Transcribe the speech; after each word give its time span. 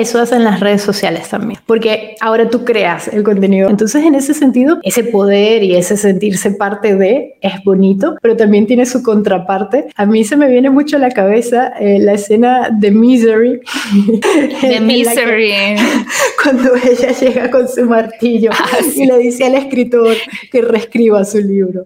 eso 0.00 0.20
hacen 0.20 0.44
las 0.44 0.60
redes 0.60 0.82
sociales 0.82 1.28
también, 1.28 1.60
porque 1.66 2.16
ahora 2.20 2.48
tú 2.48 2.64
creas 2.64 3.08
el 3.08 3.22
contenido. 3.22 3.68
Entonces, 3.68 4.04
en 4.04 4.14
ese 4.14 4.34
sentido, 4.34 4.78
ese 4.82 5.04
poder 5.04 5.62
y 5.62 5.76
ese 5.76 5.96
sentirse 5.96 6.50
parte 6.50 6.94
de 6.94 7.36
es 7.40 7.62
bonito, 7.64 8.16
pero 8.20 8.36
también 8.36 8.66
tiene 8.66 8.86
su 8.86 9.02
contraparte. 9.02 9.86
A 9.96 10.06
mí 10.06 10.24
se 10.24 10.36
me 10.36 10.48
viene 10.48 10.70
mucho 10.70 10.96
a 10.96 11.00
la 11.00 11.10
cabeza 11.10 11.72
eh, 11.80 11.98
la 11.98 12.12
escena 12.12 12.70
de 12.70 12.90
Misery. 12.90 13.60
De 14.62 14.80
Misery. 14.82 15.76
cuando 16.42 16.74
ella 16.76 17.12
llega 17.12 17.50
con 17.50 17.68
su 17.68 17.84
martillo 17.86 18.50
ah, 18.52 18.78
y 18.94 19.06
le 19.06 19.18
dice 19.18 19.44
al 19.44 19.54
escritor 19.54 20.16
que 20.50 20.62
reescriba 20.62 21.24
su 21.24 21.38
libro. 21.38 21.84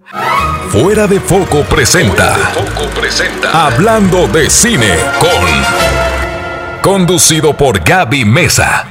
Fuera 0.69 1.07
de 1.07 1.19
foco 1.19 1.63
presenta. 1.63 2.35
Fuera 2.35 2.65
de 2.65 2.71
foco 2.71 2.99
presenta. 2.99 3.67
Hablando 3.67 4.27
de 4.27 4.49
cine 4.49 4.89
con 5.19 5.90
Conducido 6.81 7.55
por 7.55 7.79
Gaby 7.79 8.25
Mesa. 8.25 8.87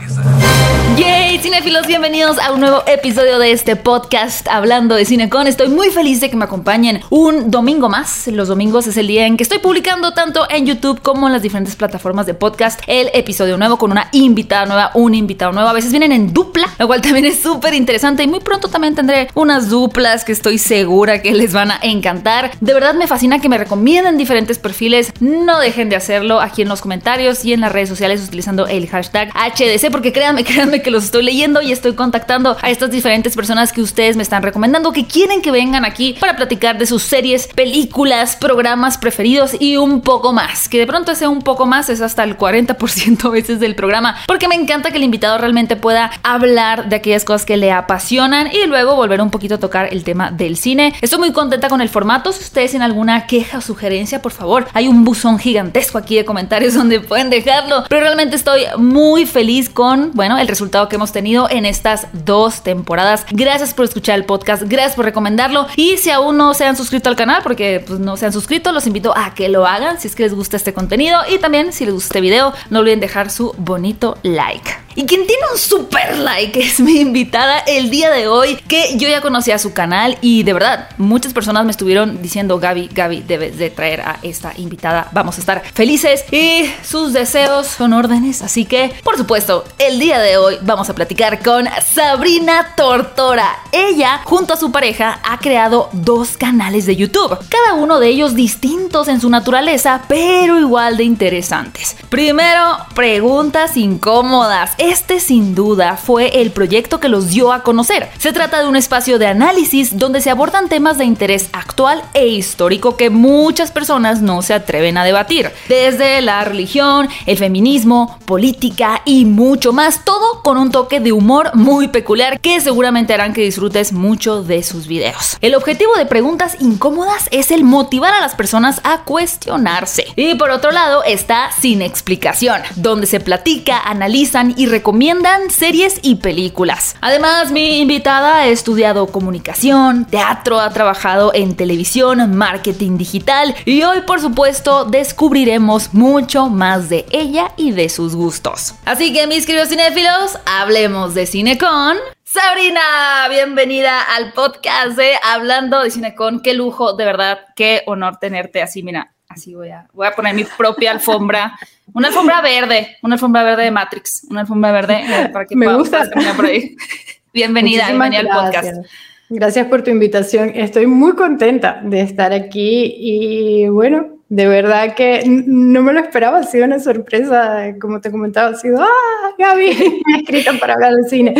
Cinefilos, 1.41 1.87
bienvenidos 1.87 2.39
a 2.39 2.53
un 2.53 2.61
nuevo 2.61 2.83
episodio 2.87 3.39
de 3.39 3.51
este 3.51 3.75
podcast 3.75 4.47
hablando 4.47 4.95
de 4.95 5.07
CineCon. 5.07 5.47
Estoy 5.47 5.69
muy 5.69 5.89
feliz 5.89 6.21
de 6.21 6.29
que 6.29 6.37
me 6.37 6.45
acompañen 6.45 7.01
un 7.09 7.51
domingo 7.51 7.89
más. 7.89 8.27
Los 8.27 8.49
domingos 8.49 8.87
es 8.87 8.99
el 8.99 9.07
día 9.07 9.25
en 9.25 9.39
que 9.39 9.45
estoy 9.45 9.59
publicando 9.59 10.13
tanto 10.13 10.47
en 10.51 10.67
YouTube 10.67 11.01
como 11.01 11.29
en 11.29 11.33
las 11.33 11.41
diferentes 11.41 11.77
plataformas 11.77 12.27
de 12.27 12.35
podcast 12.35 12.83
el 12.87 13.09
episodio 13.15 13.57
nuevo 13.57 13.79
con 13.79 13.91
una 13.91 14.09
invitada 14.13 14.67
nueva, 14.67 14.91
un 14.93 15.15
invitado 15.15 15.53
nuevo. 15.53 15.67
A 15.71 15.73
veces 15.73 15.93
vienen 15.93 16.13
en 16.13 16.35
dupla, 16.35 16.69
lo 16.79 16.87
cual 16.87 17.01
también 17.01 17.25
es 17.25 17.41
súper 17.41 17.73
interesante 17.73 18.23
y 18.23 18.27
muy 18.27 18.41
pronto 18.41 18.69
también 18.69 18.95
tendré 18.95 19.29
unas 19.33 19.71
duplas 19.71 20.27
que 20.27 20.33
estoy 20.33 20.59
segura 20.59 21.23
que 21.23 21.33
les 21.33 21.55
van 21.55 21.71
a 21.71 21.79
encantar. 21.81 22.51
De 22.61 22.75
verdad 22.75 22.93
me 22.93 23.07
fascina 23.07 23.41
que 23.41 23.49
me 23.49 23.57
recomienden 23.57 24.19
diferentes 24.19 24.59
perfiles. 24.59 25.11
No 25.21 25.59
dejen 25.59 25.89
de 25.89 25.97
hacerlo 25.97 26.39
aquí 26.43 26.61
en 26.61 26.69
los 26.69 26.83
comentarios 26.83 27.47
y 27.47 27.55
en 27.55 27.63
las 27.63 27.73
redes 27.73 27.89
sociales 27.89 28.23
utilizando 28.23 28.67
el 28.67 28.87
hashtag 28.89 29.31
HDC 29.33 29.91
porque 29.91 30.13
créanme, 30.13 30.45
créanme 30.51 30.83
que 30.83 30.91
los 30.91 31.05
estoy 31.05 31.30
leyendo 31.31 31.63
y 31.63 31.71
estoy 31.71 31.95
contactando 31.95 32.57
a 32.61 32.71
estas 32.71 32.91
diferentes 32.91 33.37
personas 33.37 33.73
que 33.73 33.81
ustedes 33.81 34.17
me 34.17 34.25
están 34.25 34.43
recomendando, 34.43 34.91
que 34.91 35.07
quieren 35.07 35.43
que 35.43 35.53
vengan 35.53 35.85
aquí 35.85 36.17
para 36.19 36.35
platicar 36.35 36.77
de 36.77 36.87
sus 36.87 37.05
series, 37.05 37.47
películas, 37.47 38.35
programas 38.35 38.99
preferidos 38.99 39.57
y 39.61 39.77
un 39.77 40.01
poco 40.01 40.33
más. 40.33 40.69
Que 40.69 40.79
de 40.79 40.89
pronto 40.89 41.13
ese 41.13 41.29
un 41.29 41.43
poco 41.43 41.67
más 41.67 41.89
es 41.89 42.01
hasta 42.01 42.25
el 42.25 42.37
40% 42.37 43.25
a 43.25 43.29
veces 43.29 43.61
del 43.61 43.77
programa, 43.77 44.17
porque 44.27 44.49
me 44.49 44.57
encanta 44.57 44.91
que 44.91 44.97
el 44.97 45.05
invitado 45.05 45.39
realmente 45.39 45.77
pueda 45.77 46.11
hablar 46.25 46.89
de 46.89 46.97
aquellas 46.97 47.25
cosas 47.25 47.47
que 47.47 47.57
le 47.57 47.71
apasionan 47.71 48.49
y 48.53 48.67
luego 48.67 48.97
volver 48.97 49.21
un 49.21 49.31
poquito 49.31 49.55
a 49.55 49.59
tocar 49.59 49.93
el 49.93 50.03
tema 50.03 50.33
del 50.33 50.57
cine. 50.57 50.95
Estoy 51.01 51.21
muy 51.21 51.31
contenta 51.31 51.69
con 51.69 51.81
el 51.81 51.89
formato. 51.89 52.33
Si 52.33 52.43
ustedes 52.43 52.73
tienen 52.73 52.91
alguna 52.91 53.29
queja 53.29 53.59
o 53.59 53.61
sugerencia, 53.61 54.21
por 54.21 54.33
favor, 54.33 54.67
hay 54.73 54.89
un 54.89 55.05
buzón 55.05 55.39
gigantesco 55.39 55.97
aquí 55.97 56.17
de 56.17 56.25
comentarios 56.25 56.75
donde 56.81 56.99
pueden 56.99 57.31
dejarlo. 57.31 57.85
Pero 57.89 58.01
realmente 58.01 58.35
estoy 58.35 58.63
muy 58.79 59.27
feliz 59.27 59.71
con, 59.71 60.11
bueno, 60.15 60.37
el 60.37 60.49
resultado 60.49 60.89
que 60.89 60.97
hemos 60.97 61.13
tenido 61.13 61.20
en 61.21 61.67
estas 61.67 62.07
dos 62.13 62.63
temporadas. 62.63 63.27
Gracias 63.31 63.75
por 63.75 63.85
escuchar 63.85 64.19
el 64.19 64.25
podcast, 64.25 64.63
gracias 64.63 64.97
por 64.97 65.05
recomendarlo 65.05 65.67
y 65.77 65.99
si 65.99 66.11
aún 66.11 66.39
no 66.39 66.55
se 66.55 66.65
han 66.65 66.77
suscrito 66.77 67.11
al 67.11 67.17
canal, 67.17 67.43
porque 67.43 67.85
pues, 67.87 68.01
no 68.01 68.17
se 68.17 68.27
han 68.27 68.33
suscrito, 68.33 68.73
los 68.73 68.87
invito 68.87 69.13
a 69.17 69.35
que 69.35 69.49
lo 69.49 69.67
hagan 69.67 70.01
si 70.01 70.09
es 70.09 70.15
que 70.15 70.23
les 70.23 70.35
gusta 70.35 70.57
este 70.57 70.73
contenido 70.73 71.21
y 71.31 71.39
también 71.39 71.73
si 71.73 71.85
les 71.85 71.93
gusta 71.93 72.09
este 72.09 72.21
video, 72.23 72.55
no 72.71 72.81
olviden 72.81 73.01
dejar 73.01 73.31
su 73.31 73.55
bonito 73.59 74.17
like. 74.23 74.71
Y 74.97 75.05
quien 75.07 75.25
tiene 75.25 75.43
un 75.53 75.59
super 75.59 76.19
like 76.19 76.59
es 76.59 76.81
mi 76.81 76.99
invitada 76.99 77.61
el 77.61 77.91
día 77.91 78.11
de 78.11 78.27
hoy, 78.27 78.57
que 78.67 78.97
yo 78.97 79.09
ya 79.09 79.21
conocía 79.21 79.59
su 79.59 79.73
canal 79.73 80.19
y 80.21 80.43
de 80.43 80.53
verdad 80.53 80.89
muchas 80.99 81.33
personas 81.33 81.65
me 81.65 81.71
estuvieron 81.71 82.21
diciendo 82.21 82.59
Gaby, 82.59 82.91
Gaby, 82.93 83.23
debes 83.23 83.57
de 83.57 83.71
traer 83.71 84.01
a 84.01 84.19
esta 84.23 84.53
invitada, 84.57 85.09
vamos 85.13 85.37
a 85.37 85.41
estar 85.41 85.63
felices 85.75 86.25
y 86.33 86.69
sus 86.83 87.13
deseos 87.13 87.69
son 87.69 87.93
órdenes, 87.93 88.43
así 88.43 88.65
que 88.65 88.93
por 89.05 89.17
supuesto 89.17 89.65
el 89.79 90.01
día 90.01 90.19
de 90.19 90.37
hoy 90.39 90.59
vamos 90.63 90.91
a 90.91 90.95
platicar 90.95 91.41
con 91.41 91.69
Sabrina 91.95 92.75
Tortora. 92.77 93.61
Ella 93.71 94.23
junto 94.25 94.55
a 94.55 94.57
su 94.57 94.73
pareja 94.73 95.21
ha 95.23 95.39
creado 95.39 95.89
dos 95.93 96.37
canales 96.37 96.87
de 96.87 96.97
YouTube, 96.97 97.39
cada 97.49 97.75
uno 97.75 98.01
de 98.01 98.09
ellos 98.09 98.35
distintos 98.35 99.07
en 99.07 99.21
su 99.21 99.31
naturaleza, 99.31 100.03
pero 100.09 100.59
igual 100.59 100.97
de 100.97 101.05
interesantes. 101.05 101.97
Primero, 102.09 102.77
preguntas 102.95 103.77
incómodas 103.77 104.73
este 104.91 105.21
sin 105.21 105.55
duda 105.55 105.97
fue 105.97 106.41
el 106.41 106.51
proyecto 106.51 106.99
que 106.99 107.09
los 107.09 107.29
dio 107.29 107.53
a 107.53 107.63
conocer. 107.63 108.09
Se 108.19 108.33
trata 108.33 108.61
de 108.61 108.69
un 108.69 108.75
espacio 108.75 109.21
de 109.21 109.29
análisis 109.29 109.97
donde 109.97 110.21
se 110.21 110.31
abordan 110.31 110.69
temas 110.69 110.99
de 110.99 111.05
interés 111.05 111.49
actual 111.53 112.03
e 112.13 112.27
histórico 112.27 112.97
que 112.97 113.09
muchas 113.09 113.71
personas 113.71 114.21
no 114.21 114.43
se 114.43 114.53
atreven 114.53 114.99
a 114.99 115.05
debatir, 115.05 115.53
desde 115.69 116.21
la 116.23 116.43
religión, 116.43 117.09
el 117.27 117.39
feminismo, 117.39 118.19
política 118.25 119.03
y 119.05 119.27
mucho 119.27 119.73
más, 119.73 120.05
todo 120.05 120.43
con 120.43 120.59
un 120.59 120.73
toque 120.73 120.99
de 120.99 121.13
humor 121.13 121.53
muy 121.55 121.87
peculiar 121.87 122.41
que 122.41 122.61
seguramente 122.61 123.15
harán 123.15 123.33
que 123.33 123.43
disfrutes 123.43 123.93
mucho 123.93 124.43
de 124.43 124.65
sus 124.65 124.89
videos. 124.89 125.37
El 125.41 125.55
objetivo 125.55 125.95
de 125.95 126.07
preguntas 126.07 126.57
incómodas 126.59 127.29
es 127.31 127.53
el 127.53 127.63
motivar 127.63 128.13
a 128.13 128.21
las 128.21 128.35
personas 128.35 128.81
a 128.83 129.05
cuestionarse. 129.05 130.07
Y 130.17 130.35
por 130.35 130.51
otro 130.51 130.73
lado 130.73 131.05
está 131.05 131.51
Sin 131.53 131.81
Explicación, 131.81 132.61
donde 132.75 133.07
se 133.07 133.21
platica, 133.21 133.79
analizan 133.79 134.55
y 134.57 134.67
recomiendan 134.71 135.51
series 135.51 135.99
y 136.03 136.17
películas. 136.17 136.97
Además, 137.01 137.51
mi 137.51 137.81
invitada 137.81 138.37
ha 138.37 138.47
estudiado 138.47 139.09
comunicación, 139.09 140.07
teatro, 140.07 140.61
ha 140.61 140.71
trabajado 140.71 141.33
en 141.35 141.57
televisión, 141.57 142.37
marketing 142.37 142.97
digital 142.97 143.55
y 143.65 143.83
hoy, 143.83 144.03
por 144.03 144.21
supuesto, 144.21 144.85
descubriremos 144.85 145.93
mucho 145.93 146.49
más 146.49 146.89
de 146.89 147.05
ella 147.11 147.53
y 147.57 147.73
de 147.73 147.89
sus 147.89 148.15
gustos. 148.15 148.75
Así 148.85 149.13
que, 149.13 149.27
mis 149.27 149.47
queridos 149.47 149.69
cinéfilos, 149.69 150.39
hablemos 150.47 151.15
de 151.15 151.27
cine 151.27 151.59
con... 151.59 151.97
Sabrina, 152.33 153.27
bienvenida 153.29 154.03
al 154.03 154.33
podcast 154.33 154.97
de 154.97 155.15
Hablando 155.21 155.83
de 155.83 155.91
Cine 155.91 156.15
con. 156.15 156.43
Qué 156.43 156.55
lujo, 156.55 156.93
de 156.93 157.05
verdad, 157.05 157.41
qué 157.57 157.83
honor 157.87 158.19
tenerte 158.21 158.63
así. 158.63 158.85
Mira, 158.85 159.17
así 159.31 159.55
voy 159.55 159.71
a, 159.71 159.87
voy 159.95 160.07
a 160.07 160.11
poner 160.11 160.35
mi 160.35 160.45
propia 160.45 160.91
alfombra 160.91 161.57
una 161.95 162.09
alfombra 162.09 162.41
verde, 162.41 162.97
una 163.03 163.15
alfombra 163.15 163.43
verde 163.43 163.65
de 163.65 163.71
Matrix, 163.71 164.27
una 164.31 164.43
alfombra 164.43 164.73
verde 164.73 165.03
eh, 165.03 165.29
para 165.33 165.45
que 165.45 165.57
Me 165.57 165.73
gusta. 165.75 166.09
por 166.37 166.45
ahí. 166.45 166.77
Bienvenida, 167.33 167.87
bienvenida 167.87 168.21
al 168.21 168.29
podcast. 168.29 168.87
Gracias 169.29 169.67
por 169.69 169.83
tu 169.83 169.91
invitación. 169.91 170.51
Estoy 170.55 170.87
muy 170.87 171.15
contenta 171.15 171.81
de 171.85 172.01
estar 172.01 172.33
aquí 172.33 172.95
y 172.97 173.69
bueno, 173.69 174.20
de 174.31 174.47
verdad 174.47 174.95
que 174.95 175.25
no 175.27 175.83
me 175.83 175.93
lo 175.93 175.99
esperaba, 175.99 176.39
ha 176.39 176.43
sido 176.45 176.65
una 176.65 176.79
sorpresa, 176.79 177.75
como 177.81 178.01
te 178.01 178.13
comentaba, 178.13 178.51
ha 178.51 178.55
sido, 178.55 178.81
ah, 178.81 179.35
Gaby, 179.37 180.03
me 180.07 180.19
escrito 180.19 180.53
para 180.61 180.75
hablar 180.75 180.95
de 180.95 181.09
cine. 181.09 181.35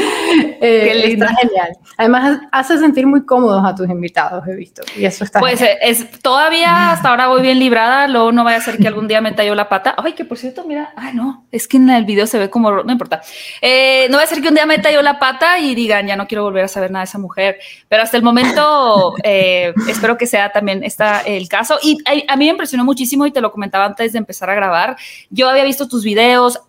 Eh, 0.61 0.89
Qué 0.89 0.95
lindo. 1.07 1.25
Está 1.25 1.37
genial. 1.37 1.69
Además, 1.97 2.41
hace 2.51 2.79
sentir 2.79 3.07
muy 3.07 3.25
cómodos 3.25 3.63
a 3.65 3.77
tus 3.77 3.89
invitados, 3.89 4.45
he 4.49 4.57
visto, 4.57 4.83
y 4.97 5.05
eso 5.05 5.23
está 5.23 5.39
Pues 5.39 5.63
es, 5.81 6.11
todavía 6.21 6.91
hasta 6.91 7.11
ahora 7.11 7.29
voy 7.29 7.43
bien 7.43 7.61
librada, 7.61 8.09
luego 8.09 8.33
no 8.33 8.43
vaya 8.43 8.57
a 8.57 8.61
ser 8.61 8.77
que 8.77 8.89
algún 8.89 9.07
día 9.07 9.21
me 9.21 9.31
talló 9.31 9.55
la 9.55 9.69
pata. 9.69 9.95
Ay, 9.97 10.15
que 10.15 10.25
por 10.25 10.37
cierto, 10.37 10.65
mira, 10.67 10.93
ay 10.97 11.15
no, 11.15 11.45
es 11.53 11.69
que 11.69 11.77
en 11.77 11.91
el 11.91 12.05
video 12.05 12.27
se 12.27 12.41
ve 12.41 12.51
como, 12.51 12.83
no 12.83 12.91
importa. 12.91 13.23
Eh, 13.63 14.09
no 14.11 14.17
va 14.17 14.25
a 14.25 14.27
ser 14.27 14.43
que 14.43 14.49
un 14.49 14.55
día 14.55 14.67
me 14.67 14.79
talló 14.79 15.01
la 15.01 15.21
pata 15.21 15.61
y 15.61 15.77
digan, 15.77 16.09
ya 16.09 16.17
no 16.17 16.27
quiero 16.27 16.43
volver 16.43 16.65
a 16.65 16.69
saber 16.69 16.91
nada 16.91 17.05
de 17.05 17.09
esa 17.09 17.19
mujer, 17.19 17.59
pero 17.89 18.03
hasta 18.03 18.17
el 18.17 18.25
momento 18.25 19.15
eh, 19.23 19.73
espero 19.89 20.19
que 20.19 20.27
sea 20.27 20.51
también 20.51 20.83
está 20.83 21.21
el 21.21 21.49
caso. 21.49 21.79
Y 21.85 21.99
a, 22.05 22.33
a 22.33 22.37
mí 22.37 22.47
me 22.47 22.51
impresionó 22.51 22.80
muchísimo 22.85 23.27
y 23.27 23.31
te 23.31 23.41
lo 23.41 23.53
comentaba 23.53 23.87
antes 23.87 24.13
de 24.13 24.19
empezar 24.19 24.51
a 24.51 24.55
grabar. 24.55 24.97
Yo 25.31 25.49
había 25.49 25.65
visto 25.65 25.89
tus 25.89 26.05
videos, 26.05 26.61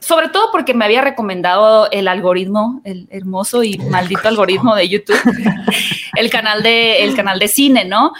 sobre 0.00 0.28
todo 0.28 0.50
porque 0.50 0.74
me 0.74 0.84
había 0.84 1.02
recomendado 1.02 1.90
el 1.90 2.08
algoritmo, 2.08 2.80
el 2.84 3.06
hermoso 3.10 3.62
y 3.62 3.78
maldito 3.78 4.28
algoritmo 4.28 4.74
de 4.74 4.88
YouTube, 4.88 5.20
el 6.16 6.30
canal 6.30 6.62
de, 6.62 7.04
el 7.04 7.14
canal 7.14 7.38
de 7.38 7.48
cine, 7.48 7.84
¿no? 7.84 8.12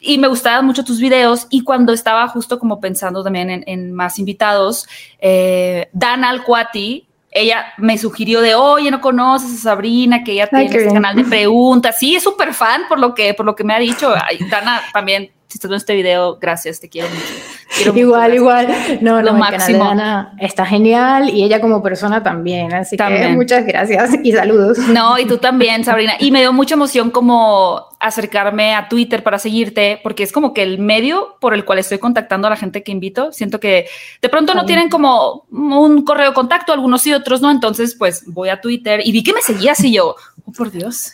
Y 0.00 0.18
me 0.18 0.28
gustaban 0.28 0.64
mucho 0.64 0.82
tus 0.82 0.98
videos 0.98 1.46
y 1.50 1.62
cuando 1.62 1.92
estaba 1.92 2.26
justo 2.28 2.58
como 2.58 2.80
pensando 2.80 3.22
también 3.22 3.62
en, 3.66 3.92
más 3.92 4.18
invitados, 4.18 4.88
eh, 5.20 5.90
Dan 5.92 6.24
Alcuati, 6.24 7.06
ella 7.30 7.66
me 7.78 7.96
sugirió 7.96 8.40
de, 8.40 8.54
oye, 8.54 8.90
¿no 8.90 9.00
conoces 9.00 9.52
a 9.52 9.62
Sabrina? 9.62 10.24
Que 10.24 10.32
ella 10.32 10.48
tiene 10.48 10.66
este 10.66 10.92
canal 10.92 11.16
de 11.16 11.24
preguntas. 11.24 11.96
Sí, 11.98 12.16
es 12.16 12.22
súper 12.22 12.52
fan 12.52 12.82
por 12.88 12.98
lo 12.98 13.14
que, 13.14 13.34
por 13.34 13.46
lo 13.46 13.54
que 13.54 13.64
me 13.64 13.74
ha 13.74 13.78
dicho. 13.78 14.12
Dana 14.50 14.80
también 14.92 15.30
si 15.50 15.56
estás 15.56 15.68
viendo 15.68 15.76
este 15.78 15.94
video, 15.96 16.38
gracias, 16.40 16.78
te 16.78 16.88
quiero 16.88 17.08
mucho. 17.08 17.98
igual, 17.98 18.34
igual. 18.34 18.68
No, 19.00 19.20
lo 19.20 19.34
máximo. 19.34 19.92
está 20.38 20.64
genial 20.64 21.28
y 21.28 21.42
ella 21.42 21.60
como 21.60 21.82
persona 21.82 22.22
también. 22.22 22.72
Así 22.72 22.96
que 22.96 23.28
muchas 23.30 23.66
gracias 23.66 24.10
y 24.22 24.30
saludos. 24.30 24.78
No, 24.78 25.18
y 25.18 25.26
tú 25.26 25.38
también, 25.38 25.82
Sabrina. 25.82 26.12
Y 26.20 26.30
me 26.30 26.38
dio 26.40 26.52
mucha 26.52 26.74
emoción 26.74 27.10
como 27.10 27.84
acercarme 28.00 28.74
a 28.74 28.88
Twitter 28.88 29.22
para 29.22 29.38
seguirte, 29.38 30.00
porque 30.02 30.22
es 30.22 30.32
como 30.32 30.54
que 30.54 30.62
el 30.62 30.78
medio 30.78 31.36
por 31.38 31.52
el 31.52 31.66
cual 31.66 31.78
estoy 31.78 31.98
contactando 31.98 32.46
a 32.46 32.50
la 32.50 32.56
gente 32.56 32.82
que 32.82 32.92
invito. 32.92 33.30
Siento 33.30 33.60
que 33.60 33.86
de 34.22 34.28
pronto 34.30 34.54
no 34.54 34.64
tienen 34.64 34.88
como 34.88 35.46
un 35.50 36.02
correo 36.02 36.30
de 36.30 36.34
contacto, 36.34 36.72
algunos 36.72 37.06
y 37.06 37.12
otros 37.12 37.42
no. 37.42 37.50
Entonces, 37.50 37.94
pues 37.94 38.24
voy 38.26 38.48
a 38.48 38.62
Twitter 38.62 39.00
y 39.04 39.12
vi 39.12 39.22
que 39.22 39.34
me 39.34 39.42
seguías 39.42 39.84
y 39.84 39.92
yo, 39.92 40.16
oh, 40.46 40.52
por 40.52 40.70
Dios 40.72 41.12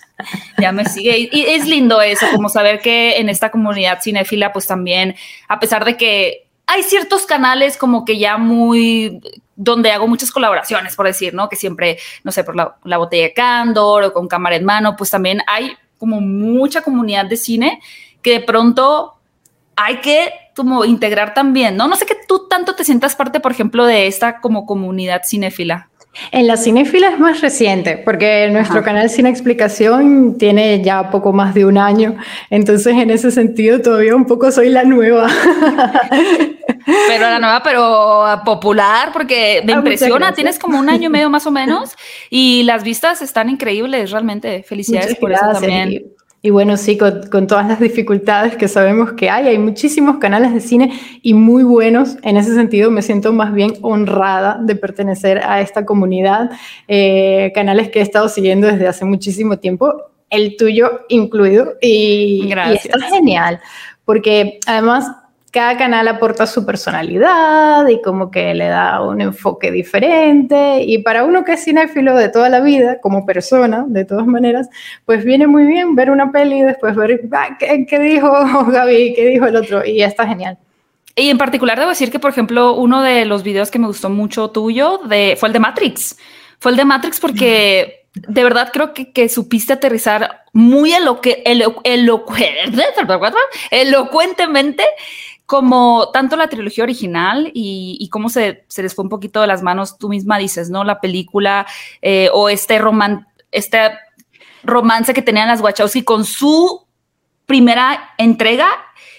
ya 0.58 0.70
me 0.70 0.84
sigue. 0.84 1.28
Y 1.32 1.42
es 1.46 1.66
lindo 1.66 2.00
eso, 2.00 2.26
como 2.32 2.48
saber 2.48 2.80
que 2.80 3.18
en 3.18 3.28
esta 3.28 3.50
comunidad 3.50 3.98
cinéfila, 4.00 4.52
pues 4.52 4.68
también, 4.68 5.16
a 5.48 5.58
pesar 5.58 5.84
de 5.84 5.96
que 5.96 6.46
hay 6.68 6.84
ciertos 6.84 7.26
canales 7.26 7.76
como 7.76 8.04
que 8.04 8.18
ya 8.18 8.38
muy 8.38 9.20
donde 9.56 9.90
hago 9.90 10.06
muchas 10.06 10.30
colaboraciones, 10.30 10.94
por 10.94 11.06
decir, 11.06 11.34
¿no? 11.34 11.48
Que 11.48 11.56
siempre, 11.56 11.98
no 12.22 12.30
sé, 12.30 12.44
por 12.44 12.54
la, 12.54 12.76
la 12.84 12.98
botella 12.98 13.24
de 13.24 13.32
Candor 13.32 14.04
o 14.04 14.12
con 14.12 14.28
cámara 14.28 14.54
en 14.54 14.64
mano, 14.64 14.96
pues 14.96 15.10
también 15.10 15.40
hay 15.46 15.76
como 15.98 16.20
mucha 16.20 16.82
comunidad 16.82 17.26
de 17.26 17.36
cine 17.36 17.80
que 18.22 18.32
de 18.32 18.40
pronto 18.40 19.14
hay 19.76 20.00
que 20.00 20.32
como 20.56 20.84
integrar 20.84 21.34
también, 21.34 21.76
¿no? 21.76 21.86
No 21.86 21.96
sé 21.96 22.06
que 22.06 22.16
tú 22.26 22.48
tanto 22.48 22.74
te 22.74 22.84
sientas 22.84 23.14
parte, 23.14 23.40
por 23.40 23.52
ejemplo, 23.52 23.84
de 23.84 24.06
esta 24.06 24.40
como 24.40 24.64
comunidad 24.64 25.22
cinéfila. 25.24 25.90
En 26.30 26.46
la 26.46 26.56
cinéfila 26.56 27.10
es 27.10 27.18
más 27.18 27.40
reciente, 27.40 27.98
porque 27.98 28.48
nuestro 28.50 28.82
canal 28.82 29.10
Cine 29.10 29.28
Explicación 29.28 30.36
tiene 30.38 30.82
ya 30.82 31.10
poco 31.10 31.32
más 31.32 31.54
de 31.54 31.64
un 31.64 31.78
año, 31.78 32.16
entonces 32.50 32.94
en 32.94 33.10
ese 33.10 33.30
sentido 33.30 33.80
todavía 33.80 34.16
un 34.16 34.24
poco 34.24 34.50
soy 34.50 34.68
la 34.68 34.84
nueva. 34.84 35.28
Pero 37.08 37.24
la 37.24 37.38
nueva, 37.40 37.62
pero 37.64 38.42
popular, 38.44 39.10
porque 39.12 39.62
me 39.64 39.72
ah, 39.72 39.76
impresiona, 39.76 40.32
tienes 40.32 40.56
como 40.58 40.78
un 40.78 40.88
año 40.88 41.06
y 41.06 41.08
medio 41.08 41.28
más 41.28 41.44
o 41.46 41.50
menos, 41.50 41.96
y 42.30 42.62
las 42.62 42.84
vistas 42.84 43.22
están 43.22 43.48
increíbles, 43.50 44.12
realmente. 44.12 44.62
Felicidades 44.62 45.16
por 45.16 45.32
eso 45.32 45.44
también. 45.52 46.15
Y 46.42 46.50
bueno, 46.50 46.76
sí, 46.76 46.96
con, 46.96 47.46
todas 47.46 47.66
las 47.66 47.80
dificultades 47.80 48.56
que 48.56 48.68
sabemos 48.68 49.14
que 49.14 49.30
hay, 49.30 49.48
hay 49.48 49.58
muchísimos 49.58 50.18
canales 50.18 50.54
de 50.54 50.60
cine 50.60 50.92
y 51.22 51.34
muy 51.34 51.64
buenos. 51.64 52.16
En 52.22 52.36
ese 52.36 52.54
sentido, 52.54 52.90
me 52.90 53.02
siento 53.02 53.32
más 53.32 53.52
bien 53.52 53.74
honrada 53.82 54.58
de 54.62 54.76
pertenecer 54.76 55.38
a 55.38 55.60
esta 55.60 55.84
comunidad. 55.84 56.50
Eh, 56.86 57.50
canales 57.54 57.90
que 57.90 57.98
he 57.98 58.02
estado 58.02 58.28
siguiendo 58.28 58.68
desde 58.68 58.86
hace 58.86 59.04
muchísimo 59.04 59.58
tiempo, 59.58 59.92
el 60.30 60.56
tuyo 60.56 61.00
incluido. 61.08 61.74
Y, 61.80 62.48
y 62.48 62.52
está 62.52 63.00
genial, 63.10 63.60
porque 64.04 64.60
además 64.66 65.10
cada 65.50 65.78
canal 65.78 66.06
aporta 66.08 66.46
su 66.46 66.66
personalidad 66.66 67.86
y 67.88 68.02
como 68.02 68.30
que 68.30 68.52
le 68.54 68.66
da 68.66 69.02
un 69.02 69.20
enfoque 69.20 69.70
diferente. 69.70 70.82
Y 70.82 70.98
para 70.98 71.24
uno 71.24 71.44
que 71.44 71.52
es 71.52 71.64
cinéfilo 71.64 72.14
de 72.14 72.28
toda 72.28 72.48
la 72.48 72.60
vida, 72.60 73.00
como 73.00 73.24
persona, 73.24 73.84
de 73.86 74.04
todas 74.04 74.26
maneras, 74.26 74.68
pues 75.04 75.24
viene 75.24 75.46
muy 75.46 75.66
bien 75.66 75.94
ver 75.94 76.10
una 76.10 76.30
peli 76.30 76.58
y 76.58 76.62
después 76.62 76.94
ver 76.94 77.22
ah, 77.32 77.56
¿qué, 77.58 77.98
dijo 77.98 78.30
Gaby, 78.66 79.14
qué 79.14 79.26
dijo 79.26 79.46
el 79.46 79.56
otro. 79.56 79.84
Y 79.84 80.02
está 80.02 80.26
genial. 80.26 80.58
Y 81.14 81.30
en 81.30 81.38
particular 81.38 81.78
debo 81.78 81.88
decir 81.88 82.10
que, 82.10 82.18
por 82.18 82.30
ejemplo, 82.30 82.74
uno 82.74 83.02
de 83.02 83.24
los 83.24 83.42
videos 83.42 83.70
que 83.70 83.78
me 83.78 83.86
gustó 83.86 84.10
mucho 84.10 84.50
tuyo 84.50 85.00
de, 85.08 85.36
fue 85.38 85.48
el 85.48 85.52
de 85.54 85.60
Matrix. 85.60 86.18
Fue 86.58 86.72
el 86.72 86.76
de 86.76 86.84
Matrix 86.84 87.20
porque 87.20 88.06
de 88.12 88.44
verdad 88.44 88.70
creo 88.72 88.94
que, 88.94 89.12
que 89.12 89.28
supiste 89.28 89.74
aterrizar 89.74 90.44
muy 90.52 90.92
elocuentemente 93.70 94.84
como 95.46 96.10
tanto 96.12 96.36
la 96.36 96.48
trilogía 96.48 96.84
original 96.84 97.50
y, 97.54 98.08
cómo 98.10 98.28
se, 98.28 98.64
se, 98.68 98.82
les 98.82 98.94
fue 98.94 99.04
un 99.04 99.08
poquito 99.08 99.40
de 99.40 99.46
las 99.46 99.62
manos, 99.62 99.96
tú 99.96 100.08
misma 100.08 100.38
dices, 100.38 100.70
¿no? 100.70 100.82
La 100.82 101.00
película 101.00 101.66
eh, 102.02 102.28
o 102.32 102.48
este, 102.48 102.78
roman, 102.78 103.28
este 103.52 103.92
romance 104.64 105.14
que 105.14 105.22
tenían 105.22 105.48
las 105.48 105.60
Wachowski 105.60 106.02
con 106.02 106.24
su 106.24 106.86
primera 107.46 108.14
entrega 108.18 108.68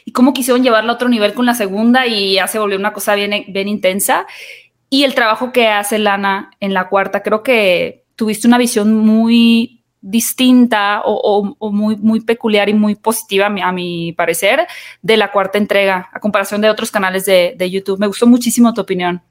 y 0.03 0.11
cómo 0.11 0.33
quisieron 0.33 0.63
llevarla 0.63 0.91
a 0.91 0.95
otro 0.95 1.07
nivel 1.07 1.33
con 1.33 1.45
la 1.45 1.55
segunda 1.55 2.05
y 2.05 2.33
ya 2.33 2.47
se 2.47 2.59
volvió 2.59 2.77
una 2.77 2.93
cosa 2.93 3.15
bien, 3.15 3.45
bien 3.47 3.69
intensa. 3.69 4.27
Y 4.89 5.03
el 5.03 5.15
trabajo 5.15 5.53
que 5.53 5.67
hace 5.67 5.97
Lana 5.97 6.51
en 6.59 6.73
la 6.73 6.89
cuarta, 6.89 7.23
creo 7.23 7.41
que 7.41 8.05
tuviste 8.15 8.47
una 8.47 8.57
visión 8.57 8.97
muy 8.97 9.76
distinta 10.01 11.01
o, 11.03 11.55
muy, 11.71 11.95
muy 11.97 12.21
peculiar 12.21 12.69
y 12.69 12.73
muy 12.73 12.95
positiva, 12.95 13.47
a 13.47 13.71
mi, 13.71 14.13
parecer, 14.13 14.67
de 15.01 15.17
la 15.17 15.31
cuarta 15.31 15.57
entrega, 15.57 16.09
a 16.13 16.19
comparación 16.19 16.61
de 16.61 16.69
otros 16.69 16.91
canales 16.91 17.25
de, 17.25 17.55
de 17.57 17.69
YouTube. 17.69 17.99
Me 17.99 18.07
gustó 18.07 18.27
muchísimo 18.27 18.73
tu 18.73 18.81
opinión. 18.81 19.21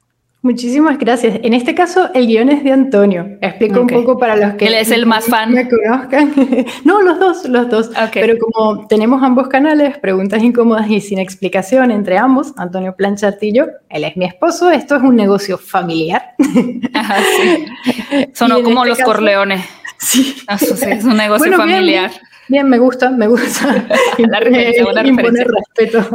Muchísimas 0.43 0.99
gracias. 0.99 1.39
En 1.41 1.53
este 1.53 1.73
caso, 1.73 2.09
el 2.13 2.27
guion 2.27 2.49
es 2.49 2.63
de 2.63 2.71
Antonio. 2.71 3.37
Explico 3.41 3.81
un 3.81 3.87
poco 3.87 4.19
para 4.19 4.35
los 4.35 4.53
que... 4.53 4.67
Él 4.67 4.75
es 4.75 4.91
el 4.91 5.07
más 5.07 5.25
fan. 5.25 5.51
Me 5.51 5.67
conozcan. 5.67 6.31
no, 6.85 7.01
los 7.01 7.19
dos, 7.19 7.49
los 7.49 7.69
dos. 7.69 7.89
Pero 8.13 8.35
como 8.37 8.87
tenemos 8.87 9.21
ambos 9.23 9.47
canales, 9.47 9.97
preguntas 9.97 10.43
incómodas 10.43 10.89
y 10.89 11.01
sin 11.01 11.17
explicación 11.17 11.89
entre 11.89 12.17
ambos, 12.17 12.53
Antonio 12.55 12.95
Planchartillo, 12.95 13.67
él 13.89 14.03
es 14.03 14.15
mi 14.15 14.25
esposo, 14.25 14.69
esto 14.69 14.95
es 14.95 15.01
un 15.01 15.15
negocio 15.15 15.57
familiar. 15.57 16.35
Ajá, 16.93 17.17
sí. 17.41 17.65
Sonó 18.33 18.61
como 18.61 18.85
este 18.85 18.89
los 18.89 18.99
Corleones. 18.99 19.65
Sí. 19.99 20.35
es 20.47 21.03
un 21.03 21.17
negocio 21.17 21.51
familiar. 21.53 22.11
Bien, 22.49 22.67
me 22.69 22.77
gusta, 22.77 23.09
me 23.09 23.27
gusta. 23.27 23.85
la 24.17 24.39
referencia, 24.39 24.83
buena 24.83 25.03
respeto. 25.03 26.07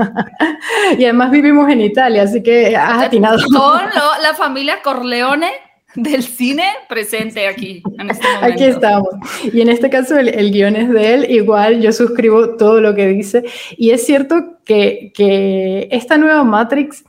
y 0.98 1.04
además 1.04 1.30
vivimos 1.30 1.70
en 1.70 1.82
Italia, 1.82 2.22
así 2.22 2.42
que 2.42 2.74
has 2.74 3.04
atinado. 3.04 3.38
Con 3.46 3.82
la 4.22 4.34
familia 4.34 4.80
Corleone 4.82 5.50
del 5.94 6.22
cine 6.22 6.64
presente 6.88 7.46
aquí 7.46 7.82
en 7.98 8.10
este 8.10 8.26
momento. 8.26 8.46
Aquí 8.46 8.64
estamos. 8.64 9.08
Y 9.52 9.60
en 9.60 9.68
este 9.68 9.90
caso 9.90 10.16
el, 10.16 10.28
el, 10.28 10.50
guion 10.50 10.76
es 10.76 10.88
de 10.88 11.14
él, 11.14 11.30
igual 11.30 11.82
yo 11.82 11.92
suscribo 11.92 12.56
todo 12.56 12.80
lo 12.80 12.94
que 12.94 13.08
dice. 13.08 13.44
Y 13.76 13.90
es 13.90 14.06
cierto 14.06 14.58
que, 14.64 15.12
que 15.14 15.88
esta 15.90 16.16
nueva 16.16 16.44
Matrix, 16.44 17.04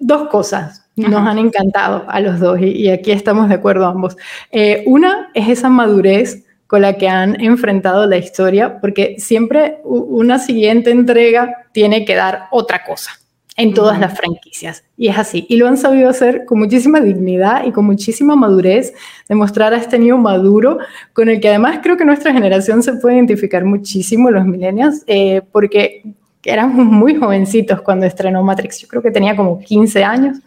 dos 0.00 0.28
cosas 0.28 0.87
nos 0.98 1.26
han 1.26 1.38
encantado 1.38 2.04
a 2.08 2.20
los 2.20 2.40
dos 2.40 2.60
y, 2.60 2.88
aquí 2.90 3.10
estamos 3.10 3.48
de 3.48 3.54
acuerdo 3.54 3.86
ambos. 3.86 4.16
Eh, 4.50 4.82
una 4.86 5.30
es 5.34 5.48
esa 5.48 5.68
madurez 5.68 6.44
con 6.66 6.82
la 6.82 6.98
que 6.98 7.08
han 7.08 7.40
enfrentado 7.40 8.06
la 8.06 8.18
historia, 8.18 8.78
porque 8.80 9.16
siempre 9.18 9.78
una 9.84 10.38
siguiente 10.38 10.90
entrega 10.90 11.66
tiene 11.72 12.04
que 12.04 12.14
dar 12.14 12.44
otra 12.50 12.84
cosa 12.84 13.12
en 13.58 13.74
todas 13.74 13.98
las 13.98 14.16
franquicias. 14.16 14.84
Y 14.96 15.08
es 15.08 15.18
así. 15.18 15.44
Y 15.48 15.56
lo 15.56 15.66
han 15.66 15.76
sabido 15.76 16.08
hacer 16.08 16.44
con 16.44 16.58
muchísima 16.58 17.00
dignidad 17.00 17.64
y 17.64 17.72
con 17.72 17.86
muchísima 17.86 18.36
madurez, 18.36 18.94
demostrar 19.28 19.74
a 19.74 19.78
este 19.78 19.98
niño 19.98 20.16
maduro, 20.16 20.78
con 21.12 21.28
el 21.28 21.40
que 21.40 21.48
además 21.48 21.80
creo 21.82 21.96
que 21.96 22.04
nuestra 22.04 22.32
generación 22.32 22.84
se 22.84 22.92
puede 22.94 23.16
identificar 23.16 23.64
muchísimo, 23.64 24.30
los 24.30 24.46
millennials, 24.46 25.02
eh, 25.08 25.42
porque 25.50 26.02
éramos 26.44 26.76
muy 26.86 27.16
jovencitos 27.16 27.82
cuando 27.82 28.06
estrenó 28.06 28.42
Matrix, 28.42 28.80
yo 28.80 28.88
creo 28.88 29.02
que 29.02 29.10
tenía 29.10 29.36
como 29.36 29.58
15 29.58 30.04
años. 30.04 30.38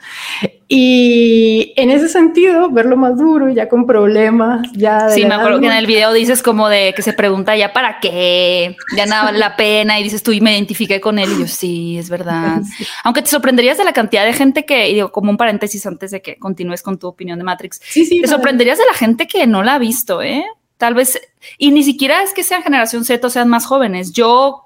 Y 0.73 1.73
en 1.75 1.91
ese 1.91 2.07
sentido, 2.07 2.69
verlo 2.69 2.95
más 2.95 3.17
duro, 3.17 3.49
ya 3.49 3.67
con 3.67 3.85
problemas, 3.85 4.65
ya... 4.71 5.09
sí, 5.09 5.25
me 5.25 5.35
acuerdo 5.35 5.59
que 5.59 5.65
en 5.65 5.73
el 5.73 5.85
video 5.85 6.13
dices 6.13 6.41
como 6.41 6.69
de 6.69 6.93
que 6.95 7.01
se 7.01 7.11
pregunta 7.11 7.57
ya 7.57 7.73
para 7.73 7.99
qué, 7.99 8.77
ya 8.95 9.05
nada 9.05 9.25
vale 9.25 9.37
la 9.37 9.57
pena 9.57 9.99
y 9.99 10.03
dices 10.03 10.23
tú 10.23 10.31
y 10.31 10.39
me 10.39 10.53
identifiqué 10.53 11.01
con 11.01 11.19
él 11.19 11.29
y 11.35 11.41
yo 11.41 11.47
sí, 11.47 11.97
es 11.97 12.09
verdad. 12.09 12.61
Aunque 13.03 13.21
te 13.21 13.29
sorprenderías 13.29 13.77
de 13.77 13.83
la 13.83 13.91
cantidad 13.91 14.25
de 14.25 14.31
gente 14.31 14.65
que, 14.65 14.89
y 14.89 14.93
digo 14.93 15.11
como 15.11 15.29
un 15.29 15.35
paréntesis 15.35 15.85
antes 15.85 16.11
de 16.11 16.21
que 16.21 16.37
continúes 16.37 16.81
con 16.81 16.97
tu 16.97 17.07
opinión 17.07 17.37
de 17.37 17.43
Matrix, 17.43 17.81
sí, 17.83 18.05
sí, 18.05 18.21
te 18.21 18.29
sorprenderías 18.29 18.77
de 18.77 18.85
la 18.85 18.93
gente 18.93 19.27
que 19.27 19.45
no 19.47 19.63
la 19.63 19.75
ha 19.75 19.79
visto, 19.79 20.21
¿eh? 20.21 20.45
Tal 20.77 20.93
vez, 20.93 21.21
y 21.57 21.71
ni 21.71 21.83
siquiera 21.83 22.23
es 22.23 22.33
que 22.33 22.43
sean 22.43 22.63
generación 22.63 23.03
Z 23.03 23.27
o 23.27 23.29
sean 23.29 23.49
más 23.49 23.65
jóvenes. 23.65 24.13
Yo 24.13 24.65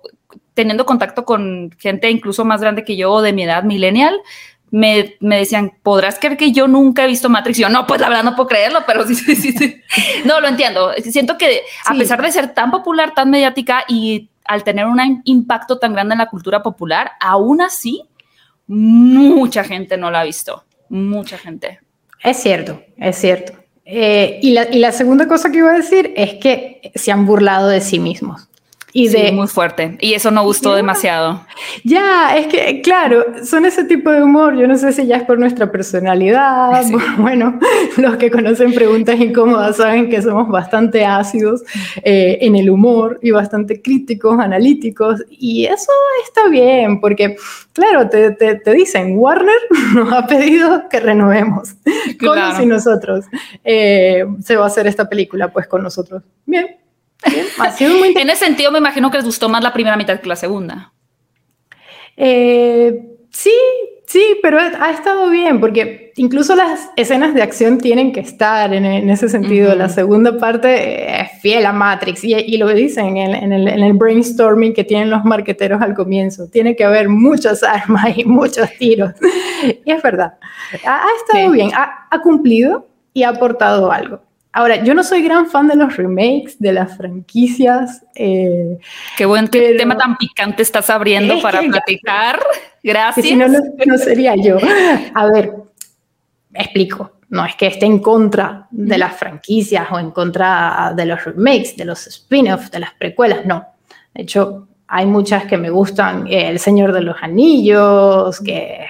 teniendo 0.55 0.85
contacto 0.85 1.25
con 1.25 1.69
gente 1.77 2.09
incluso 2.09 2.43
más 2.43 2.61
grande 2.61 2.83
que 2.83 2.97
yo 2.97 3.21
de 3.21 3.33
mi 3.33 3.43
edad, 3.43 3.63
millennial, 3.63 4.19
me, 4.71 5.15
me, 5.19 5.37
decían, 5.37 5.73
¿podrás 5.83 6.17
creer 6.19 6.37
que 6.37 6.51
yo 6.51 6.67
nunca 6.67 7.03
he 7.05 7.07
visto 7.07 7.29
Matrix? 7.29 7.59
Y 7.59 7.61
yo, 7.61 7.69
no, 7.69 7.85
pues 7.85 8.01
la 8.01 8.09
verdad 8.09 8.23
no 8.23 8.35
puedo 8.35 8.47
creerlo, 8.47 8.79
pero 8.87 9.05
sí, 9.05 9.15
sí, 9.15 9.35
sí. 9.35 9.51
sí. 9.51 9.81
No, 10.25 10.41
lo 10.41 10.47
entiendo. 10.47 10.91
Siento 11.03 11.37
que 11.37 11.61
a 11.85 11.93
pesar 11.93 12.21
de 12.21 12.31
ser 12.31 12.53
tan 12.53 12.71
popular, 12.71 13.13
tan 13.13 13.29
mediática 13.29 13.83
y 13.87 14.29
al 14.43 14.63
tener 14.63 14.85
un 14.85 15.21
impacto 15.23 15.77
tan 15.77 15.93
grande 15.93 16.13
en 16.13 16.19
la 16.19 16.29
cultura 16.29 16.63
popular, 16.63 17.11
aún 17.19 17.61
así, 17.61 18.03
mucha 18.67 19.63
gente 19.63 19.97
no 19.97 20.11
la 20.11 20.21
ha 20.21 20.23
visto. 20.23 20.63
Mucha 20.89 21.37
gente. 21.37 21.79
Es 22.23 22.37
cierto, 22.37 22.81
es 22.97 23.17
cierto. 23.17 23.53
Eh, 23.85 24.39
y, 24.41 24.51
la, 24.51 24.67
y 24.71 24.79
la 24.79 24.91
segunda 24.91 25.27
cosa 25.27 25.51
que 25.51 25.59
iba 25.59 25.71
a 25.71 25.77
decir 25.77 26.13
es 26.15 26.35
que 26.35 26.91
se 26.95 27.11
han 27.11 27.25
burlado 27.25 27.69
de 27.69 27.81
sí 27.81 27.99
mismos. 27.99 28.49
Y 28.97 29.09
de, 29.09 29.33
muy 29.33 29.47
fuerte. 29.47 29.97
Y 29.99 30.13
eso 30.13 30.31
no 30.31 30.41
gustó 30.45 30.73
demasiado. 30.73 31.41
Ya, 31.83 32.37
es 32.37 32.47
que, 32.47 32.79
claro, 32.81 33.25
son 33.43 33.65
ese 33.65 33.83
tipo 33.83 34.09
de 34.09 34.23
humor. 34.23 34.55
Yo 34.57 34.69
no 34.69 34.77
sé 34.77 34.93
si 34.93 35.05
ya 35.05 35.17
es 35.17 35.23
por 35.23 35.37
nuestra 35.37 35.69
personalidad. 35.69 36.81
Bueno, 37.17 37.59
los 37.97 38.15
que 38.15 38.31
conocen 38.31 38.73
preguntas 38.73 39.19
incómodas 39.19 39.77
saben 39.77 40.09
que 40.09 40.21
somos 40.21 40.47
bastante 40.47 41.03
ácidos 41.03 41.63
eh, 42.03 42.37
en 42.39 42.55
el 42.55 42.69
humor 42.69 43.19
y 43.21 43.31
bastante 43.31 43.81
críticos, 43.81 44.39
analíticos. 44.39 45.21
Y 45.29 45.65
eso 45.65 45.91
está 46.25 46.47
bien, 46.47 47.01
porque, 47.01 47.35
claro, 47.73 48.07
te, 48.07 48.31
te, 48.31 48.71
dicen, 48.71 49.17
Warner 49.17 49.59
nos 49.93 50.13
ha 50.13 50.25
pedido 50.25 50.87
que 50.87 51.01
renovemos. 51.01 51.73
Con 52.19 52.39
y 52.61 52.65
nosotros. 52.65 53.25
Eh, 53.65 54.25
se 54.41 54.55
va 54.55 54.63
a 54.63 54.67
hacer 54.67 54.87
esta 54.87 55.09
película, 55.09 55.51
pues 55.51 55.67
con 55.67 55.83
nosotros. 55.83 56.23
Bien, 56.45 56.77
en 57.79 58.29
ese 58.29 58.45
sentido, 58.45 58.71
me 58.71 58.79
imagino 58.79 59.11
que 59.11 59.17
les 59.17 59.25
gustó 59.25 59.49
más 59.49 59.63
la 59.63 59.73
primera 59.73 59.97
mitad 59.97 60.19
que 60.19 60.29
la 60.29 60.35
segunda. 60.35 60.93
Eh, 62.17 63.15
Sí, 63.35 63.51
sí, 64.07 64.37
pero 64.41 64.57
ha 64.57 64.91
estado 64.91 65.29
bien, 65.29 65.59
porque 65.59 66.13
incluso 66.15 66.55
las 66.55 66.89
escenas 66.95 67.33
de 67.33 67.41
acción 67.41 67.79
tienen 67.79 68.13
que 68.13 68.21
estar 68.21 68.73
en, 68.73 69.09
ese 69.09 69.27
sentido. 69.27 69.75
La 69.75 69.89
segunda 69.89 70.37
parte 70.37 71.21
es 71.21 71.41
fiel 71.41 71.65
a 71.65 71.73
Matrix 71.73 72.23
y, 72.23 72.57
lo 72.57 72.69
dicen 72.69 73.17
en, 73.17 73.51
el, 73.51 73.93
brainstorming 73.93 74.73
que 74.73 74.85
tienen 74.85 75.09
los 75.09 75.25
marqueteros 75.25 75.81
al 75.81 75.93
comienzo. 75.93 76.47
Tiene 76.49 76.77
que 76.77 76.85
haber 76.85 77.09
muchas 77.09 77.61
armas 77.61 78.17
y 78.17 78.23
muchos 78.23 78.69
tiros. 78.79 79.11
y 79.85 79.91
es 79.91 80.01
verdad. 80.01 80.35
Ha, 80.85 81.07
estado 81.19 81.51
bien, 81.51 81.71
ha, 81.75 82.07
ha 82.09 82.21
cumplido 82.21 82.87
y 83.13 83.23
ha 83.23 83.29
aportado 83.29 83.91
algo. 83.91 84.21
Ahora, 84.57 84.81
yo 84.81 84.93
no 84.93 85.03
soy 85.03 85.21
gran 85.21 85.47
fan 85.47 85.67
de 85.67 85.75
los 85.75 85.97
remakes, 85.97 86.57
de 86.59 86.71
las 86.71 86.95
franquicias. 86.95 88.05
Eh, 88.15 88.77
qué 89.17 89.25
buen 89.25 89.49
tema 89.49 89.97
tan 89.97 90.15
picante 90.15 90.63
estás 90.63 90.89
abriendo 90.89 91.41
para 91.41 91.61
platicar. 91.61 92.39
Gracias. 92.81 93.25
Si 93.25 93.35
no, 93.35 93.49
no, 93.49 93.97
sería 93.97 94.33
yo. 94.37 94.57
A 95.13 95.25
ver, 95.25 95.55
explico. 96.53 97.11
No 97.27 97.45
es 97.45 97.53
que 97.57 97.67
esté 97.67 97.85
en 97.85 97.99
contra 97.99 98.67
de 98.71 98.97
las 98.97 99.17
franquicias 99.17 99.87
o 99.91 99.99
en 99.99 100.11
contra 100.11 100.93
de 100.95 101.05
los 101.05 101.25
remakes, 101.25 101.75
de 101.75 101.83
los 101.83 102.07
spin-offs, 102.07 102.71
de 102.71 102.79
las 102.79 102.93
precuelas, 102.93 103.45
no. 103.45 103.65
De 104.13 104.21
hecho, 104.21 104.69
hay 104.87 105.05
muchas 105.05 105.43
que 105.47 105.57
me 105.57 105.69
gustan. 105.69 106.27
El 106.29 106.59
Señor 106.59 106.93
de 106.93 107.01
los 107.01 107.17
Anillos, 107.21 108.39
que 108.39 108.85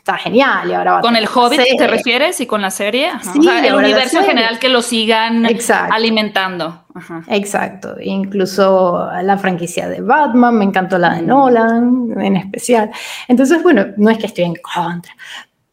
está 0.00 0.16
genial 0.16 0.70
y 0.70 0.72
ahora 0.72 1.00
¿Con 1.02 1.14
el 1.14 1.28
Hobbit 1.28 1.60
te 1.76 1.86
refieres 1.86 2.40
y 2.40 2.46
con 2.46 2.62
la 2.62 2.70
serie? 2.70 3.10
Sí, 3.20 3.48
el 3.48 3.74
universo 3.74 4.18
en 4.18 4.24
general 4.24 4.58
que 4.58 4.68
lo 4.68 4.82
sigan 4.82 5.46
alimentando. 5.90 6.84
Exacto, 7.28 7.96
incluso 8.00 9.08
la 9.22 9.36
franquicia 9.38 9.88
de 9.88 10.00
Batman, 10.00 10.56
me 10.56 10.64
encantó 10.64 10.98
la 10.98 11.14
de 11.14 11.22
mm. 11.22 11.26
Nolan 11.26 12.08
en 12.20 12.36
especial. 12.36 12.90
Entonces, 13.28 13.62
bueno, 13.62 13.86
no 13.96 14.10
es 14.10 14.18
que 14.18 14.26
estoy 14.26 14.44
en 14.44 14.56
contra, 14.56 15.12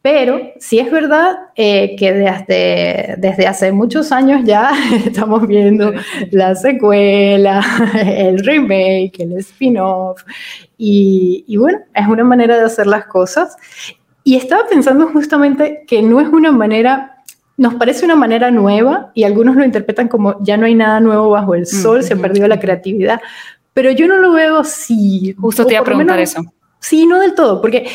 pero 0.02 0.40
sí 0.60 0.78
es 0.78 0.90
verdad 0.92 1.36
eh, 1.56 1.96
que 1.96 2.12
desde, 2.12 3.16
desde 3.18 3.46
hace 3.46 3.72
muchos 3.72 4.12
años 4.12 4.42
ya 4.44 4.70
estamos 5.06 5.46
viendo 5.46 5.92
la 6.30 6.54
secuela, 6.54 7.64
el 7.94 8.38
remake, 8.44 9.20
el 9.20 9.38
spin-off, 9.38 10.22
y, 10.76 11.44
y, 11.48 11.56
bueno, 11.56 11.80
es 11.92 12.06
una 12.06 12.22
manera 12.22 12.56
de 12.56 12.64
hacer 12.64 12.86
las 12.86 13.06
cosas. 13.06 13.56
Y 14.28 14.36
estaba 14.36 14.66
pensando 14.68 15.08
justamente 15.08 15.84
que 15.86 16.02
no 16.02 16.20
es 16.20 16.28
una 16.28 16.52
manera, 16.52 17.24
nos 17.56 17.76
parece 17.76 18.04
una 18.04 18.14
manera 18.14 18.50
nueva 18.50 19.10
y 19.14 19.24
algunos 19.24 19.56
lo 19.56 19.64
interpretan 19.64 20.06
como 20.06 20.36
ya 20.42 20.58
no 20.58 20.66
hay 20.66 20.74
nada 20.74 21.00
nuevo 21.00 21.30
bajo 21.30 21.54
el 21.54 21.64
sol, 21.64 22.02
se 22.02 22.12
ha 22.12 22.16
perdido 22.18 22.46
la 22.46 22.60
creatividad, 22.60 23.22
pero 23.72 23.90
yo 23.90 24.06
no 24.06 24.18
lo 24.18 24.32
veo 24.32 24.58
así. 24.58 25.34
Justo 25.40 25.64
te 25.64 25.72
iba 25.72 25.80
a 25.80 25.84
preguntar 25.84 26.20
eso. 26.20 26.42
Sí, 26.78 27.06
no 27.06 27.18
del 27.20 27.34
todo, 27.34 27.62
porque, 27.62 27.88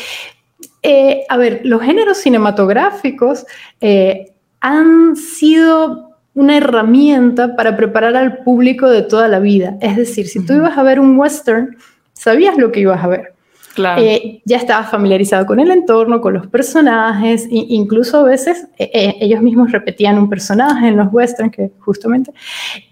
eh, 0.82 1.24
a 1.28 1.36
ver, 1.36 1.60
los 1.62 1.80
géneros 1.80 2.18
cinematográficos 2.18 3.46
eh, 3.80 4.32
han 4.58 5.14
sido 5.14 6.18
una 6.34 6.56
herramienta 6.56 7.54
para 7.54 7.76
preparar 7.76 8.16
al 8.16 8.38
público 8.38 8.88
de 8.88 9.02
toda 9.02 9.28
la 9.28 9.38
vida. 9.38 9.76
Es 9.80 9.94
decir, 9.94 10.26
si 10.26 10.44
tú 10.44 10.54
ibas 10.54 10.76
a 10.76 10.82
ver 10.82 10.98
un 10.98 11.16
western, 11.16 11.76
sabías 12.12 12.58
lo 12.58 12.72
que 12.72 12.80
ibas 12.80 13.04
a 13.04 13.06
ver. 13.06 13.33
Eh, 13.76 14.40
ya 14.44 14.56
estaba 14.56 14.84
familiarizado 14.84 15.46
con 15.46 15.60
el 15.60 15.70
entorno, 15.70 16.20
con 16.20 16.34
los 16.34 16.46
personajes, 16.46 17.44
e 17.46 17.66
incluso 17.68 18.18
a 18.18 18.22
veces 18.22 18.66
eh, 18.78 18.90
eh, 18.92 19.16
ellos 19.20 19.42
mismos 19.42 19.72
repetían 19.72 20.18
un 20.18 20.28
personaje 20.28 20.88
en 20.88 20.96
los 20.96 21.12
westerns, 21.12 21.52
que 21.52 21.70
justamente, 21.80 22.32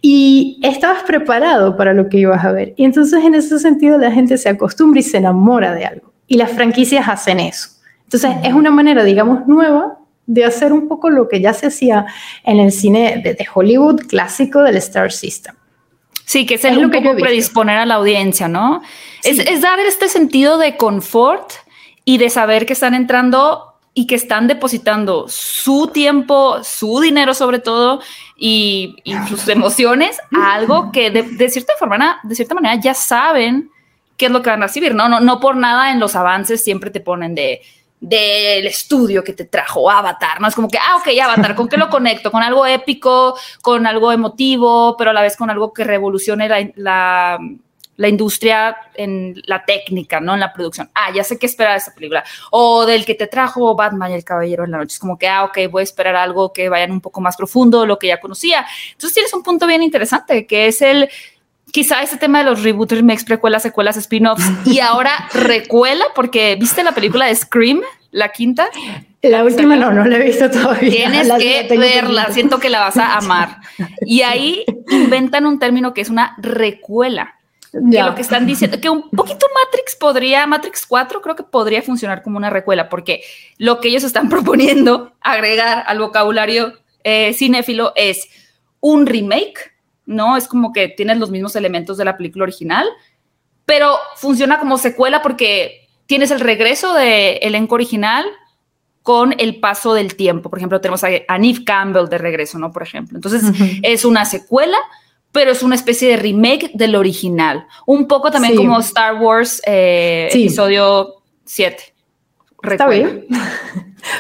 y 0.01 0.61
estabas 0.63 1.03
preparado 1.05 1.77
para 1.77 1.93
lo 1.95 2.09
que 2.09 2.19
ibas 2.19 2.45
a 2.45 2.53
ver. 2.53 2.75
Y 2.77 2.85
entonces 2.85 3.23
en 3.25 3.35
ese 3.35 3.59
sentido 3.59 3.99
la 3.99 4.11
gente 4.11 4.37
se 4.39 4.49
acostumbra 4.49 5.01
y 5.01 5.03
se 5.03 5.19
enamora 5.19 5.75
de 5.75 5.85
algo. 5.85 6.13
Y 6.27 6.37
las 6.37 6.51
franquicias 6.51 7.09
hacen 7.09 7.41
eso. 7.41 7.69
Entonces 8.05 8.33
es 8.43 8.53
una 8.53 8.71
manera, 8.71 9.05
digamos, 9.05 9.47
nueva 9.47 9.99
de 10.27 10.45
hacer 10.45 10.73
un 10.73 10.89
poco 10.89 11.11
lo 11.11 11.29
que 11.29 11.41
ya 11.41 11.53
se 11.53 11.67
hacía 11.67 12.07
en 12.45 12.61
el 12.61 12.73
cine 12.73 13.21
de, 13.23 13.35
de 13.35 13.47
Hollywood 13.53 14.07
clásico 14.07 14.63
del 14.63 14.77
Star 14.77 15.13
System. 15.13 15.55
Sí, 16.25 16.47
que 16.47 16.55
es, 16.55 16.77
lo 16.77 16.91
que 16.91 17.03
poco 17.03 17.17
predisponer 17.17 17.79
a 17.79 17.87
la 17.87 17.97
audiencia, 17.97 18.49
¿no? 18.49 18.83
Es, 19.23 19.61
dar 19.61 19.79
este 19.81 20.09
sentido 20.09 20.59
de 20.59 20.77
confort 20.77 21.53
y 22.05 22.19
de 22.19 22.31
saber 22.31 22.67
que 22.67 22.73
están 22.73 22.95
entrando 22.95 23.75
y 23.95 24.07
que 24.07 24.15
están 24.15 24.49
depositando 24.49 25.27
su 25.29 25.89
tiempo, 25.89 26.65
su 26.65 27.01
dinero 27.01 27.35
sobre 27.35 27.59
todo 27.59 28.01
y, 28.37 28.97
sus 29.29 29.47
emociones 29.49 30.19
a 30.35 30.55
algo 30.55 30.91
que 30.93 31.11
de, 31.11 31.49
cierta 31.51 31.75
forma, 31.79 32.21
de 32.23 32.35
cierta 32.35 32.55
manera 32.55 32.81
ya 32.81 32.95
saben 32.95 33.71
qué 34.17 34.27
es 34.27 34.33
lo 34.33 34.43
que 34.43 34.51
van 34.51 34.63
a 34.63 34.67
recibir, 34.67 34.95
¿no? 34.95 35.09
No, 35.09 35.21
no 35.21 35.41
por 35.41 35.57
nada 35.57 35.91
en 35.91 36.01
los 36.01 36.17
avances 36.17 36.65
siempre 36.65 36.91
te 36.91 37.01
ponen 37.01 37.35
de 37.35 37.61
del 38.03 38.67
estudio 38.67 39.23
que 39.23 39.33
te 39.33 39.45
trajo 39.45 39.89
Avatar, 39.89 40.41
¿no? 40.41 40.49
Es 40.49 40.57
como 40.57 40.67
que, 40.67 40.77
ah, 40.77 40.97
ok, 40.97 41.09
Avatar, 41.23 41.55
¿con 41.55 41.69
qué 41.69 41.77
lo 41.77 41.89
conecto? 41.89 42.33
Con 42.33 42.43
algo 42.43 42.67
épico, 42.67 43.39
con 43.63 43.87
algo 43.87 44.11
emotivo, 44.11 44.97
pero 44.97 45.11
a 45.11 45.15
la 45.15 45.23
vez 45.23 45.37
con 45.37 45.51
algo 45.51 45.73
que 45.73 45.85
revolucione 45.85 46.49
la, 46.49 46.69
la, 46.75 47.39
industria 48.09 48.77
en 48.95 49.35
la 49.47 49.65
técnica, 49.65 50.21
¿no? 50.21 50.35
En 50.35 50.41
la 50.41 50.53
producción. 50.53 50.91
Ah, 50.95 51.13
ya 51.15 51.25
sé 51.25 51.39
qué 51.39 51.47
esperar 51.47 51.73
de 51.73 51.79
esa 51.79 51.95
película. 51.95 52.25
O 52.51 52.87
del 52.87 53.05
que 53.05 53.15
te 53.15 53.27
trajo 53.27 53.75
Batman 53.75 54.11
y 54.13 54.15
el 54.15 54.25
Caballero 54.25 54.65
en 54.65 54.73
la 54.73 54.79
Noche. 54.79 54.95
Es 54.95 54.99
como 54.99 55.19
que, 55.19 55.29
ah, 55.29 55.45
ok, 55.45 55.59
voy 55.71 55.81
a 55.81 55.85
esperar 55.85 56.17
algo 56.17 56.53
que 56.53 56.69
vayan 56.69 56.91
un 56.91 57.01
poco 57.01 57.21
más 57.21 57.37
profundo, 57.37 57.87
lo 57.87 57.99
que 57.99 58.09
ya 58.09 58.21
conocía. 58.21 58.67
Entonces 58.93 59.15
tienes 59.15 59.33
un 59.35 59.43
punto 59.43 59.67
bien 59.67 59.83
interesante, 59.83 60.47
que 60.47 60.67
es 60.67 60.83
el 60.83 61.09
quizá 61.73 62.03
ese 62.03 62.19
tema 62.19 62.39
de 62.39 62.45
los 62.45 62.63
reboots, 62.63 62.93
remakes, 62.93 63.25
precuelas, 63.25 63.63
secuelas, 63.63 63.97
spin-offs 63.97 64.45
y 64.67 64.81
ahora 64.81 65.29
recuela, 65.33 66.05
porque 66.15 66.57
viste 66.57 66.85
la 66.85 66.93
película 66.93 67.27
de 67.27 67.35
Scream, 67.35 67.81
la 68.11 68.29
quinta. 68.29 68.69
La 69.23 69.43
última 69.43 69.77
no, 69.77 69.91
no 69.91 70.05
la 70.05 70.17
he 70.17 70.25
visto 70.25 70.51
todavía. 70.51 70.91
Tienes 70.91 71.33
que 71.39 71.67
verla, 71.77 72.27
siento 72.31 72.59
que 72.59 72.69
la 72.69 72.81
vas 72.81 72.97
a 72.97 73.17
amar. 73.17 73.59
Y 74.05 74.23
ahí 74.23 74.65
inventan 74.91 75.47
un 75.47 75.59
término 75.59 75.95
que 75.95 76.03
es 76.03 76.11
una 76.11 76.35
recuela. 76.39 77.37
Que 77.73 78.03
lo 78.03 78.15
que 78.15 78.23
están 78.23 78.47
diciendo, 78.47 78.81
que 78.81 78.91
un 78.91 79.09
poquito 79.17 79.47
Matrix 79.65 79.97
podría, 79.97 80.47
Matrix 80.47 80.87
4 80.87 81.23
creo 81.23 81.37
que 81.37 81.43
podría 81.43 81.83
funcionar 81.83 82.23
como 82.23 82.37
una 82.37 82.51
recuela, 82.51 82.89
porque 82.89 83.23
lo 83.59 83.81
que 83.81 83.89
ellos 83.89 84.05
están 84.05 84.29
proponiendo 84.31 85.13
agregar 85.21 85.85
al 85.87 85.99
vocabulario 85.99 86.75
eh, 87.05 87.33
cinéfilo 87.35 87.93
es 87.97 88.29
un 88.81 89.07
remake 89.07 89.73
¿no? 90.07 90.37
Es 90.37 90.49
como 90.49 90.73
que 90.73 90.89
tienes 90.89 91.19
los 91.19 91.31
mismos 91.31 91.57
elementos 91.57 91.97
de 91.97 92.05
la 92.05 92.17
película 92.17 92.45
original, 92.45 92.87
pero 93.67 93.97
funciona 94.17 94.59
como 94.59 94.79
secuela 94.79 95.23
porque 95.23 95.89
tienes 96.07 96.31
el 96.31 96.41
regreso 96.41 96.95
del 96.95 97.39
elenco 97.41 97.75
original 97.75 98.25
con 99.03 99.35
el 99.39 99.61
paso 99.61 99.95
del 99.95 100.15
tiempo. 100.15 100.51
Por 100.51 100.59
ejemplo, 100.59 100.81
tenemos 100.81 101.03
a, 101.05 101.39
Neve 101.39 101.65
Campbell 101.65 102.09
de 102.09 102.19
regreso, 102.19 102.59
¿no? 102.59 102.71
Por 102.71 102.83
ejemplo. 102.83 103.17
Entonces, 103.17 103.43
es 103.83 104.05
una 104.05 104.25
secuela, 104.25 104.77
pero 105.33 105.51
es 105.51 105.63
una 105.63 105.75
especie 105.75 106.11
de 106.11 106.17
remake 106.19 106.71
del 106.75 106.95
original. 106.95 107.67
Un 107.87 108.07
poco 108.07 108.31
también 108.31 108.55
como 108.55 108.79
Star 108.81 109.17
Wars 109.17 109.61
eh, 109.67 110.29
episodio 110.31 111.23
7. 111.45 111.95
Está 112.63 112.87
bien. 112.89 113.27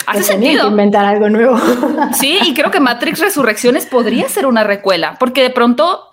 Hace 0.07 0.19
pues 0.19 0.26
sentido. 0.26 0.69
inventar 0.69 1.04
algo 1.04 1.28
nuevo. 1.28 1.59
Sí, 2.14 2.38
y 2.45 2.54
creo 2.54 2.71
que 2.71 2.81
Matrix 2.81 3.21
Resurrecciones 3.21 3.87
podría 3.87 4.28
ser 4.28 4.47
una 4.47 4.64
recuela, 4.64 5.16
porque 5.19 5.42
de 5.42 5.50
pronto 5.50 6.11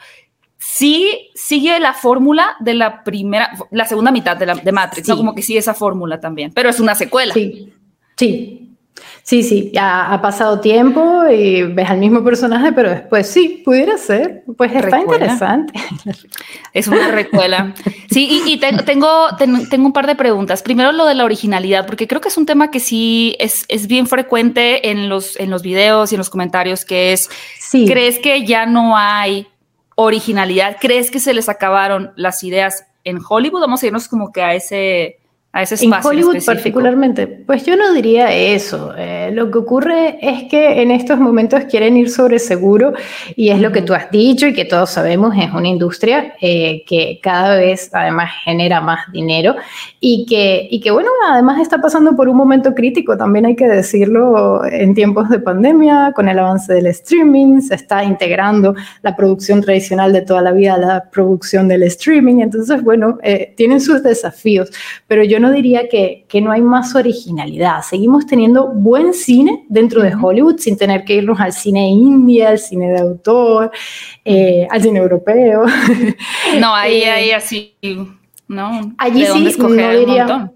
sí 0.57 1.31
sigue 1.35 1.79
la 1.79 1.93
fórmula 1.93 2.55
de 2.59 2.73
la 2.73 3.03
primera, 3.03 3.51
la 3.71 3.85
segunda 3.85 4.11
mitad 4.11 4.37
de, 4.37 4.45
la, 4.45 4.55
de 4.55 4.71
Matrix, 4.71 5.07
¿no? 5.07 5.17
Como 5.17 5.35
que 5.35 5.41
sigue 5.41 5.59
esa 5.59 5.73
fórmula 5.73 6.19
también, 6.19 6.51
pero 6.53 6.69
es 6.69 6.79
una 6.79 6.95
secuela. 6.95 7.33
Sí, 7.33 7.73
sí, 8.15 8.68
Sí, 9.29 9.43
sí, 9.43 9.69
ya 9.71 10.11
ha 10.11 10.23
pasado 10.23 10.59
tiempo 10.59 11.23
y 11.29 11.61
ves 11.61 11.87
al 11.87 11.99
mismo 11.99 12.23
personaje, 12.23 12.73
pero 12.73 12.89
después 12.89 13.27
sí, 13.27 13.61
pudiera 13.63 13.95
ser. 13.99 14.41
Pues 14.57 14.73
está 14.73 15.01
interesante. 15.01 15.71
Es 16.73 16.87
una 16.87 17.11
recuela. 17.11 17.75
Sí, 18.09 18.41
y, 18.47 18.57
tengo, 18.57 19.27
tengo 19.37 19.85
un 19.85 19.93
par 19.93 20.07
de 20.07 20.15
preguntas. 20.15 20.63
Primero 20.63 20.91
lo 20.93 21.05
de 21.05 21.13
la 21.13 21.25
originalidad, 21.25 21.85
porque 21.85 22.07
creo 22.07 22.21
que 22.21 22.29
es 22.29 22.37
un 22.39 22.47
tema 22.47 22.71
que 22.71 22.79
sí 22.79 23.35
es, 23.37 23.65
es 23.67 23.85
bien 23.85 24.07
frecuente 24.07 24.89
en 24.89 25.09
los, 25.09 25.39
en 25.39 25.51
los 25.51 25.61
videos 25.61 26.11
y 26.11 26.15
en 26.15 26.19
los 26.19 26.31
comentarios, 26.31 26.83
que 26.83 27.13
es, 27.13 27.29
¿crees 27.69 28.17
que 28.17 28.47
ya 28.47 28.65
no 28.65 28.97
hay 28.97 29.47
originalidad? 29.93 30.77
¿Crees 30.81 31.11
que 31.11 31.19
se 31.19 31.35
les 31.35 31.49
acabaron 31.49 32.13
las 32.15 32.43
ideas 32.43 32.87
en 33.03 33.19
Hollywood? 33.29 33.61
Vamos 33.61 33.83
a 33.83 33.85
irnos 33.85 34.07
como 34.07 34.31
que 34.31 34.41
a 34.41 34.55
ese 34.55 35.18
a 35.51 35.63
ese 35.63 35.75
espacio. 35.75 36.11
En 36.11 36.17
Hollywood 36.17 36.45
particularmente, 36.45 37.25
pues 37.25 37.65
yo 37.65 37.75
no 37.75 37.91
diría 37.93 38.31
eso. 38.31 38.93
Eh, 38.95 39.31
lo 39.33 39.49
que 39.49 39.57
ocurre 39.57 40.19
es 40.21 40.43
que 40.43 40.81
en 40.81 40.91
estos 40.91 41.19
momentos 41.19 41.63
quieren 41.63 41.97
ir 41.97 42.11
sobre 42.11 42.37
seguro 42.37 42.93
y 43.35 43.49
es 43.49 43.59
lo 43.59 43.71
que 43.71 43.81
tú 43.81 43.93
has 43.95 44.11
dicho 44.11 44.45
y 44.45 44.53
que 44.53 44.65
todos 44.65 44.91
sabemos, 44.91 45.35
es 45.35 45.51
una 45.51 45.67
industria 45.67 46.35
eh, 46.39 46.83
que 46.85 47.19
cada 47.21 47.55
vez 47.55 47.89
además 47.93 48.31
genera 48.43 48.79
más 48.79 49.11
dinero 49.11 49.55
y 49.99 50.25
que, 50.27 50.67
y 50.69 50.79
que 50.81 50.91
bueno, 50.91 51.09
además 51.27 51.59
está 51.59 51.81
pasando 51.81 52.15
por 52.15 52.29
un 52.29 52.37
momento 52.37 52.75
crítico, 52.75 53.17
también 53.17 53.47
hay 53.47 53.55
que 53.55 53.67
decirlo, 53.67 54.63
en 54.65 54.93
tiempos 54.93 55.29
de 55.29 55.39
pandemia, 55.39 56.11
con 56.15 56.29
el 56.29 56.37
avance 56.37 56.71
del 56.73 56.87
streaming, 56.87 57.61
se 57.61 57.75
está 57.75 58.03
integrando 58.03 58.75
la 59.01 59.15
producción 59.15 59.61
tradicional 59.61 60.13
de 60.13 60.21
toda 60.21 60.43
la 60.43 60.51
vida 60.51 60.75
a 60.75 60.77
la 60.77 61.09
producción 61.09 61.67
del 61.67 61.83
streaming, 61.83 62.41
entonces 62.41 62.83
bueno, 62.83 63.17
eh, 63.23 63.53
tienen 63.57 63.81
sus 63.81 64.03
desafíos, 64.03 64.69
pero 65.07 65.23
yo 65.23 65.38
yo 65.39 65.47
no 65.47 65.53
diría 65.53 65.87
que, 65.87 66.25
que 66.27 66.41
no 66.41 66.51
hay 66.51 66.61
más 66.61 66.95
originalidad. 66.95 67.81
Seguimos 67.81 68.25
teniendo 68.25 68.67
buen 68.67 69.13
cine 69.13 69.65
dentro 69.69 70.01
de 70.03 70.13
Hollywood 70.13 70.57
sin 70.57 70.77
tener 70.77 71.05
que 71.05 71.15
irnos 71.15 71.39
al 71.39 71.53
cine 71.53 71.89
india, 71.89 72.49
al 72.49 72.59
cine 72.59 72.91
de 72.91 72.99
autor, 72.99 73.71
eh, 74.25 74.67
al 74.69 74.81
cine 74.81 74.99
europeo. 74.99 75.63
No, 76.59 76.75
ahí, 76.75 77.03
ahí 77.03 77.31
así, 77.31 77.73
¿no? 78.49 78.93
Allí 78.97 79.25
sí, 79.25 79.55
no 79.57 79.69
diría 79.91 80.51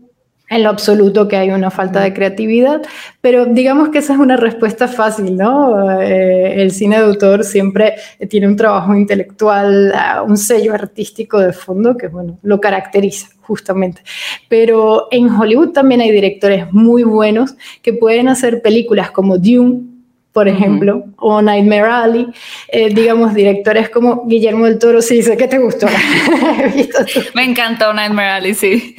en 0.56 0.64
lo 0.64 0.70
absoluto 0.70 1.28
que 1.28 1.38
hay 1.38 1.52
una 1.52 1.72
falta 1.72 2.02
de 2.02 2.14
creatividad, 2.14 2.82
pero 3.22 3.46
digamos 3.46 3.90
que 3.90 4.00
esa 4.00 4.14
es 4.14 4.20
una 4.20 4.38
respuesta 4.38 4.88
fácil, 4.88 5.36
¿no? 5.36 6.02
Eh, 6.02 6.62
el 6.62 6.72
cine 6.72 6.98
de 6.98 7.06
autor 7.06 7.44
siempre 7.44 7.96
tiene 8.30 8.48
un 8.48 8.56
trabajo 8.56 8.96
intelectual, 8.96 9.94
ah, 9.96 10.24
un 10.24 10.38
sello 10.38 10.74
artístico 10.74 11.40
de 11.40 11.54
fondo 11.54 11.98
que, 11.98 12.08
bueno, 12.08 12.40
lo 12.42 12.60
caracteriza 12.60 13.28
justamente. 13.42 14.02
Pero 14.50 15.08
en 15.12 15.30
Hollywood 15.30 15.70
también 15.70 16.02
hay 16.02 16.12
directores 16.12 16.72
muy 16.72 17.04
buenos 17.04 17.56
que 17.82 17.94
pueden 17.94 18.28
hacer 18.28 18.62
películas 18.62 19.12
como 19.12 19.38
Dune, 19.38 19.93
por 20.34 20.48
ejemplo, 20.48 21.06
o 21.18 21.42
Nightmare 21.44 21.84
Alley, 21.84 22.28
eh, 22.70 22.92
digamos, 22.92 23.36
directores 23.36 23.90
como 23.90 24.26
Guillermo 24.26 24.66
del 24.66 24.80
Toro, 24.80 25.00
sí, 25.00 25.22
sé 25.22 25.38
que 25.38 25.48
te 25.48 25.60
gustó. 25.60 25.86
Me 27.36 27.44
encantó 27.44 27.94
Nightmare 27.94 28.30
Alley, 28.30 28.56
sí. 28.56 28.96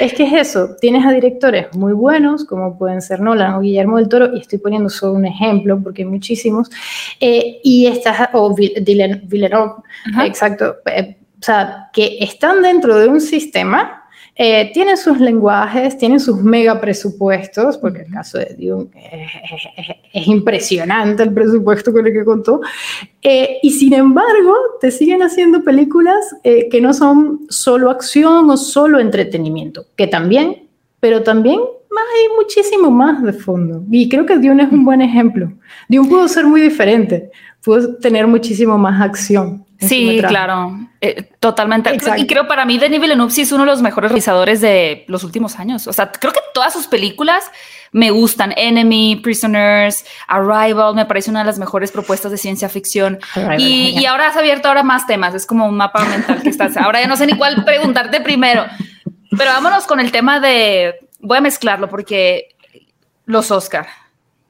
Es 0.00 0.12
que 0.12 0.24
es 0.24 0.32
eso, 0.32 0.76
tienes 0.80 1.06
a 1.06 1.12
directores 1.12 1.72
muy 1.74 1.92
buenos, 1.92 2.44
como 2.44 2.76
pueden 2.76 3.00
ser 3.00 3.20
Nolan 3.20 3.54
o 3.54 3.60
Guillermo 3.60 3.98
del 3.98 4.08
Toro, 4.08 4.34
y 4.34 4.40
estoy 4.40 4.58
poniendo 4.58 4.90
solo 4.90 5.12
un 5.12 5.26
ejemplo, 5.26 5.80
porque 5.80 6.02
hay 6.02 6.08
muchísimos, 6.08 6.68
eh, 7.20 7.60
y 7.62 7.86
estas, 7.86 8.28
o 8.32 8.52
Villeneuve, 8.52 9.72
exacto, 10.24 10.78
eh, 10.86 11.16
o 11.40 11.44
sea, 11.44 11.90
que 11.92 12.18
están 12.20 12.60
dentro 12.60 12.98
de 12.98 13.06
un 13.06 13.20
sistema 13.20 14.05
eh, 14.38 14.70
tienen 14.74 14.98
sus 14.98 15.18
lenguajes, 15.18 15.96
tienen 15.96 16.20
sus 16.20 16.42
mega 16.42 16.78
presupuestos, 16.78 17.78
porque 17.78 18.02
el 18.02 18.12
caso 18.12 18.36
de 18.36 18.54
Dune 18.58 18.90
es, 20.12 20.26
impresionante 20.26 21.22
el 21.22 21.32
presupuesto 21.32 21.90
con 21.90 22.06
el 22.06 22.12
que 22.12 22.24
contó, 22.24 22.60
eh, 23.22 23.58
y 23.62 23.70
sin 23.70 23.94
embargo 23.94 24.54
te 24.78 24.90
siguen 24.90 25.22
haciendo 25.22 25.64
películas 25.64 26.36
eh, 26.44 26.68
que 26.68 26.82
no 26.82 26.92
son 26.92 27.46
solo 27.48 27.90
acción 27.90 28.50
o 28.50 28.58
solo 28.58 29.00
entretenimiento, 29.00 29.86
que 29.96 30.06
también, 30.06 30.68
pero 31.00 31.22
también 31.22 31.60
hay 32.00 32.36
muchísimo 32.36 32.90
más 32.90 33.22
de 33.22 33.32
fondo. 33.32 33.84
Y 33.90 34.08
creo 34.08 34.26
que 34.26 34.36
Dune 34.36 34.64
es 34.64 34.72
un 34.72 34.84
buen 34.84 35.02
ejemplo. 35.02 35.52
Dune 35.88 36.08
pudo 36.08 36.28
ser 36.28 36.46
muy 36.46 36.60
diferente, 36.60 37.30
pudo 37.62 37.96
tener 37.96 38.26
muchísimo 38.26 38.78
más 38.78 39.00
acción. 39.00 39.64
Sí, 39.78 40.22
claro, 40.26 40.78
eh, 41.02 41.28
totalmente. 41.38 41.90
Y 42.16 42.26
creo 42.26 42.48
para 42.48 42.64
mí 42.64 42.78
Denis 42.78 43.00
Villeneuve 43.00 43.30
sí 43.30 43.42
es 43.42 43.52
uno 43.52 43.64
de 43.64 43.70
los 43.70 43.82
mejores 43.82 44.10
realizadores 44.10 44.60
de 44.60 45.04
los 45.08 45.22
últimos 45.22 45.58
años. 45.58 45.86
O 45.86 45.92
sea, 45.92 46.10
creo 46.10 46.32
que 46.32 46.40
todas 46.54 46.72
sus 46.72 46.86
películas 46.86 47.50
me 47.92 48.10
gustan. 48.10 48.54
Enemy, 48.56 49.20
Prisoners, 49.22 50.04
Arrival, 50.28 50.94
me 50.94 51.04
parece 51.04 51.30
una 51.30 51.40
de 51.40 51.46
las 51.46 51.58
mejores 51.58 51.92
propuestas 51.92 52.30
de 52.30 52.38
ciencia 52.38 52.68
ficción. 52.68 53.18
y, 53.58 53.98
y, 53.98 54.06
ahora 54.06 54.28
has 54.28 54.36
abierto 54.36 54.68
ahora 54.68 54.82
más 54.82 55.06
temas. 55.06 55.34
Es 55.34 55.44
como 55.44 55.68
un 55.68 55.76
mapa 55.76 56.04
mental 56.06 56.42
que 56.42 56.48
estás. 56.48 56.76
Ahora 56.76 57.00
ya 57.00 57.06
no 57.06 57.16
sé 57.16 57.26
ni 57.26 57.36
cuál 57.36 57.64
preguntarte 57.64 58.20
primero. 58.22 58.64
Pero 59.36 59.50
vámonos 59.50 59.86
con 59.86 60.00
el 60.00 60.12
tema 60.12 60.40
de. 60.40 60.94
Voy 61.26 61.38
a 61.38 61.40
mezclarlo 61.40 61.88
porque 61.88 62.54
los 63.24 63.50
Oscar 63.50 63.88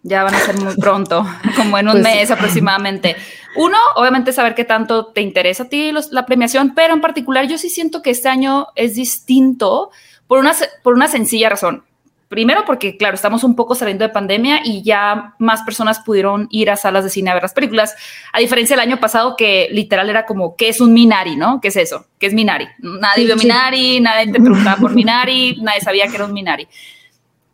ya 0.03 0.23
van 0.23 0.35
a 0.35 0.41
ser 0.41 0.61
muy 0.61 0.77
pronto, 0.77 1.27
como 1.57 1.79
en 1.79 1.87
un 1.89 1.93
pues 1.95 2.05
mes 2.05 2.31
aproximadamente. 2.31 3.17
Uno, 3.57 3.79
obviamente 3.97 4.33
saber 4.33 4.55
qué 4.55 4.65
tanto 4.65 5.07
te 5.07 5.23
interesa 5.23 5.65
a 5.65 5.69
ti 5.69 5.91
la 6.11 6.27
premiación, 6.27 6.75
pero 6.75 6.93
en 6.93 7.01
particular 7.01 7.49
yo 7.49 7.57
sí 7.57 7.71
siento 7.71 8.03
que 8.03 8.11
este 8.11 8.29
año 8.29 8.69
es 8.75 8.95
distinto 8.95 9.91
por 10.27 10.39
una, 10.39 10.53
por 10.83 10.93
una 10.93 11.09
sencilla 11.09 11.49
razón. 11.49 11.83
Primero 12.29 12.65
porque, 12.65 12.97
claro, 12.97 13.15
estamos 13.15 13.45
un 13.45 13.55
poco 13.55 13.75
saliendo 13.75 14.05
de 14.05 14.09
pandemia 14.09 14.61
y 14.65 14.83
ya 14.83 15.35
más 15.39 15.63
personas 15.63 16.01
pudieron 16.01 16.49
ir 16.51 16.71
a 16.71 16.77
salas 16.77 17.05
de 17.05 17.11
cine 17.11 17.31
a 17.31 17.35
ver 17.35 17.43
las 17.45 17.55
películas, 17.55 17.95
a 18.33 18.41
diferencia 18.41 18.75
del 18.75 18.87
año 18.87 18.99
pasado 18.99 19.37
que 19.37 19.69
literal 19.71 20.11
era 20.11 20.27
como, 20.27 20.57
¿qué 20.57 20.69
es 20.69 20.81
un 20.81 20.93
Minari? 20.93 21.37
¿No? 21.37 21.61
¿Qué 21.61 21.69
es 21.69 21.77
eso? 21.77 22.07
¿Qué 22.19 22.27
es 22.27 22.35
Minari? 22.35 22.67
Nadie 22.79 23.27
vio 23.27 23.37
Minari, 23.37 24.01
nadie 24.01 24.33
te 24.33 24.41
preguntaba 24.41 24.77
por 24.81 24.93
Minari, 24.93 25.59
nadie 25.63 25.81
sabía 25.81 26.09
que 26.09 26.17
era 26.17 26.25
un 26.25 26.33
Minari 26.33 26.67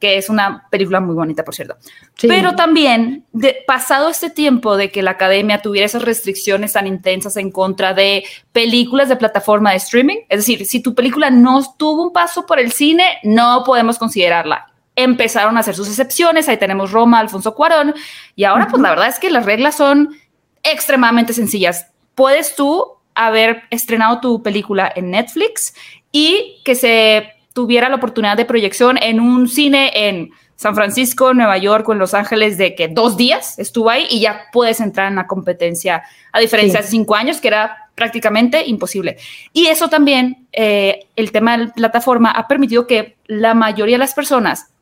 que 0.02 0.16
es 0.16 0.28
una 0.28 0.66
película 0.68 0.98
muy 0.98 1.14
bonita, 1.14 1.44
por 1.44 1.54
cierto. 1.54 1.76
Pero 2.22 2.56
también, 2.56 3.24
de, 3.30 3.58
pasado 3.68 4.08
este 4.08 4.30
tiempo 4.30 4.76
de 4.76 4.90
que 4.90 5.00
la 5.00 5.12
academia 5.12 5.62
tuviera 5.62 5.86
esas 5.86 6.02
restricciones 6.02 6.72
tan 6.72 6.88
intensas 6.88 7.36
en 7.36 7.52
contra 7.52 7.94
de 7.94 8.24
películas 8.50 9.08
de 9.08 9.14
plataforma 9.14 9.70
de 9.70 9.76
streaming, 9.76 10.16
es 10.28 10.40
decir, 10.40 10.66
si 10.66 10.82
tu 10.82 10.96
película 10.96 11.30
no 11.30 11.62
tuvo 11.78 12.02
un 12.02 12.12
paso 12.12 12.46
por 12.46 12.58
el 12.58 12.72
cine, 12.72 13.04
no 13.22 13.62
podemos 13.64 13.96
considerarla. 13.96 14.71
Empezaron 14.94 15.56
a 15.56 15.60
hacer 15.60 15.74
sus 15.74 15.88
excepciones, 15.88 16.48
ahí 16.48 16.58
tenemos 16.58 16.92
Roma, 16.92 17.18
Alfonso 17.18 17.54
Cuarón, 17.54 17.94
y 18.36 18.44
ahora 18.44 18.68
pues 18.68 18.82
la 18.82 18.90
verdad 18.90 19.08
es 19.08 19.18
que 19.18 19.30
las 19.30 19.46
reglas 19.46 19.76
son 19.76 20.16
extremadamente 20.62 21.32
sencillas. 21.32 21.86
Puedes 22.14 22.54
tú 22.54 22.84
haber 23.14 23.62
estrenado 23.70 24.20
tu 24.20 24.42
película 24.42 24.92
en 24.94 25.10
Netflix 25.10 25.74
y 26.10 26.60
que 26.64 26.74
se 26.74 27.32
tuviera 27.52 27.88
la 27.88 27.96
oportunidad 27.96 28.36
de 28.36 28.44
proyección 28.44 28.98
en 28.98 29.20
un 29.20 29.48
cine 29.48 29.90
en 30.08 30.30
San 30.56 30.74
Francisco, 30.74 31.34
Nueva 31.34 31.58
York 31.58 31.88
o 31.88 31.92
en 31.92 31.98
Los 31.98 32.14
Ángeles 32.14 32.56
de 32.56 32.74
que 32.74 32.88
dos 32.88 33.16
días 33.16 33.58
estuvo 33.58 33.90
ahí 33.90 34.06
y 34.08 34.20
ya 34.20 34.44
puedes 34.52 34.80
entrar 34.80 35.08
en 35.08 35.16
la 35.16 35.26
competencia, 35.26 36.04
a 36.30 36.38
diferencia 36.38 36.80
de 36.80 36.86
cinco 36.86 37.16
años, 37.16 37.40
que 37.40 37.48
era 37.48 37.90
prácticamente 37.94 38.64
imposible. 38.66 39.16
Y 39.52 39.66
eso 39.66 39.88
también, 39.88 40.46
eh, 40.52 41.06
el 41.16 41.32
tema 41.32 41.58
de 41.58 41.64
la 41.64 41.72
plataforma 41.72 42.30
ha 42.30 42.46
permitido 42.46 42.86
que 42.86 43.16
la 43.26 43.54
mayoría 43.54 43.96
de 43.96 44.00
las 44.00 44.14
personas 44.14 44.72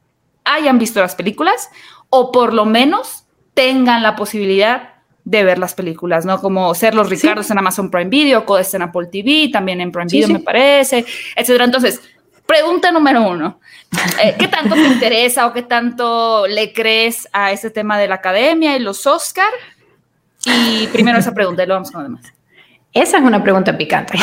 hayan 0.44 0.78
visto 0.78 1.00
las 1.00 1.14
películas 1.14 1.70
o 2.08 2.32
por 2.32 2.52
lo 2.54 2.64
menos 2.64 3.24
tengan 3.54 4.02
la 4.02 4.16
posibilidad 4.16 4.94
de 5.24 5.44
ver 5.44 5.58
las 5.58 5.74
películas, 5.74 6.24
¿no? 6.24 6.40
Como 6.40 6.74
ser 6.74 6.94
los 6.94 7.08
Ricardos 7.08 7.50
en 7.50 7.58
Amazon 7.58 7.90
Prime 7.90 8.10
Video, 8.10 8.46
Codes 8.46 8.72
en 8.74 8.82
Apple 8.82 9.06
TV, 9.06 9.50
también 9.52 9.80
en 9.80 9.92
Prime 9.92 10.08
Video 10.10 10.28
me 10.28 10.40
parece, 10.40 11.04
etcétera. 11.36 11.64
Entonces, 11.64 12.00
Pregunta 12.50 12.90
número 12.90 13.28
uno. 13.28 13.60
Eh, 14.20 14.34
¿Qué 14.36 14.48
tanto 14.48 14.74
te 14.74 14.84
interesa 14.84 15.46
o 15.46 15.52
qué 15.52 15.62
tanto 15.62 16.48
le 16.48 16.72
crees 16.72 17.28
a 17.32 17.52
ese 17.52 17.70
tema 17.70 17.96
de 17.96 18.08
la 18.08 18.16
academia 18.16 18.76
y 18.76 18.80
los 18.80 19.06
Oscar? 19.06 19.52
Y 20.44 20.88
primero 20.88 21.20
esa 21.20 21.32
pregunta 21.32 21.62
y 21.62 21.66
luego 21.66 21.76
vamos 21.76 21.92
con 21.92 22.02
lo 22.02 22.08
demás. 22.08 22.32
Esa 22.92 23.18
es 23.18 23.22
una 23.22 23.42
pregunta 23.42 23.76
picante. 23.76 24.18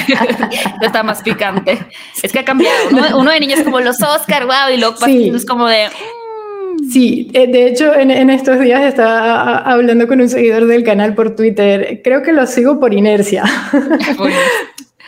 Está 0.82 1.02
más 1.02 1.22
picante. 1.22 1.78
Es 2.20 2.32
que 2.32 2.40
ha 2.40 2.44
cambiado. 2.44 2.76
Uno, 3.16 3.30
de 3.30 3.40
niños 3.40 3.60
como 3.60 3.80
los 3.80 4.02
Oscar, 4.02 4.44
wow, 4.44 4.74
y 4.74 4.78
luego 4.78 4.96
es 5.06 5.46
como 5.46 5.68
de... 5.68 5.86
Mm". 5.88 6.90
Sí, 6.90 7.30
eh, 7.32 7.46
de 7.46 7.68
hecho 7.68 7.94
en, 7.94 8.10
en, 8.10 8.28
estos 8.30 8.58
días 8.58 8.82
estaba 8.82 9.58
hablando 9.58 10.08
con 10.08 10.20
un 10.20 10.28
seguidor 10.28 10.66
del 10.66 10.82
canal 10.82 11.14
por 11.14 11.36
Twitter. 11.36 12.00
Creo 12.02 12.22
que 12.22 12.32
lo 12.32 12.46
sigo 12.46 12.80
por 12.80 12.92
inercia. 12.92 13.44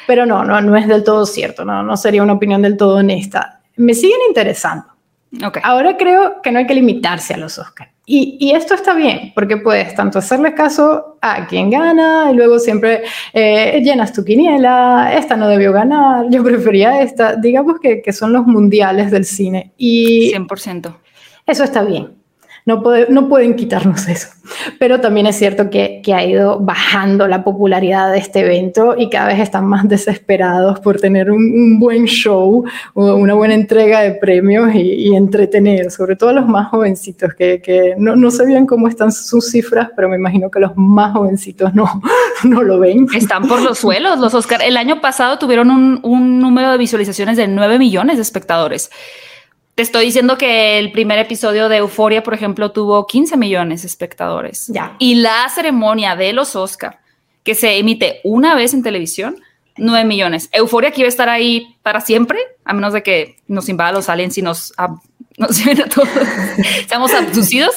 Pero 0.07 0.25
no, 0.27 0.45
no, 0.45 0.61
no 0.61 0.77
es 0.77 0.87
del 0.87 1.03
todo 1.03 1.27
cierto, 1.27 1.65
no, 1.65 1.83
no 1.83 1.97
sería 1.97 2.23
una 2.23 2.35
opinión 2.35 2.63
del 2.63 2.77
todo 2.77 2.99
honesta. 2.99 3.61
Me 3.77 3.95
siguen 3.95 4.19
interesando. 4.29 4.87
Okay. 5.45 5.63
Ahora 5.65 5.97
creo 5.97 6.43
que 6.43 6.53
no 6.53 6.61
hay 6.61 6.67
que 6.67 6.75
limitarse 6.75 7.35
a 7.35 7.39
los 7.39 7.59
Oscars. 7.59 7.94
Y, 8.07 8.37
y, 8.39 8.51
esto 8.53 8.75
está 8.75 8.95
bien, 8.95 9.33
porque 9.35 9.57
puedes 9.57 9.95
tanto 9.95 10.19
hacerle 10.19 10.55
caso 10.55 11.17
a 11.23 11.47
quien 11.47 11.71
gana 11.71 12.31
y 12.31 12.35
luego 12.35 12.59
siempre 12.59 13.03
eh, 13.33 13.81
llenas 13.83 14.13
tu 14.13 14.23
quiniela, 14.23 15.15
esta 15.17 15.37
no 15.37 15.49
debió 15.49 15.73
ganar, 15.73 16.27
yo 16.29 16.45
prefería 16.45 17.01
esta, 17.01 17.37
digamos 17.37 17.81
que, 17.81 18.03
que 18.03 18.13
son 18.13 18.35
los 18.35 18.47
mundiales 18.47 19.11
del 19.11 19.25
cine. 19.25 19.73
Y 19.79 20.33
100%. 20.35 20.95
Eso 21.47 21.65
está 21.65 21.83
bien 21.83 22.24
no, 22.67 23.29
pueden 23.29 23.57
quitarnos 23.57 24.09
eso. 24.09 24.29
Pero 24.79 24.99
también 24.99 25.27
es 25.27 25.37
cierto 25.37 25.69
que, 25.69 26.01
ha 26.15 26.25
ido 26.25 26.59
bajando 26.61 27.29
la 27.29 27.45
popularidad 27.45 28.11
de 28.11 28.19
este 28.19 28.41
evento 28.41 28.95
y 28.97 29.11
cada 29.11 29.29
vez 29.29 29.41
están 29.41 29.67
más 29.67 29.87
desesperados 29.87 30.81
por 30.81 30.99
tener 30.99 31.31
un, 31.31 31.79
buen 31.79 32.07
show 32.07 32.65
o 32.95 33.15
una 33.17 33.35
buena 33.35 33.53
entrega 33.53 34.01
de 34.01 34.13
premios 34.13 34.75
y, 34.75 35.15
entretener, 35.15 35.91
sobre 35.91 36.17
todo 36.17 36.31
a 36.31 36.33
los 36.33 36.47
más 36.47 36.69
jovencitos, 36.69 37.35
que, 37.35 37.61
que 37.61 37.95
no, 37.99 38.17
no, 38.17 38.31
sé 38.31 38.47
bien 38.47 38.65
cómo 38.65 38.89
están 38.89 39.13
sus 39.13 39.51
cifras, 39.51 39.91
pero 39.95 40.09
me 40.09 40.17
imagino 40.17 40.51
que 40.51 40.61
los 40.61 40.73
más 40.75 41.13
jovencitos 41.13 41.75
no, 41.75 42.01
no 42.45 42.63
lo 42.63 42.79
ven. 42.79 43.07
Están 43.15 43.47
por 43.47 43.61
los 43.61 43.79
suelos 43.79 44.19
los 44.19 44.33
Oscar. 44.33 44.63
El 44.63 44.79
año 44.79 45.03
pasado 45.03 45.39
tuvieron 45.39 45.71
un, 45.71 46.01
un 46.03 46.41
número 46.41 46.71
de 46.71 46.79
visualizaciones 46.79 47.37
de 47.37 47.47
9 47.47 47.79
millones 47.79 48.17
de 48.17 48.23
espectadores. 48.23 48.91
Te 49.75 49.83
estoy 49.83 50.07
diciendo 50.07 50.39
que 50.39 50.79
el 50.79 50.93
primer 50.93 51.19
episodio 51.19 51.69
de 51.69 51.79
Euforia, 51.79 52.23
por 52.23 52.35
ejemplo, 52.35 52.71
tuvo 52.71 53.07
15 53.07 53.37
millones 53.37 53.83
de 53.83 53.89
espectadores. 53.89 54.69
Ya. 54.69 54.95
Y 55.01 55.17
la 55.17 55.49
ceremonia 55.49 56.15
de 56.15 56.33
los 56.33 56.55
Oscar, 56.55 57.01
que 57.43 57.57
se 57.57 57.79
emite 57.79 58.21
una 58.23 58.55
vez 58.55 58.73
en 58.73 58.85
televisión, 58.85 59.37
9 59.77 60.05
millones. 60.05 60.49
Euforia 60.53 60.93
que 60.93 61.01
iba 61.01 61.07
a 61.07 61.09
estar 61.09 61.29
ahí 61.29 61.77
para 61.83 62.01
siempre, 62.01 62.39
a 62.65 62.73
menos 62.73 62.93
de 62.93 63.03
que 63.03 63.37
nos 63.49 63.69
invada 63.69 63.91
los 63.91 64.09
aliens 64.09 64.39
y 64.39 64.43
nos, 64.43 64.73
nos 65.37 65.67
a 65.67 65.89
todos, 65.89 66.09
seamos 66.89 67.13
abducidos. 67.13 67.75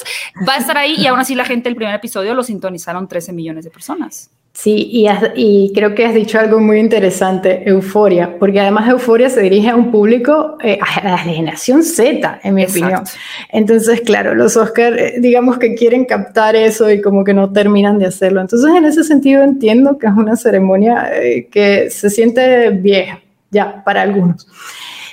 Va 0.48 0.54
a 0.54 0.58
estar 0.58 0.78
ahí 0.78 0.96
y 1.00 1.08
aún 1.08 1.20
así 1.20 1.34
la 1.34 1.46
gente, 1.46 1.68
el 1.68 1.76
primer 1.76 1.96
episodio 1.96 2.36
lo 2.36 2.44
sintonizaron 2.44 3.08
13 3.08 3.34
millones 3.34 3.66
de 3.66 3.72
personas. 3.72 4.30
Sí, 4.60 4.90
y, 4.92 5.08
y, 5.36 5.72
creo 5.72 5.94
que 5.94 6.04
has 6.04 6.16
dicho 6.16 6.40
algo 6.40 6.60
muy 6.60 6.80
interesante, 6.80 7.62
euforia, 7.70 8.40
porque 8.40 8.60
además 8.60 8.90
euforia 8.90 9.30
se 9.30 9.42
dirige 9.42 9.70
a 9.70 9.76
un 9.76 9.92
público, 9.92 10.58
eh, 10.64 10.80
a 10.82 11.08
la 11.08 11.18
generación 11.20 11.84
Z, 11.84 12.40
en 12.44 12.56
mi 12.56 12.66
opinión. 12.66 13.04
Entonces, 13.50 14.02
claro, 14.02 14.34
los 14.34 14.58
Oscars, 14.58 14.98
eh, 14.98 15.14
digamos 15.20 15.60
que 15.60 15.76
quieren 15.76 16.06
captar 16.06 16.56
eso 16.56 16.90
y 16.90 17.02
como 17.02 17.24
que 17.24 17.36
no 17.36 17.54
terminan 17.54 18.00
de 18.00 18.08
hacerlo. 18.08 18.42
Entonces, 18.42 18.76
en 18.76 18.86
ese 18.86 19.04
sentido 19.04 19.44
entiendo 19.44 20.00
que 20.00 20.08
es 20.08 20.14
una 20.14 20.36
ceremonia 20.36 21.12
eh, 21.14 21.48
que 21.52 21.92
se 21.92 22.10
siente 22.10 22.72
vieja, 22.72 23.22
ya, 23.52 23.84
para 23.84 24.02
algunos. 24.02 24.48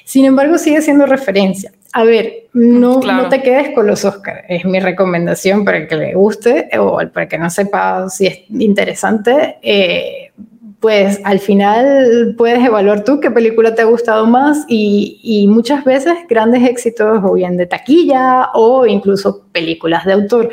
Sin 0.07 0.24
embargo, 0.24 0.57
sigue 0.57 0.80
siendo 0.80 1.04
referencia. 1.04 1.70
A 1.96 2.02
ver, 2.02 2.48
no, 2.54 2.98
no 2.98 3.28
te 3.28 3.40
quedes 3.40 3.72
con 3.72 3.87
los 3.87 4.04
Oscars, 4.04 4.42
es 4.48 4.64
mi 4.64 4.80
recomendación 4.80 5.64
para 5.64 5.78
el 5.78 5.87
que 5.87 5.94
le 5.94 6.14
guste 6.14 6.68
o 6.76 6.98
para 7.12 7.28
que 7.28 7.38
no 7.38 7.48
sepa 7.48 8.09
si 8.09 8.26
es 8.26 8.40
interesante. 8.50 9.59
Eh, 9.62 10.33
pues 10.80 11.20
al 11.22 11.38
final 11.38 12.35
puedes 12.37 12.64
evaluar 12.64 13.04
tú 13.04 13.20
qué 13.20 13.30
película 13.30 13.76
te 13.76 13.83
ha 13.83 13.85
gustado 13.85 14.26
más 14.26 14.64
y, 14.66 15.20
y, 15.22 15.46
muchas 15.46 15.85
veces 15.85 16.14
grandes 16.28 16.68
éxitos 16.68 17.20
o 17.22 17.35
bien 17.35 17.57
de 17.57 17.66
taquilla 17.66 18.50
o 18.54 18.85
incluso 18.87 19.46
películas 19.52 20.04
de 20.04 20.14
autor 20.14 20.50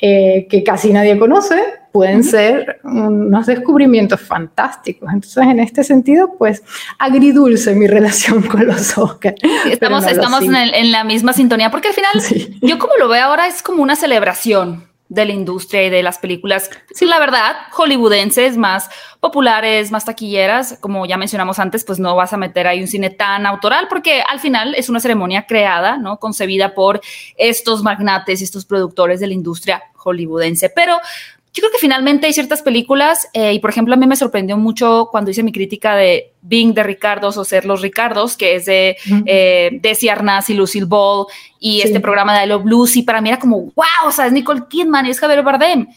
eh, 0.00 0.48
que 0.50 0.64
casi 0.64 0.92
nadie 0.92 1.16
conoce 1.16 1.62
pueden 1.92 2.24
ser 2.24 2.80
unos 2.84 3.46
descubrimientos 3.46 4.20
fantásticos. 4.20 5.08
Entonces, 5.12 5.44
en 5.44 5.60
este 5.60 5.84
sentido, 5.84 6.34
pues 6.38 6.62
agridulce 6.98 7.74
mi 7.74 7.86
relación 7.88 8.42
con 8.42 8.66
los 8.66 8.96
Oscars. 8.96 9.36
Estamos, 9.66 10.06
estamos 10.06 10.42
en, 10.42 10.92
la 10.92 11.04
misma 11.04 11.32
sintonía 11.32 11.70
porque 11.70 11.88
al 11.88 11.94
final, 11.94 12.58
yo 12.60 12.78
como 12.78 12.94
lo 12.98 13.08
veo 13.08 13.24
ahora, 13.24 13.46
es 13.46 13.62
como 13.62 13.82
una 13.82 13.96
celebración 13.96 14.90
de 15.10 15.24
la 15.24 15.32
industria 15.32 15.84
y 15.84 15.90
de 15.90 16.04
las 16.04 16.18
películas, 16.18 16.70
sí, 16.94 17.04
la 17.04 17.18
verdad, 17.18 17.56
hollywoodenses 17.72 18.56
más 18.56 18.88
populares, 19.18 19.90
más 19.90 20.04
taquilleras, 20.04 20.78
como 20.80 21.04
ya 21.04 21.16
mencionamos 21.16 21.58
antes, 21.58 21.84
pues 21.84 21.98
no 21.98 22.14
vas 22.14 22.32
a 22.32 22.36
meter 22.36 22.68
ahí 22.68 22.80
un 22.80 22.86
cine 22.86 23.10
tan 23.10 23.44
autoral 23.44 23.88
porque 23.88 24.22
al 24.22 24.38
final 24.38 24.76
es 24.76 24.88
una 24.88 25.00
ceremonia 25.00 25.46
creada, 25.46 25.98
¿no? 25.98 26.18
Concebida 26.18 26.74
por 26.74 27.00
estos 27.36 27.82
magnates 27.82 28.40
y 28.40 28.44
estos 28.44 28.64
productores 28.64 29.18
de 29.18 29.26
la 29.26 29.34
industria 29.34 29.82
hollywoodense. 29.96 30.70
Pero 30.70 30.96
yo 31.52 31.62
creo 31.62 31.72
que 31.72 31.78
finalmente 31.78 32.26
hay 32.26 32.32
ciertas 32.32 32.62
películas, 32.62 33.28
eh, 33.32 33.52
y 33.52 33.58
por 33.58 33.70
ejemplo, 33.70 33.94
a 33.94 33.96
mí 33.96 34.06
me 34.06 34.14
sorprendió 34.14 34.56
mucho 34.56 35.08
cuando 35.10 35.32
hice 35.32 35.42
mi 35.42 35.50
crítica 35.50 35.96
de 35.96 36.32
Being 36.42 36.74
de 36.74 36.84
Ricardos 36.84 37.36
o 37.36 37.44
Ser 37.44 37.64
los 37.64 37.82
Ricardos, 37.82 38.36
que 38.36 38.54
es 38.54 38.66
de 38.66 38.96
uh 39.10 39.80
Desi 39.80 40.08
Arnaz 40.08 40.48
y 40.50 40.54
Lucille 40.54 40.86
Ball, 40.86 41.26
y 41.58 41.80
este 41.80 41.98
programa 41.98 42.38
de 42.38 42.44
I 42.44 42.48
Love 42.48 42.66
Lucy. 42.66 43.02
Para 43.02 43.20
mí 43.20 43.30
era 43.30 43.38
como, 43.38 43.62
wow, 43.62 44.06
o 44.06 44.12
sea, 44.12 44.26
es 44.26 44.32
Nicole 44.32 44.62
Kidman 44.68 45.06
y 45.06 45.10
es 45.10 45.18
Javier 45.18 45.42
Bardem. 45.42 45.88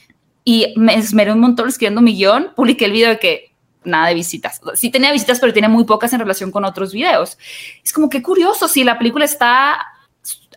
Y 0.44 0.74
me 0.76 0.96
esmeré 0.96 1.32
un 1.32 1.40
montón 1.40 1.70
escribiendo 1.70 2.02
mi 2.02 2.16
guion, 2.16 2.52
publiqué 2.56 2.86
el 2.86 2.92
video 2.92 3.10
de 3.10 3.20
que 3.20 3.52
nada 3.86 4.08
de 4.08 4.14
visitas. 4.16 4.60
Sí 4.74 4.90
tenía 4.90 5.12
visitas, 5.12 5.40
pero 5.40 5.54
tiene 5.54 5.68
muy 5.68 5.84
pocas 5.84 6.12
en 6.14 6.20
relación 6.20 6.52
con 6.52 6.66
otros 6.66 6.94
videos. 6.94 7.38
Es 7.84 7.94
como 7.94 8.10
que 8.10 8.22
curioso, 8.22 8.68
si 8.68 8.84
la 8.84 8.98
película 8.98 9.26
está 9.26 9.78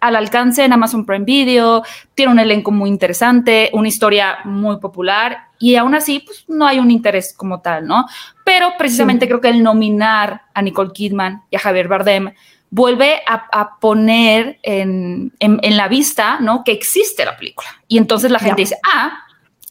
al 0.07 0.17
alcance 0.17 0.65
en 0.65 0.73
Amazon 0.73 1.05
Prime 1.05 1.25
Video, 1.25 1.83
tiene 2.15 2.33
un 2.33 2.39
elenco 2.39 2.71
muy 2.71 2.89
interesante, 2.89 3.71
una 3.73 3.89
historia 3.89 4.39
muy 4.45 4.79
popular 4.79 5.49
y 5.59 5.77
aún 5.77 5.95
así 5.95 6.21
pues, 6.21 6.45
no 6.49 6.67
hay 6.67 6.79
un 6.79 6.91
interés 6.91 7.35
como 7.37 7.61
tal, 7.61 7.87
¿no? 7.87 8.07
Pero 8.45 8.73
precisamente 8.79 9.27
creo 9.27 9.41
que 9.41 9.49
el 9.49 9.63
nominar 9.63 10.43
a 10.55 10.63
Nicole 10.63 10.93
Kidman 10.93 11.43
y 11.51 11.57
a 11.57 11.59
Javier 11.59 11.89
Bardem 11.89 12.33
vuelve 12.71 13.23
a, 13.27 13.79
poner 13.81 14.59
en, 14.63 15.33
la 15.41 15.89
vista, 15.89 16.39
¿no? 16.41 16.63
Que 16.65 16.73
existe 16.73 17.25
la 17.25 17.37
película. 17.37 17.69
Y 17.89 17.99
entonces 17.99 18.31
la 18.31 18.39
gente 18.39 18.63
dice, 18.63 18.77
ah, 18.85 19.26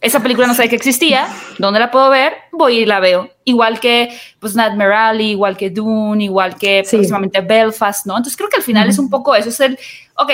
esa 0.05 0.21
película 0.21 0.45
no 0.45 0.53
sabía 0.53 0.69
que 0.69 0.75
existía, 0.75 1.27
¿dónde 1.57 1.79
la 1.79 1.89
puedo 1.89 2.11
ver? 2.11 2.33
Voy 2.51 2.77
y 2.77 2.85
la 2.85 2.99
veo. 2.99 3.31
Igual 3.43 3.79
que 3.79 4.15
pues 4.39 4.55
Nightmare 4.55 4.93
Alley, 4.93 5.31
igual 5.31 5.57
que 5.57 5.71
Dune, 5.71 6.25
igual 6.25 6.55
que 6.57 6.83
próximamente 6.87 7.41
Belfast, 7.41 8.05
¿no? 8.05 8.15
Entonces 8.15 8.37
creo 8.37 8.47
que 8.47 8.57
al 8.57 8.61
final 8.61 8.87
es 8.87 8.99
un 8.99 9.09
poco 9.09 9.33
eso, 9.33 9.49
es 9.49 9.59
el, 9.59 9.79
ok, 10.15 10.31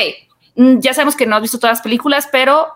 mm, 0.58 0.80
ya 0.80 0.94
sabemos 0.94 1.16
que 1.16 1.26
no 1.26 1.38
has 1.38 1.42
visto 1.42 1.58
todas 1.58 1.78
las 1.78 1.82
películas, 1.82 2.28
pero 2.30 2.68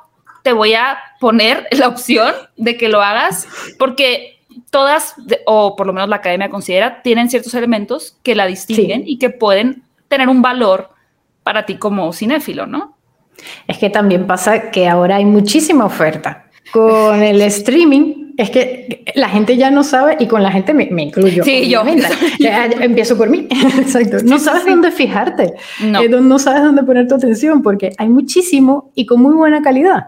te 0.42 0.54
voy 0.54 0.74
a 0.74 0.98
poner 1.20 1.68
la 1.72 1.90
opción 1.90 2.34
de 2.56 2.78
que 2.78 2.88
lo 2.88 3.02
hagas 3.02 3.46
porque 3.78 4.40
todas, 4.70 5.16
o 5.46 5.76
por 5.76 5.88
lo 5.88 5.92
menos 5.92 6.08
la 6.08 6.16
academia 6.16 6.50
considera, 6.50 7.02
tienen 7.02 7.30
ciertos 7.30 7.54
elementos 7.56 8.18
que 8.24 8.36
la 8.36 8.46
distinguen 8.46 9.04
y 9.06 9.20
que 9.20 9.30
pueden 9.30 9.84
tener 10.08 10.30
un 10.30 10.42
valor 10.42 10.92
para 11.44 11.66
ti 11.66 11.76
como 11.76 12.14
cinéfilo, 12.14 12.66
¿no? 12.68 12.96
Es 13.68 13.78
que 13.80 13.90
también 13.90 14.26
pasa 14.28 14.72
que 14.72 14.88
ahora 14.88 15.18
hay 15.18 15.26
muchísima 15.26 15.84
oferta 15.84 16.45
con 16.76 17.24
el 17.24 17.42
streaming 17.44 18.34
es 18.36 18.50
que 18.50 19.06
la 19.16 19.30
gente 19.30 19.56
ya 19.56 19.72
no 19.72 19.82
sabe, 19.82 20.18
y 20.20 20.28
con 20.28 20.44
la 20.44 20.52
gente 20.52 20.74
me, 20.74 20.84
incluyo. 21.04 21.42
Sí, 21.46 21.70
yo. 21.70 21.84
Empiezo 22.82 23.18
por 23.18 23.30
mí. 23.30 23.48
Exacto. 23.80 24.18
No 24.26 24.40
sabes 24.40 24.66
dónde 24.66 24.92
fijarte. 24.92 25.54
No. 25.82 26.02
Eh, 26.02 26.10
no 26.10 26.38
sabes 26.38 26.64
dónde 26.64 26.84
poner 26.84 27.08
tu 27.08 27.16
atención 27.16 27.62
porque 27.62 27.94
hay 27.98 28.10
muchísimo 28.10 28.92
y 28.94 29.06
con 29.06 29.22
muy 29.22 29.36
buena 29.36 29.62
calidad. 29.62 30.08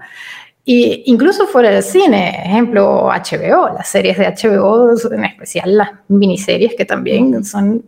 Y 0.66 1.04
incluso 1.06 1.48
fuera 1.48 1.70
del 1.70 1.84
cine, 1.84 2.42
ejemplo, 2.44 3.04
HBO, 3.06 3.70
las 3.74 3.88
series 3.88 4.18
de 4.18 4.26
HBO, 4.26 4.92
en 5.14 5.24
especial 5.24 5.78
las 5.78 5.92
miniseries 6.10 6.76
que 6.76 6.84
también 6.84 7.46
son, 7.46 7.82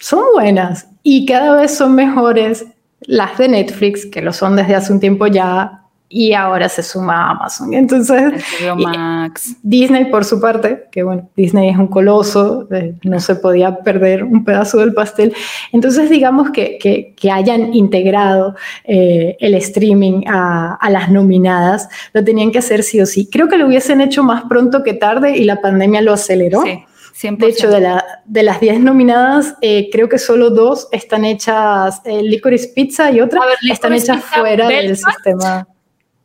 son 0.00 0.24
buenas 0.34 0.88
y 1.04 1.26
cada 1.26 1.60
vez 1.60 1.76
son 1.76 1.94
mejores 1.94 2.66
las 3.02 3.38
de 3.38 3.46
Netflix, 3.46 4.04
que 4.04 4.20
lo 4.20 4.32
son 4.32 4.56
desde 4.56 4.74
hace 4.74 4.92
un 4.92 4.98
tiempo 4.98 5.28
ya, 5.28 5.85
y 6.08 6.32
ahora 6.34 6.68
se 6.68 6.82
suma 6.82 7.30
Amazon. 7.30 7.74
Entonces, 7.74 8.44
Max. 8.76 9.56
Disney 9.62 10.06
por 10.06 10.24
su 10.24 10.40
parte, 10.40 10.84
que 10.92 11.02
bueno, 11.02 11.28
Disney 11.36 11.70
es 11.70 11.76
un 11.76 11.88
coloso, 11.88 12.68
eh, 12.70 12.94
no 13.02 13.18
se 13.20 13.34
podía 13.34 13.78
perder 13.78 14.22
un 14.22 14.44
pedazo 14.44 14.78
del 14.78 14.94
pastel. 14.94 15.34
Entonces, 15.72 16.08
digamos 16.08 16.50
que, 16.50 16.78
que, 16.78 17.14
que 17.16 17.30
hayan 17.30 17.74
integrado 17.74 18.54
eh, 18.84 19.36
el 19.40 19.54
streaming 19.54 20.22
a, 20.28 20.74
a, 20.74 20.90
las 20.90 21.10
nominadas, 21.10 21.88
lo 22.12 22.22
tenían 22.22 22.52
que 22.52 22.58
hacer 22.58 22.82
sí 22.82 23.00
o 23.00 23.06
sí. 23.06 23.28
Creo 23.30 23.48
que 23.48 23.58
lo 23.58 23.66
hubiesen 23.66 24.00
hecho 24.00 24.22
más 24.22 24.44
pronto 24.44 24.82
que 24.82 24.94
tarde 24.94 25.36
y 25.36 25.44
la 25.44 25.60
pandemia 25.60 26.02
lo 26.02 26.12
aceleró. 26.12 26.62
Sí. 26.62 26.84
De 27.22 27.46
hecho, 27.46 27.70
de, 27.70 27.80
la, 27.80 28.04
de 28.26 28.42
las 28.42 28.60
10 28.60 28.80
nominadas, 28.80 29.54
eh, 29.62 29.88
creo 29.90 30.06
que 30.06 30.18
solo 30.18 30.50
dos 30.50 30.86
están 30.92 31.24
hechas, 31.24 32.02
Licorice 32.04 32.68
Pizza 32.74 33.10
y 33.10 33.20
otra 33.20 33.40
están 33.70 33.94
hechas 33.94 34.22
fuera 34.22 34.68
del 34.68 34.98
sistema. 34.98 35.66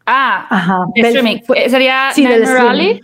Ah, 0.06 0.48
Ajá. 0.50 0.86
streaming. 0.96 1.38
¿Sería 1.70 2.12
sí, 2.14 2.24
Nightmare 2.24 2.60
Alley? 2.60 3.02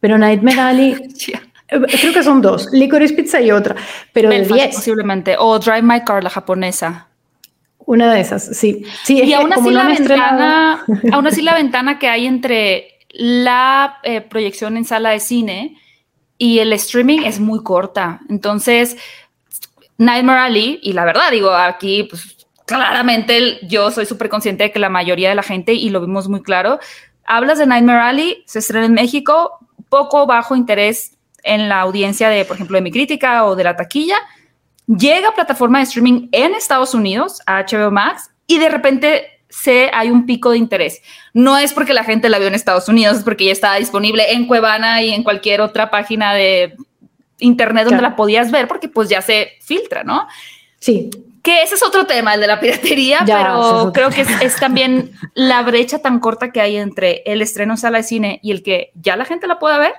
Pero 0.00 0.18
Nightmare 0.18 0.60
Alley... 0.60 0.96
Eh, 1.68 1.80
creo 1.98 2.12
que 2.12 2.22
son 2.22 2.42
dos, 2.42 2.68
Licorice 2.72 3.14
Pizza 3.14 3.40
y 3.40 3.50
otra, 3.50 3.74
pero 4.12 4.28
de 4.28 4.42
10. 4.42 4.76
Posiblemente, 4.76 5.34
o 5.38 5.58
Drive 5.58 5.80
My 5.80 6.04
Car, 6.04 6.22
la 6.22 6.28
japonesa. 6.28 7.08
Una 7.86 8.12
de 8.12 8.20
esas, 8.20 8.56
sí. 8.56 8.84
sí 9.02 9.22
y 9.22 9.32
aún 9.32 9.52
así, 9.52 9.70
la 9.70 9.88
ventana, 9.88 10.84
aún 11.12 11.26
así 11.26 11.42
la 11.42 11.54
ventana 11.54 11.98
que 11.98 12.08
hay 12.08 12.26
entre 12.26 12.98
la 13.10 13.98
eh, 14.02 14.20
proyección 14.20 14.76
en 14.76 14.84
sala 14.84 15.10
de 15.10 15.20
cine 15.20 15.76
y 16.38 16.58
el 16.58 16.72
streaming 16.72 17.20
es 17.24 17.40
muy 17.40 17.62
corta. 17.62 18.20
Entonces, 18.28 18.96
Nightmare 19.98 20.40
Alley, 20.40 20.80
y 20.82 20.92
la 20.92 21.04
verdad, 21.04 21.30
digo, 21.30 21.50
aquí 21.50 22.04
pues 22.04 22.43
claramente 22.66 23.58
yo 23.66 23.90
soy 23.90 24.06
súper 24.06 24.28
consciente 24.28 24.64
de 24.64 24.72
que 24.72 24.78
la 24.78 24.88
mayoría 24.88 25.28
de 25.28 25.34
la 25.34 25.42
gente, 25.42 25.72
y 25.74 25.90
lo 25.90 26.00
vimos 26.00 26.28
muy 26.28 26.42
claro, 26.42 26.78
hablas 27.24 27.58
de 27.58 27.66
Nightmare 27.66 28.00
Alley, 28.00 28.42
se 28.46 28.58
estrena 28.58 28.86
en 28.86 28.94
México, 28.94 29.58
poco 29.88 30.26
bajo 30.26 30.56
interés 30.56 31.16
en 31.42 31.68
la 31.68 31.80
audiencia 31.80 32.28
de, 32.28 32.44
por 32.44 32.56
ejemplo, 32.56 32.76
de 32.76 32.82
mi 32.82 32.90
crítica 32.90 33.44
o 33.44 33.54
de 33.54 33.64
la 33.64 33.76
taquilla, 33.76 34.16
llega 34.86 35.28
a 35.28 35.34
plataforma 35.34 35.78
de 35.78 35.84
streaming 35.84 36.28
en 36.32 36.54
Estados 36.54 36.94
Unidos, 36.94 37.40
a 37.46 37.64
HBO 37.64 37.90
Max, 37.90 38.30
y 38.46 38.58
de 38.58 38.68
repente 38.68 39.26
se, 39.48 39.90
hay 39.92 40.10
un 40.10 40.26
pico 40.26 40.50
de 40.50 40.58
interés. 40.58 41.00
No 41.32 41.56
es 41.58 41.72
porque 41.72 41.94
la 41.94 42.04
gente 42.04 42.28
la 42.28 42.38
vio 42.38 42.48
en 42.48 42.54
Estados 42.54 42.88
Unidos, 42.88 43.18
es 43.18 43.24
porque 43.24 43.44
ya 43.44 43.52
estaba 43.52 43.76
disponible 43.76 44.32
en 44.32 44.46
Cuevana 44.46 45.02
y 45.02 45.10
en 45.10 45.22
cualquier 45.22 45.60
otra 45.60 45.90
página 45.90 46.34
de 46.34 46.74
internet 47.38 47.84
donde 47.84 48.02
la 48.02 48.16
podías 48.16 48.50
ver, 48.50 48.66
porque 48.68 48.88
pues 48.88 49.08
ya 49.08 49.22
se 49.22 49.52
filtra, 49.60 50.02
¿no? 50.02 50.26
Sí. 50.80 51.10
Que 51.44 51.62
ese 51.62 51.74
es 51.74 51.82
otro 51.82 52.06
tema, 52.06 52.32
el 52.32 52.40
de 52.40 52.46
la 52.46 52.58
piratería, 52.58 53.20
pero 53.26 53.92
creo 53.92 54.08
que 54.08 54.22
es, 54.22 54.56
también 54.56 55.12
la 55.34 55.60
brecha 55.60 55.98
tan 55.98 56.18
corta 56.18 56.52
que 56.52 56.62
hay 56.62 56.76
entre 56.76 57.22
el 57.26 57.42
estreno 57.42 57.74
en 57.74 57.76
sala 57.76 57.98
de 57.98 58.04
cine 58.04 58.40
y 58.42 58.50
el 58.50 58.62
que 58.62 58.92
ya 58.94 59.14
la 59.14 59.26
gente 59.26 59.46
la 59.46 59.58
pueda 59.58 59.76
ver. 59.76 59.92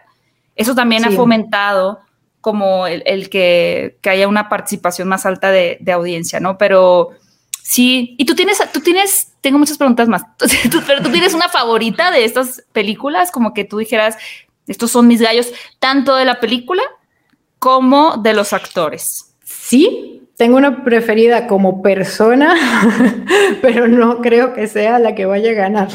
Eso 0.56 0.74
también 0.74 1.06
ha 1.06 1.12
fomentado 1.12 2.00
como 2.42 2.88
el, 2.88 3.30
que, 3.30 4.00
haya 4.06 4.28
una 4.28 4.50
participación 4.50 5.08
más 5.08 5.28
alta 5.28 5.52
de, 5.52 5.80
audiencia, 5.94 6.40
¿no? 6.40 6.58
Pero 6.58 7.12
sí, 7.62 8.16
y 8.18 8.26
tú 8.26 8.34
tienes, 8.34 8.60
tú 8.74 8.80
tienes, 8.80 9.34
tengo 9.42 9.60
muchas 9.60 9.78
preguntas 9.78 10.08
más, 10.08 10.24
pero 10.88 11.04
tú 11.04 11.12
tienes 11.12 11.36
una 11.36 11.48
favorita 11.48 12.10
de 12.10 12.26
estas 12.26 12.64
películas, 12.72 13.30
como 13.30 13.54
que 13.54 13.66
tú 13.66 13.78
dijeras, 13.78 14.18
estos 14.66 14.90
son 14.90 15.06
mis 15.06 15.22
gallos, 15.22 15.54
tanto 15.78 16.16
de 16.16 16.26
la 16.26 16.40
película 16.40 16.82
como 17.60 18.18
de 18.18 18.34
los 18.34 18.52
actores. 18.52 19.36
Sí, 19.44 20.25
tengo 20.38 20.58
una 20.58 20.84
preferida 20.84 21.48
como 21.48 21.82
persona, 21.82 22.56
pero 23.62 23.88
no 23.88 24.22
creo 24.22 24.54
que 24.54 24.68
sea 24.68 25.00
la 25.00 25.16
que 25.16 25.26
vaya 25.26 25.52
a 25.52 25.54
ganar. 25.54 25.88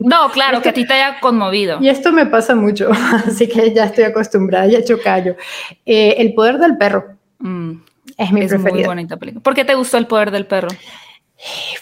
No, 0.00 0.30
claro, 0.30 0.62
que 0.62 0.70
a 0.70 0.72
ti 0.72 0.86
te 0.86 0.94
haya 0.94 1.20
conmovido. 1.20 1.78
Y 1.80 1.88
esto 1.88 2.12
me 2.12 2.26
pasa 2.26 2.54
mucho, 2.54 2.90
así 3.26 3.48
que 3.48 3.72
ya 3.72 3.84
estoy 3.84 4.04
acostumbrada, 4.04 4.66
ya 4.66 4.78
he 4.78 4.80
hecho 4.80 4.98
callo. 5.02 5.36
Eh, 5.84 6.16
el 6.18 6.34
poder 6.34 6.58
del 6.58 6.78
perro 6.78 7.16
mm, 7.38 7.72
es 8.16 8.32
mi 8.32 8.40
es 8.42 8.58
Muy 8.58 8.84
bonita 8.84 9.16
película. 9.16 9.42
¿Por 9.42 9.54
qué 9.54 9.64
te 9.64 9.74
gustó 9.74 9.98
el 9.98 10.06
poder 10.06 10.30
del 10.30 10.46
perro? 10.46 10.68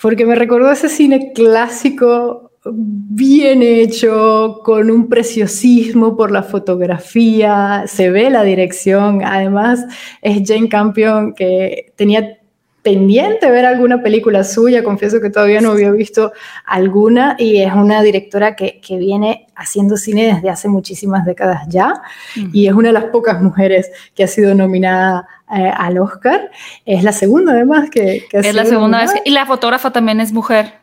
Porque 0.01 0.27
me 0.27 0.35
recordó 0.35 0.71
ese 0.73 0.89
cine 0.89 1.33
clásico 1.35 2.52
bien 2.65 3.63
hecho, 3.63 4.61
con 4.65 4.91
un 4.91 5.09
preciosismo 5.09 6.17
por 6.17 6.31
la 6.31 6.43
fotografía, 6.43 7.85
se 7.87 8.11
ve 8.11 8.31
la 8.31 8.45
dirección, 8.45 9.23
además 9.25 9.85
es 10.21 10.43
Jane 10.47 10.69
Campion 10.69 11.35
que 11.35 11.93
tenía 11.97 12.39
pendiente 12.83 13.49
ver 13.51 13.65
alguna 13.65 14.03
película 14.03 14.43
suya, 14.43 14.83
confieso 14.83 15.21
que 15.21 15.31
todavía 15.31 15.61
no 15.61 15.71
había 15.71 15.91
visto 15.93 16.33
alguna 16.67 17.37
y 17.39 17.59
es 17.63 17.73
una 17.73 18.03
directora 18.03 18.57
que, 18.57 18.81
que 18.81 18.97
viene 18.97 19.47
haciendo 19.55 19.97
cine 19.97 20.35
desde 20.35 20.51
hace 20.51 20.69
muchísimas 20.69 21.25
décadas 21.25 21.63
ya 21.69 22.03
y 22.53 22.67
es 22.67 22.73
una 22.73 22.89
de 22.89 22.95
las 22.95 23.05
pocas 23.05 23.41
mujeres 23.41 23.89
que 24.17 24.25
ha 24.25 24.27
sido 24.27 24.55
nominada 24.57 25.29
eh, 25.57 25.71
al 25.77 25.99
Oscar. 25.99 26.51
Es 26.85 27.05
la 27.05 27.13
segunda 27.13 27.53
además 27.53 27.89
que, 27.89 28.25
que 28.29 28.39
Es 28.39 28.55
la 28.55 28.65
segunda 28.65 29.01
vez. 29.01 29.13
y 29.25 29.31
la 29.31 29.47
fotógrafa 29.47 29.93
también 29.93 30.21
es 30.21 30.33
mujer. 30.33 30.82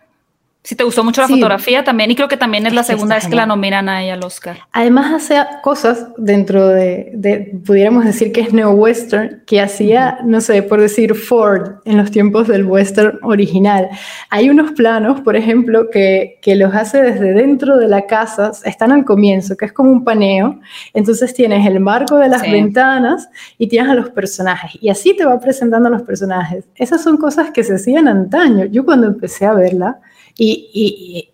Si 0.62 0.76
te 0.76 0.84
gustó 0.84 1.06
mucho 1.06 1.22
la 1.22 1.30
fotografía 1.30 1.86
también, 1.86 2.12
y 2.12 2.16
creo 2.16 2.28
que 2.28 2.36
también 2.36 2.68
es 2.68 2.74
la 2.74 2.84
segunda 2.84 3.16
vez 3.16 3.28
que 3.28 3.36
la 3.36 3.46
nominan 3.46 3.88
a 3.88 4.04
ella 4.04 4.16
al 4.16 4.24
Oscar. 4.26 4.58
Además 4.74 5.14
hace 5.14 5.42
cosas 5.64 6.08
dentro 6.18 6.68
de, 6.68 7.58
pudiéramos 7.66 8.04
decir 8.04 8.34
que 8.34 8.42
es 8.42 8.54
neo-western, 8.54 9.42
que 9.48 9.62
hacía, 9.62 10.20
no 10.26 10.42
sé, 10.42 10.62
por 10.62 10.82
decir 10.82 11.16
Ford 11.16 11.78
en 11.86 11.96
los 11.96 12.12
tiempos 12.12 12.50
del 12.50 12.66
western 12.66 13.20
original. 13.24 13.90
Hay 14.30 14.50
unos 14.50 14.74
planos, 14.74 15.22
por 15.22 15.38
ejemplo, 15.38 15.90
que, 15.90 16.40
que 16.42 16.56
los 16.56 16.76
hace 16.76 17.02
desde 17.02 17.34
dentro 17.34 17.78
de 17.78 17.88
la 17.88 18.06
casa, 18.06 18.52
están 18.66 18.92
al 18.92 19.06
comienzo, 19.06 19.56
que 19.56 19.66
es 19.66 19.72
como 19.72 19.92
un 19.92 20.04
paneo, 20.04 20.60
entonces 20.94 21.34
tienes 21.34 21.66
el 21.66 21.80
marco 21.80 22.18
de 22.18 22.28
las 22.28 22.42
ventanas 22.42 23.30
y 23.58 23.70
tienes 23.70 23.90
a 23.90 23.96
los 23.96 24.10
personajes, 24.10 24.78
y 24.82 24.90
así 24.90 25.16
te 25.16 25.26
va 25.26 25.40
presentando 25.40 25.88
a 25.88 25.92
los 25.92 26.02
personajes. 26.02 26.66
Esas 26.76 27.02
son 27.02 27.16
cosas 27.16 27.52
que 27.52 27.64
se 27.64 27.76
hacían 27.76 28.10
antaño. 28.10 28.66
Yo 28.66 28.84
cuando 28.84 29.08
empecé 29.08 29.46
a 29.46 29.54
verla, 29.54 30.00
y, 30.40 31.30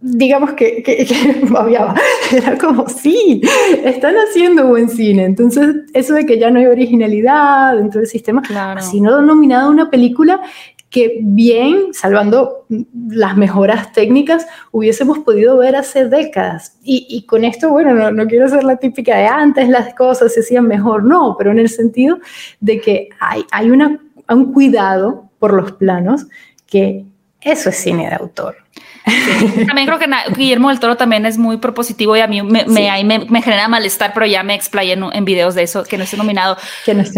digamos 0.00 0.52
que, 0.52 0.82
que, 0.82 1.06
Era 2.32 2.58
como, 2.58 2.88
sí, 2.88 3.40
están 3.84 4.14
haciendo 4.16 4.66
buen 4.66 4.88
cine. 4.88 5.24
Entonces, 5.24 5.76
eso 5.92 6.14
de 6.14 6.26
que 6.26 6.38
ya 6.38 6.50
no 6.50 6.58
hay 6.58 6.66
originalidad 6.66 7.76
dentro 7.76 8.00
del 8.00 8.08
sistema, 8.08 8.42
claro. 8.42 8.82
sino 8.82 9.20
nominada 9.20 9.68
una 9.68 9.90
película 9.90 10.40
que 10.90 11.18
bien, 11.20 11.92
salvando 11.92 12.64
las 13.10 13.36
mejoras 13.36 13.92
técnicas, 13.92 14.46
hubiésemos 14.70 15.18
podido 15.18 15.58
ver 15.58 15.76
hace 15.76 16.08
décadas. 16.08 16.78
Y, 16.82 17.22
con 17.26 17.44
esto, 17.44 17.70
bueno, 17.70 17.92
no, 17.92 18.10
no, 18.10 18.26
quiero 18.26 18.48
ser 18.48 18.64
la 18.64 18.76
típica 18.76 19.16
de 19.16 19.26
antes 19.26 19.68
las 19.68 19.94
cosas 19.94 20.32
se 20.32 20.40
hacían 20.40 20.66
mejor, 20.66 21.04
no, 21.04 21.34
pero 21.36 21.50
en 21.50 21.58
el 21.58 21.68
sentido 21.68 22.18
de 22.60 22.80
que 22.80 23.08
hay, 23.20 23.44
hay 23.50 23.70
una, 23.70 24.00
un 24.30 24.52
cuidado 24.52 25.28
por 25.38 25.52
los 25.52 25.72
planos 25.72 26.26
que 26.66 27.04
eso 27.46 27.70
es 27.70 27.76
cine 27.76 28.08
de 28.08 28.16
autor. 28.16 28.56
También 29.66 29.86
creo 29.86 29.98
que 30.00 30.08
Guillermo 30.36 30.68
del 30.68 30.80
Toro 30.80 30.96
también 30.96 31.26
es 31.26 31.38
muy 31.38 31.58
propositivo 31.58 32.16
y 32.16 32.20
a 32.20 32.26
mí 32.26 32.42
me, 32.42 32.64
me, 32.66 33.42
genera 33.42 33.68
malestar, 33.68 34.12
pero 34.12 34.26
ya 34.26 34.42
me 34.42 34.54
explayé 34.54 34.94
en, 34.94 35.24
videos 35.24 35.54
de 35.54 35.62
eso, 35.62 35.84
que 35.84 35.96
no 35.96 36.02
esté 36.02 36.16
nominado. 36.16 36.56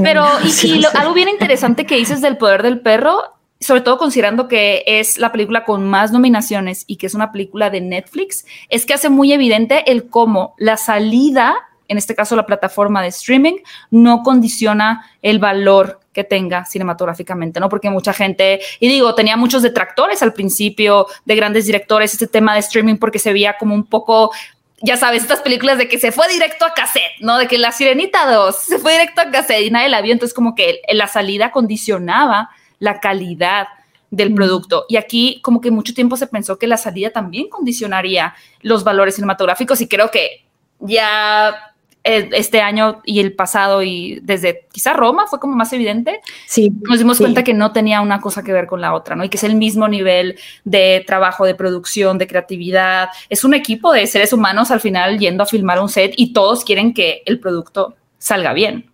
pero 0.03 0.27
y, 0.45 0.85
algo 0.95 1.14
bien 1.14 1.31
interesante 1.31 1.87
que 1.87 1.97
dices 1.97 2.21
del 2.21 2.37
poder 2.37 2.62
del 2.62 2.81
perro, 2.81 3.23
sobre 3.59 3.81
todo 3.81 3.97
considerando 3.97 4.49
que 4.49 4.85
es 4.87 5.17
la 5.17 5.33
película 5.33 5.64
con 5.64 5.88
más 5.88 6.12
nominaciones 6.12 6.85
y 6.87 6.97
que 6.97 7.07
es 7.07 7.14
una 7.14 7.33
película 7.33 7.71
de 7.71 7.81
Netflix, 7.81 8.45
es 8.69 8.85
que 8.85 8.93
hace 8.93 9.09
muy 9.09 9.33
evidente 9.33 9.91
el 9.91 10.11
cómo 10.11 10.55
la 10.59 10.77
salida 10.77 11.57
en 11.88 11.97
este 11.97 12.14
caso 12.14 12.37
la 12.37 12.45
plataforma 12.45 13.03
de 13.03 13.09
streaming, 13.09 13.57
no 13.91 14.23
condiciona 14.23 15.07
el 15.23 15.38
valor 15.38 16.01
que 16.19 16.25
tenga 16.25 16.65
cinematográficamente, 16.65 17.61
¿no? 17.61 17.69
Porque 17.69 17.91
mucha 17.91 18.13
gente, 18.13 18.59
y 18.81 18.89
digo, 18.89 19.15
tenía 19.15 19.37
muchos 19.37 19.63
detractores 19.63 20.21
al 20.21 20.33
principio 20.33 21.07
de 21.25 21.37
grandes 21.37 21.65
directores 21.67 22.13
este 22.13 22.27
tema 22.27 22.55
de 22.55 22.59
streaming 22.59 22.97
porque 22.97 23.21
se 23.21 23.33
veía 23.33 23.57
como 23.57 23.73
un 23.73 23.85
poco 23.85 24.33
ya 24.81 24.97
sabes, 24.97 25.23
estas 25.23 25.41
películas 25.41 25.79
de 25.79 25.87
que 25.87 25.99
se 26.01 26.11
fue 26.11 26.27
directo 26.29 26.65
a 26.65 26.75
cassette, 26.75 27.21
¿no? 27.21 27.39
De 27.39 27.47
que 27.47 27.57
La 27.57 27.71
Sirenita 27.71 28.29
2 28.33 28.57
se 28.67 28.79
fue 28.81 28.93
directo 28.93 29.21
a 29.21 29.31
cassette 29.31 29.67
y 29.67 29.71
nadie 29.71 29.89
la 29.89 30.01
vio, 30.01 30.13
entonces 30.13 30.35
como 30.35 30.57
que 30.57 30.81
la 30.93 31.07
salida 31.07 31.53
condicionaba 31.53 32.51
la 32.81 32.99
calidad 32.99 33.69
del 34.11 34.35
producto. 34.35 34.87
Y 34.89 34.97
aquí 34.97 35.41
como 35.43 35.61
que 35.61 35.71
mucho 35.71 35.95
tiempo 35.95 36.17
se 36.17 36.27
pensó 36.27 36.59
que 36.59 36.67
la 36.67 36.79
salida 36.79 37.11
también 37.11 37.49
condicionaría 37.49 38.35
los 38.61 38.83
valores 38.83 39.15
cinematográficos 39.15 39.81
y 39.81 39.87
creo 39.87 40.11
que 40.11 40.45
ya 40.81 41.75
este 42.09 42.61
año 42.61 43.01
y 43.05 43.21
el 43.21 43.33
pasado 43.33 43.83
y 43.83 44.21
desde 44.23 44.66
quizá 44.73 44.92
Roma 44.92 45.27
fue 45.27 45.38
como 45.38 45.55
más 45.55 45.73
evidente, 45.73 46.21
sí, 46.47 46.73
nos 46.83 46.99
dimos 46.99 47.18
cuenta 47.18 47.44
que 47.44 47.55
no 47.55 47.73
tenía 47.73 48.01
una 48.01 48.21
cosa 48.21 48.42
que 48.42 48.53
ver 48.53 48.66
con 48.66 48.81
la 48.81 48.94
otra, 48.94 49.14
¿no? 49.14 49.25
Y 49.25 49.29
que 49.29 49.37
es 49.37 49.44
el 49.44 49.57
mismo 49.57 49.88
nivel 49.88 50.38
de 50.64 51.05
trabajo, 51.07 51.44
de 51.44 51.55
producción, 51.55 52.18
de 52.18 52.27
creatividad. 52.27 53.09
Es 53.29 53.44
un 53.44 53.55
equipo 53.55 53.92
de 53.92 54.07
seres 54.07 54.33
humanos 54.33 54.71
al 54.71 54.81
final 54.81 55.18
yendo 55.18 55.42
a 55.42 55.47
filmar 55.47 55.81
un 55.81 55.88
set 55.88 56.14
y 56.16 56.33
todos 56.33 56.64
quieren 56.64 56.94
que 56.94 57.23
el 57.27 57.40
producto 57.40 57.97
salga 58.18 58.53
bien. 58.53 58.90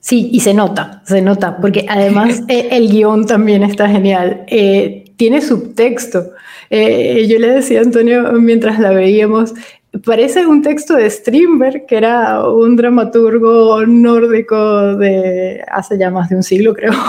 Sí, 0.00 0.28
y 0.32 0.40
se 0.40 0.52
nota, 0.52 1.02
se 1.06 1.22
nota, 1.22 1.56
porque 1.56 1.86
además 1.88 2.42
eh, 2.48 2.68
el 2.72 2.90
guion 2.90 3.26
también 3.26 3.62
está 3.62 3.88
genial. 3.88 4.44
Eh, 4.48 5.04
tiene 5.16 5.40
subtexto. 5.40 6.30
yo 6.70 7.38
le 7.38 7.48
decía 7.48 7.80
a 7.80 7.82
Antonio 7.82 8.32
mientras 8.32 8.78
la 8.80 8.90
veíamos, 8.90 9.54
parece 10.04 10.46
un 10.46 10.62
texto 10.62 10.94
de 10.94 11.08
Strindberg, 11.08 11.86
que 11.86 11.96
era 11.96 12.48
un 12.48 12.76
dramaturgo 12.76 13.84
nórdico 13.86 14.96
de 14.96 15.62
hace 15.68 15.98
ya 15.98 16.10
más 16.10 16.28
de 16.28 16.36
un 16.36 16.42
siglo, 16.42 16.74
creo. 16.74 16.92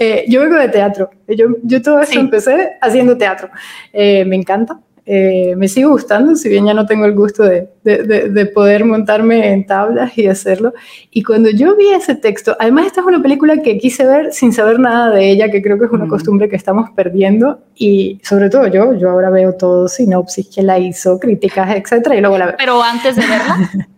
Eh, 0.00 0.24
yo 0.28 0.40
vengo 0.42 0.56
de 0.56 0.68
teatro. 0.68 1.10
Yo, 1.28 1.46
yo 1.62 1.80
todo 1.80 2.00
eso 2.00 2.18
empecé 2.18 2.72
haciendo 2.80 3.16
teatro. 3.16 3.48
Eh, 3.92 4.24
me 4.24 4.36
encanta. 4.36 4.80
Eh, 5.10 5.54
me 5.56 5.68
sigue 5.68 5.86
gustando, 5.86 6.36
si 6.36 6.50
bien 6.50 6.66
ya 6.66 6.74
no 6.74 6.84
tengo 6.84 7.06
el 7.06 7.14
gusto 7.14 7.42
de, 7.42 7.70
de, 7.82 8.28
de, 8.28 8.46
poder 8.46 8.84
montarme 8.84 9.52
en 9.54 9.64
tablas 9.64 10.18
y 10.18 10.26
hacerlo. 10.26 10.74
Y 11.10 11.22
cuando 11.22 11.48
yo 11.48 11.74
vi 11.76 11.88
ese 11.88 12.14
texto, 12.14 12.54
además 12.60 12.88
esta 12.88 13.00
es 13.00 13.06
una 13.06 13.22
película 13.22 13.62
que 13.62 13.78
quise 13.78 14.04
ver 14.04 14.34
sin 14.34 14.52
saber 14.52 14.78
nada 14.78 15.08
de 15.08 15.30
ella, 15.30 15.50
que 15.50 15.62
creo 15.62 15.78
que 15.78 15.86
es 15.86 15.90
una 15.92 16.04
mm. 16.04 16.10
costumbre 16.10 16.50
que 16.50 16.56
estamos 16.56 16.90
perdiendo. 16.90 17.60
Y 17.74 18.20
sobre 18.22 18.50
todo 18.50 18.66
yo, 18.66 18.92
yo 18.92 19.08
ahora 19.08 19.30
veo 19.30 19.54
todo, 19.54 19.88
sinopsis, 19.88 20.54
que 20.54 20.62
la 20.62 20.78
hizo, 20.78 21.18
críticas, 21.18 21.74
etcétera, 21.74 22.14
y 22.14 22.20
luego 22.20 22.36
la 22.36 22.46
veo. 22.48 22.54
Pero 22.58 22.82
antes 22.82 23.16
de 23.16 23.22
verla. 23.22 23.88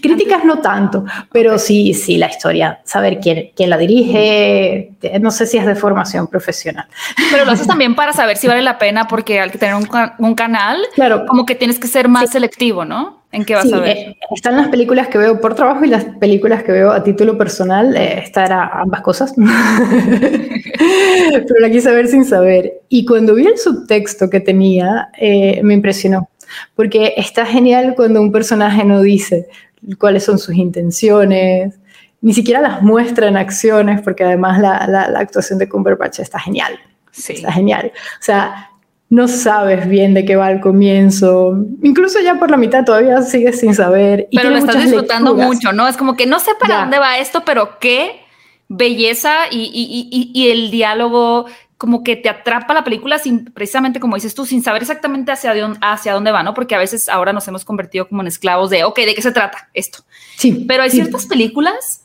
Críticas 0.00 0.44
no 0.44 0.60
tanto, 0.60 1.04
pero 1.32 1.58
sí, 1.58 1.94
sí, 1.94 2.16
la 2.16 2.28
historia, 2.28 2.80
saber 2.84 3.20
quién, 3.20 3.50
quién 3.54 3.70
la 3.70 3.76
dirige, 3.76 4.92
no 5.20 5.30
sé 5.30 5.46
si 5.46 5.58
es 5.58 5.66
de 5.66 5.74
formación 5.74 6.26
profesional. 6.26 6.86
Pero 7.30 7.44
lo 7.44 7.52
haces 7.52 7.66
también 7.66 7.94
para 7.94 8.12
saber 8.12 8.36
si 8.36 8.46
vale 8.46 8.62
la 8.62 8.78
pena, 8.78 9.08
porque 9.08 9.40
al 9.40 9.50
tener 9.52 9.74
un, 9.74 10.34
canal, 10.34 10.78
claro. 10.94 11.26
como 11.26 11.44
que 11.46 11.54
tienes 11.54 11.78
que 11.78 11.88
ser 11.88 12.08
más 12.08 12.30
selectivo, 12.30 12.84
¿no? 12.84 13.18
¿En 13.30 13.44
qué 13.44 13.54
vas 13.54 13.70
a 13.70 13.78
ver? 13.78 13.96
Eh, 13.96 14.16
están 14.34 14.56
las 14.56 14.68
películas 14.68 15.08
que 15.08 15.18
veo 15.18 15.38
por 15.38 15.54
trabajo 15.54 15.84
y 15.84 15.88
las 15.88 16.04
películas 16.04 16.62
que 16.62 16.72
veo 16.72 16.90
a 16.90 17.02
título 17.02 17.36
personal. 17.36 17.94
Eh, 17.94 18.20
esta 18.24 18.46
era 18.46 18.70
ambas 18.80 19.02
cosas. 19.02 19.34
Pero 21.30 21.60
la 21.60 21.70
quise 21.70 21.90
ver 21.92 22.08
sin 22.08 22.24
saber. 22.24 22.80
Y 22.88 23.04
cuando 23.04 23.34
vi 23.34 23.46
el 23.46 23.58
subtexto 23.58 24.30
que 24.30 24.40
tenía, 24.40 25.10
eh, 25.18 25.60
me 25.62 25.74
impresionó 25.74 26.30
porque 26.74 27.14
está 27.16 27.46
genial 27.46 27.94
cuando 27.96 28.20
un 28.20 28.32
personaje 28.32 28.84
no 28.84 29.02
dice 29.02 29.48
cuáles 29.98 30.24
son 30.24 30.38
sus 30.38 30.54
intenciones, 30.54 31.78
ni 32.20 32.34
siquiera 32.34 32.60
las 32.60 32.82
muestra 32.82 33.28
en 33.28 33.36
acciones, 33.36 34.00
porque 34.02 34.24
además 34.24 34.60
la, 34.60 34.86
la, 34.88 35.18
actuación 35.18 35.58
de 35.58 35.68
Cumberbatch 35.68 36.18
está 36.20 36.38
genial. 36.38 36.78
Sí. 37.12 37.34
Está 37.34 37.52
genial. 37.52 37.92
O 37.94 38.22
sea, 38.22 38.70
no 39.10 39.28
sabes 39.28 39.88
bien 39.88 40.14
de 40.14 40.24
qué 40.24 40.36
va 40.36 40.46
al 40.46 40.60
comienzo, 40.60 41.64
incluso 41.82 42.20
ya 42.20 42.34
por 42.38 42.50
la 42.50 42.56
mitad 42.56 42.84
todavía 42.84 43.22
sigues 43.22 43.60
sin 43.60 43.74
saber. 43.74 44.28
Y 44.30 44.36
pero 44.36 44.50
lo 44.50 44.56
estás 44.56 44.82
disfrutando 44.82 45.34
mucho, 45.34 45.72
¿no? 45.72 45.88
Es 45.88 45.96
como 45.96 46.16
que 46.16 46.26
no 46.26 46.40
sé 46.40 46.50
para 46.60 46.80
dónde 46.80 46.98
va 46.98 47.18
esto, 47.18 47.44
pero 47.44 47.78
qué 47.78 48.20
belleza 48.68 49.32
y, 49.50 49.62
y, 49.72 50.08
y, 50.10 50.30
y, 50.34 50.50
el 50.50 50.70
diálogo 50.70 51.46
como 51.78 52.02
que 52.02 52.16
te 52.16 52.28
atrapa 52.28 52.74
la 52.74 52.82
película 52.82 53.18
sin, 53.20 53.44
precisamente 53.46 54.00
como 54.00 54.16
dices 54.16 54.34
tú, 54.34 54.44
sin 54.44 54.62
saber 54.64 54.82
exactamente 54.82 55.30
hacia, 55.30 55.54
dónde, 55.54 55.78
hacia 55.80 56.12
dónde 56.12 56.32
va, 56.32 56.42
¿no? 56.42 56.52
Porque 56.52 56.74
a 56.74 56.78
veces 56.78 57.08
ahora 57.08 57.32
nos 57.32 57.46
hemos 57.46 57.64
convertido 57.64 58.08
como 58.08 58.20
en 58.20 58.26
esclavos 58.26 58.68
de, 58.68 58.82
ok, 58.82 58.98
¿de 58.98 59.14
qué 59.14 59.22
se 59.22 59.30
trata 59.30 59.68
esto? 59.72 60.00
Sí. 60.36 60.64
Pero 60.66 60.82
hay 60.82 60.90
ciertas 60.90 61.26
películas, 61.26 62.04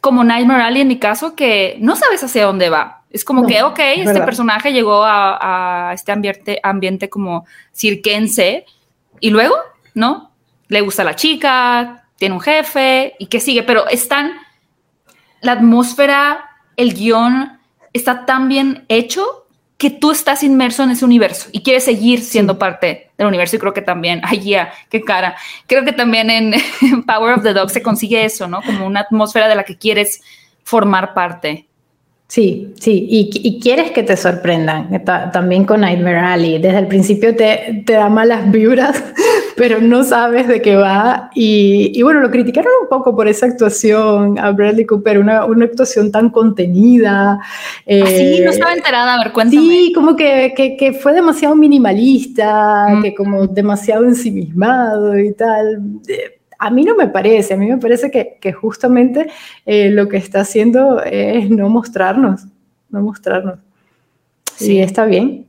como 0.00 0.24
Nightmare 0.24 0.64
Alley 0.64 0.82
en 0.82 0.88
mi 0.88 0.98
caso, 0.98 1.36
que 1.36 1.76
no 1.80 1.94
sabes 1.94 2.24
hacia 2.24 2.44
dónde 2.44 2.68
va. 2.70 3.04
Es 3.08 3.24
como 3.24 3.46
que, 3.46 3.62
ok, 3.62 3.78
este 3.78 4.20
personaje 4.22 4.72
llegó 4.72 5.04
a, 5.04 5.90
a, 5.90 5.94
este 5.94 6.10
ambiente, 6.10 6.58
ambiente 6.64 7.08
como 7.08 7.46
cirquense 7.72 8.66
y 9.20 9.30
luego, 9.30 9.54
¿no? 9.94 10.32
Le 10.66 10.80
gusta 10.80 11.04
la 11.04 11.14
chica, 11.14 12.08
tiene 12.16 12.34
un 12.34 12.40
jefe 12.40 13.14
y 13.20 13.26
qué 13.26 13.38
sigue, 13.38 13.62
pero 13.62 13.86
están 13.86 14.32
la 15.40 15.52
atmósfera 15.52 16.50
el 16.76 16.94
guion 16.94 17.53
está 17.94 18.26
tan 18.26 18.48
bien 18.48 18.84
hecho 18.88 19.44
que 19.78 19.90
tú 19.90 20.12
estás 20.12 20.42
inmerso 20.42 20.82
en 20.82 20.90
ese 20.90 21.04
universo 21.04 21.48
y 21.52 21.62
quieres 21.62 21.84
seguir 21.84 22.20
siendo 22.20 22.58
parte 22.58 23.10
del 23.18 23.26
universo. 23.26 23.56
Y 23.56 23.58
creo 23.58 23.74
que 23.74 23.82
también, 23.82 24.20
ay, 24.22 24.40
ya, 24.40 24.72
qué 24.88 25.00
cara. 25.00 25.36
Creo 25.66 25.84
que 25.84 25.92
también 25.92 26.30
en, 26.30 26.54
Power 27.06 27.38
of 27.38 27.42
the 27.42 27.52
Dog 27.52 27.70
se 27.70 27.82
consigue 27.82 28.24
eso, 28.24 28.46
¿no? 28.46 28.62
Como 28.62 28.86
una 28.86 29.00
atmósfera 29.00 29.48
de 29.48 29.56
la 29.56 29.64
que 29.64 29.76
quieres 29.76 30.22
formar 30.62 31.14
parte. 31.14 31.66
Sí, 32.26 32.72
sí, 32.80 33.06
y, 33.10 33.60
quieres 33.60 33.90
que 33.92 34.02
te 34.02 34.16
sorprendan, 34.16 35.04
también 35.32 35.66
con 35.66 35.82
Nightmare 35.82 36.18
Alley. 36.18 36.58
Desde 36.58 36.78
el 36.78 36.88
principio 36.88 37.36
te, 37.36 37.84
te 37.86 37.92
da 37.92 38.08
malas 38.08 38.50
vibras, 38.50 39.04
pero 39.56 39.80
no 39.80 40.04
sabes 40.04 40.48
de 40.48 40.60
qué 40.60 40.76
va. 40.76 41.30
Y, 41.34 42.02
bueno, 42.02 42.20
lo 42.20 42.30
criticaron 42.30 42.72
un 42.82 42.88
poco 42.88 43.14
por 43.14 43.28
esa 43.28 43.46
actuación 43.46 44.38
a 44.38 44.50
Bradley 44.50 44.86
Cooper, 44.86 45.18
una, 45.18 45.44
una 45.44 45.64
actuación 45.64 46.10
tan 46.10 46.30
contenida. 46.30 47.38
Eh, 47.86 48.36
sí, 48.36 48.42
no 48.42 48.50
estaba 48.50 48.74
enterada, 48.74 49.14
a 49.14 49.24
ver, 49.24 49.32
cuéntame. 49.32 49.62
Sí, 49.62 49.92
como 49.94 50.16
que, 50.16 50.54
que, 50.56 50.76
que 50.76 50.92
fue 50.92 51.12
demasiado 51.12 51.54
minimalista, 51.54 52.86
mm. 52.88 53.02
que 53.02 53.14
como 53.14 53.46
demasiado 53.46 54.04
ensimismado 54.04 55.18
y 55.18 55.32
tal. 55.32 55.82
A 56.58 56.70
mí 56.70 56.84
no 56.84 56.94
me 56.94 57.08
parece, 57.08 57.54
a 57.54 57.56
mí 57.56 57.66
me 57.66 57.78
parece 57.78 58.10
que, 58.10 58.38
que 58.40 58.52
justamente 58.52 59.28
eh, 59.66 59.90
lo 59.90 60.08
que 60.08 60.16
está 60.16 60.40
haciendo 60.40 61.02
es 61.02 61.50
no 61.50 61.68
mostrarnos, 61.68 62.46
no 62.90 63.02
mostrarnos. 63.02 63.58
Sí, 64.56 64.78
está 64.80 65.04
bien. 65.04 65.46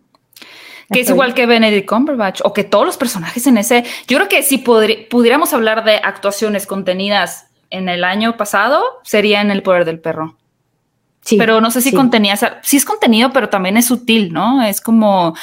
Que 0.91 1.01
es 1.01 1.09
igual 1.09 1.33
que 1.33 1.45
Benedict 1.45 1.87
Cumberbatch 1.89 2.41
o 2.43 2.53
que 2.53 2.63
todos 2.63 2.85
los 2.85 2.97
personajes 2.97 3.47
en 3.47 3.57
ese. 3.57 3.83
Yo 4.07 4.17
creo 4.17 4.29
que 4.29 4.43
si 4.43 4.59
pudiéramos 4.59 5.53
hablar 5.53 5.83
de 5.83 5.95
actuaciones 5.95 6.67
contenidas 6.67 7.47
en 7.69 7.89
el 7.89 8.03
año 8.03 8.37
pasado, 8.37 8.83
sería 9.03 9.41
en 9.41 9.51
El 9.51 9.63
Poder 9.63 9.85
del 9.85 9.99
Perro. 9.99 10.37
Sí, 11.21 11.37
pero 11.37 11.59
no 11.59 11.71
sé 11.71 11.81
si 11.81 11.91
contenía, 11.91 12.37
sí 12.61 12.77
es 12.77 12.85
contenido, 12.85 13.31
pero 13.33 13.49
también 13.49 13.77
es 13.77 13.87
sutil, 13.87 14.31
¿no? 14.31 14.61
Es 14.61 14.79
como 14.79 15.35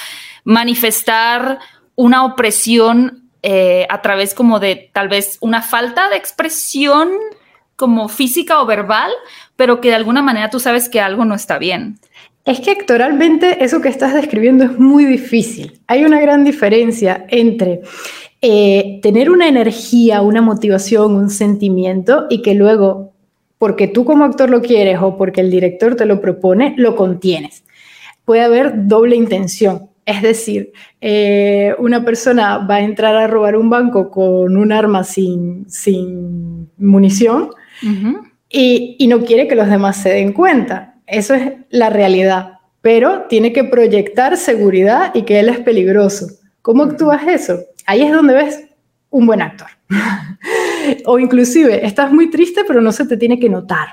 manifestar 0.45 1.59
una 1.97 2.25
opresión 2.25 3.29
eh, 3.43 3.87
a 3.91 4.01
través 4.01 4.35
como 4.35 4.61
de 4.61 4.91
tal 4.93 5.09
vez 5.09 5.39
una 5.41 5.61
falta 5.61 6.09
de 6.09 6.17
expresión 6.17 7.11
como 7.75 8.09
física 8.09 8.61
o 8.61 8.67
verbal, 8.67 9.11
pero 9.57 9.81
que 9.81 9.89
de 9.89 9.97
alguna 9.97 10.23
manera 10.23 10.51
tú 10.51 10.61
sabes 10.61 10.89
que 10.89 11.01
algo 11.01 11.25
no 11.25 11.35
está 11.35 11.59
bien. 11.59 11.99
Es 12.45 12.61
que 12.61 12.73
actualmente 12.73 13.65
eso 13.65 13.81
que 13.81 13.89
estás 13.89 14.15
describiendo 14.15 14.65
es 14.65 14.79
muy 14.79 15.05
difícil. 15.05 15.81
Hay 15.87 16.05
una 16.05 16.21
gran 16.21 16.43
diferencia 16.43 17.25
entre 17.29 17.83
eh, 18.41 18.99
tener 19.01 19.31
una 19.31 19.47
energía, 19.47 20.23
una 20.23 20.43
motivación, 20.43 21.15
un 21.15 21.31
sentimiento 21.31 22.27
y 22.29 22.43
que 22.43 22.55
luego, 22.55 23.13
porque 23.59 23.87
tú 23.87 24.05
como 24.05 24.25
actor 24.25 24.51
lo 24.51 24.61
quieres 24.61 24.99
o 25.01 25.17
porque 25.17 25.41
el 25.41 25.53
director 25.53 25.95
te 25.95 26.05
lo 26.05 26.21
propone, 26.21 26.75
lo 26.77 26.97
contienes. 26.97 27.63
Puede 28.25 28.43
haber 28.43 28.89
doble 28.89 29.15
intención. 29.15 29.91
Es 30.05 30.21
decir, 30.21 30.73
eh, 31.01 31.77
una 31.79 32.05
persona 32.05 32.59
va 32.59 32.77
a 32.77 32.81
entrar 32.81 33.15
a 33.15 33.29
robar 33.29 33.55
un 33.57 33.71
banco 33.71 34.11
con 34.11 34.57
un 34.57 34.73
arma 34.73 35.05
sin, 35.05 35.71
sin 35.71 36.69
munición 36.77 37.51
y, 38.51 38.97
y 38.99 39.07
no 39.07 39.25
quiere 39.25 39.47
que 39.47 39.55
los 39.55 39.69
demás 39.69 40.03
se 40.03 40.09
den 40.09 40.33
cuenta 40.33 40.92
eso 41.13 41.35
es 41.35 41.53
la 41.71 41.91
realidad, 41.91 42.59
pero 42.81 43.27
tiene 43.29 43.53
que 43.53 43.65
proyectar 43.65 44.37
seguridad 44.37 45.15
y 45.15 45.23
que 45.23 45.39
él 45.39 45.49
es 45.49 45.61
peligroso. 45.61 46.27
¿Cómo 46.63 46.85
actúas 46.85 47.23
eso? 47.29 47.61
Ahí 47.87 48.03
es 48.03 48.13
donde 48.13 48.35
ves 48.35 48.65
un 49.11 49.27
buen 49.27 49.43
actor. 49.43 49.69
o 51.05 51.19
inclusive, 51.19 51.87
estás 51.87 52.11
muy 52.11 52.31
triste, 52.31 52.63
pero 52.67 52.81
no 52.81 52.93
se 52.93 53.07
te 53.07 53.17
tiene 53.17 53.39
que 53.39 53.49
notar, 53.49 53.89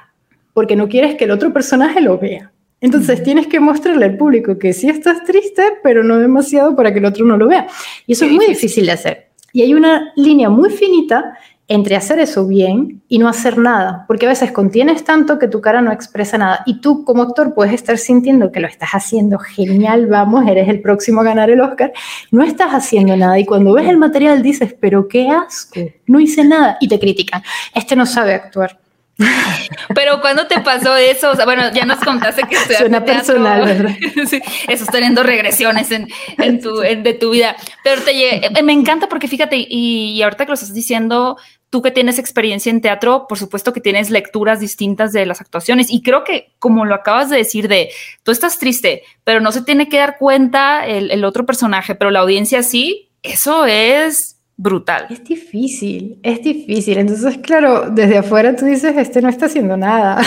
porque 0.53 0.75
no 0.75 0.87
quieres 0.87 1.15
que 1.15 1.25
el 1.25 1.31
otro 1.31 1.51
personaje 1.51 1.99
lo 1.99 2.17
vea. 2.17 2.51
Entonces 2.81 3.21
tienes 3.21 3.47
que 3.47 3.59
mostrarle 3.59 4.05
al 4.05 4.17
público 4.17 4.57
que 4.57 4.71
sí 4.71 4.87
estás 4.87 5.25
triste, 5.25 5.63
pero 5.83 6.03
no 6.03 6.17
demasiado 6.17 6.75
para 6.75 6.93
que 6.93 6.99
el 6.99 7.05
otro 7.05 7.25
no 7.25 7.37
lo 7.37 7.47
vea. 7.47 7.67
Y 8.07 8.13
eso 8.13 8.25
es 8.25 8.31
muy 8.31 8.45
difícil 8.45 8.85
de 8.85 8.93
hacer. 8.93 9.29
Y 9.51 9.61
hay 9.61 9.73
una 9.73 10.13
línea 10.15 10.49
muy 10.49 10.69
finita 10.69 11.37
entre 11.69 11.95
hacer 11.95 12.17
eso 12.17 12.47
bien 12.47 13.03
y 13.07 13.19
no 13.19 13.29
hacer 13.29 13.59
nada, 13.59 14.05
porque 14.07 14.25
a 14.25 14.29
veces 14.29 14.51
contienes 14.51 15.03
tanto 15.03 15.37
que 15.37 15.47
tu 15.47 15.61
cara 15.61 15.83
no 15.83 15.91
expresa 15.91 16.35
nada 16.39 16.63
y 16.65 16.81
tú 16.81 17.05
como 17.05 17.21
actor 17.21 17.53
puedes 17.53 17.75
estar 17.75 17.99
sintiendo 17.99 18.51
que 18.51 18.59
lo 18.59 18.67
estás 18.67 18.89
haciendo 18.89 19.37
genial, 19.37 20.07
vamos, 20.07 20.47
eres 20.47 20.67
el 20.67 20.81
próximo 20.81 21.21
a 21.21 21.25
ganar 21.25 21.51
el 21.51 21.61
Oscar, 21.61 21.93
no 22.31 22.43
estás 22.43 22.71
haciendo 22.71 23.15
nada 23.15 23.37
y 23.37 23.45
cuando 23.45 23.73
ves 23.73 23.87
el 23.87 23.97
material 23.97 24.41
dices, 24.41 24.75
pero 24.79 25.07
qué 25.07 25.29
asco, 25.29 25.81
no 26.07 26.19
hice 26.19 26.43
nada 26.43 26.77
y 26.81 26.87
te 26.87 26.99
critican, 26.99 27.43
este 27.75 27.95
no 27.95 28.07
sabe 28.07 28.33
actuar. 28.33 28.79
Pero 29.93 30.21
cuando 30.21 30.47
te 30.47 30.61
pasó 30.61 30.95
eso, 30.95 31.33
bueno, 31.43 31.73
ya 31.73 31.85
nos 31.85 31.99
contaste 31.99 32.43
que 32.43 32.55
suena 32.55 33.03
personal, 33.03 33.65
¿verdad? 33.65 33.95
sí, 34.27 34.41
estás 34.67 34.87
teniendo 34.89 35.23
regresiones 35.23 35.89
en, 35.91 36.61
tu, 36.61 36.77
de 36.77 37.13
tu 37.19 37.31
vida. 37.31 37.53
Pero 37.83 38.01
te, 38.01 38.63
me 38.63 38.71
encanta 38.71 39.09
porque 39.09 39.27
fíjate, 39.27 39.57
y, 39.57 40.13
y 40.15 40.21
ahorita 40.23 40.45
que 40.45 40.51
lo 40.51 40.53
estás 40.53 40.73
diciendo, 40.73 41.37
tú 41.69 41.81
que 41.81 41.91
tienes 41.91 42.19
experiencia 42.19 42.69
en 42.69 42.81
teatro, 42.81 43.25
por 43.27 43.37
supuesto 43.37 43.73
que 43.73 43.81
tienes 43.81 44.09
lecturas 44.09 44.59
distintas 44.59 45.11
de 45.13 45.25
las 45.25 45.41
actuaciones 45.41 45.91
y 45.91 46.01
creo 46.01 46.23
que 46.23 46.53
como 46.59 46.85
lo 46.85 46.95
acabas 46.95 47.29
de 47.29 47.37
decir 47.37 47.67
de, 47.67 47.89
tú 48.23 48.31
estás 48.31 48.57
triste, 48.57 49.03
pero 49.23 49.39
no 49.39 49.51
se 49.51 49.61
tiene 49.61 49.87
que 49.87 49.97
dar 49.97 50.17
cuenta 50.17 50.85
el, 50.85 51.23
otro 51.23 51.45
personaje, 51.45 51.95
pero 51.95 52.11
la 52.11 52.19
audiencia 52.19 52.63
sí, 52.63 53.11
eso 53.21 53.65
es 53.65 54.37
brutal. 54.57 55.05
Es 55.09 55.23
difícil, 55.23 56.19
es 56.23 56.41
difícil. 56.41 56.97
Entonces, 56.97 57.37
claro, 57.37 57.89
desde 57.89 58.17
afuera 58.17 58.55
tú 58.55 58.65
dices, 58.65 58.97
este 58.97 59.21
no 59.21 59.29
está 59.29 59.45
haciendo 59.45 59.77
nada 59.77 60.21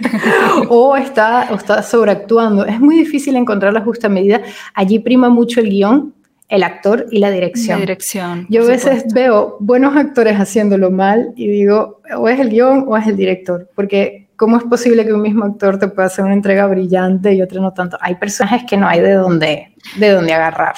o, 0.68 0.96
está, 0.96 1.48
o 1.52 1.54
está 1.54 1.82
sobreactuando. 1.82 2.66
Es 2.66 2.80
muy 2.80 2.96
difícil 2.96 3.36
encontrar 3.36 3.72
la 3.72 3.82
justa 3.82 4.08
medida. 4.08 4.42
Allí 4.74 4.98
prima 4.98 5.28
mucho 5.28 5.60
el 5.60 5.70
guion 5.70 6.14
el 6.52 6.64
actor 6.64 7.06
y 7.10 7.18
la 7.18 7.30
dirección. 7.30 7.80
dirección. 7.80 8.46
Yo 8.50 8.62
a 8.64 8.66
veces 8.66 9.06
veo 9.14 9.56
buenos 9.58 9.96
actores 9.96 10.38
haciéndolo 10.38 10.90
mal 10.90 11.32
y 11.34 11.48
digo, 11.48 12.02
o 12.14 12.28
es 12.28 12.38
el 12.38 12.50
guion 12.50 12.84
o 12.86 12.96
es 12.98 13.06
el 13.06 13.16
director, 13.16 13.70
porque 13.74 14.28
¿cómo 14.36 14.58
es 14.58 14.64
posible 14.64 15.06
que 15.06 15.14
un 15.14 15.22
mismo 15.22 15.46
actor 15.46 15.78
te 15.78 15.88
pueda 15.88 16.08
hacer 16.08 16.26
una 16.26 16.34
entrega 16.34 16.66
brillante 16.66 17.32
y 17.32 17.40
otra 17.40 17.58
no 17.62 17.72
tanto? 17.72 17.96
Hay 18.02 18.16
personajes 18.16 18.64
que 18.68 18.76
no 18.76 18.86
hay 18.86 19.00
de 19.00 19.14
dónde, 19.14 19.74
de 19.96 20.10
dónde 20.10 20.34
agarrar. 20.34 20.74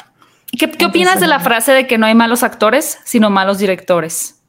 ¿Qué, 0.57 0.71
qué 0.71 0.87
opinas 0.87 1.19
de 1.19 1.27
la 1.27 1.41
frase 1.41 1.73
de 1.73 1.89
que 1.89 1.99
no 1.99 2.07
hay 2.07 2.15
malos 2.15 2.45
actores, 2.45 3.01
sino 3.03 3.29
malos 3.29 3.59
directores? 3.59 4.41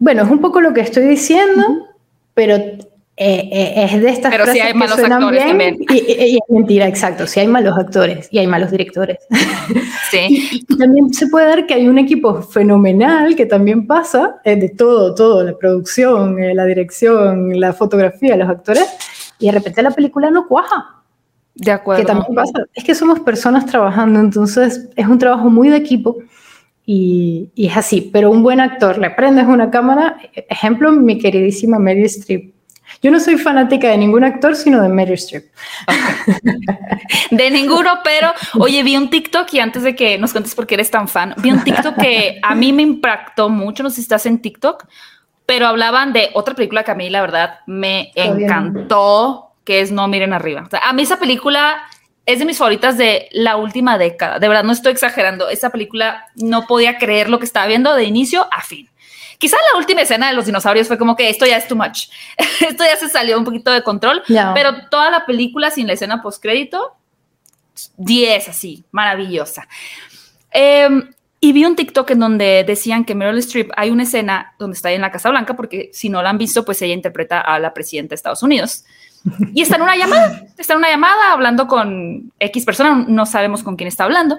Bueno, 0.00 0.24
es 0.24 0.30
un 0.30 0.40
poco 0.40 0.60
lo 0.60 0.74
que 0.74 0.80
estoy 0.80 1.06
diciendo, 1.06 1.62
pero 2.34 2.58
eh, 3.22 3.50
eh, 3.52 3.84
es 3.84 4.00
de 4.00 4.08
estas 4.08 4.30
Pero 4.30 4.46
si 4.46 4.60
hay 4.60 4.72
malos 4.72 4.98
actores 4.98 5.44
también. 5.44 5.76
Y, 5.90 6.36
es 6.36 6.40
mentira, 6.48 6.88
exacto. 6.88 7.26
Si 7.26 7.38
hay 7.38 7.46
malos 7.46 7.76
actores 7.76 8.28
y 8.30 8.38
hay 8.38 8.46
malos 8.46 8.70
directores. 8.70 9.18
Sí. 10.10 10.48
y, 10.66 10.76
también 10.78 11.12
se 11.12 11.26
puede 11.26 11.44
dar 11.44 11.66
que 11.66 11.74
hay 11.74 11.86
un 11.86 11.98
equipo 11.98 12.40
fenomenal 12.40 13.36
que 13.36 13.44
también 13.44 13.86
pasa 13.86 14.40
eh, 14.42 14.56
de 14.56 14.70
todo, 14.70 15.14
todo, 15.14 15.44
la 15.44 15.54
producción, 15.54 16.38
la 16.56 16.64
dirección, 16.64 17.60
la 17.60 17.74
fotografía, 17.74 18.38
los 18.38 18.48
actores, 18.48 18.88
y 19.38 19.46
de 19.46 19.52
repente 19.52 19.82
la 19.82 19.90
película 19.90 20.30
no 20.30 20.48
cuaja. 20.48 21.02
De 21.54 21.72
acuerdo. 21.72 22.00
Que 22.00 22.06
también 22.06 22.34
pasa. 22.34 22.64
Es 22.72 22.84
que 22.84 22.94
somos 22.94 23.20
personas 23.20 23.66
trabajando, 23.66 24.18
entonces 24.18 24.88
es 24.96 25.06
un 25.06 25.18
trabajo 25.18 25.50
muy 25.50 25.68
de 25.68 25.76
equipo. 25.76 26.16
Y, 26.86 27.50
y 27.54 27.66
es 27.66 27.76
así, 27.76 28.08
pero 28.10 28.30
un 28.30 28.42
buen 28.42 28.60
actor, 28.60 28.96
le 28.96 29.10
prendes 29.10 29.46
una 29.46 29.70
cámara, 29.70 30.16
ejemplo, 30.48 30.90
mi 30.90 31.18
queridísima 31.18 31.78
Mary 31.78 32.04
Streep 32.04 32.54
yo 33.02 33.10
no 33.10 33.18
soy 33.18 33.38
fanática 33.38 33.88
de 33.88 33.98
ningún 33.98 34.24
actor, 34.24 34.54
sino 34.54 34.82
de 34.82 34.88
Meryl 34.88 35.14
Streep. 35.14 35.44
de 37.30 37.50
ninguno, 37.50 38.00
pero 38.04 38.32
oye, 38.58 38.82
vi 38.82 38.96
un 38.96 39.08
TikTok 39.08 39.52
y 39.54 39.60
antes 39.60 39.82
de 39.82 39.94
que 39.94 40.18
nos 40.18 40.32
cuentes 40.32 40.54
por 40.54 40.66
qué 40.66 40.74
eres 40.74 40.90
tan 40.90 41.08
fan, 41.08 41.34
vi 41.38 41.50
un 41.50 41.64
TikTok 41.64 41.96
que 41.96 42.38
a 42.42 42.54
mí 42.54 42.72
me 42.72 42.82
impactó 42.82 43.48
mucho, 43.48 43.82
no 43.82 43.90
sé 43.90 43.96
si 43.96 44.02
estás 44.02 44.26
en 44.26 44.40
TikTok, 44.40 44.86
pero 45.46 45.66
hablaban 45.66 46.12
de 46.12 46.30
otra 46.34 46.54
película 46.54 46.84
que 46.84 46.90
a 46.90 46.94
mí 46.94 47.08
la 47.08 47.22
verdad 47.22 47.60
me 47.66 48.12
encantó, 48.14 49.52
que 49.64 49.80
es 49.80 49.90
No 49.90 50.06
miren 50.06 50.32
arriba. 50.32 50.68
a 50.82 50.92
mí 50.92 51.02
esa 51.02 51.18
película 51.18 51.82
es 52.26 52.38
de 52.38 52.44
mis 52.44 52.58
favoritas 52.58 52.98
de 52.98 53.28
la 53.32 53.56
última 53.56 53.96
década. 53.96 54.38
De 54.38 54.46
verdad, 54.46 54.62
no 54.62 54.72
estoy 54.72 54.92
exagerando. 54.92 55.48
Esa 55.48 55.70
película 55.70 56.26
no 56.36 56.66
podía 56.66 56.98
creer 56.98 57.28
lo 57.28 57.38
que 57.38 57.44
estaba 57.46 57.66
viendo 57.66 57.94
de 57.94 58.04
inicio 58.04 58.46
a 58.52 58.60
fin. 58.62 58.89
Quizá 59.40 59.56
la 59.72 59.78
última 59.78 60.02
escena 60.02 60.28
de 60.28 60.34
los 60.34 60.44
dinosaurios 60.44 60.86
fue 60.86 60.98
como 60.98 61.16
que 61.16 61.30
esto 61.30 61.46
ya 61.46 61.56
es 61.56 61.66
too 61.66 61.74
much. 61.74 62.08
esto 62.60 62.84
ya 62.84 62.94
se 62.96 63.08
salió 63.08 63.38
un 63.38 63.44
poquito 63.44 63.70
de 63.70 63.82
control, 63.82 64.22
pero 64.26 64.86
toda 64.90 65.10
la 65.10 65.24
película 65.24 65.70
sin 65.70 65.86
la 65.86 65.94
escena 65.94 66.20
post 66.20 66.42
crédito, 66.42 66.94
10 67.96 68.50
así, 68.50 68.84
maravillosa. 68.90 69.66
Em, 70.50 71.10
y 71.40 71.52
vi 71.54 71.64
un 71.64 71.74
TikTok 71.74 72.10
en 72.10 72.18
donde 72.18 72.64
decían 72.66 73.06
que 73.06 73.14
Meryl 73.14 73.38
Streep 73.38 73.70
hay 73.78 73.88
una 73.88 74.02
escena 74.02 74.52
donde 74.58 74.76
está 74.76 74.92
en 74.92 75.00
la 75.00 75.10
Casa 75.10 75.30
Blanca, 75.30 75.56
porque 75.56 75.88
si 75.94 76.10
no 76.10 76.22
la 76.22 76.28
han 76.28 76.36
visto, 76.36 76.66
pues 76.66 76.82
ella 76.82 76.92
interpreta 76.92 77.40
a 77.40 77.58
la 77.58 77.72
presidenta 77.72 78.10
de 78.10 78.16
Estados 78.16 78.42
Unidos. 78.42 78.84
Y 79.54 79.62
está 79.62 79.76
en 79.76 79.82
una 79.82 79.96
llamada, 79.96 80.42
está 80.58 80.74
en 80.74 80.80
una 80.80 80.90
llamada 80.90 81.32
hablando 81.32 81.66
con 81.66 82.30
X 82.38 82.66
persona, 82.66 83.06
no 83.08 83.24
sabemos 83.24 83.62
con 83.62 83.76
quién 83.76 83.88
está 83.88 84.04
hablando. 84.04 84.38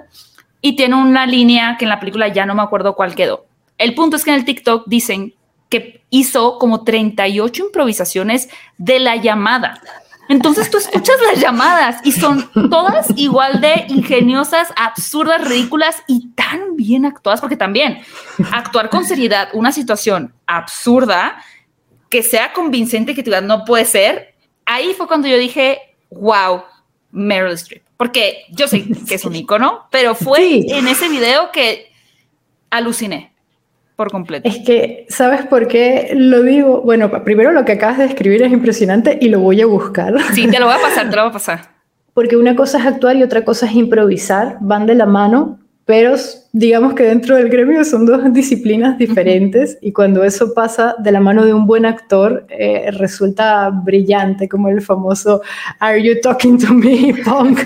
Y 0.61 0.75
tiene 0.75 0.95
una 0.95 1.25
línea 1.25 1.75
que 1.79 1.85
en 1.85 1.89
la 1.89 1.99
película 1.99 2.27
ya 2.27 2.45
no 2.45 2.53
me 2.53 2.61
acuerdo 2.61 2.95
cuál 2.95 3.15
quedó. 3.15 3.47
El 3.81 3.95
punto 3.95 4.15
es 4.15 4.23
que 4.23 4.29
en 4.29 4.37
el 4.37 4.45
TikTok 4.45 4.83
dicen 4.85 5.33
que 5.67 6.03
hizo 6.11 6.59
como 6.59 6.83
38 6.83 7.65
improvisaciones 7.65 8.47
de 8.77 8.99
la 8.99 9.15
llamada. 9.15 9.81
Entonces 10.29 10.69
tú 10.69 10.77
escuchas 10.77 11.15
las 11.31 11.41
llamadas 11.41 11.99
y 12.03 12.11
son 12.11 12.47
todas 12.69 13.07
igual 13.15 13.59
de 13.59 13.85
ingeniosas, 13.87 14.67
absurdas, 14.75 15.47
ridículas 15.47 16.03
y 16.07 16.29
tan 16.35 16.75
bien 16.75 17.07
actuadas, 17.07 17.41
porque 17.41 17.57
también 17.57 18.03
actuar 18.51 18.91
con 18.91 19.03
seriedad 19.03 19.49
una 19.53 19.71
situación 19.71 20.31
absurda 20.45 21.43
que 22.09 22.21
sea 22.21 22.53
convincente 22.53 23.15
que 23.15 23.23
tu 23.23 23.31
no 23.41 23.65
puede 23.65 23.85
ser. 23.85 24.35
Ahí 24.63 24.93
fue 24.95 25.07
cuando 25.07 25.27
yo 25.27 25.39
dije, 25.39 25.79
wow, 26.11 26.65
Meryl 27.09 27.53
Streep, 27.53 27.83
porque 27.97 28.43
yo 28.51 28.67
sé 28.67 28.85
que 29.07 29.15
es 29.15 29.25
un 29.25 29.35
icono, 29.35 29.87
pero 29.89 30.13
fue 30.13 30.59
en 30.71 30.87
ese 30.87 31.09
video 31.09 31.51
que 31.51 31.91
aluciné 32.69 33.30
por 33.95 34.11
completo. 34.11 34.47
Es 34.47 34.59
que, 34.59 35.05
¿sabes 35.09 35.45
por 35.45 35.67
qué 35.67 36.11
lo 36.15 36.43
digo? 36.43 36.81
Bueno, 36.81 37.09
primero 37.23 37.51
lo 37.51 37.65
que 37.65 37.73
acabas 37.73 37.97
de 37.99 38.05
escribir 38.05 38.41
es 38.41 38.51
impresionante 38.51 39.17
y 39.21 39.29
lo 39.29 39.39
voy 39.39 39.61
a 39.61 39.65
buscar. 39.65 40.13
Sí, 40.33 40.47
te 40.47 40.59
lo 40.59 40.65
voy 40.65 40.75
a 40.75 40.81
pasar, 40.81 41.09
te 41.09 41.15
lo 41.15 41.23
voy 41.23 41.29
a 41.29 41.33
pasar. 41.33 41.61
Porque 42.13 42.35
una 42.35 42.55
cosa 42.55 42.79
es 42.79 42.85
actuar 42.85 43.15
y 43.15 43.23
otra 43.23 43.45
cosa 43.45 43.67
es 43.67 43.73
improvisar, 43.73 44.57
van 44.59 44.85
de 44.85 44.95
la 44.95 45.05
mano, 45.05 45.60
pero 45.91 46.15
digamos 46.53 46.93
que 46.93 47.03
dentro 47.03 47.35
del 47.35 47.49
gremio 47.49 47.83
son 47.83 48.05
dos 48.05 48.21
disciplinas 48.33 48.97
diferentes 48.97 49.77
y 49.81 49.91
cuando 49.91 50.23
eso 50.23 50.53
pasa 50.53 50.95
de 50.99 51.11
la 51.11 51.19
mano 51.19 51.43
de 51.43 51.53
un 51.53 51.67
buen 51.67 51.85
actor 51.85 52.45
eh, 52.47 52.91
resulta 52.91 53.69
brillante, 53.71 54.47
como 54.47 54.69
el 54.69 54.79
famoso 54.79 55.41
Are 55.79 56.01
you 56.01 56.21
talking 56.21 56.57
to 56.57 56.73
me, 56.73 57.13
punk? 57.25 57.59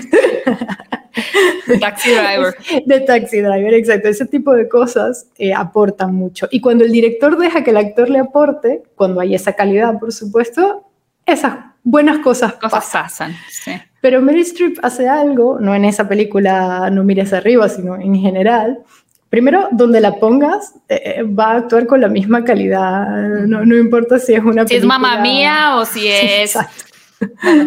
Taxi 1.78 2.10
driver. 2.10 2.56
De 2.86 2.98
taxi 2.98 3.38
driver, 3.38 3.74
exacto. 3.74 4.08
Ese 4.08 4.26
tipo 4.26 4.52
de 4.54 4.68
cosas 4.68 5.28
eh, 5.38 5.54
aportan 5.54 6.12
mucho. 6.12 6.48
Y 6.50 6.60
cuando 6.60 6.82
el 6.82 6.90
director 6.90 7.38
deja 7.38 7.62
que 7.62 7.70
el 7.70 7.76
actor 7.76 8.10
le 8.10 8.18
aporte, 8.18 8.82
cuando 8.96 9.20
hay 9.20 9.36
esa 9.36 9.52
calidad, 9.52 10.00
por 10.00 10.12
supuesto, 10.12 10.84
esas 11.26 11.58
buenas 11.86 12.18
cosas, 12.18 12.54
pasan. 12.54 13.34
Pero 14.00 14.20
Mary 14.20 14.40
Streep 14.40 14.78
hace 14.82 15.08
algo, 15.08 15.58
no 15.60 15.74
en 15.74 15.84
esa 15.84 16.06
película 16.06 16.90
No 16.90 17.02
mires 17.04 17.32
arriba, 17.32 17.68
sino 17.68 17.96
en 17.96 18.14
general. 18.16 18.80
Primero, 19.30 19.68
donde 19.72 20.00
la 20.00 20.16
pongas, 20.16 20.74
eh, 20.88 21.22
va 21.22 21.52
a 21.52 21.56
actuar 21.58 21.86
con 21.86 22.00
la 22.00 22.08
misma 22.08 22.44
calidad. 22.44 23.06
No, 23.46 23.64
no 23.64 23.76
importa 23.76 24.18
si 24.18 24.34
es 24.34 24.44
una 24.44 24.66
si 24.66 24.76
es 24.76 24.84
mamá 24.84 25.20
mía 25.20 25.76
o 25.76 25.84
si 25.84 26.06
es 26.08 26.56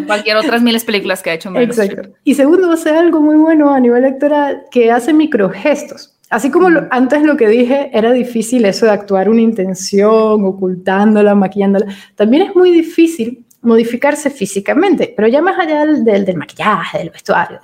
cualquier 0.06 0.38
otras 0.38 0.62
miles 0.62 0.84
películas 0.84 1.22
que 1.22 1.32
ha 1.32 1.34
hecho 1.34 1.52
Meryl 1.52 1.70
Exacto. 1.70 2.10
Y 2.24 2.36
segundo, 2.36 2.72
hace 2.72 2.92
algo 2.92 3.22
muy 3.22 3.36
bueno 3.36 3.74
a 3.74 3.80
nivel 3.80 4.04
electoral 4.06 4.64
que 4.72 4.92
hace 4.92 5.14
microgestos. 5.14 6.16
Así 6.30 6.52
como 6.52 6.70
antes 6.92 7.24
lo 7.24 7.36
que 7.36 7.48
dije 7.48 7.90
era 7.92 8.12
difícil 8.12 8.66
eso 8.66 8.86
de 8.86 8.92
actuar 8.92 9.30
una 9.30 9.42
intención, 9.42 10.46
ocultándola, 10.46 11.36
maquillándola, 11.36 11.88
también 12.16 12.44
es 12.44 12.56
muy 12.56 12.72
difícil 12.72 13.46
modificarse 13.62 14.30
físicamente, 14.30 15.14
pero 15.16 15.28
ya 15.28 15.41
más 15.41 15.60
allá 15.60 15.86
del, 15.86 16.26
del 16.26 16.38
maquillaje, 16.38 16.99
del 16.99 17.10
vestuario, 17.10 17.60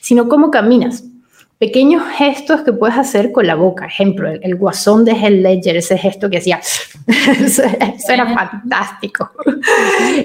sino 0.00 0.28
cómo 0.28 0.50
caminas 0.50 1.04
pequeños 1.60 2.02
gestos 2.16 2.62
que 2.62 2.72
puedes 2.72 2.96
hacer 2.96 3.32
con 3.32 3.46
la 3.46 3.54
boca. 3.54 3.84
Ejemplo, 3.84 4.30
el, 4.30 4.54
guasón 4.56 5.04
de 5.04 5.12
Hell 5.12 5.42
Ledger, 5.42 5.76
ese 5.76 5.98
gesto 5.98 6.30
que 6.30 6.38
hacía, 6.38 6.58
eso, 7.38 7.62
era 8.08 8.34
fantástico. 8.34 9.30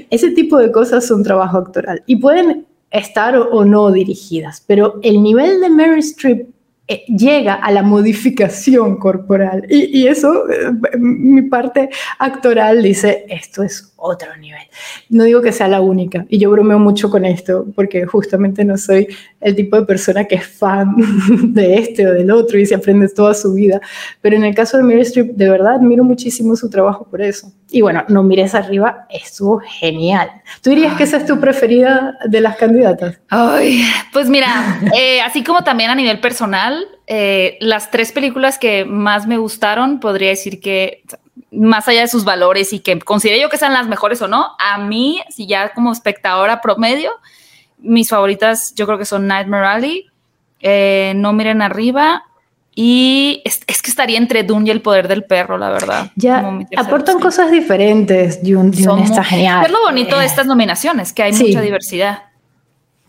ese 0.09 0.31
tipo 0.31 0.57
de 0.57 0.71
cosas 0.71 1.05
son 1.05 1.23
trabajo 1.23 1.57
actoral 1.57 2.01
y 2.07 2.15
pueden 2.15 2.65
estar 2.89 3.35
o, 3.35 3.65
no 3.65 3.91
dirigidas, 3.91 4.63
pero 4.65 4.97
el 5.03 5.21
nivel 5.21 5.59
de 5.59 5.69
Mary 5.69 5.99
Streep 5.99 6.47
eh, 6.87 7.03
llega 7.07 7.55
a 7.55 7.69
la 7.69 7.83
modificación 7.83 8.95
corporal 8.95 9.65
y, 9.69 10.03
y 10.03 10.07
eso, 10.07 10.49
eh, 10.49 10.71
mi 10.97 11.41
parte 11.41 11.89
actoral 12.17 12.81
dice, 12.81 13.25
esto 13.27 13.61
es 13.61 13.81
otro 14.05 14.35
nivel. 14.37 14.61
No 15.09 15.23
digo 15.23 15.41
que 15.41 15.51
sea 15.51 15.67
la 15.67 15.81
única, 15.81 16.25
y 16.29 16.37
yo 16.37 16.51
bromeo 16.51 16.79
mucho 16.79 17.09
con 17.09 17.25
esto, 17.25 17.65
porque 17.75 18.05
justamente 18.05 18.63
no 18.63 18.77
soy 18.77 19.07
el 19.41 19.55
tipo 19.55 19.77
de 19.77 19.85
persona 19.85 20.25
que 20.25 20.35
es 20.35 20.47
fan 20.47 20.95
de 21.53 21.75
este 21.75 22.07
o 22.07 22.13
del 22.13 22.31
otro 22.31 22.57
y 22.57 22.65
se 22.65 22.75
aprende 22.75 23.07
toda 23.09 23.33
su 23.33 23.53
vida, 23.53 23.81
pero 24.21 24.35
en 24.35 24.43
el 24.43 24.55
caso 24.55 24.77
de 24.77 24.83
Meryl 24.83 25.01
Streep, 25.01 25.35
de 25.35 25.49
verdad 25.49 25.75
admiro 25.75 26.03
muchísimo 26.03 26.55
su 26.55 26.69
trabajo 26.69 27.05
por 27.09 27.21
eso. 27.21 27.51
Y 27.69 27.81
bueno, 27.81 28.03
No 28.07 28.23
mires 28.23 28.55
arriba, 28.55 29.07
estuvo 29.09 29.59
genial. 29.59 30.29
¿Tú 30.61 30.69
dirías 30.69 30.95
que 30.95 31.03
esa 31.03 31.17
es 31.17 31.25
tu 31.25 31.39
preferida 31.39 32.17
de 32.25 32.41
las 32.41 32.57
candidatas? 32.57 33.19
Ay, 33.29 33.83
pues 34.13 34.29
mira, 34.29 34.79
eh, 34.97 35.21
así 35.21 35.43
como 35.43 35.63
también 35.63 35.89
a 35.89 35.95
nivel 35.95 36.19
personal, 36.19 36.85
eh, 37.07 37.57
las 37.59 37.91
tres 37.91 38.11
películas 38.11 38.57
que 38.57 38.85
más 38.85 39.27
me 39.27 39.37
gustaron, 39.37 39.99
podría 39.99 40.29
decir 40.29 40.59
que 40.59 41.03
más 41.55 41.87
allá 41.87 42.01
de 42.01 42.07
sus 42.07 42.25
valores 42.25 42.73
y 42.73 42.79
que 42.79 42.99
considere 42.99 43.41
yo 43.41 43.49
que 43.49 43.57
sean 43.57 43.73
las 43.73 43.87
mejores 43.87 44.21
o 44.21 44.27
no, 44.27 44.51
a 44.59 44.77
mí, 44.77 45.21
si 45.29 45.47
ya 45.47 45.73
como 45.73 45.91
espectadora 45.91 46.61
promedio, 46.61 47.11
mis 47.77 48.09
favoritas 48.09 48.73
yo 48.75 48.85
creo 48.85 48.97
que 48.97 49.05
son 49.05 49.27
Nightmare 49.27 49.65
Alley, 49.65 50.05
eh, 50.61 51.13
No 51.15 51.33
Miren 51.33 51.61
Arriba 51.61 52.23
y 52.75 53.41
es, 53.45 53.63
que 53.63 53.89
estaría 53.89 54.17
entre 54.17 54.43
Dune 54.43 54.67
y 54.67 54.71
el 54.71 54.81
poder 54.81 55.07
del 55.07 55.23
perro, 55.23 55.57
la 55.57 55.69
verdad. 55.69 56.11
Ya 56.15 56.45
aportan 56.75 57.19
cosas 57.19 57.49
diferentes. 57.49 58.43
Dune, 58.43 58.71
Dune 58.71 59.03
está 59.03 59.23
genial. 59.23 59.65
Es 59.65 59.71
lo 59.71 59.81
bonito 59.81 60.19
de 60.19 60.25
estas 60.25 60.45
nominaciones, 60.45 61.13
que 61.13 61.23
hay 61.23 61.31
mucha 61.31 61.61
diversidad. 61.61 62.23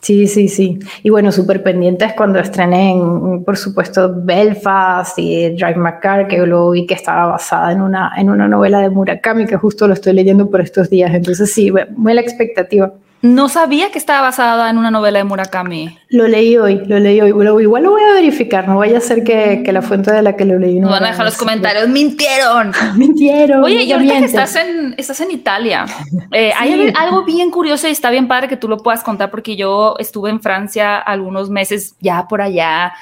Sí, 0.07 0.29
sí, 0.29 0.47
sí. 0.47 0.79
Y 1.03 1.11
bueno, 1.11 1.33
súper 1.33 1.65
pendientes 1.65 2.13
cuando 2.13 2.39
estrenen, 2.39 3.43
por 3.43 3.57
supuesto, 3.57 4.15
Belfast 4.15 5.19
y 5.19 5.49
Drive 5.49 5.75
My 5.75 5.99
Car, 6.01 6.29
que 6.29 6.47
luego 6.47 6.71
vi 6.71 6.87
que 6.87 6.95
estaba 6.95 7.27
basada 7.27 7.73
en 7.73 7.83
una, 7.83 8.13
en 8.17 8.31
una 8.31 8.47
novela 8.47 8.79
de 8.79 8.89
Murakami, 8.89 9.47
que 9.47 9.57
justo 9.57 9.89
lo 9.89 9.95
estoy 9.95 10.13
leyendo 10.13 10.49
por 10.49 10.61
estos 10.61 10.91
días. 10.91 11.13
Entonces 11.13 11.53
sí, 11.53 11.73
muy 11.97 12.15
la 12.15 12.21
expectativa. 12.21 12.93
No 13.23 13.49
sabía 13.49 13.91
que 13.91 13.99
estaba 13.99 14.21
basada 14.21 14.69
en 14.69 14.79
una 14.79 14.91
novela 14.91 15.19
de 15.19 15.25
Murakami. 15.25 15.99
Lo 16.11 16.29
leí 16.29 16.57
hoy, 16.57 16.83
lo 16.87 16.99
leí 16.99 17.21
hoy. 17.21 17.31
igual 17.31 17.83
lo 17.83 17.91
voy 17.91 18.03
a 18.03 18.13
verificar, 18.13 18.69
no 18.69 18.79
vaya 18.79 18.99
a 18.99 19.01
ser 19.01 19.25
que, 19.25 19.63
la 19.73 19.83
fuente 19.83 20.13
de 20.13 20.23
la 20.23 20.37
que 20.37 20.45
lo 20.45 20.59
leí 20.59 20.79
no. 20.79 20.91
van 20.91 21.05
a 21.05 21.09
dejar 21.09 21.25
los 21.25 21.37
comentarios, 21.37 21.89
mintieron. 21.89 22.73
mintieron. 22.97 23.65
Oye, 23.65 23.85
y 23.85 23.93
ahorita 23.93 24.19
que 24.19 24.25
estás 24.27 24.57
en, 24.57 24.95
estás 24.99 25.21
en 25.21 25.31
Italia, 25.31 25.87
eh, 26.31 26.53
hay 26.59 26.93
algo 26.97 27.25
bien 27.25 27.51
curioso 27.51 27.89
y 27.89 27.93
está 27.93 28.11
bien 28.11 28.29
padre 28.29 28.49
que 28.49 28.57
tú 28.57 28.69
lo 28.69 28.79
puedas 28.79 29.03
contar 29.03 29.31
porque 29.31 29.57
yo 29.57 29.97
estuve 29.99 30.31
en 30.31 30.41
Francia 30.41 30.99
algunos 30.99 31.49
meses 31.49 31.97
ya 32.01 32.29
por 32.29 32.43
allá 32.43 32.93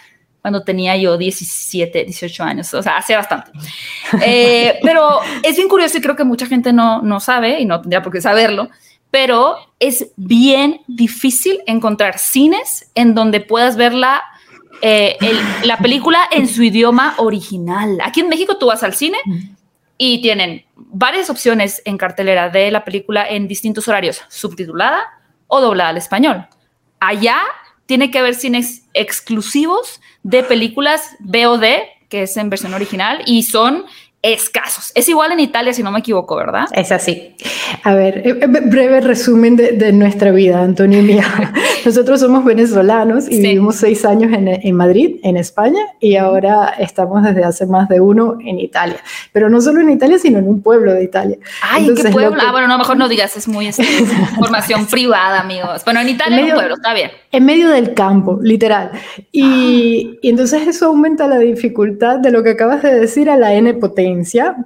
cuando 0.41 0.63
tenía 0.63 0.95
yo 0.97 1.17
17, 1.17 2.05
18 2.05 2.45
años, 2.45 2.75
o 2.75 2.83
sea, 2.83 2.99
hace 2.99 3.17
bastante. 3.17 3.51
Eh, 4.21 4.79
pero 4.83 5.21
es 5.43 5.57
bien 5.57 5.69
curioso 5.69 5.97
y 5.97 6.03
creo 6.03 6.15
que 6.15 6.25
mucha 6.25 6.45
gente 6.45 6.71
no, 6.71 7.01
no 7.01 7.19
sabe 7.19 7.61
y 7.61 7.65
no 7.65 7.81
tendría 7.81 8.03
por 8.03 8.13
qué 8.13 8.21
saberlo 8.21 8.69
pero 9.15 9.59
es 9.79 10.11
bien 10.17 10.81
difícil 10.89 11.61
encontrar 11.69 12.19
cines 12.19 12.91
en 12.97 13.15
donde 13.15 13.39
puedas 13.39 13.77
ver 13.77 13.95
la, 13.95 14.25
eh, 14.83 15.17
la 15.63 15.79
película 15.79 16.19
en 16.33 16.49
su 16.49 16.65
idioma 16.65 17.15
original. 17.19 18.01
Aquí 18.03 18.23
en 18.23 18.29
México 18.29 18.57
tú 18.59 18.67
vas 18.67 18.83
al 18.83 18.93
cine 18.93 19.19
y 19.99 20.21
tienen 20.21 20.65
varias 20.75 21.31
opciones 21.31 21.81
en 21.85 21.97
cartelera 21.97 22.49
de 22.49 22.73
la 22.73 22.85
película 22.85 23.25
en 23.29 23.47
distintos 23.47 23.87
horarios, 23.87 24.21
subtitulada 24.31 25.05
o 25.47 25.61
doblada 25.61 25.91
al 25.91 25.99
español. 25.99 26.49
Allá 26.99 27.39
tiene 27.87 28.11
que 28.11 28.19
haber 28.19 28.35
cines 28.35 28.83
exclusivos 28.95 30.01
de 30.25 30.43
películas 30.43 31.15
VOD, 31.21 31.67
que 32.09 32.23
es 32.23 32.37
en 32.37 32.51
versión 32.51 32.75
original, 32.75 33.23
y 33.27 33.45
son 33.45 33.85
escasos. 34.25 34.91
Es 34.95 35.07
igual 35.11 35.33
en 35.33 35.41
Italia, 35.41 35.75
si 35.75 35.83
no 35.83 35.91
me 35.93 35.99
equivoco, 35.99 36.35
¿verdad? 36.35 36.65
Es 36.73 36.91
así. 36.91 37.35
A 37.83 37.95
ver, 37.95 38.27
eh, 38.27 38.39
eh, 38.41 38.47
breve 38.47 39.03
resumen 39.03 39.55
de, 39.55 39.93
nuestra 39.93 40.31
vida, 40.31 40.63
Antonio 40.63 41.01
y 41.01 41.03
mía. 41.03 41.25
Nosotros 41.85 42.21
somos 42.21 42.43
venezolanos 42.43 43.31
y 43.31 43.43
vivimos 43.43 43.77
seis 43.77 44.03
años 44.07 44.33
en, 44.33 44.75
Madrid, 44.75 45.17
en 45.23 45.37
España, 45.37 45.81
y 46.01 46.17
ahora 46.17 46.75
estamos 46.79 47.23
desde 47.23 47.45
hace 47.45 47.67
más 47.67 47.87
de 47.91 48.01
uno 48.01 48.39
en 48.41 48.59
Italia. 48.59 48.97
Pero 49.33 49.51
no 49.51 49.61
solo 49.61 49.83
en 49.83 49.91
Italia, 49.91 50.19
sino 50.19 50.39
en 50.39 50.49
un 50.49 50.63
pueblo 50.63 50.95
de 50.95 51.05
Italia. 51.05 51.37
Ay, 51.61 51.91
¿qué 51.95 52.09
pueblo? 52.09 52.41
Ah, 52.41 52.51
bueno, 52.51 52.67
no, 52.67 52.79
mejor 52.79 52.97
no 52.97 53.09
digas, 53.09 53.37
es 53.37 53.47
muy 53.47 53.67
información 54.31 54.87
privada, 54.87 55.41
amigos. 55.41 55.85
Bueno, 55.85 56.01
en 56.01 56.09
Italia 56.09 56.39
en 56.39 56.45
un 56.47 56.55
pueblo, 56.55 56.77
está 56.77 56.95
bien. 56.95 57.11
En 57.31 57.45
medio 57.45 57.69
del 57.69 57.93
campo, 57.93 58.39
literal. 58.41 58.93
Y, 59.31 60.15
ah. 60.15 60.19
y 60.23 60.29
entonces 60.31 60.67
eso 60.67 60.87
aumenta 60.87 61.29
la 61.29 61.39
dificultad 61.39 62.21
de 62.21 62.31
lo 62.31 62.43
que 62.43 62.51
acabas 62.51 62.83
de 62.83 62.99
decir 62.99 63.29
a 63.29 63.37
la 63.37 63.53
N 63.53 63.75
potencia 63.75 64.14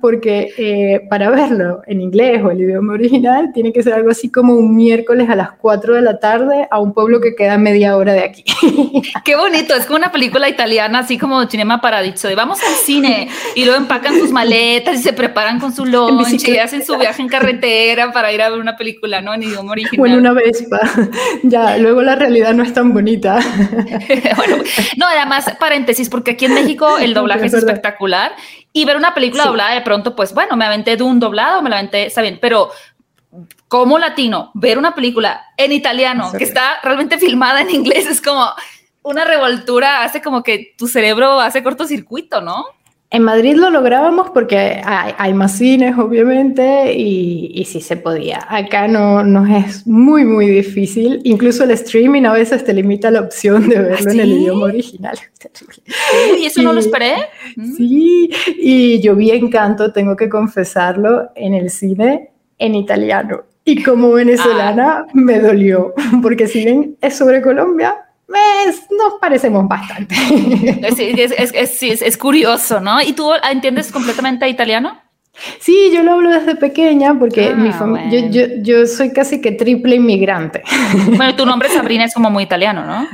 porque 0.01 0.53
eh, 0.59 1.07
para 1.09 1.30
verlo 1.30 1.82
en 1.86 2.01
inglés 2.01 2.42
o 2.44 2.51
el 2.51 2.61
idioma 2.61 2.94
original 2.94 3.51
tiene 3.55 3.72
que 3.72 3.82
ser 3.82 3.94
algo 3.94 4.11
así 4.11 4.30
como 4.30 4.55
un 4.55 4.76
miércoles 4.76 5.28
a 5.30 5.36
las 5.36 5.53
4 5.53 5.94
de 5.94 6.03
la 6.03 6.18
tarde 6.18 6.68
a 6.70 6.80
un 6.80 6.92
pueblo 6.92 7.20
que 7.20 7.34
queda 7.34 7.59
media 7.59 7.96
hora 7.96 8.12
de 8.12 8.24
aquí. 8.24 8.44
Qué 9.24 9.36
bonito, 9.36 9.74
es 9.74 9.86
como 9.86 9.99
una 9.99 10.12
película 10.12 10.49
italiana, 10.49 11.01
así 11.01 11.18
como 11.18 11.46
Cinema 11.46 11.80
Paradiso, 11.80 12.28
de 12.28 12.34
vamos 12.34 12.59
al 12.62 12.74
cine 12.74 13.28
y 13.55 13.64
luego 13.64 13.78
empacan 13.78 14.18
sus 14.18 14.30
maletas 14.30 14.96
y 14.96 15.03
se 15.03 15.12
preparan 15.12 15.61
con 15.61 15.74
su 15.74 15.84
lunch 15.84 16.46
y 16.49 16.59
hacen 16.59 16.84
su 16.84 16.96
viaje 16.99 17.22
en 17.22 17.28
carretera 17.28 18.12
para 18.12 18.32
ir 18.32 18.42
a 18.42 18.51
ver 18.51 18.59
una 18.59 18.76
película, 18.76 19.20
¿no? 19.20 19.34
En 19.34 19.42
idioma 19.42 19.72
original. 19.72 19.99
Bueno, 19.99 20.18
una 20.18 20.32
Vespa. 20.32 20.80
ya, 21.42 21.76
luego 21.78 22.03
la 22.03 22.16
realidad 22.16 22.55
no 22.55 22.62
es 22.62 22.72
tan 22.72 22.92
bonita. 22.92 23.38
bueno, 24.36 24.57
no, 24.96 25.07
además, 25.07 25.53
paréntesis, 25.59 26.09
porque 26.09 26.32
aquí 26.32 26.44
en 26.44 26.55
México 26.55 26.99
el 26.99 27.14
doblaje 27.18 27.46
es 27.46 27.55
espectacular 27.55 28.32
Y 28.78 28.84
ver 28.84 28.96
una 28.96 29.12
película 29.12 29.44
doblada 29.44 29.74
de 29.74 29.80
pronto, 29.80 30.14
pues 30.14 30.32
bueno, 30.32 30.56
me 30.56 30.64
aventé 30.64 30.96
de 30.96 31.02
un 31.02 31.18
doblado, 31.18 31.62
me 31.62 31.68
la 31.68 31.78
aventé, 31.78 32.06
está 32.06 32.22
bien, 32.22 32.38
pero 32.40 32.70
como 33.66 33.98
latino, 33.98 34.52
ver 34.54 34.78
una 34.78 34.94
película 34.94 35.46
en 35.56 35.72
italiano 35.72 36.30
que 36.30 36.44
está 36.44 36.78
realmente 36.80 37.18
filmada 37.18 37.60
en 37.62 37.70
inglés 37.70 38.06
es 38.06 38.22
como 38.22 38.48
una 39.02 39.24
revoltura, 39.24 40.04
hace 40.04 40.22
como 40.22 40.44
que 40.44 40.76
tu 40.78 40.86
cerebro 40.86 41.40
hace 41.40 41.64
cortocircuito, 41.64 42.40
¿no? 42.40 42.66
En 43.11 43.22
Madrid 43.22 43.56
lo 43.56 43.70
lográbamos 43.70 44.28
porque 44.30 44.82
hay, 44.84 45.32
más 45.32 45.56
cines, 45.56 45.96
obviamente, 45.96 46.92
y, 46.92 47.50
y, 47.54 47.64
sí 47.64 47.80
se 47.80 47.96
podía. 47.96 48.46
Acá 48.50 48.86
no 48.86 49.24
nos 49.24 49.48
es 49.48 49.86
muy, 49.86 50.24
muy 50.26 50.46
difícil. 50.46 51.22
Incluso 51.24 51.64
el 51.64 51.70
streaming 51.70 52.24
a 52.24 52.34
veces 52.34 52.64
te 52.64 52.74
limita 52.74 53.11
la 53.11 53.20
opción 53.20 53.66
de 53.66 53.80
verlo 53.80 54.11
en 54.11 54.20
el 54.20 54.32
idioma 54.32 54.66
original. 54.66 55.18
¿Y 56.38 56.44
eso 56.44 56.61
no 56.61 56.74
lo 56.74 56.80
esperé? 56.80 57.14
Sí, 57.78 58.30
y 58.59 59.00
yo 59.00 59.16
vi 59.16 59.30
Encanto, 59.30 59.90
tengo 59.90 60.14
que 60.14 60.28
confesarlo, 60.28 61.30
en 61.34 61.54
el 61.54 61.70
cine 61.70 62.30
en 62.59 62.74
italiano. 62.74 63.44
Y 63.64 63.82
como 63.82 64.12
venezolana 64.12 64.98
ah. 64.98 65.06
me 65.14 65.40
dolió, 65.40 65.94
porque 66.22 66.46
si 66.46 66.64
bien 66.64 66.96
es 67.00 67.16
sobre 67.16 67.42
Colombia, 67.42 68.07
nos 68.28 69.14
parecemos 69.20 69.66
bastante. 69.68 70.14
Es, 70.82 71.82
es, 72.02 72.16
curioso, 72.16 72.80
¿no? 72.80 73.00
¿Y 73.00 73.12
tú 73.12 73.30
entiendes 73.50 73.90
completamente 73.90 74.48
italiano? 74.48 75.00
Sí, 75.60 75.90
yo 75.94 76.02
lo 76.02 76.12
hablo 76.12 76.30
desde 76.30 76.56
pequeña 76.56 77.16
porque 77.18 77.54
mi 77.54 77.68
ah, 77.68 78.08
yo, 78.10 78.28
yo, 78.28 78.46
yo, 78.60 78.86
soy 78.86 79.12
casi 79.12 79.40
que 79.40 79.52
triple 79.52 79.96
inmigrante. 79.96 80.62
Bueno, 81.16 81.36
tu 81.36 81.46
nombre 81.46 81.68
Sabrina 81.68 82.04
es 82.04 82.14
como 82.14 82.28
muy 82.30 82.42
italiano, 82.42 82.84
¿no? 82.84 83.06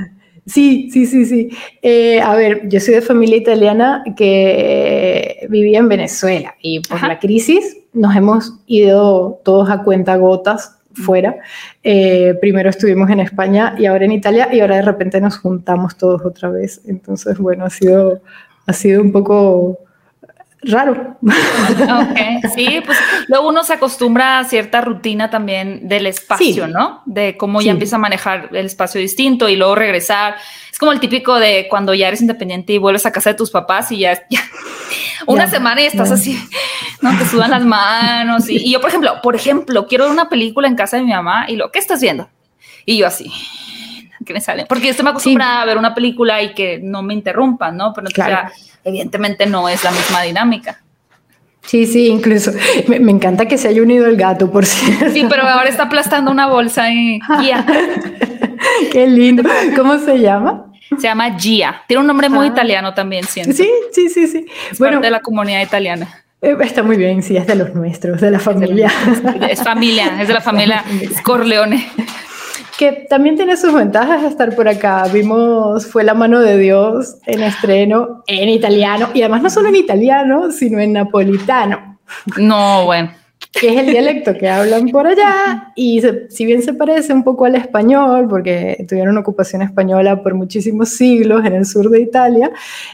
Sí, 0.46 0.90
sí, 0.90 1.06
sí, 1.06 1.24
sí. 1.24 1.48
Eh, 1.82 2.20
a 2.20 2.34
ver, 2.34 2.68
yo 2.68 2.80
soy 2.80 2.94
de 2.94 3.02
familia 3.02 3.36
italiana 3.36 4.04
que 4.16 5.46
vivía 5.48 5.78
en 5.78 5.88
Venezuela 5.88 6.54
y 6.60 6.80
por 6.80 7.02
la 7.02 7.18
crisis 7.18 7.78
nos 7.92 8.14
hemos 8.14 8.54
ido 8.66 9.40
todos 9.44 9.70
a 9.70 9.82
cuenta 9.82 10.16
gotas 10.16 10.78
fuera. 10.94 11.36
Eh, 11.82 12.34
primero 12.40 12.70
estuvimos 12.70 13.10
en 13.10 13.20
España 13.20 13.74
y 13.78 13.86
ahora 13.86 14.04
en 14.04 14.12
Italia 14.12 14.48
y 14.52 14.60
ahora 14.60 14.76
de 14.76 14.82
repente 14.82 15.20
nos 15.20 15.38
juntamos 15.38 15.96
todos 15.96 16.24
otra 16.24 16.50
vez. 16.50 16.80
Entonces, 16.86 17.38
bueno, 17.38 17.64
ha 17.64 17.70
sido, 17.70 18.22
ha 18.66 18.72
sido 18.72 19.02
un 19.02 19.12
poco 19.12 19.78
raro. 20.66 21.16
Ok, 21.22 22.52
sí, 22.54 22.82
pues 22.84 22.98
luego 23.28 23.48
uno 23.48 23.64
se 23.64 23.74
acostumbra 23.74 24.38
a 24.38 24.44
cierta 24.44 24.80
rutina 24.80 25.30
también 25.30 25.88
del 25.88 26.06
espacio, 26.06 26.66
¿no? 26.66 27.02
De 27.06 27.36
cómo 27.36 27.60
ya 27.60 27.72
empieza 27.72 27.96
a 27.96 27.98
manejar 27.98 28.48
el 28.52 28.66
espacio 28.66 29.00
distinto 29.00 29.48
y 29.48 29.56
luego 29.56 29.74
regresar. 29.74 30.36
Es 30.70 30.78
como 30.78 30.92
el 30.92 31.00
típico 31.00 31.38
de 31.38 31.66
cuando 31.68 31.94
ya 31.94 32.08
eres 32.08 32.20
independiente 32.20 32.72
y 32.72 32.78
vuelves 32.78 33.06
a 33.06 33.12
casa 33.12 33.30
de 33.30 33.36
tus 33.36 33.50
papás 33.50 33.92
y 33.92 33.98
ya, 33.98 34.26
ya 34.28 34.40
una 35.26 35.48
semana 35.48 35.82
y 35.82 35.86
estás 35.86 36.10
así, 36.10 36.38
no 37.00 37.16
te 37.18 37.26
sudan 37.26 37.50
las 37.50 37.64
manos. 37.64 38.48
Y, 38.48 38.70
yo, 38.70 38.80
por 38.80 38.90
ejemplo, 38.90 39.20
por 39.22 39.36
ejemplo, 39.36 39.86
quiero 39.86 40.04
ver 40.04 40.12
una 40.12 40.28
película 40.28 40.68
en 40.68 40.74
casa 40.74 40.96
de 40.96 41.02
mi 41.02 41.12
mamá 41.12 41.46
y 41.48 41.56
lo, 41.56 41.70
¿qué 41.70 41.78
estás 41.78 42.00
viendo? 42.00 42.28
Y 42.86 42.98
yo 42.98 43.06
así, 43.06 43.32
que 44.24 44.32
me 44.32 44.40
sale. 44.40 44.66
Porque 44.66 44.88
estoy 44.88 45.06
acostumbrada 45.06 45.62
a 45.62 45.64
ver 45.64 45.78
una 45.78 45.94
película 45.94 46.42
y 46.42 46.54
que 46.54 46.80
no 46.82 47.02
me 47.02 47.14
interrumpan, 47.14 47.76
¿no? 47.76 47.92
Pero 47.92 48.08
evidentemente 48.84 49.46
no 49.46 49.68
es 49.68 49.82
la 49.84 49.90
misma 49.90 50.22
dinámica. 50.22 50.80
Sí, 51.66 51.86
sí, 51.86 52.08
incluso. 52.08 52.52
Me, 52.88 52.96
encanta 53.10 53.46
que 53.46 53.56
se 53.56 53.68
haya 53.68 53.82
unido 53.82 54.06
el 54.06 54.16
gato, 54.16 54.50
por 54.50 54.66
cierto. 54.66 55.10
Sí, 55.12 55.26
pero 55.28 55.44
ahora 55.44 55.68
está 55.68 55.84
aplastando 55.84 56.30
una 56.30 56.46
bolsa 56.46 56.92
y 56.92 57.20
Gia. 57.40 57.64
Qué 58.92 59.06
lindo. 59.06 59.42
¿Cómo 59.74 59.98
se 59.98 60.18
llama? 60.18 60.66
Se 60.98 61.02
llama 61.04 61.38
Gia. 61.38 61.82
Tiene 61.88 62.02
un 62.02 62.06
nombre 62.06 62.28
muy 62.28 62.46
ah. 62.46 62.50
italiano 62.50 62.92
también, 62.92 63.24
siento. 63.24 63.54
Sí, 63.54 63.68
sí, 63.92 64.10
sí, 64.10 64.26
sí. 64.26 64.46
Es 64.70 64.78
bueno, 64.78 64.96
parte 64.96 65.06
de 65.06 65.10
la 65.10 65.20
comunidad 65.20 65.62
italiana. 65.62 66.24
Eh, 66.42 66.56
está 66.60 66.82
muy 66.82 66.98
bien, 66.98 67.22
sí, 67.22 67.38
es 67.38 67.46
de 67.46 67.54
los 67.54 67.74
nuestros, 67.74 68.20
de 68.20 68.30
la 68.30 68.38
familia. 68.38 68.92
Es 69.48 69.62
familia, 69.62 70.20
es 70.20 70.28
de 70.28 70.34
la 70.34 70.40
familia 70.42 70.84
Corleone. 71.22 71.88
Que 72.78 73.06
también 73.08 73.36
tiene 73.36 73.56
sus 73.56 73.72
ventajas 73.72 74.24
estar 74.24 74.54
por 74.54 74.68
acá. 74.68 75.06
Vimos 75.12 75.86
Fue 75.86 76.02
la 76.04 76.14
mano 76.14 76.40
de 76.40 76.58
Dios 76.58 77.16
en 77.26 77.42
estreno 77.42 78.22
en 78.26 78.48
italiano 78.48 79.10
y 79.14 79.22
además 79.22 79.42
no 79.42 79.50
solo 79.50 79.68
en 79.68 79.76
italiano, 79.76 80.50
sino 80.50 80.78
en 80.80 80.92
napolitano. 80.92 81.98
No, 82.36 82.84
bueno 82.84 83.10
que 83.52 83.68
es 83.68 83.78
el 83.78 83.86
dialecto 83.86 84.34
que 84.36 84.48
hablan 84.48 84.88
por 84.88 85.06
allá, 85.06 85.72
y 85.76 86.02
si 86.28 86.44
bien 86.44 86.62
se 86.62 86.74
parece 86.74 87.12
un 87.12 87.22
poco 87.22 87.44
al 87.44 87.54
español, 87.54 88.26
porque 88.28 88.84
tuvieron 88.88 89.16
ocupación 89.16 89.62
española 89.62 90.22
por 90.22 90.34
muchísimos 90.34 90.90
siglos 90.90 91.44
en 91.44 91.54
el 91.54 91.66
sur 91.66 91.88
de 91.88 92.00
Italia, 92.00 92.50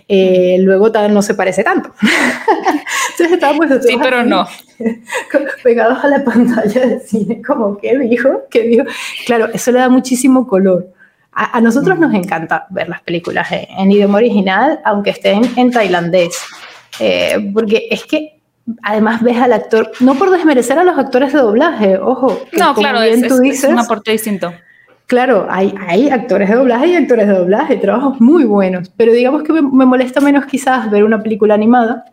eh, 0.07 0.59
luego 0.61 0.91
no 1.11 1.22
se 1.22 1.35
parece 1.35 1.64
tanto. 1.64 1.93
Entonces 3.12 3.33
estábamos 3.33 3.68
sí, 3.87 3.97
pero 4.01 4.22
no. 4.22 4.47
pegados 5.62 6.05
a 6.05 6.09
la 6.09 6.24
pantalla 6.24 6.87
del 6.87 7.01
cine, 7.01 7.43
como, 7.43 7.76
¿qué 7.78 7.99
dijo? 7.99 8.43
¿Qué 8.51 8.62
dijo? 8.62 8.85
Claro, 9.26 9.49
eso 9.53 9.72
le 9.72 9.78
da 9.78 9.89
muchísimo 9.89 10.47
color. 10.47 10.89
A, 11.33 11.61
nosotros 11.61 11.99
nos 11.99 12.12
encanta 12.12 12.66
ver 12.70 12.89
las 12.89 13.03
películas 13.03 13.49
en, 13.51 13.91
idioma 13.91 14.18
original, 14.18 14.81
aunque 14.85 15.11
estén 15.11 15.43
en 15.57 15.70
tailandés, 15.70 16.37
eh, 16.99 17.51
porque 17.55 17.87
es 17.91 18.05
que 18.05 18.41
además 18.83 19.22
ves 19.22 19.37
al 19.39 19.53
actor, 19.53 19.93
no 20.01 20.16
por 20.16 20.31
desmerecer 20.31 20.78
a 20.78 20.85
los 20.85 20.99
actores 20.99 21.33
de 21.33 21.39
doblaje, 21.39 21.99
ojo. 21.99 22.41
no, 22.53 22.74
claro, 22.74 23.01
es, 23.03 23.26
tú 23.26 23.39
dices, 23.39 23.64
es 23.64 23.70
un 23.70 23.78
aporte 23.78 24.11
distinto. 24.11 24.53
Claro, 25.11 25.49
hay, 25.51 25.74
hay 25.89 26.09
actores 26.09 26.49
de 26.49 26.55
doblaje 26.55 26.87
y 26.87 26.95
actores 26.95 27.26
de 27.26 27.35
doblaje, 27.35 27.76
trabajos 27.78 28.20
muy 28.20 28.45
buenos, 28.45 28.93
pero 28.97 29.12
digamos 29.12 29.43
que 29.43 29.53
me, 29.53 29.62
molesta 29.62 30.20
menos 30.20 30.47
quizás 30.47 30.89
ver 30.89 31.03
una 31.03 31.20
película 31.20 31.55
animada. 31.55 32.05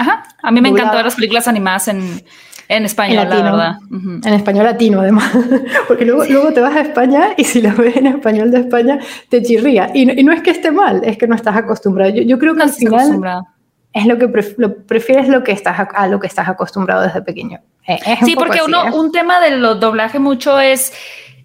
Ajá, 0.00 0.24
a 0.42 0.50
mí 0.50 0.62
me 0.62 0.70
encanta 0.70 0.94
ver 0.94 1.04
las 1.04 1.14
películas 1.14 1.46
animadas 1.46 1.88
en, 1.88 2.22
en 2.68 2.84
español, 2.84 3.28
la 3.28 3.42
verdad. 3.42 3.76
En 3.90 4.32
español 4.32 4.64
latino, 4.64 5.00
además. 5.00 5.30
Porque 5.88 6.06
luego, 6.06 6.24
luego 6.24 6.52
te 6.52 6.60
vas 6.60 6.74
a 6.74 6.80
España 6.80 7.34
y 7.36 7.44
si 7.44 7.60
lo 7.60 7.74
ves 7.74 7.96
en 7.96 8.06
español 8.06 8.50
de 8.50 8.60
España, 8.60 8.98
te 9.28 9.42
chirría. 9.42 9.90
Y, 9.92 10.06
no 10.06 10.32
es 10.32 10.40
que 10.40 10.50
esté 10.50 10.70
mal, 10.70 11.02
es 11.04 11.18
que 11.18 11.26
no 11.26 11.34
estás 11.34 11.54
acostumbrado. 11.56 12.12
Yo, 12.14 12.38
creo 12.38 12.54
que 12.54 12.62
al 12.62 12.70
final 12.70 13.44
es 13.92 14.06
lo 14.06 14.18
que 14.18 14.28
prefieres 14.28 15.28
lo 15.28 15.42
que 15.42 15.52
estás 15.52 15.88
a, 15.92 16.06
lo 16.06 16.18
que 16.18 16.28
estás 16.28 16.48
acostumbrado 16.48 17.02
desde 17.02 17.20
pequeño. 17.20 17.58
Eh, 17.86 17.98
sí, 18.24 18.36
porque 18.36 18.60
uno, 18.64 18.86
¿eh? 18.86 18.92
un 18.92 19.12
tema 19.12 19.40
del 19.40 19.60
doblaje 19.60 20.18
mucho 20.18 20.58
es 20.58 20.92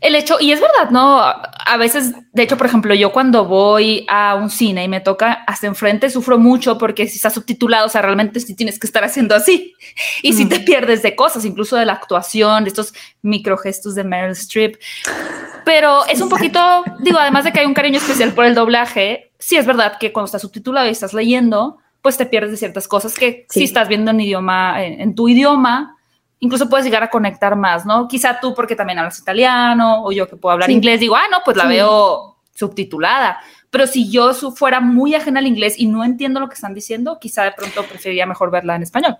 el 0.06 0.16
hecho, 0.16 0.38
y 0.40 0.52
es 0.52 0.62
verdad, 0.62 0.92
¿no? 0.92 1.20
A 1.20 1.78
veces, 1.78 2.14
de 2.32 2.44
hecho, 2.44 2.58
por 2.58 2.68
ejemplo, 2.68 2.94
yo 2.94 3.12
cuando 3.12 3.46
voy 3.46 4.06
a 4.08 4.36
un 4.36 4.50
cine 4.50 4.84
y 4.84 4.88
me 4.88 5.02
toca 5.02 5.44
hasta 5.48 5.66
enfrente, 5.68 6.10
sufro 6.10 6.38
mucho 6.38 6.78
porque 6.78 7.08
si 7.08 7.16
está 7.16 7.32
subtitulado, 7.32 7.88
o 7.88 7.90
sea, 7.90 8.04
realmente 8.04 8.40
sí 8.40 8.56
tienes 8.56 8.80
que 8.80 8.86
estar 8.86 9.04
haciendo 9.04 9.34
así. 9.34 9.74
Y 10.22 10.34
si 10.34 10.46
te 10.46 10.60
pierdes 10.60 11.02
de 11.02 11.16
cosas, 11.16 11.44
incluso 11.44 11.76
de 11.76 11.86
la 11.86 11.94
actuación, 11.94 12.64
de 12.64 12.70
estos 12.70 12.94
microgestos 13.24 13.96
de 13.96 14.04
Meryl 14.04 14.32
Streep. 14.32 14.76
Pero 15.66 16.06
es 16.06 16.22
un 16.22 16.30
poquito, 16.30 16.60
digo, 17.00 17.18
además 17.18 17.44
de 17.44 17.52
que 17.52 17.62
hay 17.62 17.66
un 17.66 17.74
cariño 17.74 17.98
especial 17.98 18.34
por 18.34 18.46
el 18.46 18.54
doblaje, 18.54 19.32
sí 19.40 19.56
es 19.56 19.66
verdad 19.66 19.98
que 20.00 20.14
cuando 20.14 20.26
está 20.26 20.38
subtitulado 20.38 20.88
y 20.88 20.92
estás 20.92 21.14
leyendo, 21.14 21.80
pues 22.06 22.18
te 22.18 22.28
pierdes 22.28 22.52
de 22.52 22.58
ciertas 22.58 22.88
cosas 22.88 23.16
que 23.16 23.48
si 23.50 23.64
estás 23.64 23.88
viendo 23.88 24.12
en 24.12 24.20
idioma, 24.20 24.84
en, 24.86 25.16
tu 25.16 25.28
idioma, 25.28 25.95
incluso 26.46 26.70
puedes 26.70 26.86
llegar 26.86 27.04
a 27.04 27.10
conectar 27.10 27.56
más, 27.56 27.86
¿no? 27.86 28.08
Quizá 28.08 28.40
tú 28.40 28.54
porque 28.54 28.76
también 28.76 29.00
hablas 29.00 29.20
italiano 29.20 30.04
o 30.04 30.12
yo 30.12 30.28
que 30.28 30.36
puedo 30.36 30.54
hablar 30.54 30.70
inglés, 30.70 31.00
digo, 31.00 31.16
ah, 31.16 31.26
no, 31.30 31.38
pues 31.44 31.58
la 31.58 31.66
veo 31.66 32.38
subtitulada. 32.54 33.40
Pero 33.70 33.88
si 33.88 34.10
yo 34.10 34.34
fuera 34.34 34.80
muy 34.80 35.16
ajena 35.16 35.40
al 35.40 35.48
inglés 35.48 35.76
y 35.78 35.88
no 35.88 36.04
entiendo 36.04 36.40
lo 36.40 36.48
que 36.48 36.54
están 36.54 36.74
diciendo, 36.74 37.18
quizá 37.20 37.44
de 37.44 37.52
pronto 37.52 37.84
preferiría 37.84 38.26
mejor 38.26 38.52
verla 38.52 38.76
en 38.76 38.84
español. 38.84 39.18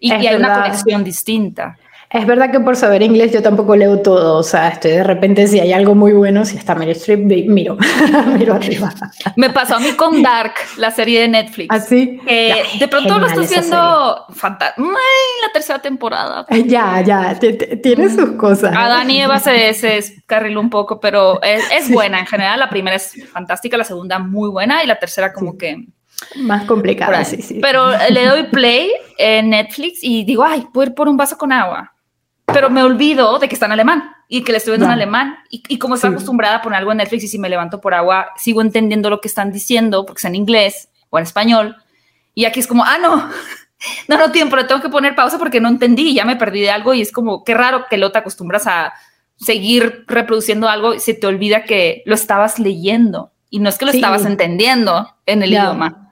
Y, 0.00 0.08
y 0.08 0.26
hay 0.26 0.36
una 0.36 0.62
conexión 0.62 1.04
distinta. 1.04 1.76
Es 2.10 2.26
verdad 2.26 2.50
que 2.50 2.60
por 2.60 2.74
saber 2.74 3.02
inglés 3.02 3.32
yo 3.32 3.42
tampoco 3.42 3.76
leo 3.76 4.00
todo, 4.00 4.38
o 4.38 4.42
sea, 4.42 4.68
estoy 4.68 4.92
de 4.92 5.04
repente 5.04 5.46
si 5.46 5.60
hay 5.60 5.74
algo 5.74 5.94
muy 5.94 6.12
bueno, 6.12 6.46
si 6.46 6.56
está 6.56 6.74
Meryl 6.74 6.96
Streep, 6.96 7.20
miro, 7.20 7.76
miro 8.38 8.54
arriba. 8.54 8.90
Me 9.36 9.50
pasó 9.50 9.76
a 9.76 9.78
mí 9.78 9.92
con 9.92 10.22
Dark, 10.22 10.54
la 10.78 10.90
serie 10.90 11.20
de 11.20 11.28
Netflix. 11.28 11.68
Así. 11.70 12.18
¿Ah, 12.26 12.78
de 12.78 12.88
pronto 12.88 13.18
lo 13.18 13.26
estoy 13.26 13.46
viendo 13.46 14.24
fantástico. 14.30 14.88
La 14.88 15.52
tercera 15.52 15.80
temporada. 15.80 16.46
Ya, 16.64 17.02
ya, 17.02 17.38
tiene 17.38 18.08
sus 18.08 18.32
cosas. 18.32 18.74
A 18.74 18.88
Dani 18.88 19.20
Eva 19.20 19.38
se, 19.38 19.74
se 19.74 20.22
un 20.56 20.70
poco, 20.70 21.00
pero 21.00 21.40
es, 21.42 21.90
buena 21.90 22.20
en 22.20 22.26
general. 22.26 22.58
La 22.58 22.70
primera 22.70 22.96
es 22.96 23.12
fantástica, 23.30 23.76
la 23.76 23.84
segunda 23.84 24.18
muy 24.18 24.48
buena 24.48 24.82
y 24.82 24.86
la 24.86 24.98
tercera 24.98 25.32
como 25.32 25.58
que... 25.58 25.84
Más 26.36 26.64
complicada, 26.64 27.22
sí, 27.24 27.42
sí. 27.42 27.58
Pero 27.60 27.90
le 28.10 28.26
doy 28.26 28.44
play 28.44 28.90
en 29.18 29.50
Netflix 29.50 30.00
y 30.02 30.24
digo, 30.24 30.42
ay, 30.42 30.66
puedo 30.72 30.88
ir 30.88 30.94
por 30.94 31.06
un 31.06 31.16
vaso 31.16 31.36
con 31.36 31.52
agua 31.52 31.92
pero 32.52 32.70
me 32.70 32.82
olvido 32.82 33.38
de 33.38 33.48
que 33.48 33.54
está 33.54 33.66
en 33.66 33.72
alemán 33.72 34.10
y 34.28 34.42
que 34.42 34.52
le 34.52 34.58
estoy 34.58 34.72
viendo 34.72 34.86
en 34.86 34.92
alemán. 34.92 35.38
Y, 35.50 35.78
como 35.78 35.94
estoy 35.94 36.10
acostumbrada 36.10 36.56
a 36.56 36.62
poner 36.62 36.78
algo 36.78 36.92
en 36.92 36.98
Netflix 36.98 37.24
y 37.24 37.28
si 37.28 37.38
me 37.38 37.48
levanto 37.48 37.80
por 37.80 37.94
agua, 37.94 38.28
sigo 38.36 38.60
entendiendo 38.60 39.10
lo 39.10 39.20
que 39.20 39.28
están 39.28 39.52
diciendo 39.52 40.04
porque 40.06 40.20
es 40.20 40.24
en 40.24 40.34
inglés 40.34 40.88
o 41.10 41.18
en 41.18 41.24
español. 41.24 41.76
Y 42.34 42.44
aquí 42.44 42.60
es 42.60 42.66
como, 42.66 42.84
ah, 42.84 42.98
no, 43.00 43.16
no, 44.08 44.18
no, 44.18 44.32
tiempo, 44.32 44.56
le 44.56 44.64
tengo 44.64 44.80
que 44.80 44.88
poner 44.88 45.14
pausa 45.14 45.38
porque 45.38 45.60
no 45.60 45.68
entendí 45.68 46.10
y 46.10 46.14
ya 46.14 46.24
me 46.24 46.36
perdí 46.36 46.60
de 46.60 46.70
algo. 46.70 46.94
Y 46.94 47.02
es 47.02 47.12
como, 47.12 47.44
qué 47.44 47.54
raro 47.54 47.84
que 47.88 47.98
lo 47.98 48.12
te 48.12 48.18
acostumbras 48.18 48.66
a 48.66 48.92
seguir 49.36 50.04
reproduciendo 50.08 50.68
algo 50.68 50.94
y 50.94 51.00
se 51.00 51.14
te 51.14 51.26
olvida 51.26 51.64
que 51.64 52.02
lo 52.06 52.14
estabas 52.14 52.58
leyendo 52.58 53.32
y 53.50 53.60
no 53.60 53.68
es 53.68 53.78
que 53.78 53.84
lo 53.84 53.92
estabas 53.92 54.24
entendiendo 54.24 55.08
en 55.26 55.42
el 55.42 55.52
idioma. 55.52 56.10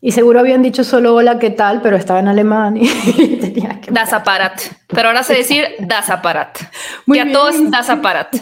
Y 0.00 0.12
seguro 0.12 0.38
habían 0.38 0.62
dicho 0.62 0.84
solo 0.84 1.14
hola, 1.14 1.38
¿qué 1.38 1.50
tal? 1.50 1.82
Pero 1.82 1.96
estaba 1.96 2.20
en 2.20 2.28
alemán 2.28 2.76
y 2.76 2.86
tenía 3.60 3.80
que... 3.80 3.90
Das 3.90 4.12
Apparat. 4.12 4.60
Pero 4.88 5.08
ahora 5.08 5.22
sé 5.22 5.34
decir 5.34 5.64
Das 5.78 6.10
Apparat. 6.10 6.58
Muy 7.06 7.18
a 7.18 7.30
todos 7.32 7.70
Das 7.70 7.90
Apparat. 7.90 8.36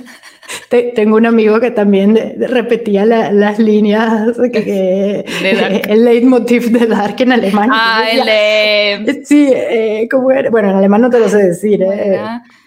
tengo 0.94 1.16
un 1.16 1.26
amigo 1.26 1.60
que 1.60 1.70
también 1.70 2.36
repetía 2.38 3.04
las 3.04 3.58
líneas, 3.58 4.36
que, 4.52 5.24
el 5.88 6.04
leitmotiv 6.04 6.70
de 6.70 6.86
Dark 6.86 7.16
en 7.18 7.32
alemán. 7.32 7.70
Ah, 7.72 8.04
el 8.10 9.26
Sí, 9.26 9.50
eh, 9.52 10.08
¿cómo 10.10 10.30
era? 10.30 10.50
Bueno, 10.50 10.70
en 10.70 10.76
alemán 10.76 11.02
no 11.02 11.10
te 11.10 11.18
lo 11.18 11.28
sé 11.28 11.38
decir. 11.38 11.82
Eh, 11.82 12.20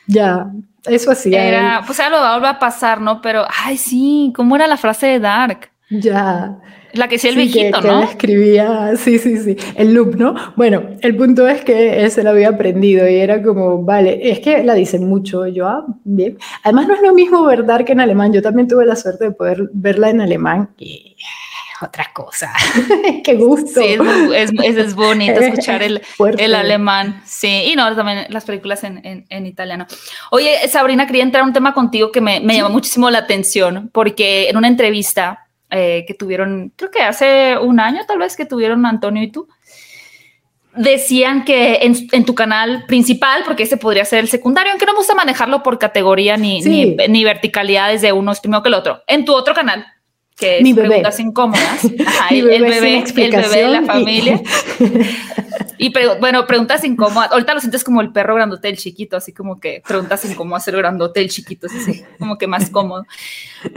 ya, 0.08 0.48
eso 0.86 1.12
así. 1.12 1.34
Era, 1.34 1.84
pues 1.86 1.98
ya 1.98 2.10
lo 2.10 2.20
va 2.20 2.50
a 2.50 2.60
pasar, 2.60 3.02
¿no? 3.02 3.22
Pero, 3.22 3.46
ay, 3.64 3.78
sí, 3.78 4.34
¿cómo 4.36 4.56
era 4.56 4.68
la 4.68 4.78
frase 4.78 5.08
de 5.08 5.20
Dark? 5.20 5.70
Ya. 5.90 6.58
La 6.94 7.08
que 7.08 7.20
sí 7.20 7.28
el 7.28 7.36
viejito, 7.36 7.82
¿no? 7.82 8.04
escribía, 8.04 8.94
sí, 8.96 9.20
sí, 9.20 9.38
sí, 9.38 9.56
el 9.76 9.94
loop, 9.94 10.16
¿no? 10.16 10.36
Bueno, 10.56 10.84
el 11.02 11.16
punto 11.16 11.48
es 11.48 11.62
que 11.62 12.04
él 12.04 12.12
se 12.12 12.24
lo 12.24 12.32
había 12.32 12.50
aprendido 12.50 13.08
y 13.08 13.16
era 13.16 13.42
como, 13.44 13.84
vale, 13.84 14.32
es 14.32 14.40
que 14.40 14.64
la 14.64 14.74
dicen 14.74 15.08
mucho, 15.08 15.46
yo, 15.48 15.68
ah, 15.68 15.86
bien. 16.04 16.38
Además 16.64 16.88
no 16.88 16.96
es 16.96 17.02
lo 17.02 17.14
mismo 17.14 17.44
verdad 17.46 17.86
que 17.86 17.92
en 17.92 18.00
alemán, 18.00 18.34
yo 18.34 18.42
también 18.42 18.68
tuve 18.68 18.86
la 18.86 18.96
suerte 18.96 19.26
de 19.26 19.32
poder 19.32 19.70
verla 19.74 20.10
en 20.10 20.22
alemán 20.22 20.70
y 20.78 21.16
otra 21.82 22.12
cosa. 22.14 22.52
Qué 23.24 23.36
gusto. 23.36 23.82
Sí, 23.82 23.98
es, 24.36 24.52
es, 24.64 24.96
bonito 24.96 25.40
escuchar 25.40 25.82
el, 25.84 26.02
el, 26.38 26.56
alemán. 26.56 27.22
Sí, 27.26 27.64
y 27.68 27.76
no, 27.76 27.96
también 27.96 28.26
las 28.30 28.46
películas 28.46 28.84
en, 28.84 29.06
en, 29.06 29.26
en, 29.30 29.46
italiano. 29.46 29.86
Oye, 30.32 30.68
Sabrina, 30.68 31.08
quería 31.08 31.24
entrar 31.24 31.44
a 31.44 31.48
un 31.48 31.54
tema 31.54 31.74
contigo 31.74 32.12
que 32.12 32.22
me, 32.22 32.40
me 32.40 32.56
llamó 32.56 32.70
muchísimo 32.70 33.10
la 33.10 33.20
atención, 33.20 33.90
porque 33.94 34.50
en 34.50 34.58
una 34.58 34.68
entrevista 34.68 35.49
eh, 35.72 36.06
que 36.08 36.14
tuvieron, 36.14 36.74
creo 36.76 36.92
que 36.92 37.02
hace 37.02 37.58
un 37.58 37.80
año 37.80 38.02
tal 38.08 38.18
vez 38.18 38.36
que 38.36 38.46
tuvieron 38.46 38.86
Antonio 38.86 39.24
y 39.24 39.32
tú, 39.32 39.48
decían 40.76 41.46
que 41.46 41.80
en, 41.82 42.26
tu 42.26 42.36
canal 42.36 42.86
principal, 42.88 43.44
porque 43.46 43.64
ese 43.64 43.78
podría 43.78 44.06
ser 44.06 44.20
el 44.20 44.30
secundario, 44.30 44.72
aunque 44.72 44.86
no 44.86 44.94
me 44.94 45.00
gusta 45.00 45.16
manejarlo 45.16 45.64
por 45.64 45.80
categoría 45.80 46.38
ni, 46.38 46.62
ni, 46.62 46.96
ni, 46.96 47.24
verticalidad 47.24 47.90
desde 47.90 48.14
uno 48.14 48.32
es 48.32 48.40
primero 48.40 48.64
que 48.64 48.70
el 48.70 48.76
otro, 48.76 49.04
en 49.08 49.26
tu 49.26 49.34
otro 49.34 49.54
canal, 49.54 49.86
que 50.40 50.60
es 50.60 50.74
preguntas 50.74 51.20
incómodas, 51.20 51.84
el, 52.32 52.46
bebé, 52.46 53.04
el 53.04 53.32
bebé 53.32 53.62
de 53.62 53.68
la 53.68 53.84
familia. 53.84 54.42
Y 55.82 55.94
bueno, 56.20 56.46
preguntas 56.46 56.84
incómodas. 56.84 57.32
Ahorita 57.32 57.54
lo 57.54 57.62
sientes 57.62 57.86
como 57.86 58.02
el 58.02 58.12
perro 58.12 58.36
grandote 58.36 58.68
el 58.68 58.76
chiquito, 58.76 59.16
así 59.16 59.32
como 59.32 59.62
que 59.62 59.82
preguntas 59.88 60.26
incómodas 60.26 60.68
el 60.68 60.76
grandote 60.76 61.22
el 61.22 61.30
chiquito, 61.30 61.68
así 61.68 62.04
como 62.20 62.38
que 62.38 62.48
más 62.48 62.70
cómodo. 62.70 63.06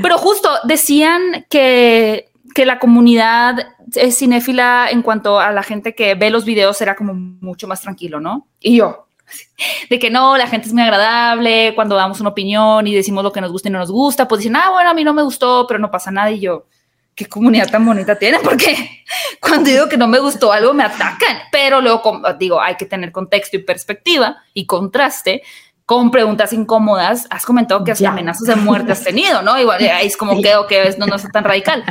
Pero 0.03 0.19
justo 0.19 0.49
decían 0.65 1.47
que, 1.49 2.29
que 2.57 2.67
la 2.67 2.81
comunidad 2.81 3.69
es 3.95 4.19
cinéfila 4.19 4.89
en 4.91 5.03
cuanto 5.03 5.39
a 5.39 5.53
la 5.53 5.63
gente 5.63 5.95
que 5.95 6.17
ve 6.17 6.31
los 6.31 6.45
videos 6.45 6.81
era 6.81 6.97
como 6.97 7.15
mucho 7.15 7.69
más 7.69 7.81
tranquilo, 7.83 8.19
¿no? 8.19 8.49
Y 8.59 8.79
yo, 8.79 9.07
de 9.91 9.99
que 9.99 10.11
no, 10.11 10.37
la 10.37 10.47
gente 10.47 10.69
es 10.69 10.73
muy 10.73 10.83
agradable, 10.83 11.73
cuando 11.75 11.95
damos 11.97 12.21
una 12.21 12.31
opinión 12.31 12.87
y 12.87 12.95
decimos 12.95 13.25
lo 13.25 13.33
que 13.33 13.41
nos 13.41 13.53
gusta 13.53 13.69
y 13.69 13.73
no 13.73 13.79
nos 13.79 13.91
gusta, 13.91 14.29
pues 14.29 14.41
dicen, 14.41 14.57
ah, 14.57 14.71
bueno, 14.71 14.91
a 14.91 14.95
mí 14.95 15.05
no 15.05 15.15
me 15.15 15.23
gustó, 15.23 15.67
pero 15.67 15.79
no 15.79 15.91
pasa 15.91 16.11
nada. 16.11 16.31
Y 16.31 16.41
yo, 16.41 16.67
qué 17.15 17.27
comunidad 17.27 17.71
tan 17.71 17.85
bonita 17.85 18.19
tiene, 18.19 18.39
porque 18.45 19.05
cuando 19.41 19.71
digo 19.71 19.89
que 19.89 19.97
no 19.97 20.09
me 20.09 20.19
gustó 20.19 20.53
algo 20.53 20.73
me 20.75 20.85
atacan, 20.85 21.39
pero 21.51 21.81
luego 21.81 22.23
digo, 22.39 22.61
hay 22.61 22.77
que 22.77 22.87
tener 22.87 23.13
contexto 23.13 23.57
y 23.57 23.61
perspectiva 23.61 24.37
y 24.55 24.67
contraste 24.67 25.43
con 25.85 26.11
preguntas 26.11 26.53
incómodas. 26.53 27.27
Has 27.29 27.45
comentado 27.45 27.85
que 27.85 27.93
hasta 27.93 28.09
amenazas 28.09 28.47
de 28.47 28.57
muerte 28.57 28.93
has 28.93 29.03
tenido, 29.03 29.43
¿no? 29.43 29.59
Igual 29.59 29.83
ahí 29.93 30.07
es 30.07 30.17
como 30.17 30.41
que, 30.41 30.55
que 30.69 30.95
no, 30.99 31.07
no 31.07 31.17
es 31.17 31.31
tan 31.31 31.45
radical. 31.45 31.85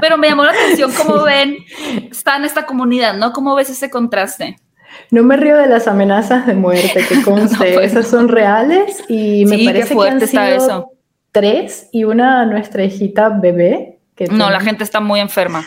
Pero 0.00 0.16
me 0.16 0.28
llamó 0.28 0.44
la 0.44 0.52
atención 0.52 0.92
cómo 0.92 1.22
ven, 1.22 1.56
está 2.10 2.36
en 2.36 2.44
esta 2.44 2.64
comunidad, 2.64 3.14
¿no? 3.14 3.32
¿Cómo 3.32 3.54
ves 3.54 3.70
ese 3.70 3.90
contraste? 3.90 4.56
No 5.10 5.22
me 5.22 5.36
río 5.36 5.56
de 5.56 5.66
las 5.66 5.88
amenazas 5.88 6.46
de 6.46 6.54
muerte, 6.54 7.04
que 7.08 7.22
conste, 7.24 7.72
pues 7.74 7.92
esas 7.92 8.06
son 8.06 8.28
reales 8.28 9.02
y 9.08 9.44
me 9.46 9.64
parece 9.64 9.96
que 9.96 10.08
han 10.08 10.20
sido 10.26 10.42
eso. 10.42 10.92
tres 11.32 11.88
y 11.92 12.04
una 12.04 12.46
nuestra 12.46 12.84
hijita 12.84 13.28
bebé 13.28 14.00
no, 14.28 14.50
la 14.50 14.60
gente 14.60 14.84
está 14.84 15.00
muy 15.00 15.20
enferma. 15.20 15.64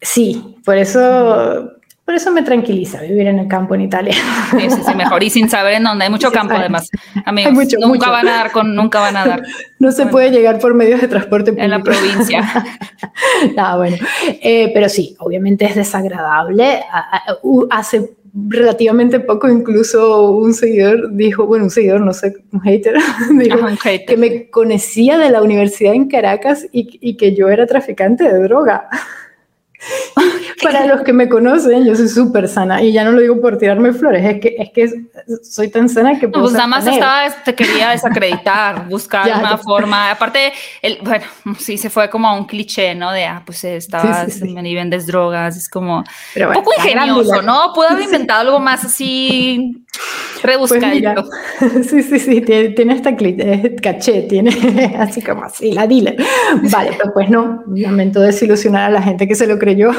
Sí, 0.00 0.56
por 0.64 0.76
eso, 0.76 1.70
por 2.04 2.14
eso 2.14 2.32
me 2.32 2.42
tranquiliza 2.42 3.00
vivir 3.02 3.28
en 3.28 3.38
el 3.38 3.46
campo 3.46 3.76
en 3.76 3.82
Italia. 3.82 4.14
Sí, 4.50 4.68
sí, 4.68 4.94
mejor. 4.96 5.22
Y 5.22 5.30
sin 5.30 5.48
saber 5.48 5.74
en 5.74 5.84
dónde. 5.84 6.04
Hay 6.04 6.10
mucho 6.10 6.32
campo, 6.32 6.54
además. 6.56 6.90
Amigos, 7.24 7.52
nunca 7.78 8.10
van 8.10 8.26
a 8.26 8.32
dar 8.32 8.50
con, 8.50 8.74
nunca 8.74 8.98
van 8.98 9.16
a 9.16 9.26
dar. 9.26 9.42
No 9.78 9.92
se 9.92 10.06
puede 10.06 10.30
llegar 10.30 10.58
por 10.58 10.74
medios 10.74 11.00
de 11.00 11.08
transporte 11.08 11.52
público. 11.52 11.64
En 11.64 11.70
la 11.70 11.80
provincia. 11.80 12.64
no, 13.56 13.76
bueno. 13.78 13.96
Eh, 14.20 14.72
pero 14.74 14.88
sí, 14.88 15.14
obviamente 15.20 15.64
es 15.64 15.76
desagradable. 15.76 16.82
Hace 17.70 18.10
relativamente 18.34 19.20
poco 19.20 19.48
incluso 19.48 20.30
un 20.30 20.54
seguidor 20.54 21.14
dijo, 21.14 21.46
bueno, 21.46 21.64
un 21.64 21.70
seguidor, 21.70 22.00
no 22.00 22.12
sé, 22.12 22.34
un 22.52 22.60
hater, 22.60 22.96
dijo 23.38 23.58
que 24.06 24.16
me 24.16 24.50
conocía 24.50 25.18
de 25.18 25.30
la 25.30 25.42
universidad 25.42 25.94
en 25.94 26.08
Caracas 26.08 26.66
y, 26.72 26.98
y 27.00 27.16
que 27.16 27.34
yo 27.34 27.48
era 27.48 27.66
traficante 27.66 28.24
de 28.24 28.42
droga. 28.42 28.88
Para 30.62 30.86
los 30.86 31.02
que 31.02 31.12
me 31.12 31.28
conocen, 31.28 31.84
yo 31.84 31.96
soy 31.96 32.08
súper 32.08 32.48
sana 32.48 32.82
y 32.82 32.92
ya 32.92 33.04
no 33.04 33.12
lo 33.12 33.20
digo 33.20 33.40
por 33.40 33.58
tirarme 33.58 33.92
flores, 33.92 34.24
es 34.24 34.40
que, 34.40 34.54
es 34.58 34.70
que 34.70 34.90
soy 35.42 35.68
tan 35.68 35.88
sana 35.88 36.18
que... 36.18 36.28
Puedo 36.28 36.44
pues 36.44 36.54
nada 36.54 36.68
más 36.68 36.86
estaba, 36.86 37.28
te 37.44 37.54
quería 37.54 37.90
desacreditar, 37.90 38.88
buscar 38.88 39.26
una 39.26 39.58
forma. 39.58 40.10
Aparte, 40.10 40.52
el, 40.80 40.98
bueno, 41.02 41.24
sí, 41.58 41.76
se 41.78 41.90
fue 41.90 42.08
como 42.08 42.28
a 42.28 42.34
un 42.34 42.44
cliché, 42.44 42.94
¿no? 42.94 43.12
De, 43.12 43.24
ah, 43.24 43.42
pues 43.44 43.64
estabas, 43.64 44.32
sí, 44.32 44.54
y 44.56 44.74
vendes 44.74 45.06
drogas, 45.06 45.56
es 45.56 45.68
como 45.68 45.98
un 45.98 46.52
poco 46.52 46.72
ingenioso, 46.78 47.42
¿no? 47.42 47.72
Puedo 47.74 47.90
haber 47.90 48.04
inventado 48.04 48.40
algo 48.40 48.60
más 48.60 48.84
así 48.84 49.84
rebuscadito. 50.42 51.24
Pues 51.58 51.86
sí, 51.90 52.02
sí, 52.02 52.18
sí, 52.18 52.40
tiene, 52.40 52.94
esta 52.94 53.14
caché, 53.82 54.22
tiene 54.22 54.96
así 54.98 55.22
como 55.22 55.44
así, 55.44 55.72
la 55.72 55.86
dealer. 55.86 56.16
Vale, 56.70 56.92
pero 56.98 57.12
pues 57.12 57.28
no, 57.30 57.62
lamento 57.74 58.20
desilusionar 58.20 58.84
a 58.84 58.90
la 58.90 59.02
gente 59.02 59.28
que 59.28 59.34
se 59.34 59.46
lo 59.46 59.58
creyó 59.72 59.90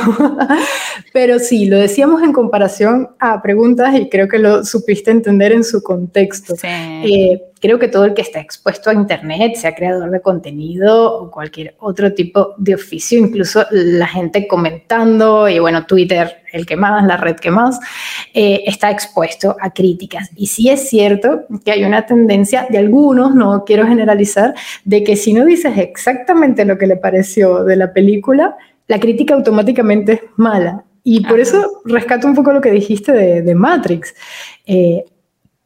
Pero 1.13 1.39
sí, 1.39 1.65
lo 1.65 1.77
decíamos 1.77 2.23
en 2.23 2.33
comparación 2.33 3.09
a 3.19 3.41
preguntas 3.41 3.95
y 3.95 4.09
creo 4.09 4.27
que 4.27 4.39
lo 4.39 4.63
supiste 4.63 5.11
entender 5.11 5.51
en 5.51 5.63
su 5.63 5.83
contexto. 5.83 6.55
Eh, 6.63 7.41
creo 7.59 7.79
que 7.79 7.87
todo 7.87 8.05
el 8.05 8.13
que 8.13 8.21
está 8.21 8.39
expuesto 8.39 8.89
a 8.89 8.93
Internet, 8.93 9.55
sea 9.55 9.75
creador 9.75 10.09
de 10.11 10.21
contenido 10.21 11.19
o 11.19 11.31
cualquier 11.31 11.75
otro 11.79 12.13
tipo 12.13 12.55
de 12.57 12.75
oficio, 12.75 13.19
incluso 13.19 13.65
la 13.71 14.07
gente 14.07 14.47
comentando 14.47 15.47
y 15.47 15.59
bueno, 15.59 15.85
Twitter, 15.85 16.41
el 16.51 16.65
que 16.65 16.75
más, 16.75 17.05
la 17.05 17.17
red 17.17 17.35
que 17.35 17.51
más, 17.51 17.79
eh, 18.33 18.63
está 18.65 18.91
expuesto 18.91 19.55
a 19.61 19.71
críticas. 19.71 20.29
Y 20.35 20.47
sí 20.47 20.69
es 20.69 20.89
cierto 20.89 21.45
que 21.63 21.71
hay 21.71 21.83
una 21.83 22.05
tendencia 22.05 22.67
de 22.69 22.79
algunos, 22.79 23.35
no 23.35 23.63
quiero 23.65 23.87
generalizar, 23.87 24.53
de 24.83 25.03
que 25.03 25.15
si 25.15 25.33
no 25.33 25.45
dices 25.45 25.77
exactamente 25.77 26.65
lo 26.65 26.77
que 26.77 26.87
le 26.87 26.97
pareció 26.97 27.63
de 27.63 27.75
la 27.75 27.93
película, 27.93 28.57
la 28.87 28.99
crítica 28.99 29.33
automáticamente 29.33 30.13
es 30.13 30.21
mala. 30.35 30.85
Y 31.03 31.25
por 31.25 31.39
eso 31.39 31.81
rescato 31.85 32.27
un 32.27 32.35
poco 32.35 32.53
lo 32.53 32.61
que 32.61 32.71
dijiste 32.71 33.11
de, 33.11 33.55
Matrix. 33.55 34.15
Eh, 34.65 35.03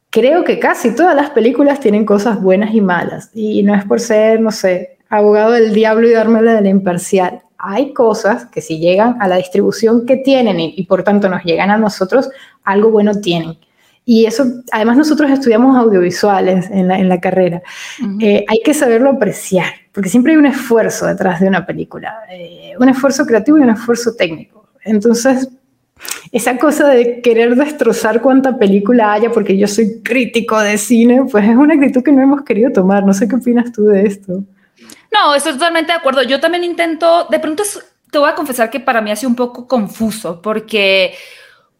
creo 0.09 0.43
que 0.43 0.57
casi 0.57 0.95
todas 0.95 1.15
las 1.15 1.29
películas 1.29 1.79
tienen 1.79 2.05
cosas 2.05 2.41
buenas 2.41 2.73
y 2.73 2.81
malas. 2.81 3.29
Y 3.33 3.61
no 3.63 3.75
es 3.75 3.85
por 3.85 3.99
ser, 3.99 4.41
no 4.41 4.51
sé, 4.51 4.97
abogado 5.09 5.51
del 5.51 5.73
diablo 5.73 6.07
y 6.07 6.11
dármela 6.11 6.55
de 6.55 6.61
la 6.61 6.69
imparcial. 6.69 7.41
Hay 7.59 7.93
cosas 7.93 8.45
que 8.45 8.61
si 8.61 8.79
llegan 8.79 9.21
a 9.21 9.27
la 9.27 9.37
distribución 9.37 10.05
que 10.05 10.17
tienen 10.17 10.59
y, 10.59 10.83
por 10.85 11.03
tanto 11.03 11.29
nos 11.29 11.43
llegan 11.43 11.71
a 11.71 11.77
nosotros, 11.77 12.29
algo 12.63 12.91
bueno 12.91 13.19
tienen. 13.19 13.57
Y 14.09 14.25
eso, 14.25 14.45
además 14.71 14.95
nosotros 14.95 15.29
estudiamos 15.29 15.75
audiovisuales 15.75 16.71
en 16.71 16.87
la, 16.87 16.97
en 16.97 17.09
la 17.09 17.19
carrera. 17.19 17.61
Eh, 18.21 18.45
hay 18.47 18.61
que 18.63 18.73
saberlo 18.73 19.09
apreciar 19.09 19.65
porque 19.91 20.07
siempre 20.07 20.31
hay 20.31 20.37
un 20.37 20.45
esfuerzo 20.45 21.07
detrás 21.07 21.41
de 21.41 21.49
una 21.49 21.65
película, 21.65 22.19
eh, 22.31 22.71
un 22.79 22.87
esfuerzo 22.87 23.25
creativo 23.25 23.57
y 23.57 23.61
un 23.63 23.71
esfuerzo 23.71 24.15
técnico. 24.15 24.69
Entonces, 24.85 25.49
esa 26.31 26.57
cosa 26.57 26.87
de 26.87 27.19
querer 27.19 27.57
destrozar 27.57 28.21
cuanta 28.21 28.57
película 28.57 29.11
haya 29.11 29.29
porque 29.29 29.57
yo 29.57 29.67
soy 29.67 30.01
crítico 30.01 30.57
de 30.57 30.77
cine, 30.77 31.25
pues 31.29 31.43
es 31.43 31.57
una 31.57 31.73
actitud 31.73 32.01
que 32.01 32.13
no 32.13 32.21
hemos 32.21 32.43
querido 32.43 32.71
tomar. 32.71 33.03
No 33.03 33.13
sé 33.13 33.27
qué 33.27 33.35
opinas 33.35 33.73
tú 33.73 33.87
de 33.87 34.03
esto. 34.03 34.41
No, 35.11 35.35
estoy 35.35 35.51
totalmente 35.51 35.91
de 35.91 35.97
acuerdo. 35.97 36.23
Yo 36.23 36.39
también 36.39 36.63
intento, 36.63 37.27
de 37.29 37.39
pronto 37.39 37.63
te 38.09 38.17
voy 38.17 38.29
a 38.29 38.35
confesar 38.35 38.69
que 38.69 38.79
para 38.79 39.01
mí 39.01 39.11
ha 39.11 39.17
sido 39.17 39.31
un 39.31 39.35
poco 39.35 39.67
confuso 39.67 40.41
porque 40.41 41.13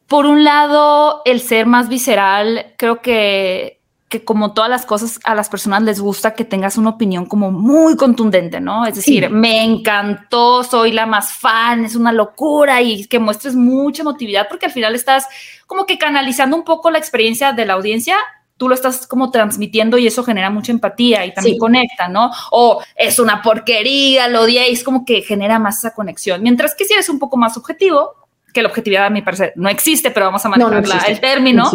por 0.08 0.26
un 0.26 0.44
lado 0.44 1.22
el 1.26 1.42
ser 1.42 1.66
más 1.66 1.90
visceral 1.90 2.74
creo 2.78 3.02
que 3.02 3.78
que 4.10 4.24
como 4.24 4.54
todas 4.54 4.70
las 4.70 4.86
cosas 4.86 5.20
a 5.26 5.36
las 5.36 5.50
personas 5.50 5.82
les 5.84 6.00
gusta 6.00 6.34
que 6.34 6.46
tengas 6.46 6.78
una 6.78 6.92
opinión 6.92 7.26
como 7.26 7.52
muy 7.52 7.98
contundente, 7.98 8.62
¿no? 8.62 8.86
Es 8.86 8.96
decir, 8.96 9.30
me 9.30 9.64
encantó, 9.64 10.64
soy 10.64 10.94
la 10.94 11.06
más 11.06 11.34
fan, 11.34 11.84
es 11.84 11.96
una 11.96 12.14
locura 12.14 12.82
y 12.82 13.06
que 13.08 13.20
muestres 13.20 13.56
mucha 13.56 14.04
emotividad 14.04 14.48
porque 14.48 14.68
al 14.68 14.72
final 14.72 14.96
estás 14.96 15.28
como 15.66 15.86
que 15.86 15.98
canalizando 15.98 16.56
un 16.56 16.64
poco 16.64 16.90
la 16.90 17.00
experiencia 17.00 17.52
de 17.52 17.66
la 17.66 17.74
audiencia 17.74 18.16
tú 18.56 18.68
lo 18.68 18.76
estás 18.76 19.06
como 19.06 19.30
transmitiendo 19.30 19.98
y 19.98 20.08
eso 20.08 20.24
genera 20.24 20.50
mucha 20.50 20.72
empatía 20.72 21.26
y 21.26 21.34
también 21.34 21.60
conecta, 21.60 22.08
¿no? 22.08 22.32
O 22.52 22.82
es 22.96 23.20
una 23.20 23.42
porquería, 23.42 24.28
lo 24.30 24.42
odiáis, 24.42 24.84
como 24.84 25.06
que 25.06 25.22
genera 25.22 25.60
más 25.60 25.78
esa 25.78 25.94
conexión. 25.94 26.42
Mientras 26.42 26.74
que 26.74 26.86
si 26.86 26.94
eres 26.94 27.08
un 27.10 27.20
poco 27.20 27.38
más 27.38 27.56
objetivo, 27.56 28.27
que 28.58 28.64
la 28.64 28.70
objetividad 28.70 29.06
a 29.06 29.10
mi 29.12 29.22
parecer 29.22 29.54
no 29.56 29.70
existe, 29.70 30.10
pero 30.10 30.26
vamos 30.26 30.44
a 30.44 30.50
manejar 30.50 30.84
el 31.08 31.20
término, 31.20 31.70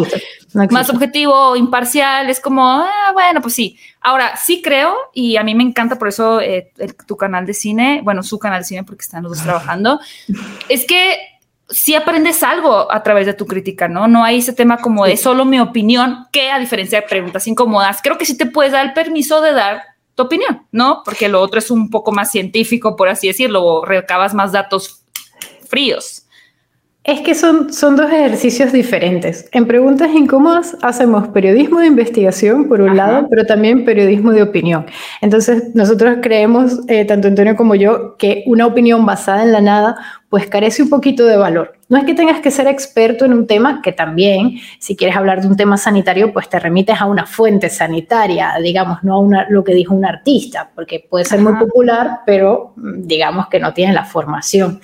más 0.69 0.89
objetivo, 0.89 1.55
imparcial, 1.55 2.29
es 2.29 2.41
como, 2.41 2.61
ah, 2.67 3.11
bueno, 3.13 3.41
pues 3.41 3.53
sí. 3.53 3.77
Ahora, 4.01 4.35
sí 4.35 4.61
creo, 4.61 4.93
y 5.13 5.37
a 5.37 5.43
mí 5.43 5.55
me 5.55 5.63
encanta 5.63 5.97
por 5.97 6.09
eso 6.09 6.41
eh, 6.41 6.73
tu 7.07 7.15
canal 7.15 7.45
de 7.45 7.53
cine, 7.53 8.01
bueno, 8.03 8.21
su 8.21 8.37
canal 8.37 8.59
de 8.59 8.65
cine 8.65 8.83
porque 8.83 9.03
están 9.03 9.23
los 9.23 9.31
dos 9.31 9.43
trabajando, 9.43 10.01
es 10.67 10.83
que 10.85 11.19
si 11.69 11.95
aprendes 11.95 12.43
algo 12.43 12.91
a 12.91 13.01
través 13.01 13.27
de 13.27 13.33
tu 13.33 13.45
crítica, 13.45 13.87
¿no? 13.87 14.09
No 14.09 14.25
hay 14.25 14.39
ese 14.39 14.51
tema 14.51 14.79
como 14.79 15.05
de 15.05 15.15
solo 15.15 15.45
mi 15.45 15.61
opinión, 15.61 16.27
que 16.33 16.51
a 16.51 16.59
diferencia 16.59 16.99
de 16.99 17.07
preguntas 17.07 17.47
incómodas, 17.47 18.01
creo 18.03 18.17
que 18.17 18.25
sí 18.25 18.35
te 18.37 18.45
puedes 18.45 18.73
dar 18.73 18.85
el 18.85 18.91
permiso 18.91 19.39
de 19.39 19.53
dar 19.53 19.83
tu 20.15 20.23
opinión, 20.23 20.67
¿no? 20.73 21.01
Porque 21.05 21.29
lo 21.29 21.39
otro 21.39 21.59
es 21.59 21.71
un 21.71 21.89
poco 21.89 22.11
más 22.11 22.29
científico, 22.29 22.97
por 22.97 23.07
así 23.07 23.27
decirlo, 23.27 23.63
o 23.63 23.85
recabas 23.85 24.33
más 24.33 24.51
datos 24.51 25.05
fríos. 25.69 26.22
Es 27.05 27.19
que 27.19 27.35
son, 27.35 27.73
son 27.73 27.97
dos 27.97 28.09
ejercicios 28.09 28.71
diferentes. 28.71 29.49
En 29.51 29.67
preguntas 29.67 30.09
incómodas 30.15 30.77
hacemos 30.81 31.27
periodismo 31.27 31.79
de 31.81 31.87
investigación, 31.87 32.69
por 32.69 32.79
un 32.79 32.95
lado, 32.95 33.27
pero 33.29 33.45
también 33.45 33.83
periodismo 33.83 34.31
de 34.31 34.41
opinión. 34.41 34.85
Entonces, 35.19 35.75
nosotros 35.75 36.19
creemos, 36.21 36.79
eh, 36.87 37.03
tanto 37.03 37.27
Antonio 37.27 37.57
como 37.57 37.75
yo, 37.75 38.15
que 38.15 38.45
una 38.45 38.65
opinión 38.65 39.05
basada 39.05 39.43
en 39.43 39.51
la 39.51 39.59
nada, 39.59 39.97
pues 40.29 40.47
carece 40.47 40.81
un 40.81 40.89
poquito 40.89 41.25
de 41.25 41.35
valor. 41.35 41.77
No 41.89 41.97
es 41.97 42.05
que 42.05 42.13
tengas 42.13 42.39
que 42.39 42.51
ser 42.51 42.67
experto 42.67 43.25
en 43.25 43.33
un 43.33 43.47
tema, 43.47 43.81
que 43.81 43.91
también, 43.91 44.55
si 44.79 44.95
quieres 44.95 45.17
hablar 45.17 45.41
de 45.41 45.47
un 45.49 45.57
tema 45.57 45.75
sanitario, 45.75 46.31
pues 46.31 46.47
te 46.47 46.57
remites 46.57 47.01
a 47.01 47.05
una 47.05 47.25
fuente 47.25 47.69
sanitaria, 47.69 48.53
digamos, 48.63 49.03
no 49.03 49.15
a 49.15 49.19
una, 49.19 49.45
lo 49.49 49.61
que 49.65 49.73
dijo 49.73 49.93
un 49.93 50.05
artista, 50.05 50.71
porque 50.73 51.05
puede 51.09 51.25
ser 51.25 51.41
muy 51.41 51.53
popular, 51.55 52.21
pero 52.25 52.71
mm, 52.77 53.01
digamos 53.01 53.47
que 53.49 53.59
no 53.59 53.73
tiene 53.73 53.91
la 53.91 54.05
formación. 54.05 54.79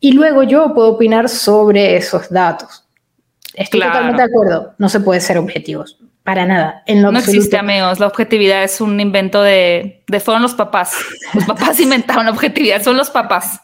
Y 0.00 0.12
luego 0.12 0.42
yo 0.42 0.72
puedo 0.74 0.88
opinar 0.88 1.28
sobre 1.28 1.96
esos 1.96 2.28
datos. 2.30 2.84
Estoy 3.54 3.80
totalmente 3.80 4.22
de 4.22 4.28
acuerdo, 4.28 4.74
no 4.78 4.88
se 4.88 5.00
puede 5.00 5.20
ser 5.20 5.38
objetivos, 5.38 5.98
para 6.22 6.46
nada. 6.46 6.82
En 6.86 7.02
no 7.02 7.18
existe, 7.18 7.56
amigos, 7.56 7.98
la 7.98 8.06
objetividad 8.06 8.62
es 8.62 8.80
un 8.80 9.00
invento 9.00 9.42
de, 9.42 10.04
de 10.06 10.20
fueron 10.20 10.42
los 10.42 10.54
papás. 10.54 10.94
Los 11.34 11.44
papás 11.44 11.80
inventaron 11.80 12.26
la 12.26 12.30
objetividad, 12.30 12.82
son 12.82 12.96
los 12.96 13.10
papás. 13.10 13.60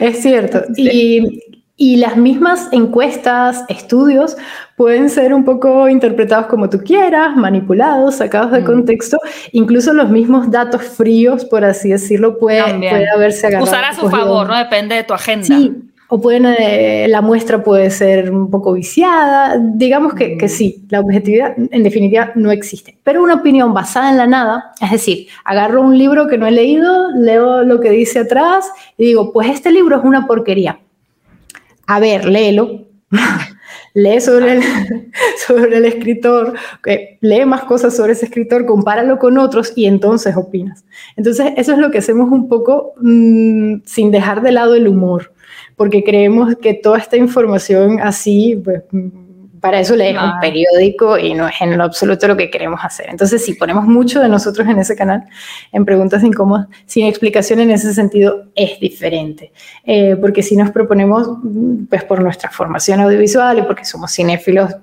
Es 0.00 0.22
cierto. 0.22 0.62
Y 0.76 1.42
y 1.82 1.96
las 1.96 2.16
mismas 2.16 2.68
encuestas, 2.70 3.64
estudios, 3.68 4.36
pueden 4.76 5.10
ser 5.10 5.34
un 5.34 5.44
poco 5.44 5.88
interpretados 5.88 6.46
como 6.46 6.70
tú 6.70 6.78
quieras, 6.78 7.34
manipulados, 7.36 8.14
sacados 8.14 8.52
de 8.52 8.60
mm. 8.60 8.64
contexto. 8.64 9.18
Incluso 9.50 9.92
los 9.92 10.08
mismos 10.08 10.48
datos 10.48 10.84
fríos, 10.84 11.44
por 11.44 11.64
así 11.64 11.88
decirlo, 11.88 12.38
puede, 12.38 12.62
puede 12.62 13.10
haberse 13.10 13.48
agarrado. 13.48 13.68
Usar 13.68 13.84
a 13.84 13.94
su 13.94 14.08
favor, 14.08 14.46
¿no? 14.46 14.56
Depende 14.56 14.94
de 14.94 15.02
tu 15.02 15.12
agenda. 15.12 15.44
Sí, 15.44 15.74
o 16.06 16.20
pueden, 16.20 16.46
eh, 16.56 17.06
la 17.08 17.20
muestra 17.20 17.64
puede 17.64 17.90
ser 17.90 18.30
un 18.30 18.48
poco 18.48 18.74
viciada. 18.74 19.58
Digamos 19.60 20.14
que, 20.14 20.38
que, 20.38 20.48
sí, 20.48 20.84
la 20.88 21.00
objetividad 21.00 21.56
en 21.56 21.82
definitiva 21.82 22.30
no 22.36 22.52
existe. 22.52 22.96
Pero 23.02 23.24
una 23.24 23.34
opinión 23.34 23.74
basada 23.74 24.08
en 24.08 24.18
la 24.18 24.28
nada, 24.28 24.70
es 24.80 24.92
decir, 24.92 25.26
agarro 25.44 25.82
un 25.82 25.98
libro 25.98 26.28
que 26.28 26.38
no 26.38 26.46
he 26.46 26.52
leído, 26.52 27.10
leo 27.16 27.64
lo 27.64 27.80
que 27.80 27.90
dice 27.90 28.20
atrás 28.20 28.70
y 28.96 29.06
digo, 29.06 29.32
pues 29.32 29.48
este 29.48 29.72
libro 29.72 29.96
es 29.96 30.04
una 30.04 30.28
porquería 30.28 30.78
a 31.86 32.00
ver, 32.00 32.26
léelo, 32.26 32.86
lee 33.94 34.20
sobre 34.20 34.54
el, 34.54 34.62
sobre 35.46 35.76
el 35.76 35.84
escritor, 35.84 36.54
lee 37.20 37.44
más 37.44 37.64
cosas 37.64 37.96
sobre 37.96 38.12
ese 38.12 38.26
escritor, 38.26 38.66
compáralo 38.66 39.18
con 39.18 39.38
otros 39.38 39.72
y 39.76 39.86
entonces 39.86 40.36
opinas. 40.36 40.84
Entonces, 41.16 41.52
eso 41.56 41.72
es 41.72 41.78
lo 41.78 41.90
que 41.90 41.98
hacemos 41.98 42.30
un 42.30 42.48
poco 42.48 42.94
mm, 43.00 43.82
sin 43.84 44.10
dejar 44.10 44.42
de 44.42 44.52
lado 44.52 44.74
el 44.74 44.88
humor, 44.88 45.32
porque 45.76 46.04
creemos 46.04 46.56
que 46.56 46.74
toda 46.74 46.98
esta 46.98 47.16
información 47.16 48.00
así, 48.00 48.60
pues, 48.62 48.82
para 49.62 49.78
eso 49.78 49.94
leemos 49.94 50.24
un 50.24 50.40
periódico 50.40 51.16
y 51.16 51.34
no 51.34 51.46
es 51.46 51.54
en 51.60 51.78
lo 51.78 51.84
absoluto 51.84 52.26
lo 52.26 52.36
que 52.36 52.50
queremos 52.50 52.80
hacer. 52.82 53.06
Entonces, 53.08 53.44
si 53.44 53.54
ponemos 53.54 53.84
mucho 53.84 54.20
de 54.20 54.28
nosotros 54.28 54.66
en 54.66 54.80
ese 54.80 54.96
canal, 54.96 55.22
en 55.70 55.84
preguntas 55.84 56.24
incómodas, 56.24 56.66
sin 56.84 57.06
explicación 57.06 57.60
en 57.60 57.70
ese 57.70 57.94
sentido, 57.94 58.46
es 58.56 58.80
diferente. 58.80 59.52
Eh, 59.84 60.16
porque 60.20 60.42
si 60.42 60.56
nos 60.56 60.72
proponemos, 60.72 61.28
pues 61.88 62.02
por 62.02 62.20
nuestra 62.20 62.50
formación 62.50 62.98
audiovisual 62.98 63.60
y 63.60 63.62
porque 63.62 63.84
somos 63.84 64.12
cinéfilos 64.12 64.74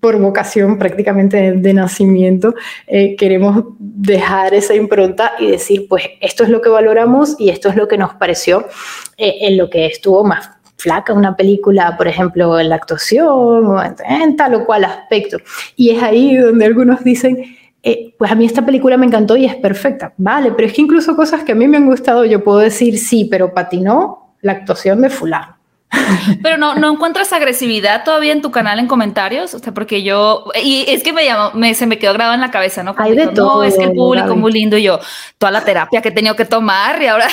por 0.00 0.16
vocación 0.20 0.78
prácticamente 0.78 1.54
de, 1.54 1.74
nacimiento, 1.74 2.54
eh, 2.86 3.16
queremos 3.16 3.64
dejar 3.80 4.54
esa 4.54 4.74
impronta 4.74 5.32
y 5.40 5.50
decir, 5.50 5.86
pues 5.88 6.04
esto 6.20 6.44
es 6.44 6.48
lo 6.48 6.60
que 6.60 6.68
valoramos 6.68 7.34
y 7.40 7.50
esto 7.50 7.70
es 7.70 7.74
lo 7.74 7.88
que 7.88 7.98
nos 7.98 8.14
pareció 8.14 8.68
eh, 9.16 9.34
en 9.40 9.56
lo 9.58 9.68
que 9.68 9.86
estuvo 9.86 10.22
más 10.22 10.57
flaca 10.78 11.12
una 11.12 11.36
película, 11.36 11.96
por 11.96 12.08
ejemplo, 12.08 12.58
en 12.58 12.68
la 12.68 12.76
actuación 12.76 13.26
o 13.28 13.82
en, 13.82 14.36
tal 14.36 14.54
o 14.54 14.64
cual 14.64 14.84
aspecto. 14.84 15.38
Y 15.76 15.90
es 15.90 16.02
ahí 16.02 16.36
donde 16.36 16.64
algunos 16.64 17.02
dicen, 17.04 17.44
eh, 17.82 18.14
pues 18.16 18.30
a 18.30 18.34
mí 18.34 18.46
esta 18.46 18.64
película 18.64 18.96
me 18.96 19.06
encantó 19.06 19.36
y 19.36 19.44
es 19.44 19.56
perfecta. 19.56 20.14
Vale, 20.16 20.52
pero 20.52 20.68
es 20.68 20.74
que 20.74 20.82
incluso 20.82 21.16
cosas 21.16 21.42
que 21.42 21.52
a 21.52 21.56
mí 21.56 21.66
me 21.66 21.76
han 21.76 21.86
gustado, 21.86 22.24
yo 22.24 22.42
puedo 22.42 22.58
decir 22.58 22.98
sí, 22.98 23.26
pero 23.30 23.52
patinó 23.52 24.34
la 24.40 24.52
actuación 24.52 25.00
de 25.02 25.10
fulano. 25.10 25.57
Pero 26.42 26.58
no, 26.58 26.74
no 26.74 26.92
encuentras 26.92 27.32
agresividad 27.32 28.04
todavía 28.04 28.32
en 28.32 28.42
tu 28.42 28.50
canal 28.50 28.78
en 28.78 28.86
comentarios, 28.86 29.54
o 29.54 29.58
sea, 29.58 29.72
porque 29.72 30.02
yo, 30.02 30.44
y 30.62 30.84
es 30.88 31.02
que 31.02 31.12
me 31.12 31.24
llamó, 31.24 31.52
me, 31.54 31.74
se 31.74 31.86
me 31.86 31.98
quedó 31.98 32.12
grabado 32.12 32.34
en 32.34 32.40
la 32.40 32.50
cabeza, 32.50 32.82
¿no? 32.82 32.94
Hay 32.98 33.14
de 33.14 33.28
todo. 33.28 33.58
No, 33.58 33.64
es 33.64 33.76
que 33.76 33.84
el 33.84 33.92
público 33.92 34.36
muy 34.36 34.52
lindo 34.52 34.76
y 34.76 34.82
yo, 34.82 35.00
toda 35.38 35.50
la 35.50 35.64
terapia 35.64 36.02
que 36.02 36.10
he 36.10 36.12
tenido 36.12 36.36
que 36.36 36.44
tomar 36.44 37.00
y 37.02 37.06
ahora, 37.06 37.28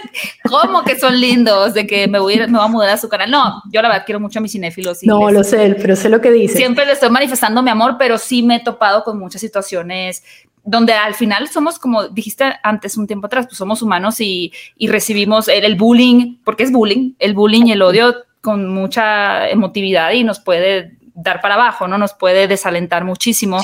¿cómo 0.48 0.82
que 0.82 0.98
son 0.98 1.20
lindos? 1.20 1.74
De 1.74 1.86
que 1.86 2.08
me 2.08 2.18
voy, 2.18 2.36
me 2.38 2.46
voy 2.46 2.64
a 2.64 2.68
mudar 2.68 2.90
a 2.90 2.96
su 2.96 3.08
canal. 3.08 3.30
No, 3.30 3.62
yo 3.70 3.80
la 3.80 3.88
verdad 3.88 4.02
quiero 4.04 4.18
mucho 4.18 4.40
a 4.40 4.42
mis 4.42 4.52
cinéfilos. 4.52 4.98
no, 5.02 5.30
lo 5.30 5.44
sé, 5.44 5.76
pero 5.80 5.94
sé 5.94 6.08
lo 6.08 6.20
que 6.20 6.32
dice. 6.32 6.56
Siempre 6.56 6.86
le 6.86 6.92
estoy 6.92 7.10
manifestando 7.10 7.62
mi 7.62 7.70
amor, 7.70 7.96
pero 7.98 8.18
sí 8.18 8.42
me 8.42 8.56
he 8.56 8.60
topado 8.60 9.04
con 9.04 9.18
muchas 9.18 9.40
situaciones 9.40 10.24
donde 10.64 10.92
al 10.92 11.14
final 11.14 11.48
somos 11.48 11.78
como 11.78 12.08
dijiste 12.08 12.44
antes 12.62 12.96
un 12.96 13.06
tiempo 13.06 13.26
atrás, 13.26 13.46
pues 13.46 13.58
somos 13.58 13.82
humanos 13.82 14.20
y, 14.20 14.52
recibimos 14.80 15.48
el, 15.48 15.74
bullying, 15.76 16.38
porque 16.44 16.64
es 16.64 16.72
bullying, 16.72 17.14
el 17.18 17.34
bullying 17.34 17.66
y 17.66 17.72
el 17.72 17.82
odio 17.82 18.14
con 18.40 18.68
mucha 18.72 19.48
emotividad 19.48 20.12
y 20.12 20.24
nos 20.24 20.40
puede 20.40 20.96
dar 21.14 21.40
para 21.40 21.54
abajo, 21.54 21.88
¿no? 21.88 21.98
Nos 21.98 22.14
puede 22.14 22.48
desalentar 22.48 23.04
muchísimo. 23.04 23.60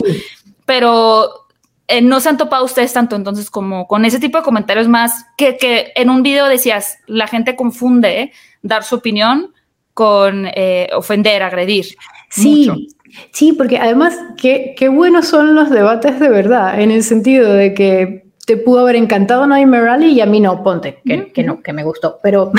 Pero 0.64 1.46
eh, 1.88 2.02
no 2.02 2.20
se 2.20 2.28
han 2.28 2.36
topado 2.36 2.64
ustedes 2.64 2.92
tanto 2.92 3.16
entonces 3.16 3.50
como 3.50 3.86
con 3.86 4.04
ese 4.04 4.18
tipo 4.18 4.38
de 4.38 4.44
comentarios 4.44 4.88
más 4.88 5.26
que, 5.36 5.56
que 5.56 5.92
en 5.94 6.10
un 6.10 6.22
video 6.22 6.46
decías, 6.46 6.98
la 7.06 7.26
gente 7.26 7.56
confunde 7.56 8.32
dar 8.62 8.82
su 8.82 8.96
opinión 8.96 9.54
con 9.94 10.46
eh, 10.54 10.90
ofender, 10.94 11.42
agredir. 11.42 11.96
Sí, 12.28 12.88
Sí, 13.32 13.52
porque 13.52 13.78
además, 13.78 14.18
qué, 14.36 14.74
qué 14.76 14.88
buenos 14.88 15.26
son 15.28 15.54
los 15.54 15.70
debates 15.70 16.18
de 16.20 16.28
verdad, 16.28 16.80
en 16.80 16.90
el 16.90 17.02
sentido 17.02 17.52
de 17.52 17.74
que 17.74 18.25
te 18.46 18.56
pudo 18.56 18.82
haber 18.82 18.94
encantado 18.94 19.44
Nightmare 19.44 19.82
Rally 19.82 20.12
y 20.12 20.20
a 20.20 20.26
mí 20.26 20.38
no, 20.38 20.62
ponte, 20.62 21.00
que, 21.04 21.32
que 21.32 21.42
no, 21.42 21.60
que 21.62 21.72
me 21.72 21.82
gustó, 21.82 22.20
pero... 22.22 22.52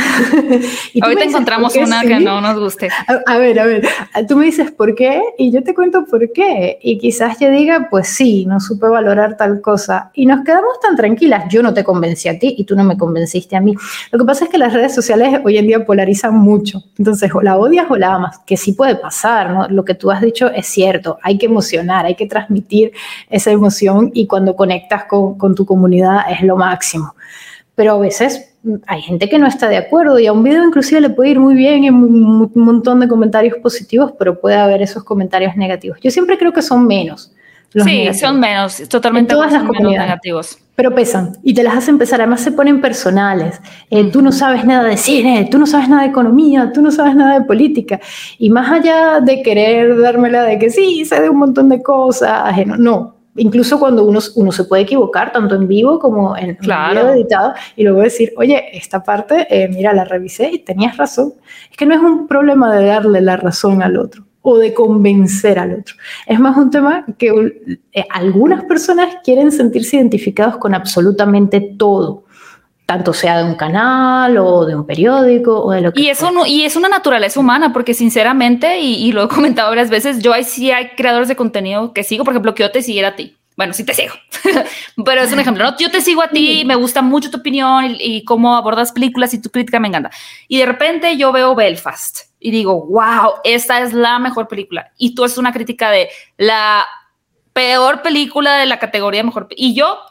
y 0.93 1.01
Ahorita 1.01 1.23
encontramos 1.23 1.73
una 1.77 2.01
que 2.01 2.19
no 2.19 2.41
nos 2.41 2.59
guste. 2.59 2.89
A, 3.25 3.37
ver, 3.37 3.57
a 3.57 3.65
ver, 3.65 3.87
tú 4.27 4.35
me 4.35 4.47
dices 4.47 4.69
por 4.69 4.95
qué 4.95 5.21
y 5.37 5.49
yo 5.49 5.63
te 5.63 5.73
cuento 5.73 6.03
por 6.03 6.29
qué. 6.33 6.77
Y 6.81 6.97
quizás 6.97 7.39
yo 7.39 7.49
diga, 7.49 7.87
pues 7.89 8.09
sí, 8.09 8.45
no 8.45 8.59
supe 8.59 8.85
valorar 8.85 9.37
tal 9.37 9.61
cosa. 9.61 10.11
Y 10.13 10.25
nos 10.25 10.43
quedamos 10.43 10.77
tan 10.81 10.97
tranquilas. 10.97 11.45
Yo 11.49 11.63
no 11.63 11.73
te 11.73 11.85
convencí 11.85 12.27
a 12.27 12.37
ti 12.37 12.53
y 12.57 12.65
tú 12.65 12.75
no 12.75 12.83
me 12.83 12.97
convenciste 12.97 13.55
a 13.55 13.61
mí. 13.61 13.73
Lo 14.11 14.19
que 14.19 14.25
pasa 14.25 14.43
es 14.43 14.51
que 14.51 14.57
las 14.57 14.73
redes 14.73 14.93
sociales 14.93 15.39
hoy 15.45 15.57
en 15.57 15.67
día 15.67 15.85
polarizan 15.85 16.35
mucho. 16.35 16.83
Entonces, 16.97 17.31
o 17.33 17.41
la 17.41 17.57
odias 17.57 17.85
o 17.89 17.95
la 17.95 18.13
amas, 18.13 18.39
que 18.39 18.57
sí 18.57 18.73
puede 18.73 18.95
pasar, 18.95 19.51
¿no? 19.51 19.69
Lo 19.69 19.85
que 19.85 19.93
tú 19.93 20.11
has 20.11 20.19
dicho 20.19 20.49
es 20.49 20.67
cierto. 20.67 21.17
Hay 21.23 21.37
que 21.37 21.45
emocionar, 21.45 22.05
hay 22.05 22.15
que 22.15 22.27
transmitir 22.27 22.91
esa 23.29 23.51
emoción 23.51 24.11
y 24.13 24.27
cuando 24.27 24.53
conectas 24.53 25.05
con, 25.05 25.37
con 25.37 25.55
tu 25.55 25.65
comunidad, 25.65 25.76
comunidad 25.77 26.21
es 26.29 26.41
lo 26.41 26.57
máximo. 26.57 27.13
Pero 27.75 27.93
a 27.93 27.99
veces 27.99 28.55
hay 28.87 29.01
gente 29.01 29.29
que 29.29 29.37
no 29.37 29.47
está 29.47 29.69
de 29.69 29.77
acuerdo 29.77 30.19
y 30.19 30.25
a 30.27 30.33
un 30.33 30.43
video 30.43 30.65
inclusive 30.65 30.99
le 30.99 31.09
puede 31.11 31.29
ir 31.29 31.39
muy 31.39 31.53
bien 31.53 31.83
en 31.83 31.93
un 31.93 32.51
montón 32.55 32.99
de 32.99 33.07
comentarios 33.07 33.57
positivos, 33.61 34.13
pero 34.17 34.39
puede 34.41 34.55
haber 34.55 34.81
esos 34.81 35.03
comentarios 35.03 35.55
negativos. 35.55 35.99
Yo 36.01 36.11
siempre 36.11 36.37
creo 36.37 36.51
que 36.51 36.63
son 36.63 36.87
menos. 36.87 37.31
sí, 37.75 38.11
son 38.15 38.39
menos, 38.39 38.81
totalmente 38.89 39.33
todas 39.33 39.53
las 39.53 39.63
comunidades 39.63 39.99
negativos. 39.99 40.57
Pero 40.75 40.93
pesan 40.93 41.37
y 41.43 41.53
te 41.53 41.63
las 41.63 41.75
hacen 41.75 41.97
pesar, 41.97 42.19
además 42.21 42.41
se 42.41 42.51
ponen 42.51 42.81
personales. 42.81 43.61
Eh, 43.89 44.11
tú 44.11 44.21
no 44.21 44.31
sabes 44.31 44.65
nada 44.65 44.87
de 44.87 44.97
cine, 44.97 45.47
tú 45.49 45.57
no 45.57 45.65
sabes 45.65 45.87
nada 45.89 46.03
de 46.03 46.09
economía, 46.09 46.71
tú 46.73 46.81
no 46.81 46.91
sabes 46.91 47.15
nada 47.15 47.39
de 47.39 47.45
política. 47.45 47.99
Y 48.37 48.49
más 48.49 48.71
allá 48.71 49.19
de 49.21 49.41
querer 49.43 49.99
dármela 49.99 50.43
de 50.43 50.59
que 50.59 50.69
sí, 50.69 51.05
sé 51.05 51.21
de 51.21 51.29
un 51.29 51.37
montón 51.37 51.69
de 51.69 51.81
cosas, 51.81 52.55
no, 52.79 53.16
incluso 53.37 53.79
cuando 53.79 54.03
uno, 54.03 54.19
uno 54.35 54.51
se 54.51 54.65
puede 54.65 54.83
equivocar, 54.83 55.31
tanto 55.31 55.55
en 55.55 55.67
vivo 55.67 55.99
como 55.99 56.35
en 56.35 56.55
claro. 56.55 56.93
video 56.93 57.13
editado, 57.13 57.53
y 57.75 57.83
luego 57.83 58.01
decir, 58.01 58.33
oye, 58.37 58.77
esta 58.77 59.03
parte, 59.03 59.47
eh, 59.49 59.67
mira, 59.69 59.93
la 59.93 60.03
revisé 60.03 60.51
y 60.51 60.59
tenías 60.59 60.97
razón. 60.97 61.33
Es 61.71 61.77
que 61.77 61.85
no 61.85 61.95
es 61.95 62.01
un 62.01 62.27
problema 62.27 62.75
de 62.75 62.85
darle 62.85 63.21
la 63.21 63.37
razón 63.37 63.81
al 63.81 63.97
otro 63.97 64.25
o 64.41 64.57
de 64.57 64.73
convencer 64.73 65.59
al 65.59 65.73
otro. 65.73 65.95
Es 66.25 66.39
más 66.39 66.55
un 66.55 66.71
tema 66.71 67.05
que 67.17 67.29
eh, 67.91 68.05
algunas 68.09 68.63
personas 68.63 69.15
quieren 69.23 69.51
sentirse 69.51 69.97
identificados 69.97 70.57
con 70.57 70.73
absolutamente 70.73 71.75
todo. 71.77 72.23
Tanto 72.87 73.13
sea 73.13 73.39
de 73.39 73.43
un 73.43 73.55
canal 73.55 74.37
o 74.37 74.65
de 74.65 74.73
un 74.73 74.85
periódico 74.85 75.61
o 75.61 75.71
de 75.71 75.81
lo 75.81 75.91
que 75.91 76.01
y 76.01 76.09
eso 76.09 76.31
y 76.47 76.63
es 76.63 76.77
una 76.77 76.87
naturaleza 76.87 77.37
humana 77.37 77.73
porque 77.73 77.93
sinceramente 77.93 78.79
y, 78.79 79.11
lo 79.11 79.25
he 79.25 79.27
comentado 79.27 79.69
varias 79.69 79.89
veces 79.89 80.19
yo 80.19 80.33
hay 80.33 80.45
sí 80.45 80.71
hay 80.71 80.91
creadores 80.95 81.27
de 81.27 81.35
contenido 81.35 81.91
que 81.91 82.03
sigo 82.03 82.23
por 82.23 82.33
ejemplo 82.33 82.55
que 82.55 82.63
yo 82.63 82.71
te 82.71 82.81
siguiera 82.81 83.09
a 83.09 83.15
ti 83.15 83.35
bueno, 83.57 83.73
sí 83.73 83.83
te 83.83 83.95
sigo, 83.95 84.13
pero 85.03 85.23
es 85.23 85.33
un 85.33 85.39
ejemplo, 85.39 85.63
¿no? 85.63 85.75
Yo 85.79 85.89
te 85.89 85.99
sigo 85.99 86.21
a 86.21 86.27
ti, 86.27 86.61
me 86.63 86.75
gusta 86.75 87.01
mucho 87.01 87.31
tu 87.31 87.39
opinión 87.39 87.95
y, 87.99 88.23
cómo 88.23 88.55
abordas 88.55 88.91
películas 88.91 89.33
y 89.33 89.41
tu 89.41 89.49
crítica 89.49 89.79
me 89.79 89.87
encanta. 89.87 90.11
Y 90.47 90.59
de 90.59 90.67
repente 90.67 91.17
yo 91.17 91.31
veo 91.31 91.55
Belfast 91.55 92.29
y 92.39 92.51
digo, 92.51 92.85
wow, 92.85 93.33
esta 93.43 93.81
es 93.81 93.93
la 93.93 94.19
mejor 94.19 94.47
película. 94.47 94.91
Y 94.99 95.15
tú 95.15 95.23
haces 95.23 95.39
una 95.39 95.53
crítica 95.53 95.89
de 95.89 96.07
la 96.37 96.85
peor 97.51 98.03
película 98.03 98.57
de 98.57 98.67
la 98.67 98.77
categoría 98.77 99.23
mejor. 99.23 99.47
Y 99.49 99.73
yo, 99.73 100.01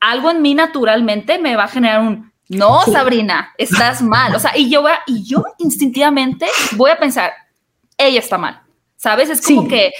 algo 0.00 0.30
en 0.30 0.42
mí 0.42 0.54
naturalmente 0.54 1.38
me 1.38 1.56
va 1.56 1.64
a 1.64 1.68
generar 1.68 2.00
un, 2.00 2.32
no, 2.48 2.82
Sabrina, 2.82 3.52
estás 3.58 4.02
mal. 4.02 4.34
O 4.34 4.38
sea, 4.38 4.56
y 4.56 4.70
yo, 4.70 4.84
y 5.06 5.24
yo 5.24 5.44
instintivamente 5.58 6.46
voy 6.72 6.90
a 6.90 6.98
pensar, 6.98 7.32
ella 7.98 8.20
está 8.20 8.38
mal. 8.38 8.62
¿Sabes? 8.96 9.28
Es 9.28 9.42
como 9.42 9.68
que 9.68 9.92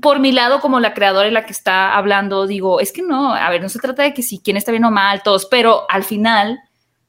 por 0.00 0.18
mi 0.18 0.32
lado, 0.32 0.60
como 0.60 0.80
la 0.80 0.94
creadora 0.94 1.28
y 1.28 1.32
la 1.32 1.44
que 1.44 1.52
está 1.52 1.96
hablando, 1.96 2.46
digo, 2.46 2.80
es 2.80 2.92
que 2.92 3.02
no, 3.02 3.34
a 3.34 3.50
ver, 3.50 3.60
no 3.60 3.68
se 3.68 3.78
trata 3.78 4.02
de 4.02 4.14
que 4.14 4.22
si 4.22 4.38
quién 4.38 4.56
está 4.56 4.70
bien 4.70 4.84
o 4.84 4.90
mal, 4.90 5.22
todos, 5.22 5.46
pero 5.46 5.84
al 5.90 6.04
final 6.04 6.60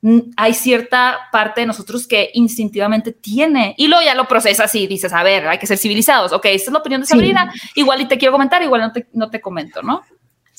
mm, 0.01 0.19
hay 0.35 0.53
cierta 0.53 1.29
parte 1.31 1.61
de 1.61 1.67
nosotros 1.67 2.07
que 2.07 2.31
instintivamente 2.33 3.11
tiene 3.11 3.75
y 3.77 3.87
luego 3.87 4.03
ya 4.03 4.15
lo 4.15 4.27
procesas 4.27 4.73
y 4.75 4.87
dices, 4.87 5.13
a 5.13 5.23
ver, 5.23 5.47
hay 5.47 5.57
que 5.57 5.67
ser 5.67 5.77
civilizados. 5.77 6.33
Ok, 6.33 6.45
esta 6.45 6.69
es 6.69 6.73
la 6.73 6.79
opinión 6.79 7.01
de 7.01 7.07
Sabrina. 7.07 7.53
Igual 7.75 8.01
y 8.01 8.05
te 8.05 8.17
quiero 8.17 8.33
comentar, 8.33 8.61
igual 8.61 8.81
no 8.81 8.91
te, 8.91 9.07
no 9.13 9.29
te 9.29 9.39
comento, 9.39 9.81
¿no? 9.83 10.03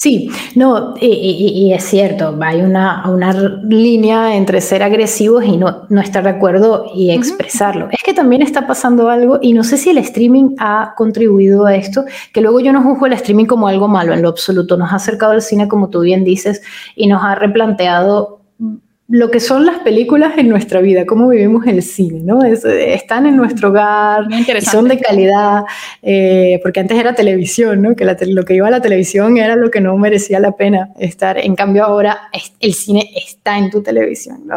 Sí, 0.02 0.32
no, 0.56 0.94
y, 1.00 1.72
es 1.72 1.84
cierto, 1.84 2.36
hay 2.40 2.62
una, 2.62 3.08
una, 3.08 3.32
línea 3.62 4.34
entre 4.34 4.60
ser 4.60 4.82
agresivos 4.82 5.44
y 5.44 5.56
no, 5.56 5.86
no 5.90 6.00
estar 6.00 6.24
de 6.24 6.30
acuerdo 6.30 6.86
y 6.92 7.12
expresarlo. 7.12 7.88
Es 7.92 8.02
que 8.02 8.12
también 8.12 8.42
está 8.42 8.66
pasando 8.66 9.08
algo, 9.08 9.38
y 9.40 9.52
no 9.52 9.62
sé 9.62 9.76
si 9.76 9.90
el 9.90 9.98
streaming 9.98 10.56
ha 10.58 10.94
contribuido 10.96 11.66
a 11.66 11.76
esto, 11.76 12.04
que 12.32 12.40
luego 12.40 12.58
yo 12.58 12.72
no 12.72 12.82
juzgo 12.82 13.06
el 13.06 13.12
streaming 13.12 13.46
como 13.46 13.68
algo 13.68 13.86
malo 13.86 14.12
en 14.12 14.22
lo 14.22 14.30
absoluto, 14.30 14.76
nos 14.76 14.92
ha 14.92 14.96
acercado 14.96 15.30
al 15.34 15.40
cine, 15.40 15.68
como 15.68 15.88
tú 15.88 16.00
bien 16.00 16.24
dices, 16.24 16.62
y 16.96 17.06
nos 17.06 17.22
ha 17.22 17.36
replanteado 17.36 18.41
lo 19.12 19.30
que 19.30 19.40
son 19.40 19.66
las 19.66 19.80
películas 19.80 20.38
en 20.38 20.48
nuestra 20.48 20.80
vida, 20.80 21.04
cómo 21.04 21.28
vivimos 21.28 21.66
el 21.66 21.82
cine, 21.82 22.20
¿no? 22.20 22.42
están 22.42 23.26
en 23.26 23.36
nuestro 23.36 23.68
hogar, 23.68 24.24
y 24.30 24.60
son 24.62 24.88
de 24.88 24.98
calidad, 24.98 25.64
eh, 26.00 26.58
porque 26.62 26.80
antes 26.80 26.98
era 26.98 27.14
televisión, 27.14 27.82
¿no? 27.82 27.94
Que 27.94 28.06
lo 28.06 28.44
que 28.46 28.54
iba 28.54 28.68
a 28.68 28.70
la 28.70 28.80
televisión 28.80 29.36
era 29.36 29.54
lo 29.54 29.70
que 29.70 29.82
no 29.82 29.94
merecía 29.98 30.40
la 30.40 30.52
pena 30.52 30.92
estar. 30.98 31.36
En 31.36 31.54
cambio 31.54 31.84
ahora 31.84 32.30
el 32.58 32.72
cine 32.72 33.10
está 33.14 33.58
en 33.58 33.68
tu 33.68 33.82
televisión, 33.82 34.46
¿no? 34.46 34.56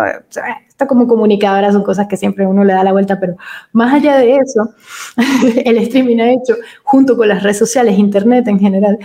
está 0.69 0.87
como 0.87 1.05
comunicadora, 1.05 1.73
son 1.73 1.83
cosas 1.83 2.07
que 2.07 2.15
siempre 2.15 2.47
uno 2.47 2.63
le 2.63 2.71
da 2.71 2.85
la 2.85 2.93
vuelta, 2.93 3.19
pero 3.19 3.35
más 3.73 3.93
allá 3.93 4.17
de 4.19 4.37
eso, 4.37 4.73
el 5.65 5.77
streaming 5.79 6.19
ha 6.21 6.31
hecho, 6.31 6.55
junto 6.81 7.17
con 7.17 7.27
las 7.27 7.43
redes 7.43 7.57
sociales, 7.57 7.99
internet 7.99 8.47
en 8.47 8.59
general, 8.61 8.99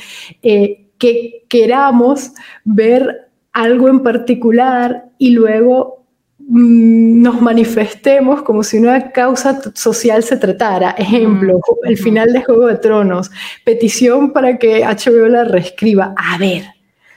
eh, 0.44 0.86
que 0.96 1.44
queramos 1.48 2.34
ver 2.64 3.29
algo 3.52 3.88
en 3.88 4.00
particular 4.00 5.06
y 5.18 5.30
luego 5.30 6.04
mm, 6.38 7.22
nos 7.22 7.40
manifestemos 7.40 8.42
como 8.42 8.62
si 8.62 8.78
una 8.78 9.12
causa 9.12 9.60
social 9.74 10.22
se 10.22 10.36
tratara. 10.36 10.90
Ejemplo, 10.92 11.58
mm, 11.58 11.88
el 11.88 11.98
final 11.98 12.32
de 12.32 12.42
Juego 12.42 12.66
de 12.66 12.76
Tronos, 12.76 13.30
petición 13.64 14.32
para 14.32 14.58
que 14.58 14.84
HBO 14.84 15.28
la 15.28 15.44
reescriba. 15.44 16.14
A 16.16 16.38
ver, 16.38 16.64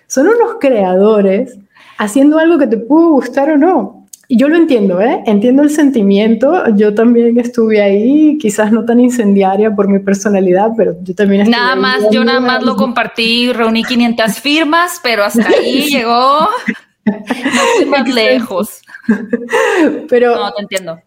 son 0.08 0.28
unos 0.28 0.58
creadores 0.60 1.58
haciendo 1.98 2.40
algo 2.40 2.58
que 2.58 2.68
te 2.68 2.78
pudo 2.78 3.12
gustar 3.12 3.50
o 3.52 3.58
no. 3.58 4.03
Yo 4.30 4.48
lo 4.48 4.56
entiendo, 4.56 5.02
¿eh? 5.02 5.22
Entiendo 5.26 5.64
el 5.64 5.70
sentimiento. 5.70 6.64
Yo 6.76 6.94
también 6.96 7.38
estuve 7.40 7.82
ahí, 7.82 8.38
quizás 8.40 8.72
no 8.72 8.86
tan 8.86 9.00
incendiaria 9.00 9.76
por 9.76 9.88
mi 9.88 10.00
personalidad, 10.00 10.72
pero 10.78 10.96
yo 11.04 11.14
también 11.14 11.42
estuve 11.42 11.58
Nada 11.58 11.76
más, 11.76 12.04
yo 12.12 12.24
nada 12.24 12.40
más 12.40 12.64
lo 12.64 12.76
compartí, 12.76 13.52
reuní 13.52 13.84
500 13.84 14.40
firmas, 14.40 15.00
pero 15.04 15.24
hasta 15.24 15.48
ahí 15.48 15.88
llegó. 15.90 16.50
No 17.06 17.88
más 17.88 18.08
lejos. 18.08 18.82
Pero. 20.08 20.36
No, 20.38 20.54
te 20.54 20.62
entiendo 20.62 21.02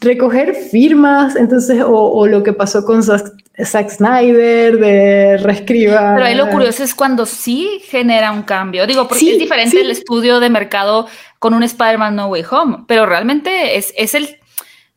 recoger 0.00 0.54
firmas, 0.54 1.36
entonces, 1.36 1.82
o, 1.86 2.26
lo 2.26 2.42
que 2.42 2.52
pasó 2.52 2.84
con 2.84 3.02
Zack, 3.02 3.90
Snyder, 3.90 4.78
de 4.78 5.36
reescriba. 5.36 6.14
Pero 6.14 6.26
ahí 6.26 6.34
lo 6.34 6.48
curioso 6.48 6.82
es 6.82 6.94
cuando 6.94 7.26
sí 7.26 7.82
genera 7.84 8.32
un 8.32 8.42
cambio. 8.42 8.86
Digo, 8.86 9.06
porque 9.06 9.32
es 9.32 9.38
diferente 9.38 9.80
el 9.80 9.90
estudio 9.90 10.40
de 10.40 10.48
mercado 10.48 11.06
con 11.40 11.54
un 11.54 11.64
Spider-Man 11.64 12.14
No 12.14 12.26
Way 12.28 12.44
Home, 12.50 12.84
pero 12.86 13.06
realmente 13.06 13.76
es, 13.76 13.92
es 13.96 14.14
el. 14.14 14.38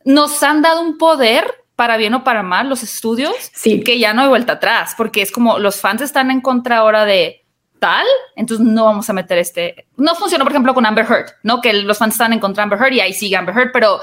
Nos 0.04 0.40
han 0.44 0.62
dado 0.62 0.82
un 0.82 0.98
poder 0.98 1.46
para 1.74 1.96
bien 1.96 2.14
o 2.14 2.22
para 2.22 2.44
mal 2.44 2.68
los 2.68 2.84
estudios 2.84 3.34
sí. 3.52 3.82
que 3.82 3.98
ya 3.98 4.14
no 4.14 4.22
hay 4.22 4.28
vuelta 4.28 4.52
atrás, 4.52 4.94
porque 4.96 5.22
es 5.22 5.32
como 5.32 5.58
los 5.58 5.80
fans 5.80 6.02
están 6.02 6.30
en 6.30 6.40
contra 6.40 6.76
ahora 6.76 7.04
de 7.04 7.44
tal, 7.80 8.06
entonces 8.36 8.64
no 8.64 8.84
vamos 8.84 9.08
a 9.10 9.12
meter 9.12 9.38
este. 9.38 9.86
No 9.96 10.14
funcionó, 10.14 10.44
por 10.44 10.52
ejemplo, 10.52 10.74
con 10.74 10.86
Amber 10.86 11.06
Heard, 11.06 11.32
¿no? 11.42 11.60
Que 11.60 11.72
los 11.72 11.98
fans 11.98 12.14
están 12.14 12.32
en 12.32 12.38
contra 12.38 12.62
de 12.62 12.64
Amber 12.64 12.78
Heard 12.78 12.92
y 12.92 13.00
ahí 13.00 13.12
sigue 13.14 13.36
Amber 13.36 13.56
Heard, 13.56 13.72
pero 13.72 14.00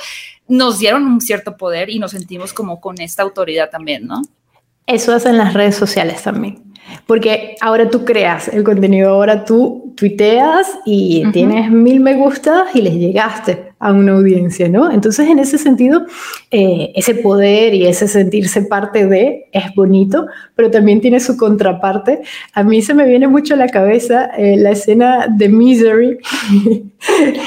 nos 0.48 0.80
dieron 0.80 1.06
un 1.06 1.22
cierto 1.22 1.56
poder 1.56 1.89
y 1.89 2.00
nos 2.00 2.12
sentimos 2.12 2.54
como 2.54 2.82
con 2.82 3.00
esta 3.00 3.24
autoridad 3.24 3.70
también, 3.70 4.08
¿no? 4.08 4.22
Eso 4.88 5.14
hacen 5.14 5.38
las 5.38 5.54
redes 5.54 5.76
sociales 5.76 6.24
también. 6.24 6.70
Porque 7.05 7.55
ahora 7.61 7.89
tú 7.89 8.05
creas 8.05 8.47
el 8.47 8.63
contenido, 8.63 9.09
ahora 9.09 9.45
tú 9.45 9.93
tuiteas 9.95 10.67
y 10.86 11.23
tienes 11.32 11.69
mil 11.71 11.99
me 11.99 12.15
gustas 12.15 12.75
y 12.75 12.82
les 12.82 12.95
llegaste 12.95 13.71
a 13.82 13.91
una 13.91 14.13
audiencia, 14.13 14.69
¿no? 14.69 14.91
Entonces, 14.91 15.27
en 15.27 15.39
ese 15.39 15.57
sentido, 15.57 16.05
eh, 16.51 16.91
ese 16.95 17.15
poder 17.15 17.73
y 17.73 17.88
ese 17.88 18.07
sentirse 18.07 18.61
parte 18.61 19.07
de 19.07 19.47
es 19.51 19.73
bonito, 19.75 20.27
pero 20.55 20.69
también 20.69 21.01
tiene 21.01 21.19
su 21.19 21.36
contraparte. 21.36 22.21
A 22.53 22.63
mí 22.63 22.84
se 22.84 22.93
me 22.93 23.07
viene 23.07 23.27
mucho 23.27 23.55
a 23.55 23.57
la 23.57 23.67
cabeza 23.67 24.29
eh, 24.38 24.55
la 24.55 24.71
escena 24.71 25.27
de 25.27 25.49
Misery. 25.49 26.19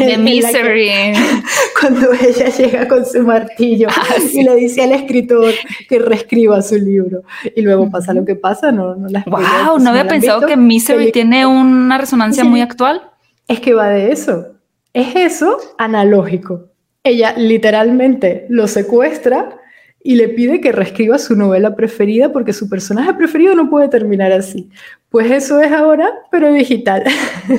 De 0.00 0.18
Misery. 0.18 0.90
cuando 1.80 2.12
ella 2.12 2.48
llega 2.48 2.88
con 2.88 3.06
su 3.06 3.22
martillo 3.22 3.86
ah, 3.88 4.16
y 4.32 4.42
le 4.42 4.56
dice 4.56 4.82
al 4.82 4.90
escritor 4.90 5.54
que 5.88 6.00
reescriba 6.00 6.60
su 6.62 6.76
libro. 6.76 7.22
Y 7.54 7.62
luego 7.62 7.88
pasa 7.88 8.12
lo 8.12 8.24
que 8.24 8.34
pasa, 8.34 8.72
no, 8.72 8.96
no 8.96 9.08
Wow, 9.26 9.78
no 9.78 9.90
había 9.90 10.06
pensado 10.06 10.46
que 10.46 10.56
Misery 10.56 11.12
tiene 11.12 11.46
una 11.46 11.98
resonancia 11.98 12.44
muy 12.44 12.60
actual. 12.60 13.02
Es 13.48 13.60
que 13.60 13.74
va 13.74 13.88
de 13.88 14.12
eso 14.12 14.54
es 14.94 15.16
eso 15.16 15.58
analógico. 15.76 16.68
Ella 17.02 17.34
literalmente 17.36 18.46
lo 18.48 18.66
secuestra 18.66 19.58
y 20.02 20.16
le 20.16 20.28
pide 20.28 20.60
que 20.60 20.72
reescriba 20.72 21.18
su 21.18 21.34
novela 21.34 21.74
preferida 21.74 22.32
porque 22.32 22.52
su 22.52 22.68
personaje 22.68 23.12
preferido 23.14 23.54
no 23.54 23.68
puede 23.68 23.88
terminar 23.88 24.32
así. 24.32 24.70
Pues 25.10 25.30
eso 25.30 25.60
es 25.60 25.72
ahora, 25.72 26.10
pero 26.30 26.52
digital. 26.52 27.04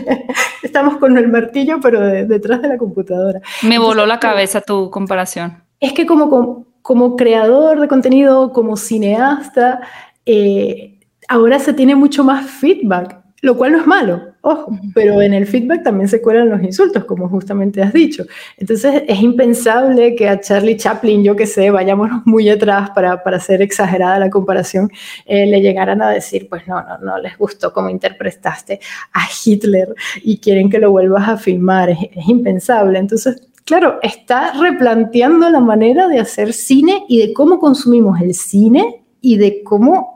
Estamos 0.63 0.97
con 0.97 1.17
el 1.17 1.27
martillo, 1.27 1.79
pero 1.81 1.99
detrás 2.01 2.61
de 2.61 2.69
la 2.69 2.77
computadora. 2.77 3.41
Me 3.63 3.77
voló 3.77 4.05
la 4.05 4.19
cabeza 4.19 4.61
tu 4.61 4.89
comparación. 4.89 5.63
Es 5.79 5.93
que 5.93 6.05
como, 6.05 6.65
como, 6.81 7.15
creador 7.15 7.79
de 7.81 7.87
contenido, 7.87 8.53
como 8.53 8.77
cineasta, 8.77 9.81
eh, 10.25 10.94
ahora 11.27 11.59
se 11.59 11.73
tiene 11.73 11.95
mucho 11.95 12.23
más 12.23 12.49
feedback 12.49 13.25
lo 13.45 13.55
cual 13.55 13.73
no 13.73 13.77
es 13.77 13.85
malo, 13.85 14.33
ojo, 14.41 14.75
pero 14.95 15.21
en 15.21 15.31
el 15.31 15.45
feedback 15.45 15.83
también 15.83 16.07
se 16.07 16.19
cuelan 16.19 16.49
los 16.49 16.63
insultos, 16.63 17.05
como 17.05 17.29
justamente 17.29 17.79
has 17.79 17.93
dicho. 17.93 18.25
Entonces 18.57 19.03
es 19.07 19.21
impensable 19.21 20.15
que 20.15 20.27
a 20.27 20.39
Charlie 20.39 20.77
Chaplin, 20.77 21.23
yo 21.23 21.35
que 21.35 21.45
sé, 21.45 21.69
vayámonos 21.69 22.25
muy 22.25 22.49
atrás 22.49 22.89
para, 22.89 23.23
para 23.23 23.39
ser 23.39 23.61
exagerada 23.61 24.17
la 24.17 24.31
comparación, 24.31 24.89
eh, 25.27 25.45
le 25.45 25.61
llegaran 25.61 26.01
a 26.01 26.09
decir, 26.09 26.47
pues 26.49 26.67
no, 26.67 26.81
no, 26.81 26.97
no 26.97 27.19
les 27.19 27.37
gustó 27.37 27.71
cómo 27.71 27.87
interpretaste 27.89 28.79
a 29.13 29.27
Hitler 29.45 29.93
y 30.23 30.39
quieren 30.39 30.67
que 30.67 30.79
lo 30.79 30.89
vuelvas 30.89 31.29
a 31.29 31.37
filmar, 31.37 31.91
es, 31.91 31.99
es 32.15 32.27
impensable. 32.27 32.97
Entonces, 32.97 33.47
claro, 33.63 33.99
está 34.01 34.53
replanteando 34.53 35.51
la 35.51 35.59
manera 35.59 36.07
de 36.07 36.19
hacer 36.19 36.51
cine 36.51 37.03
y 37.07 37.19
de 37.19 37.31
cómo 37.31 37.59
consumimos 37.59 38.19
el 38.21 38.33
cine 38.33 39.03
y 39.21 39.37
de 39.37 39.61
cómo 39.61 40.14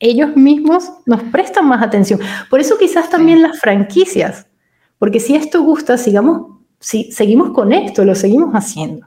ellos 0.00 0.36
mismos 0.36 0.90
nos 1.06 1.22
prestan 1.24 1.66
más 1.66 1.82
atención. 1.82 2.20
Por 2.50 2.60
eso 2.60 2.78
quizás 2.78 3.10
también 3.10 3.42
las 3.42 3.60
franquicias, 3.60 4.46
porque 4.98 5.20
si 5.20 5.36
esto 5.36 5.62
gusta, 5.62 5.96
sigamos, 5.98 6.58
si, 6.80 7.10
seguimos 7.12 7.50
con 7.50 7.72
esto, 7.72 8.04
lo 8.04 8.14
seguimos 8.14 8.54
haciendo. 8.54 9.06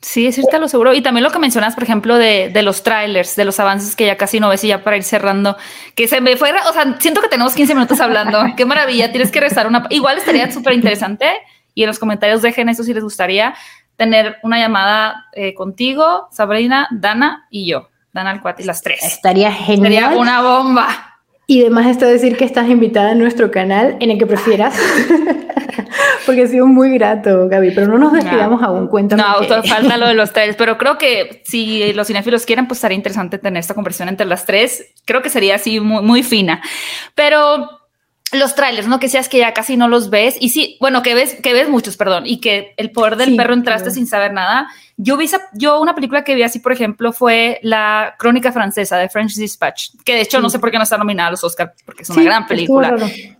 Sí, 0.00 0.26
es 0.26 0.36
cierto, 0.36 0.58
lo 0.58 0.68
seguro. 0.68 0.94
Y 0.94 1.02
también 1.02 1.24
lo 1.24 1.30
que 1.30 1.40
mencionas, 1.40 1.74
por 1.74 1.82
ejemplo, 1.82 2.16
de, 2.16 2.50
de, 2.50 2.62
los 2.62 2.84
trailers, 2.84 3.34
de 3.34 3.44
los 3.44 3.58
avances 3.58 3.96
que 3.96 4.06
ya 4.06 4.16
casi 4.16 4.38
no 4.38 4.48
ves 4.48 4.62
y 4.62 4.68
ya 4.68 4.84
para 4.84 4.96
ir 4.96 5.02
cerrando, 5.02 5.56
que 5.96 6.06
se 6.06 6.20
me 6.20 6.36
fue, 6.36 6.52
o 6.52 6.72
sea, 6.72 6.96
siento 7.00 7.20
que 7.20 7.28
tenemos 7.28 7.54
15 7.54 7.74
minutos 7.74 8.00
hablando. 8.00 8.44
Qué 8.56 8.64
maravilla, 8.64 9.10
tienes 9.10 9.32
que 9.32 9.40
rezar 9.40 9.66
una... 9.66 9.86
Igual 9.90 10.18
estaría 10.18 10.50
súper 10.52 10.74
interesante 10.74 11.26
y 11.74 11.82
en 11.82 11.88
los 11.88 11.98
comentarios 11.98 12.42
dejen 12.42 12.68
eso 12.68 12.84
si 12.84 12.94
les 12.94 13.02
gustaría 13.02 13.54
tener 13.96 14.36
una 14.44 14.58
llamada 14.58 15.26
eh, 15.32 15.54
contigo, 15.54 16.28
Sabrina, 16.30 16.86
Dana 16.92 17.48
y 17.50 17.66
yo. 17.66 17.88
Dan 18.18 18.26
al 18.26 18.40
y 18.58 18.64
las 18.64 18.82
tres. 18.82 19.02
Estaría 19.02 19.52
genial. 19.52 19.92
Sería 19.92 20.08
una 20.10 20.42
bomba. 20.42 21.08
Y 21.46 21.62
además 21.62 21.86
está 21.86 22.04
decir 22.04 22.36
que 22.36 22.44
estás 22.44 22.68
invitada 22.68 23.12
a 23.12 23.14
nuestro 23.14 23.50
canal 23.50 23.96
en 24.00 24.10
el 24.10 24.18
que 24.18 24.26
prefieras, 24.26 24.78
porque 26.26 26.42
ha 26.42 26.46
sido 26.46 26.66
muy 26.66 26.90
grato, 26.90 27.48
Gaby, 27.48 27.70
pero 27.70 27.86
no 27.86 27.96
nos 27.96 28.12
despidamos 28.12 28.62
aún, 28.62 28.86
cuéntame. 28.86 29.22
No, 29.22 29.62
falta 29.64 29.96
lo 29.96 30.08
de 30.08 30.14
los 30.14 30.30
tres, 30.34 30.56
pero 30.56 30.76
creo 30.76 30.98
que 30.98 31.40
si 31.46 31.90
los 31.94 32.06
cinéfilos 32.06 32.44
quieren, 32.44 32.68
pues 32.68 32.80
sería 32.80 32.96
interesante 32.96 33.38
tener 33.38 33.60
esta 33.60 33.72
conversación 33.72 34.10
entre 34.10 34.26
las 34.26 34.44
tres, 34.44 34.92
creo 35.06 35.22
que 35.22 35.30
sería 35.30 35.54
así 35.54 35.80
muy, 35.80 36.02
muy 36.02 36.22
fina, 36.22 36.60
pero 37.14 37.77
los 38.32 38.54
trailers, 38.54 38.86
¿no? 38.88 39.00
Que 39.00 39.08
seas 39.08 39.28
que 39.28 39.38
ya 39.38 39.54
casi 39.54 39.76
no 39.76 39.88
los 39.88 40.10
ves. 40.10 40.36
Y 40.38 40.50
sí, 40.50 40.76
bueno, 40.80 41.02
que 41.02 41.14
ves, 41.14 41.36
que 41.42 41.52
ves 41.52 41.68
muchos, 41.68 41.96
perdón. 41.96 42.24
Y 42.26 42.40
que 42.40 42.74
el 42.76 42.90
poder 42.90 43.16
del 43.16 43.36
perro 43.36 43.54
entraste 43.54 43.90
sin 43.90 44.06
saber 44.06 44.32
nada. 44.32 44.68
Yo 44.96 45.16
vi 45.16 45.30
yo 45.54 45.80
una 45.80 45.94
película 45.94 46.24
que 46.24 46.34
vi 46.34 46.42
así, 46.42 46.58
por 46.58 46.72
ejemplo, 46.72 47.12
fue 47.12 47.60
la 47.62 48.16
Crónica 48.18 48.52
Francesa 48.52 48.98
de 48.98 49.08
French 49.08 49.36
Dispatch, 49.36 49.90
que 50.04 50.14
de 50.14 50.22
hecho 50.22 50.40
no 50.40 50.50
sé 50.50 50.58
por 50.58 50.70
qué 50.70 50.76
no 50.76 50.82
está 50.82 50.98
nominada 50.98 51.28
a 51.28 51.30
los 51.30 51.44
Oscars, 51.44 51.72
porque 51.86 52.02
es 52.02 52.10
una 52.10 52.22
gran 52.24 52.46
película. 52.46 52.96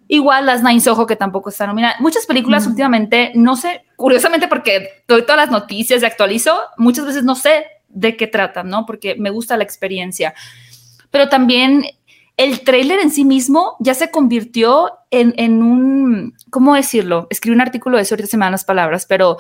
Igual 0.07 0.47
Las 0.47 0.63
Nine 0.63 0.81
Ojo, 0.89 1.07
que 1.07 1.17
tampoco 1.17 1.51
está 1.51 1.67
nominada. 1.67 1.97
Muchas 1.99 2.27
películas 2.27 2.67
últimamente, 2.67 3.33
no 3.35 3.57
sé, 3.57 3.85
curiosamente 3.97 4.47
porque 4.47 5.03
doy 5.09 5.23
todas 5.23 5.37
las 5.37 5.51
noticias 5.51 6.01
y 6.03 6.07
actualizo, 6.07 6.57
muchas 6.77 7.05
veces 7.05 7.25
no 7.25 7.35
sé 7.35 7.67
de 7.89 8.17
qué 8.17 8.27
tratan, 8.27 8.69
¿no? 8.69 8.87
Porque 8.87 9.17
me 9.17 9.31
gusta 9.31 9.57
la 9.57 9.65
experiencia. 9.65 10.35
Pero 11.11 11.29
también 11.29 11.85
el 12.39 12.61
tráiler 12.61 13.01
en 13.01 13.11
sí 13.11 13.25
mismo 13.25 13.77
ya 13.81 13.95
se 13.95 14.11
convirtió 14.11 14.93
en, 15.11 15.63
un, 15.63 16.35
¿cómo 16.51 16.75
decirlo? 16.77 17.27
Escribí 17.31 17.55
un 17.55 17.61
artículo 17.61 17.97
de 17.97 18.05
eso, 18.05 18.15
ahorita 18.15 18.29
se 18.29 18.37
me 18.37 18.45
dan 18.45 18.53
las 18.53 18.65
palabras, 18.65 19.07
pero 19.07 19.39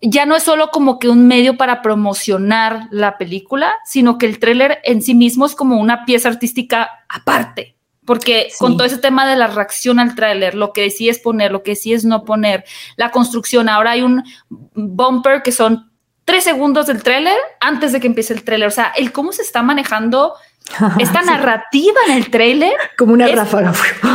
ya 0.00 0.24
no 0.24 0.36
es 0.36 0.44
solo 0.44 0.70
como 0.70 1.00
que 1.00 1.08
un 1.08 1.26
medio 1.26 1.56
para 1.56 1.82
promocionar 1.82 2.86
la 2.92 3.18
película, 3.18 3.74
sino 3.84 4.16
que 4.16 4.26
el 4.26 4.38
tráiler 4.38 4.78
en 4.84 5.02
sí 5.02 5.14
mismo 5.14 5.44
es 5.44 5.56
como 5.56 5.80
una 5.80 6.04
pieza 6.04 6.28
artística 6.28 6.88
aparte. 7.08 7.76
Porque 8.06 8.48
con 8.58 8.76
todo 8.76 8.86
ese 8.86 8.98
tema 8.98 9.26
de 9.26 9.34
la 9.34 9.46
reacción 9.46 9.98
al 9.98 10.14
tráiler, 10.14 10.54
lo 10.54 10.72
que 10.72 10.82
decides 10.82 11.18
poner, 11.18 11.50
lo 11.50 11.62
que 11.62 11.70
decides 11.72 12.04
no 12.04 12.24
poner, 12.24 12.64
la 12.96 13.10
construcción, 13.10 13.68
ahora 13.68 13.92
hay 13.92 14.02
un 14.02 14.22
bumper 14.50 15.42
que 15.42 15.52
son 15.52 15.90
tres 16.24 16.44
segundos 16.44 16.86
del 16.86 17.02
tráiler 17.02 17.36
antes 17.60 17.92
de 17.92 18.00
que 18.00 18.06
empiece 18.06 18.34
el 18.34 18.44
tráiler. 18.44 18.68
O 18.68 18.70
sea, 18.70 18.92
el 18.96 19.10
cómo 19.10 19.32
se 19.32 19.42
está 19.42 19.62
manejando 19.62 20.34
esta 20.98 21.22
narrativa 21.22 22.00
en 22.08 22.14
el 22.14 22.30
tráiler. 22.30 22.72
Como 22.96 23.12
una 23.12 23.28
ráfaga. 23.28 23.72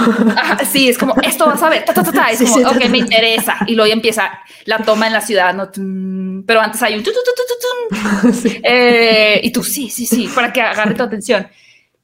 sí, 0.71 0.89
es 0.89 0.97
como, 0.97 1.15
esto 1.21 1.45
vas 1.45 1.61
a 1.61 1.69
ver, 1.69 1.85
es 2.31 2.51
como, 2.51 2.69
ok, 2.69 2.89
me 2.89 2.97
interesa. 2.99 3.57
Y 3.67 3.75
luego 3.75 3.91
empieza 3.91 4.39
la 4.65 4.79
toma 4.79 5.07
en 5.07 5.13
la 5.13 5.21
ciudad, 5.21 5.53
¿no? 5.53 5.69
Pero 6.45 6.61
antes 6.61 6.81
hay 6.83 6.95
un... 6.95 7.03
Eh, 8.63 9.39
y 9.43 9.51
tú, 9.51 9.63
sí, 9.63 9.89
sí, 9.89 10.05
sí, 10.05 10.29
para 10.33 10.51
que 10.51 10.61
agarre 10.61 10.95
tu 10.95 11.03
atención. 11.03 11.47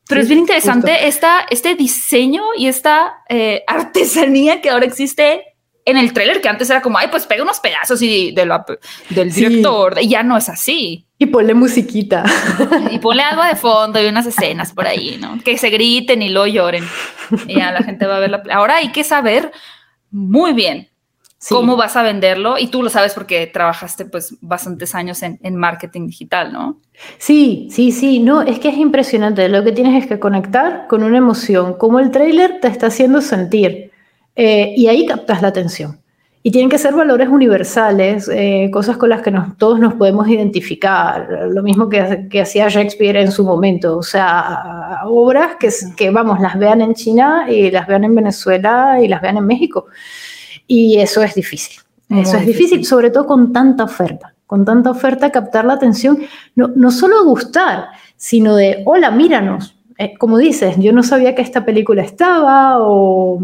Pero 0.07 0.21
es 0.21 0.27
bien 0.27 0.39
interesante 0.39 1.07
esta, 1.07 1.45
este 1.49 1.75
diseño 1.75 2.43
y 2.57 2.67
esta 2.67 3.23
eh, 3.27 3.63
artesanía 3.67 4.61
que 4.61 4.69
ahora 4.69 4.85
existe 4.85 5.43
en 5.83 5.97
el 5.97 6.13
tráiler, 6.13 6.41
que 6.41 6.49
antes 6.49 6.69
era 6.69 6.81
como, 6.81 6.97
ay, 6.97 7.07
pues 7.09 7.25
pega 7.25 7.43
unos 7.43 7.59
pedazos 7.59 8.01
y 8.01 8.31
de 8.31 8.45
del 9.09 9.31
director, 9.31 9.97
y 10.01 10.09
ya 10.09 10.23
no 10.23 10.37
es 10.37 10.49
así. 10.49 11.04
Y 11.19 11.27
ponle 11.27 11.53
musiquita. 11.53 12.25
Y 12.91 12.99
ponle 12.99 13.23
algo 13.23 13.41
de 13.43 13.55
fondo 13.55 14.03
y 14.03 14.07
unas 14.07 14.25
escenas 14.25 14.73
por 14.73 14.85
ahí, 14.85 15.17
¿no? 15.19 15.39
Que 15.43 15.57
se 15.57 15.69
griten 15.69 16.21
y 16.21 16.27
lo 16.27 16.45
lloren. 16.45 16.83
Y 17.47 17.55
ya 17.55 17.71
la 17.71 17.83
gente 17.83 18.05
va 18.05 18.17
a 18.17 18.19
ver 18.19 18.31
la... 18.31 18.43
Ahora 18.51 18.75
hay 18.75 18.91
que 18.91 19.05
saber 19.05 19.53
muy 20.11 20.51
bien 20.51 20.89
cómo 21.49 21.77
vas 21.77 21.95
a 21.95 22.03
venderlo 22.03 22.57
y 22.57 22.67
tú 22.67 22.83
lo 22.83 22.89
sabes 22.89 23.13
porque 23.13 23.47
trabajaste 23.47 24.05
pues 24.05 24.35
bastantes 24.41 24.95
años 24.95 25.21
en, 25.23 25.39
en, 25.43 25.55
marketing 25.55 26.07
digital, 26.07 26.51
¿no? 26.51 26.81
Sí, 27.17 27.67
sí, 27.71 27.91
sí, 27.91 28.19
no, 28.19 28.41
es 28.41 28.59
que 28.59 28.69
es 28.69 28.77
impresionante, 28.77 29.47
lo 29.47 29.63
que 29.63 29.71
tienes 29.71 30.01
es 30.01 30.09
que 30.09 30.19
conectar 30.19 30.87
con 30.87 31.03
una 31.03 31.17
emoción, 31.17 31.77
como 31.77 31.99
el 31.99 32.11
trailer 32.11 32.59
te 32.61 32.67
está 32.67 32.87
haciendo 32.87 33.21
sentir. 33.21 33.91
Eh, 34.35 34.73
y 34.75 34.87
ahí 34.87 35.05
captas 35.05 35.41
la 35.41 35.49
atención. 35.49 36.01
Y 36.47 36.51
tienen 36.51 36.69
que 36.69 36.77
ser 36.77 36.93
valores 36.93 37.27
universales, 37.27 38.29
eh, 38.31 38.69
cosas 38.71 38.97
con 38.97 39.09
las 39.09 39.23
que 39.23 39.33
todos 39.57 39.79
nos 39.79 39.95
podemos 39.95 40.27
identificar, 40.27 41.27
lo 41.49 41.63
mismo 41.63 41.89
que, 41.89 42.27
que, 42.29 42.41
hacía 42.41 42.69
Shakespeare 42.69 43.15
en 43.15 43.31
su 43.31 43.43
momento, 43.43 43.97
o 43.97 44.03
sea, 44.03 44.99
obras 45.05 45.55
que, 45.59 45.71
que, 45.97 46.11
vamos, 46.11 46.39
las 46.39 46.59
vean 46.59 46.81
en 46.81 46.93
China 46.93 47.47
y 47.49 47.71
las 47.71 47.87
vean 47.87 48.03
en 48.03 48.13
Venezuela 48.13 49.01
y 49.01 49.07
las 49.07 49.23
vean 49.23 49.37
en 49.37 49.47
México. 49.47 49.87
Y 50.67 50.99
eso 50.99 51.23
es 51.23 51.33
difícil, 51.33 51.81
eso 52.11 52.37
es 52.37 52.45
difícil, 52.45 52.85
sobre 52.85 53.09
todo 53.09 53.25
con 53.25 53.51
tanta 53.51 53.83
oferta, 53.83 54.35
con 54.45 54.63
tanta 54.63 54.91
oferta 54.91 55.31
captar 55.31 55.65
la 55.65 55.73
atención, 55.73 56.19
no, 56.53 56.67
no 56.75 56.91
solo 56.91 57.25
gustar, 57.25 57.87
sino 58.17 58.55
de, 58.55 58.83
hola, 58.85 59.09
míranos, 59.09 59.74
eh, 59.97 60.13
como 60.17 60.37
dices, 60.37 60.75
yo 60.77 60.91
no 60.91 61.03
sabía 61.03 61.35
que 61.35 61.41
esta 61.41 61.63
película 61.63 62.01
estaba 62.01 62.79
o 62.79 63.39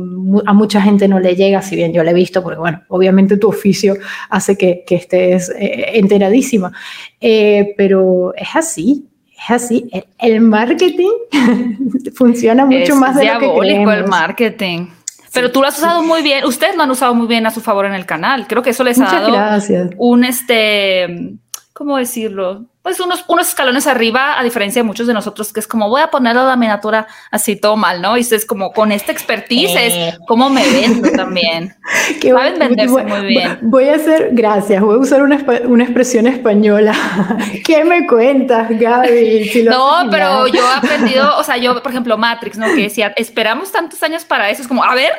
a 0.45 0.53
mucha 0.53 0.81
gente 0.81 1.07
no 1.07 1.19
le 1.19 1.35
llega, 1.35 1.61
si 1.61 1.77
bien 1.77 1.93
yo 1.93 2.03
la 2.03 2.11
he 2.11 2.13
visto, 2.13 2.43
porque 2.43 2.59
bueno, 2.59 2.81
obviamente 2.89 3.37
tu 3.37 3.47
oficio 3.47 3.95
hace 4.29 4.57
que, 4.57 4.83
que 4.85 4.95
estés 4.95 5.49
eh, 5.57 5.91
enteradísima, 5.93 6.73
eh, 7.21 7.73
pero 7.77 8.33
es 8.35 8.49
así, 8.53 9.07
es 9.31 9.49
así. 9.49 9.89
El, 10.19 10.41
marketing 10.41 11.11
funciona 12.15 12.65
mucho 12.65 12.97
más 12.97 13.15
de 13.15 13.25
lo 13.25 13.39
que 13.39 13.59
creemos. 13.59 13.93
el 13.93 14.07
marketing. 14.07 14.87
Pero 15.33 15.51
tú 15.53 15.61
lo 15.61 15.67
has 15.67 15.77
usado 15.77 16.03
muy 16.03 16.21
bien. 16.21 16.43
Ustedes 16.43 16.75
lo 16.75 16.83
han 16.83 16.91
usado 16.91 17.15
muy 17.15 17.27
bien 17.27 17.45
a 17.45 17.51
su 17.51 17.61
favor 17.61 17.85
en 17.85 17.93
el 17.93 18.05
canal. 18.05 18.47
Creo 18.47 18.61
que 18.61 18.71
eso 18.71 18.83
les 18.83 18.99
ha 18.99 19.05
dado 19.05 19.31
gracias. 19.31 19.91
un 19.97 20.25
este, 20.25 21.37
¿cómo 21.73 21.97
decirlo? 21.97 22.65
pues 22.81 22.99
unos, 22.99 23.23
unos 23.27 23.47
escalones 23.47 23.85
arriba, 23.85 24.39
a 24.39 24.43
diferencia 24.43 24.81
de 24.81 24.87
muchos 24.87 25.05
de 25.05 25.13
nosotros, 25.13 25.53
que 25.53 25.59
es 25.59 25.67
como 25.67 25.87
voy 25.87 26.01
a 26.01 26.09
poner 26.09 26.35
la 26.35 26.55
miniatura 26.55 27.07
así 27.29 27.55
todo 27.55 27.77
mal, 27.77 28.01
¿no? 28.01 28.17
Y 28.17 28.21
es 28.21 28.45
como 28.45 28.71
con 28.71 28.91
esta 28.91 29.11
expertise 29.11 29.75
es 29.75 29.93
eh. 29.93 30.17
como 30.27 30.49
me 30.49 30.67
vendo 30.67 31.11
también. 31.11 31.75
que 32.21 32.31
Saben 32.31 32.57
venderse 32.57 33.03
muy 33.03 33.27
bien. 33.27 33.59
Voy 33.61 33.87
a 33.87 33.95
hacer, 33.95 34.29
gracias, 34.31 34.81
voy 34.81 34.95
a 34.95 34.99
usar 34.99 35.21
una, 35.21 35.43
una 35.65 35.83
expresión 35.83 36.25
española. 36.25 36.95
¿Qué 37.63 37.85
me 37.85 38.07
cuentas, 38.07 38.67
Gaby? 38.71 39.63
no, 39.69 40.07
pero 40.09 40.47
yo 40.47 40.63
he 40.63 40.75
aprendido, 40.75 41.37
o 41.37 41.43
sea, 41.43 41.57
yo, 41.57 41.79
por 41.83 41.91
ejemplo, 41.91 42.17
Matrix, 42.17 42.57
¿no? 42.57 42.65
Que 42.67 42.83
decía, 42.83 43.13
esperamos 43.15 43.71
tantos 43.71 44.01
años 44.01 44.25
para 44.25 44.49
eso, 44.49 44.63
es 44.63 44.67
como, 44.67 44.83
a 44.83 44.95
ver, 44.95 45.11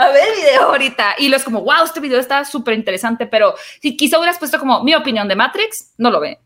a 0.00 0.10
ver 0.12 0.22
el 0.28 0.42
video 0.42 0.62
ahorita. 0.62 1.14
Y 1.18 1.28
lo 1.28 1.36
es 1.36 1.44
como, 1.44 1.62
wow, 1.62 1.84
este 1.84 2.00
video 2.00 2.18
está 2.18 2.44
súper 2.44 2.74
interesante, 2.74 3.26
pero 3.26 3.54
si 3.80 3.96
quizá 3.96 4.18
hubieras 4.18 4.38
puesto 4.38 4.58
como 4.58 4.82
mi 4.82 4.94
opinión 4.94 5.28
de 5.28 5.36
Matrix, 5.36 5.92
no 5.98 6.10
lo 6.10 6.20
ve. 6.20 6.38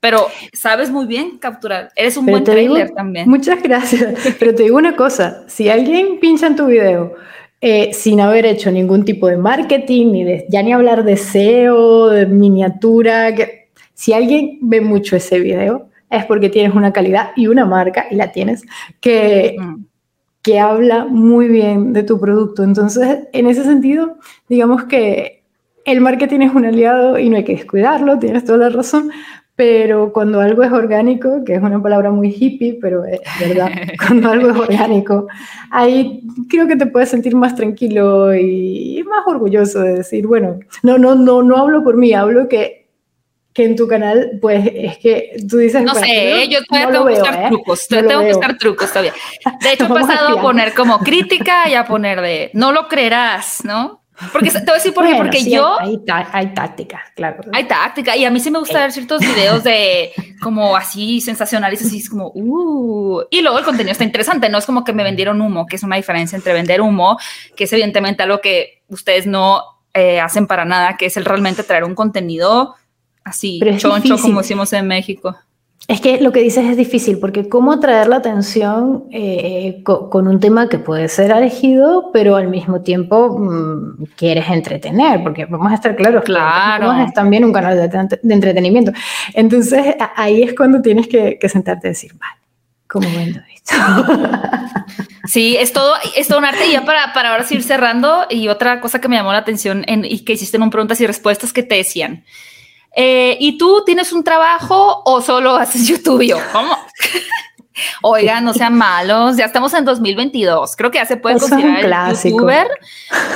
Pero 0.00 0.28
sabes 0.52 0.90
muy 0.90 1.06
bien 1.06 1.38
capturar. 1.38 1.90
Eres 1.94 2.16
un 2.16 2.26
buen 2.26 2.44
trailer 2.44 2.90
también. 2.90 3.28
Muchas 3.28 3.62
gracias. 3.62 4.14
Pero 4.38 4.54
te 4.54 4.62
digo 4.62 4.78
una 4.78 4.96
cosa: 4.96 5.44
si 5.46 5.68
alguien 5.68 6.18
pincha 6.20 6.46
en 6.46 6.56
tu 6.56 6.66
video 6.66 7.14
eh, 7.60 7.92
sin 7.92 8.22
haber 8.22 8.46
hecho 8.46 8.70
ningún 8.70 9.04
tipo 9.04 9.28
de 9.28 9.36
marketing, 9.36 10.12
ni 10.12 10.24
de, 10.24 10.46
ya 10.48 10.62
ni 10.62 10.72
hablar 10.72 11.04
de 11.04 11.18
SEO, 11.18 12.08
de 12.08 12.24
miniatura, 12.24 13.34
que, 13.34 13.68
si 13.92 14.14
alguien 14.14 14.58
ve 14.62 14.80
mucho 14.80 15.16
ese 15.16 15.38
video, 15.38 15.90
es 16.08 16.24
porque 16.24 16.48
tienes 16.48 16.74
una 16.74 16.94
calidad 16.94 17.32
y 17.36 17.48
una 17.48 17.66
marca, 17.66 18.06
y 18.10 18.14
la 18.14 18.32
tienes, 18.32 18.62
que, 19.02 19.56
mm. 19.58 19.84
Que 20.42 20.58
habla 20.58 21.04
muy 21.04 21.48
bien 21.48 21.92
de 21.92 22.02
tu 22.02 22.18
producto. 22.18 22.62
Entonces, 22.62 23.28
en 23.32 23.46
ese 23.46 23.64
sentido, 23.64 24.16
digamos 24.48 24.84
que 24.84 25.42
el 25.84 26.00
marketing 26.00 26.40
es 26.40 26.54
un 26.54 26.64
aliado 26.64 27.18
y 27.18 27.28
no 27.28 27.36
hay 27.36 27.44
que 27.44 27.56
descuidarlo, 27.56 28.18
tienes 28.18 28.44
toda 28.44 28.58
la 28.58 28.68
razón, 28.68 29.10
pero 29.56 30.12
cuando 30.12 30.40
algo 30.40 30.62
es 30.62 30.72
orgánico, 30.72 31.44
que 31.44 31.54
es 31.54 31.62
una 31.62 31.82
palabra 31.82 32.10
muy 32.10 32.28
hippie, 32.28 32.78
pero 32.80 33.04
es 33.04 33.20
verdad, 33.40 33.70
cuando 34.06 34.30
algo 34.30 34.50
es 34.50 34.56
orgánico, 34.56 35.26
ahí 35.70 36.22
creo 36.48 36.66
que 36.66 36.76
te 36.76 36.86
puedes 36.86 37.10
sentir 37.10 37.36
más 37.36 37.54
tranquilo 37.54 38.34
y 38.34 39.04
más 39.06 39.26
orgulloso 39.26 39.80
de 39.80 39.96
decir, 39.96 40.26
bueno, 40.26 40.60
no, 40.82 40.96
no, 40.96 41.14
no, 41.14 41.42
no 41.42 41.56
hablo 41.56 41.84
por 41.84 41.96
mí, 41.96 42.14
hablo 42.14 42.48
que, 42.48 42.79
que 43.52 43.64
en 43.64 43.76
tu 43.76 43.88
canal, 43.88 44.38
pues 44.40 44.70
es 44.72 44.98
que 44.98 45.36
tú 45.48 45.58
dices... 45.58 45.82
No 45.82 45.94
sé, 45.94 46.48
yo 46.48 46.64
todavía 46.64 46.92
tengo 46.92 47.06
que 47.06 47.14
buscar 47.14 47.34
¿eh? 47.34 47.46
trucos, 47.48 47.88
todavía 47.88 48.08
tengo 48.08 48.22
que 48.22 48.32
buscar 48.32 48.58
trucos 48.58 48.88
todavía. 48.90 49.14
De 49.60 49.72
hecho, 49.72 49.84
he 49.86 49.88
pasado 49.88 50.38
a 50.38 50.42
poner 50.42 50.72
como 50.74 51.00
crítica 51.00 51.68
y 51.68 51.74
a 51.74 51.84
poner 51.84 52.20
de, 52.20 52.50
no 52.54 52.72
lo 52.72 52.86
creerás, 52.88 53.64
¿no? 53.64 54.00
Porque 54.32 54.50
te 54.50 54.58
voy 54.58 54.70
a 54.72 54.74
decir 54.74 54.92
por 54.92 55.06
qué, 55.06 55.14
porque 55.14 55.50
yo... 55.50 55.80
Hay, 55.80 55.98
hay, 56.32 56.54
tácticas, 56.54 57.00
claro. 57.16 57.42
Hay 57.52 57.64
táctica, 57.64 58.16
y 58.16 58.26
a 58.26 58.30
mí 58.30 58.38
sí 58.38 58.50
me 58.50 58.58
gusta 58.58 58.80
ver 58.80 58.92
ciertos 58.92 59.20
videos 59.20 59.64
de 59.64 60.12
como 60.42 60.76
así 60.76 61.22
sensacionales, 61.22 61.82
así 61.82 61.98
es 61.98 62.10
como, 62.10 62.30
uh, 62.34 63.22
y 63.30 63.40
luego 63.40 63.58
el 63.58 63.64
contenido 63.64 63.92
está 63.92 64.04
interesante, 64.04 64.50
no 64.50 64.58
es 64.58 64.66
como 64.66 64.84
que 64.84 64.92
me 64.92 65.04
vendieron 65.04 65.40
humo, 65.40 65.66
que 65.66 65.76
es 65.76 65.82
una 65.82 65.96
diferencia 65.96 66.36
entre 66.36 66.52
vender 66.52 66.82
humo, 66.82 67.18
que 67.56 67.64
es 67.64 67.72
evidentemente 67.72 68.22
algo 68.22 68.42
que 68.42 68.82
ustedes 68.88 69.26
no 69.26 69.64
eh, 69.94 70.20
hacen 70.20 70.46
para 70.46 70.66
nada, 70.66 70.96
que 70.98 71.06
es 71.06 71.16
el 71.16 71.24
realmente 71.24 71.62
traer 71.62 71.84
un 71.84 71.94
contenido 71.94 72.76
así, 73.24 73.60
choncho, 73.78 74.18
como 74.18 74.40
decimos 74.40 74.72
en 74.72 74.86
México. 74.86 75.36
Es 75.88 76.00
que 76.00 76.20
lo 76.20 76.30
que 76.30 76.40
dices 76.40 76.64
es 76.66 76.76
difícil, 76.76 77.18
porque 77.18 77.48
cómo 77.48 77.72
atraer 77.72 78.06
la 78.06 78.16
atención 78.16 79.06
eh, 79.10 79.82
con, 79.82 80.28
un 80.28 80.38
tema 80.38 80.68
que 80.68 80.78
puede 80.78 81.08
ser 81.08 81.32
elegido, 81.32 82.10
pero 82.12 82.36
al 82.36 82.46
mismo 82.46 82.82
tiempo 82.82 83.36
mm, 83.36 84.04
quieres 84.14 84.48
entretener, 84.50 85.20
porque 85.22 85.46
vamos 85.46 85.72
a 85.72 85.74
estar 85.74 85.96
claros, 85.96 86.22
claro. 86.22 86.92
es 86.92 87.12
también 87.12 87.44
un 87.44 87.52
canal 87.52 87.76
de, 87.76 88.32
entretenimiento. 88.34 88.92
Entonces 89.34 89.96
ahí 90.14 90.44
es 90.44 90.54
cuando 90.54 90.80
tienes 90.80 91.08
que, 91.08 91.38
sentarte 91.48 91.88
y 91.88 91.90
decir, 91.90 92.12
vale, 92.12 92.40
¿cómo 92.86 93.08
vendo 93.16 93.40
esto? 93.52 93.74
Sí, 95.26 95.56
es 95.56 95.72
todo, 95.72 95.94
es 96.16 96.26
todo 96.26 96.38
un 96.38 96.44
arte. 96.44 96.66
Y 96.66 96.72
ya 96.72 96.84
para, 96.84 97.12
para 97.12 97.30
ahora 97.30 97.44
seguir 97.44 97.62
cerrando, 97.62 98.26
y 98.28 98.48
otra 98.48 98.80
cosa 98.80 99.00
que 99.00 99.06
me 99.06 99.16
llamó 99.16 99.32
la 99.32 99.38
atención 99.38 99.84
en, 99.86 100.04
y 100.04 100.24
que 100.24 100.32
hiciste 100.32 100.56
en 100.56 100.64
un 100.64 100.70
preguntas 100.70 101.00
y 101.00 101.06
respuestas 101.06 101.52
que 101.52 101.62
te 101.62 101.76
decían. 101.76 102.24
Eh, 102.94 103.36
¿Y 103.40 103.56
tú 103.58 103.82
tienes 103.84 104.12
un 104.12 104.24
trabajo 104.24 105.02
o 105.04 105.20
solo 105.20 105.54
haces 105.56 105.86
YouTube? 105.86 106.22
yo, 106.22 106.38
¿cómo? 106.52 106.76
Oigan, 108.02 108.44
no 108.44 108.52
sean 108.52 108.76
malos, 108.76 109.36
ya 109.36 109.46
estamos 109.46 109.72
en 109.74 109.84
2022. 109.84 110.76
Creo 110.76 110.90
que 110.90 110.98
ya 110.98 111.06
se 111.06 111.16
puede 111.16 111.38
considerar 111.38 112.14
youtuber 112.14 112.68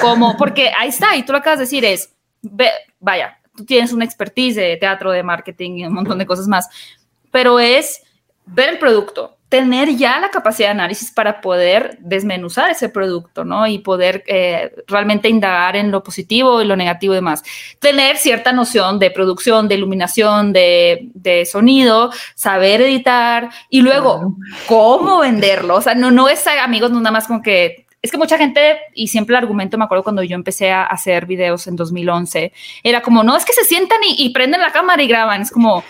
como, 0.00 0.36
porque 0.36 0.70
ahí 0.78 0.88
está, 0.88 1.16
y 1.16 1.22
tú 1.22 1.32
lo 1.32 1.38
acabas 1.38 1.58
de 1.58 1.64
decir, 1.64 1.84
es, 1.84 2.10
vaya, 3.00 3.38
tú 3.56 3.64
tienes 3.64 3.92
una 3.92 4.04
expertise 4.04 4.56
de 4.56 4.76
teatro, 4.76 5.12
de 5.12 5.22
marketing 5.22 5.78
y 5.78 5.86
un 5.86 5.94
montón 5.94 6.18
de 6.18 6.26
cosas 6.26 6.46
más, 6.46 6.68
pero 7.30 7.58
es 7.58 8.02
ver 8.44 8.68
el 8.68 8.78
producto, 8.78 9.33
tener 9.48 9.96
ya 9.96 10.18
la 10.18 10.30
capacidad 10.30 10.68
de 10.68 10.72
análisis 10.72 11.12
para 11.12 11.40
poder 11.40 11.98
desmenuzar 12.00 12.70
ese 12.70 12.88
producto, 12.88 13.44
¿no? 13.44 13.66
Y 13.66 13.78
poder 13.78 14.24
eh, 14.26 14.72
realmente 14.86 15.28
indagar 15.28 15.76
en 15.76 15.90
lo 15.90 16.02
positivo 16.02 16.60
y 16.60 16.64
lo 16.64 16.76
negativo 16.76 17.14
y 17.14 17.16
demás. 17.16 17.42
Tener 17.78 18.16
cierta 18.16 18.52
noción 18.52 18.98
de 18.98 19.10
producción, 19.10 19.68
de 19.68 19.76
iluminación, 19.76 20.52
de, 20.52 21.08
de 21.14 21.46
sonido, 21.46 22.10
saber 22.34 22.80
editar 22.82 23.50
y 23.70 23.82
luego 23.82 24.36
cómo 24.66 25.20
venderlo. 25.20 25.76
O 25.76 25.80
sea, 25.80 25.94
no, 25.94 26.10
no 26.10 26.28
es, 26.28 26.44
amigos, 26.46 26.90
no 26.90 26.98
nada 26.98 27.12
más 27.12 27.26
con 27.26 27.42
que 27.42 27.84
es 28.04 28.10
que 28.10 28.18
mucha 28.18 28.36
gente, 28.36 28.76
y 28.94 29.08
siempre 29.08 29.34
el 29.34 29.42
argumento, 29.42 29.78
me 29.78 29.84
acuerdo 29.84 30.04
cuando 30.04 30.22
yo 30.22 30.34
empecé 30.34 30.70
a 30.70 30.84
hacer 30.84 31.24
videos 31.24 31.66
en 31.68 31.74
2011, 31.74 32.52
era 32.82 33.00
como, 33.00 33.22
no, 33.22 33.34
es 33.34 33.46
que 33.46 33.54
se 33.54 33.64
sientan 33.64 33.98
y, 34.06 34.26
y 34.26 34.28
prenden 34.28 34.60
la 34.60 34.72
cámara 34.72 35.02
y 35.02 35.06
graban. 35.06 35.40
Es 35.40 35.50
como, 35.50 35.82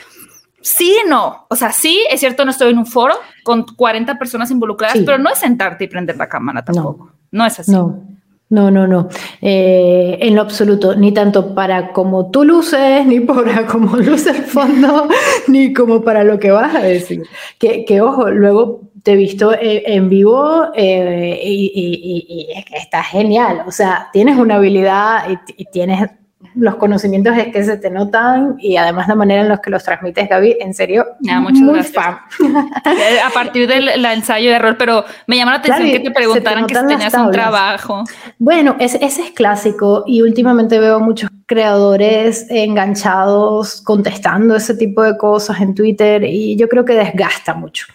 sí 0.64 0.96
no. 1.06 1.46
O 1.48 1.56
sea, 1.56 1.72
sí, 1.72 2.04
es 2.10 2.20
cierto, 2.20 2.44
no 2.44 2.50
estoy 2.50 2.72
en 2.72 2.78
un 2.78 2.86
foro 2.86 3.14
con 3.44 3.64
40 3.64 4.18
personas 4.18 4.50
involucradas, 4.50 4.98
pero 5.04 5.18
no 5.18 5.30
es 5.30 5.38
sentarte 5.38 5.84
y 5.84 5.88
prender 5.88 6.16
la 6.16 6.28
cámara 6.28 6.64
tampoco. 6.64 7.12
No, 7.30 7.46
es 7.46 7.60
así. 7.60 7.70
No. 7.70 8.02
No, 8.50 8.70
no, 8.70 8.86
no. 8.86 9.08
Eh, 9.40 10.18
en 10.20 10.36
lo 10.36 10.42
absoluto, 10.42 10.94
ni 10.94 11.12
tanto 11.12 11.54
para 11.54 11.92
como 11.92 12.30
tú 12.30 12.44
luces, 12.44 13.04
ni 13.04 13.20
para 13.20 13.66
como 13.66 13.96
luce 13.96 14.30
el 14.30 14.44
fondo, 14.44 15.08
ni 15.48 15.72
como 15.72 16.02
para 16.02 16.24
lo 16.24 16.38
que 16.38 16.50
vas 16.50 16.74
a 16.74 16.80
decir. 16.80 17.22
Que, 17.58 17.84
que 17.84 18.00
ojo, 18.00 18.30
luego 18.30 18.82
te 19.02 19.12
he 19.12 19.16
visto 19.16 19.52
eh, 19.52 19.82
en 19.86 20.08
vivo 20.08 20.68
eh, 20.74 21.40
y, 21.44 21.72
y, 21.74 22.26
y, 22.28 22.76
está 22.76 23.02
genial. 23.02 23.62
O 23.66 23.70
sea, 23.70 24.08
tienes 24.12 24.38
una 24.38 24.56
habilidad 24.56 25.24
y, 25.56 25.64
tienes 25.66 26.08
los 26.54 26.76
conocimientos 26.76 27.36
es 27.36 27.52
que 27.52 27.64
se 27.64 27.76
te 27.76 27.90
notan 27.90 28.56
y 28.58 28.76
además 28.76 29.08
la 29.08 29.14
manera 29.14 29.42
en 29.42 29.48
la 29.48 29.58
que 29.58 29.70
los 29.70 29.82
transmites, 29.82 30.28
Gaby, 30.28 30.56
en 30.60 30.74
serio, 30.74 31.06
ah, 31.28 31.40
muy 31.40 31.82
fan. 31.82 32.18
Eh, 32.40 33.20
a 33.24 33.30
partir 33.30 33.66
del 33.68 34.04
ensayo 34.04 34.50
de 34.50 34.56
error, 34.56 34.76
pero 34.78 35.04
me 35.26 35.36
llama 35.36 35.52
la 35.52 35.58
atención 35.58 35.90
que 35.90 36.00
te 36.00 36.10
preguntaran 36.10 36.66
que 36.66 36.74
si 36.74 36.86
tenías 36.86 37.14
un 37.14 37.30
trabajo. 37.30 38.04
Bueno, 38.38 38.76
ese, 38.78 39.04
ese 39.04 39.22
es 39.22 39.30
clásico 39.32 40.04
y 40.06 40.22
últimamente 40.22 40.78
veo 40.78 41.00
muchos 41.00 41.30
creadores 41.46 42.46
enganchados 42.50 43.82
contestando 43.82 44.56
ese 44.56 44.74
tipo 44.74 45.02
de 45.02 45.16
cosas 45.16 45.60
en 45.60 45.74
Twitter 45.74 46.24
y 46.24 46.56
yo 46.56 46.68
creo 46.68 46.84
que 46.84 46.94
desgasta 46.94 47.54
mucho. 47.54 47.86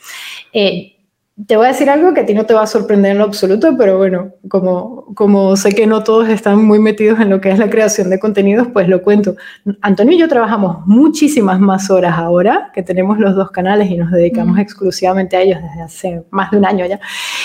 Eh, 0.54 0.99
te 1.48 1.56
voy 1.56 1.68
a 1.68 1.70
decir 1.70 1.90
algo 1.90 2.14
que 2.14 2.22
a 2.22 2.26
ti 2.26 2.34
no 2.34 2.46
te 2.46 2.54
va 2.54 2.64
a 2.64 2.68
sorprender 2.68 3.14
en 3.14 3.20
lo 3.20 3.24
absoluto, 3.24 3.76
pero 3.78 3.98
bueno, 3.98 4.34
como, 4.50 5.06
como 5.16 5.56
sé 5.56 5.72
que 5.74 5.88
no 5.88 6.04
todos 6.04 6.28
están 6.28 6.66
muy 6.66 6.80
metidos 6.80 7.20
en 7.22 7.30
lo 7.30 7.40
que 7.40 7.50
es 7.50 7.58
la 7.58 7.70
creación 7.70 8.10
de 8.10 8.20
contenidos, 8.20 8.68
pues 8.74 8.90
lo 8.90 9.02
cuento. 9.02 9.36
Antonio 9.82 10.16
y 10.16 10.20
yo 10.20 10.28
trabajamos 10.28 10.86
muchísimas 10.86 11.60
más 11.60 11.90
horas 11.90 12.18
ahora, 12.18 12.72
que 12.74 12.84
tenemos 12.84 13.20
los 13.20 13.36
dos 13.36 13.52
canales 13.52 13.90
y 13.90 13.96
nos 13.96 14.12
dedicamos 14.12 14.58
mm. 14.58 14.60
exclusivamente 14.60 15.38
a 15.38 15.42
ellos 15.42 15.60
desde 15.62 15.82
hace 15.82 16.24
más 16.32 16.52
de 16.52 16.58
un 16.58 16.66
año 16.66 16.86
ya, 16.86 17.00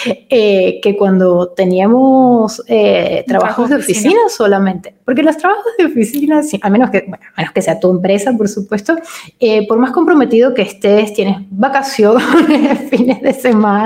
eh, 0.06 0.80
que 0.82 0.96
cuando 0.96 1.50
teníamos 1.50 2.62
eh, 2.66 3.24
trabajos 3.28 3.70
de 3.70 3.76
oficina, 3.76 4.20
solamente. 4.28 4.94
Porque 5.04 5.22
los 5.22 5.36
trabajos 5.36 5.72
de 5.78 5.84
oficina, 5.84 6.40
a, 6.62 6.70
menos 6.70 6.90
que, 6.90 7.04
bueno, 7.06 7.24
a 7.34 7.40
menos 7.40 7.52
que 7.52 7.62
sea 7.62 7.78
tu 7.78 7.90
empresa, 7.90 8.32
por 8.36 8.48
supuesto, 8.48 8.96
eh, 9.38 9.66
por 9.68 9.78
más 9.78 9.92
comprometido 9.92 10.52
que 10.52 10.62
estés, 10.62 11.12
tienes 11.12 11.36
vacaciones, 11.50 12.80
fines 12.90 13.20
de 13.20 13.32
semana, 13.32 13.83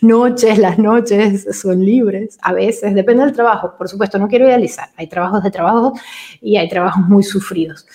noches, 0.00 0.58
las 0.58 0.78
noches 0.78 1.46
son 1.58 1.84
libres, 1.84 2.38
a 2.42 2.52
veces, 2.52 2.94
depende 2.94 3.24
del 3.24 3.32
trabajo, 3.32 3.74
por 3.76 3.88
supuesto, 3.88 4.18
no 4.18 4.28
quiero 4.28 4.46
idealizar, 4.46 4.88
hay 4.96 5.06
trabajos 5.06 5.42
de 5.42 5.50
trabajo 5.50 5.94
y 6.40 6.56
hay 6.56 6.68
trabajos 6.68 7.04
muy 7.08 7.22
sufridos, 7.22 7.86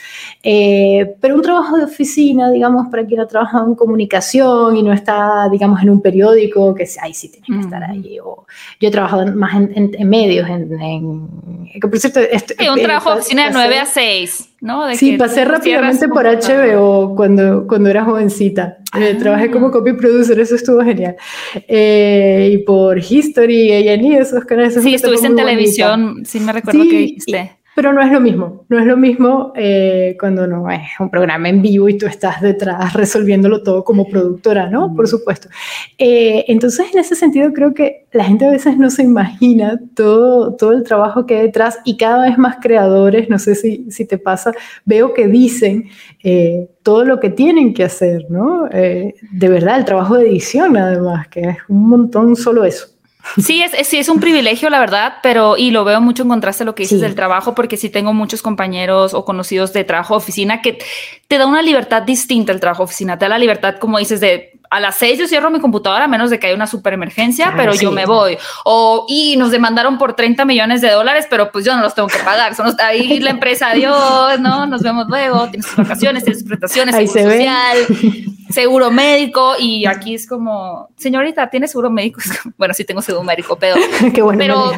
eh, 0.43 1.15
pero 1.19 1.35
un 1.35 1.41
trabajo 1.41 1.77
de 1.77 1.85
oficina, 1.85 2.49
digamos, 2.49 2.87
para 2.89 3.05
quien 3.05 3.19
ha 3.19 3.27
trabajado 3.27 3.67
en 3.67 3.75
comunicación 3.75 4.75
y 4.75 4.83
no 4.83 4.93
está, 4.93 5.47
digamos, 5.49 5.81
en 5.81 5.89
un 5.89 6.01
periódico, 6.01 6.73
que 6.75 6.87
ahí 7.01 7.13
sí 7.13 7.29
tiene 7.29 7.47
que 7.47 7.65
estar 7.65 7.83
ahí, 7.83 8.17
o 8.23 8.45
yo 8.79 8.87
he 8.89 8.91
trabajado 8.91 9.25
más 9.35 9.53
en, 9.55 10.09
medios, 10.09 10.49
en, 10.49 11.29
que 11.79 11.87
por 11.87 11.99
cierto, 11.99 12.19
un 12.19 12.79
eh, 12.79 12.83
trabajo 12.83 13.11
de 13.11 13.19
oficina 13.19 13.47
de 13.47 13.51
9 13.51 13.79
a 13.79 13.85
6. 13.85 14.50
¿No? 14.61 14.93
sí, 14.95 15.17
pasé 15.17 15.43
rápidamente 15.43 16.07
por 16.07 16.25
HBO 16.25 17.15
cuando, 17.15 17.67
cuando 17.67 17.89
era 17.89 18.05
jovencita. 18.05 18.77
Eh, 18.97 19.15
trabajé 19.15 19.49
como 19.49 19.67
ah. 19.67 19.71
copy 19.71 19.93
producer, 19.93 20.39
eso 20.39 20.55
estuvo 20.55 20.81
genial. 20.83 21.15
Eh, 21.67 22.51
y 22.53 22.57
por 22.59 22.99
History, 22.99 23.71
A&E, 23.71 24.17
esos 24.19 24.45
canales. 24.45 24.75
Sí, 24.81 24.93
estuviste 24.93 25.27
en 25.27 25.35
televisión, 25.35 26.23
sí 26.25 26.39
me 26.39 26.53
recuerdo 26.53 26.83
que 26.83 26.97
dijiste. 26.97 27.60
Pero 27.73 27.93
no 27.93 28.01
es 28.01 28.11
lo 28.11 28.19
mismo, 28.19 28.65
no 28.67 28.79
es 28.79 28.85
lo 28.85 28.97
mismo 28.97 29.53
eh, 29.55 30.17
cuando 30.19 30.45
no 30.45 30.69
es 30.69 30.81
un 30.99 31.09
programa 31.09 31.47
en 31.47 31.61
vivo 31.61 31.87
y 31.87 31.97
tú 31.97 32.05
estás 32.05 32.41
detrás 32.41 32.91
resolviéndolo 32.93 33.63
todo 33.63 33.85
como 33.85 34.09
productora, 34.09 34.69
¿no? 34.69 34.93
Por 34.93 35.07
supuesto. 35.07 35.47
Eh, 35.97 36.43
entonces, 36.49 36.87
en 36.93 36.99
ese 36.99 37.15
sentido, 37.15 37.53
creo 37.53 37.73
que 37.73 38.07
la 38.11 38.25
gente 38.25 38.45
a 38.45 38.51
veces 38.51 38.77
no 38.77 38.89
se 38.89 39.03
imagina 39.03 39.79
todo, 39.95 40.53
todo 40.55 40.73
el 40.73 40.83
trabajo 40.83 41.25
que 41.25 41.37
hay 41.37 41.41
detrás 41.43 41.79
y 41.85 41.95
cada 41.95 42.23
vez 42.23 42.37
más 42.37 42.57
creadores, 42.61 43.29
no 43.29 43.39
sé 43.39 43.55
si, 43.55 43.89
si 43.89 44.05
te 44.05 44.17
pasa, 44.17 44.51
veo 44.83 45.13
que 45.13 45.27
dicen 45.27 45.85
eh, 46.23 46.67
todo 46.83 47.05
lo 47.05 47.21
que 47.21 47.29
tienen 47.29 47.73
que 47.73 47.85
hacer, 47.85 48.25
¿no? 48.29 48.67
de 48.71 49.49
verdad, 49.49 49.77
el 49.77 49.85
trabajo 49.85 50.17
de 50.17 50.27
edición, 50.27 50.75
además, 50.75 51.27
que 51.29 51.41
es 51.41 51.57
un 51.69 51.87
montón 51.87 52.35
solo 52.35 52.65
eso. 52.65 52.90
Sí, 53.37 53.61
es, 53.61 53.87
sí, 53.87 53.97
es 53.97 54.09
un 54.09 54.19
privilegio, 54.19 54.69
la 54.69 54.79
verdad, 54.79 55.15
pero 55.21 55.57
y 55.57 55.71
lo 55.71 55.83
veo 55.83 56.01
mucho 56.01 56.23
en 56.23 56.29
contraste 56.29 56.63
a 56.63 56.65
lo 56.65 56.75
que 56.75 56.83
dices 56.83 57.01
del 57.01 57.15
trabajo, 57.15 57.55
porque 57.55 57.77
sí 57.77 57.89
tengo 57.89 58.13
muchos 58.13 58.41
compañeros 58.41 59.13
o 59.13 59.25
conocidos 59.25 59.73
de 59.73 59.83
trabajo 59.83 60.15
oficina 60.15 60.61
que 60.61 60.79
te 61.27 61.37
da 61.37 61.45
una 61.45 61.61
libertad 61.61 62.01
distinta 62.01 62.51
el 62.51 62.59
trabajo 62.59 62.83
oficina, 62.83 63.17
te 63.17 63.25
da 63.25 63.29
la 63.29 63.39
libertad, 63.39 63.77
como 63.77 63.99
dices, 63.99 64.19
de 64.19 64.50
a 64.71 64.79
las 64.79 64.95
seis 64.95 65.19
yo 65.19 65.27
cierro 65.27 65.51
mi 65.51 65.59
computadora 65.59 66.05
a 66.05 66.07
menos 66.07 66.29
de 66.29 66.39
que 66.39 66.47
haya 66.47 66.55
una 66.55 66.65
super 66.65 66.93
emergencia, 66.93 67.53
pero 67.57 67.73
yo 67.73 67.91
me 67.91 68.05
voy. 68.05 68.37
O, 68.63 69.05
y 69.09 69.35
nos 69.35 69.51
demandaron 69.51 69.97
por 69.97 70.13
30 70.13 70.45
millones 70.45 70.79
de 70.79 70.89
dólares, 70.89 71.27
pero 71.29 71.51
pues 71.51 71.65
yo 71.65 71.75
no 71.75 71.81
los 71.81 71.93
tengo 71.93 72.07
que 72.07 72.19
pagar. 72.19 72.55
Son 72.55 72.73
ahí 72.81 73.19
la 73.19 73.31
empresa, 73.31 73.71
adiós, 73.71 74.39
¿no? 74.39 74.65
Nos 74.65 74.81
vemos 74.81 75.07
luego, 75.09 75.49
tienes 75.49 75.65
sus 75.65 75.75
vacaciones, 75.75 76.23
tienes 76.23 76.39
sus 76.39 76.47
prestaciones, 76.47 76.95
seguro 76.95 77.31
social, 77.31 77.77
seguro 78.49 78.91
médico. 78.91 79.55
Y 79.59 79.85
aquí 79.85 80.15
es 80.15 80.25
como, 80.25 80.87
señorita, 80.95 81.49
¿tiene 81.49 81.67
seguro 81.67 81.89
médico? 81.89 82.21
bueno, 82.57 82.73
sí 82.73 82.85
tengo 82.85 83.01
seguro 83.01 83.25
médico, 83.25 83.57
pero, 83.59 83.75
Qué 84.13 84.21
bueno, 84.21 84.39
pero 84.39 84.71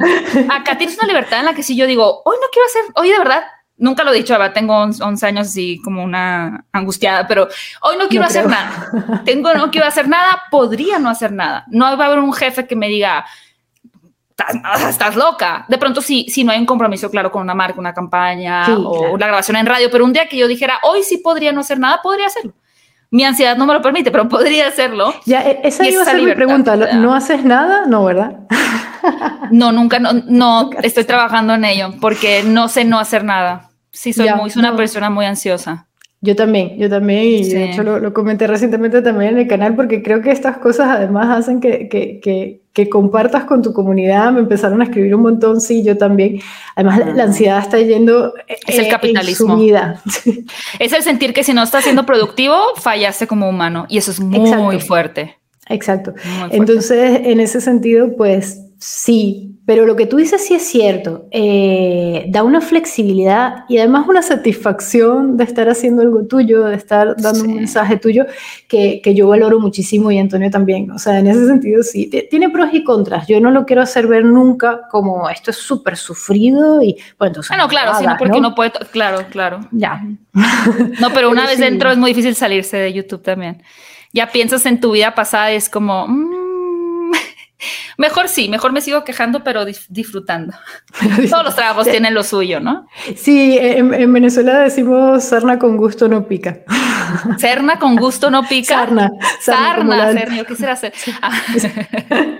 acá 0.51 0.75
tienes 0.75 0.97
una 0.97 1.07
libertad 1.07 1.41
en 1.41 1.45
la 1.45 1.53
que 1.53 1.61
sí 1.61 1.75
yo 1.75 1.85
digo, 1.85 2.23
hoy 2.25 2.37
no 2.41 2.47
quiero 2.51 2.65
hacer, 2.65 2.81
hoy 2.95 3.11
de 3.11 3.19
verdad 3.19 3.43
nunca 3.77 4.03
lo 4.03 4.11
he 4.11 4.17
dicho, 4.17 4.35
tengo 4.53 4.75
11 4.75 5.25
años 5.25 5.47
así 5.47 5.79
como 5.83 6.03
una 6.03 6.65
angustiada, 6.71 7.27
pero 7.27 7.47
hoy 7.81 7.97
no 7.97 8.07
quiero 8.07 8.25
hacer 8.25 8.47
nada. 8.47 9.23
Tengo, 9.25 9.53
no 9.53 9.71
quiero 9.71 9.87
hacer 9.87 10.07
nada, 10.07 10.43
podría 10.49 10.99
no 10.99 11.09
hacer 11.09 11.31
nada. 11.31 11.65
No 11.69 11.97
va 11.97 12.05
a 12.05 12.07
haber 12.07 12.19
un 12.19 12.33
jefe 12.33 12.67
que 12.67 12.75
me 12.75 12.87
diga, 12.87 13.25
estás, 14.89 15.15
loca. 15.15 15.65
De 15.67 15.77
pronto, 15.77 16.01
si, 16.01 16.27
si 16.29 16.43
no 16.43 16.51
hay 16.51 16.59
un 16.59 16.65
compromiso 16.65 17.09
claro 17.09 17.31
con 17.31 17.41
una 17.41 17.53
marca, 17.53 17.79
una 17.79 17.93
campaña 17.93 18.65
o 18.77 19.17
la 19.17 19.27
grabación 19.27 19.57
en 19.57 19.65
radio, 19.65 19.89
pero 19.91 20.05
un 20.05 20.13
día 20.13 20.27
que 20.27 20.37
yo 20.37 20.47
dijera, 20.47 20.79
hoy 20.83 21.03
sí 21.03 21.17
podría 21.17 21.51
no 21.51 21.61
hacer 21.61 21.79
nada, 21.79 22.01
podría 22.01 22.27
hacerlo. 22.27 22.53
Mi 23.13 23.23
ansiedad 23.23 23.55
no 23.55 23.67
me 23.67 23.75
lo 23.75 23.81
permite, 23.83 24.09
pero 24.09 24.27
podría 24.27 24.67
hacerlo. 24.67 25.13
Ya, 25.25 25.43
e, 25.43 25.61
esa 25.63 25.87
iba 25.87 26.01
a 26.01 26.05
ser 26.05 26.19
mi 26.19 26.33
pregunta. 26.33 26.75
¿No 26.75 27.13
haces 27.13 27.45
nada? 27.45 27.85
No, 27.85 28.03
¿verdad? 28.03 28.39
No, 29.51 29.71
nunca, 29.71 29.99
no, 29.99 30.13
no 30.25 30.71
estoy 30.81 31.03
trabajando 31.03 31.53
en 31.53 31.63
ello 31.63 31.93
porque 32.01 32.41
no 32.43 32.69
sé 32.69 32.85
no 32.85 32.99
hacer 32.99 33.23
nada. 33.23 33.69
Sí, 33.91 34.13
soy 34.13 34.33
muy, 34.33 34.51
una 34.55 34.75
persona 34.75 35.11
muy 35.11 35.27
ansiosa. 35.27 35.85
Yo 36.23 36.37
también, 36.37 36.77
yo 36.77 36.89
también, 36.89 37.25
y 37.25 37.49
de 37.49 37.65
hecho 37.65 37.83
lo, 37.83 38.13
comenté 38.13 38.47
recientemente 38.47 39.01
también 39.01 39.31
en 39.31 39.39
el 39.39 39.47
canal, 39.49 39.75
porque 39.75 40.01
creo 40.01 40.21
que 40.21 40.31
estas 40.31 40.57
cosas 40.57 40.87
además 40.89 41.37
hacen 41.37 41.59
que, 41.59 41.89
que, 41.89 42.21
que, 42.21 42.61
que, 42.71 42.87
compartas 42.87 43.43
con 43.43 43.61
tu 43.61 43.73
comunidad. 43.73 44.31
Me 44.31 44.39
empezaron 44.39 44.79
a 44.79 44.85
escribir 44.85 45.13
un 45.15 45.21
montón, 45.21 45.59
sí, 45.59 45.83
yo 45.83 45.97
también. 45.97 46.39
Además, 46.77 47.13
la, 47.13 47.23
ansiedad 47.25 47.59
está 47.59 47.77
yendo. 47.77 48.33
Es 48.47 48.79
el 48.79 48.85
eh, 48.85 48.87
capitalismo. 48.87 49.59
Es 50.79 50.93
el 50.93 51.03
sentir 51.03 51.33
que 51.33 51.43
si 51.43 51.53
no 51.53 51.61
estás 51.61 51.83
siendo 51.83 52.05
productivo, 52.05 52.55
fallaste 52.77 53.27
como 53.27 53.49
humano, 53.49 53.85
y 53.89 53.97
eso 53.97 54.11
es 54.11 54.21
muy 54.21 54.79
fuerte. 54.79 55.35
Exacto. 55.67 56.13
Entonces, 56.51 57.19
en 57.25 57.41
ese 57.41 57.59
sentido, 57.59 58.15
pues 58.15 58.61
sí, 58.79 59.52
pero 59.65 59.85
lo 59.85 59.95
que 59.95 60.05
tú 60.05 60.17
dices 60.17 60.45
sí 60.45 60.53
es 60.55 60.63
cierto, 60.63 61.27
eh, 61.31 62.25
da 62.27 62.43
una 62.43 62.59
flexibilidad 62.59 63.63
y 63.69 63.77
además 63.77 64.07
una 64.09 64.21
satisfacción 64.21 65.37
de 65.37 65.45
estar 65.45 65.69
haciendo 65.69 66.01
algo 66.01 66.25
tuyo, 66.25 66.65
de 66.65 66.75
estar 66.75 67.15
dando 67.15 67.45
un 67.45 67.55
mensaje 67.55 67.95
tuyo 67.95 68.25
que, 68.67 68.99
que, 69.01 69.15
yo 69.15 69.29
valoro 69.29 69.61
muchísimo 69.61 70.11
y 70.11 70.19
Antonio 70.19 70.51
también. 70.51 70.91
O 70.91 70.99
sea, 70.99 71.17
en 71.19 71.27
ese 71.27 71.47
sentido 71.47 71.81
sí, 71.81 72.11
tiene 72.29 72.49
pros 72.49 72.73
y 72.73 72.83
contras. 72.83 73.25
Yo 73.27 73.39
no 73.39 73.51
lo 73.51 73.65
quiero 73.65 73.81
hacer 73.81 74.07
ver 74.07 74.25
nunca 74.25 74.81
como 74.91 75.29
esto 75.29 75.51
es 75.51 75.57
súper 75.57 75.95
sufrido 75.95 76.81
y 76.81 76.97
bueno, 77.17 77.29
entonces... 77.29 77.51
Ah, 77.51 77.57
no, 77.57 77.69
claro, 77.69 77.97
sino 77.97 78.17
porque 78.17 78.41
¿no? 78.41 78.55
puede... 78.55 78.71
Claro, 78.91 79.25
claro. 79.29 79.61
Ya. 79.71 80.03
No, 80.99 81.11
pero 81.13 81.29
una 81.31 81.45
vez 81.45 81.59
dentro 81.59 81.91
es 81.91 81.97
muy 81.97 82.11
difícil 82.11 82.35
salirse 82.35 82.77
de 82.77 82.91
YouTube 82.91 83.21
también. 83.21 83.63
Ya 84.11 84.27
piensas 84.27 84.65
en 84.65 84.79
tu 84.79 84.91
vida 84.91 85.15
pasada 85.15 85.53
y 85.53 85.55
es 85.55 85.69
como... 85.69 86.07
Mm, 86.07 86.32
Mejor 87.97 88.27
sí, 88.27 88.49
mejor 88.49 88.71
me 88.71 88.81
sigo 88.81 89.03
quejando, 89.03 89.43
pero 89.43 89.65
disfrutando. 89.65 90.53
Todos 91.29 91.43
los 91.43 91.55
trabajos 91.55 91.87
tienen 91.87 92.13
lo 92.13 92.23
suyo, 92.23 92.59
¿no? 92.59 92.87
Sí, 93.15 93.57
en, 93.59 94.13
Venezuela 94.13 94.59
decimos 94.59 95.23
sarna 95.23 95.59
con 95.59 95.77
gusto 95.77 96.07
no 96.07 96.27
pica. 96.27 96.59
Serna 97.37 97.79
con 97.79 97.95
gusto 97.95 98.29
no 98.29 98.43
pica. 98.47 98.75
Sarna. 98.75 99.11
Sarna, 99.41 100.13
sarna 100.13 100.35
yo 100.35 100.45
quisiera 100.45 100.73
hacer. 100.73 100.93
Ah. 101.21 101.41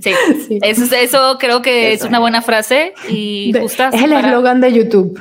Sí, 0.00 0.14
Eso, 0.62 0.94
eso, 0.94 1.36
creo 1.38 1.60
que 1.60 1.92
es 1.92 2.02
una 2.02 2.18
buena 2.20 2.40
frase 2.40 2.94
y 3.08 3.52
justa. 3.58 3.90
Es 3.92 4.02
el 4.02 4.12
eslogan 4.12 4.60
de 4.60 4.72
YouTube. 4.72 5.20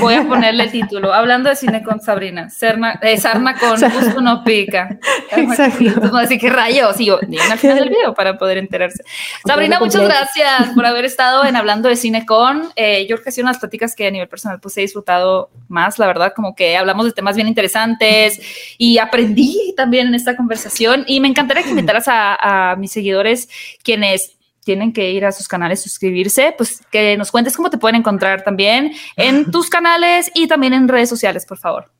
Voy 0.00 0.14
a 0.14 0.24
ponerle 0.24 0.64
el 0.64 0.70
título. 0.72 1.12
Hablando 1.12 1.50
de 1.50 1.56
cine 1.56 1.82
con 1.82 2.00
Sabrina. 2.00 2.50
Serna, 2.50 2.98
eh, 3.02 3.18
sarna 3.18 3.56
con 3.56 3.78
gusto 3.78 4.20
no 4.20 4.42
pica. 4.42 4.98
Exacto. 5.30 6.16
Así 6.16 6.38
que 6.38 6.50
rayos. 6.50 6.98
Y 7.00 7.06
yo, 7.06 7.18
al 7.50 7.58
final 7.58 7.78
del 7.78 7.90
video 7.90 8.14
para 8.14 8.38
poder 8.38 8.58
enterarse. 8.78 9.04
Sabrina, 9.46 9.78
muchas 9.78 10.02
gracias 10.02 10.68
por 10.74 10.86
haber 10.86 11.04
estado 11.04 11.44
en 11.44 11.56
Hablando 11.56 11.88
de 11.88 11.96
Cine 11.96 12.24
con. 12.24 12.70
Eh, 12.76 13.06
yo 13.08 13.16
creo 13.16 13.24
que 13.24 13.28
ha 13.30 13.32
sido 13.32 13.46
unas 13.46 13.58
pláticas 13.58 13.94
que 13.94 14.06
a 14.06 14.10
nivel 14.10 14.28
personal 14.28 14.60
pues 14.60 14.76
he 14.76 14.82
disfrutado 14.82 15.50
más, 15.68 15.98
la 15.98 16.06
verdad, 16.06 16.32
como 16.34 16.54
que 16.54 16.76
hablamos 16.76 17.06
de 17.06 17.12
temas 17.12 17.36
bien 17.36 17.48
interesantes 17.48 18.40
y 18.78 18.98
aprendí 18.98 19.74
también 19.76 20.08
en 20.08 20.14
esta 20.14 20.36
conversación 20.36 21.04
y 21.06 21.20
me 21.20 21.28
encantaría 21.28 21.62
que 21.62 21.70
invitaras 21.70 22.08
a, 22.08 22.70
a 22.72 22.76
mis 22.76 22.92
seguidores 22.92 23.48
quienes 23.82 24.38
tienen 24.64 24.92
que 24.92 25.10
ir 25.12 25.24
a 25.24 25.32
sus 25.32 25.48
canales, 25.48 25.80
suscribirse, 25.80 26.54
pues 26.56 26.82
que 26.90 27.16
nos 27.16 27.30
cuentes 27.30 27.56
cómo 27.56 27.70
te 27.70 27.78
pueden 27.78 27.96
encontrar 27.96 28.42
también 28.42 28.92
en 29.16 29.50
tus 29.50 29.70
canales 29.70 30.30
y 30.34 30.46
también 30.46 30.74
en 30.74 30.88
redes 30.88 31.08
sociales, 31.08 31.46
por 31.46 31.56
favor. 31.56 31.90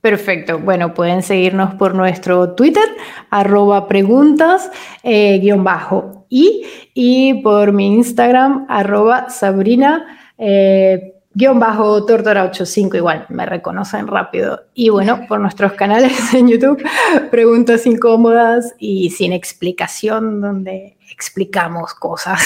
Perfecto. 0.00 0.58
Bueno, 0.58 0.94
pueden 0.94 1.22
seguirnos 1.22 1.74
por 1.74 1.94
nuestro 1.94 2.54
Twitter, 2.54 2.84
arroba 3.30 3.88
preguntas, 3.88 4.70
eh, 5.02 5.38
guion 5.40 5.64
bajo, 5.64 6.26
y, 6.28 6.64
y 6.94 7.42
por 7.42 7.72
mi 7.72 7.86
Instagram, 7.86 8.66
arroba 8.68 9.28
Sabrina, 9.30 10.18
eh, 10.38 11.14
guion 11.34 11.58
bajo 11.58 12.04
Tortora 12.04 12.44
85, 12.44 12.96
igual, 12.96 13.26
me 13.28 13.44
reconocen 13.44 14.06
rápido. 14.06 14.62
Y 14.74 14.88
bueno, 14.90 15.26
por 15.26 15.40
nuestros 15.40 15.72
canales 15.72 16.32
en 16.34 16.48
YouTube, 16.48 16.82
preguntas 17.30 17.84
incómodas 17.86 18.74
y 18.78 19.10
sin 19.10 19.32
explicación, 19.32 20.40
donde 20.40 20.96
explicamos 21.10 21.94
cosas. 21.94 22.40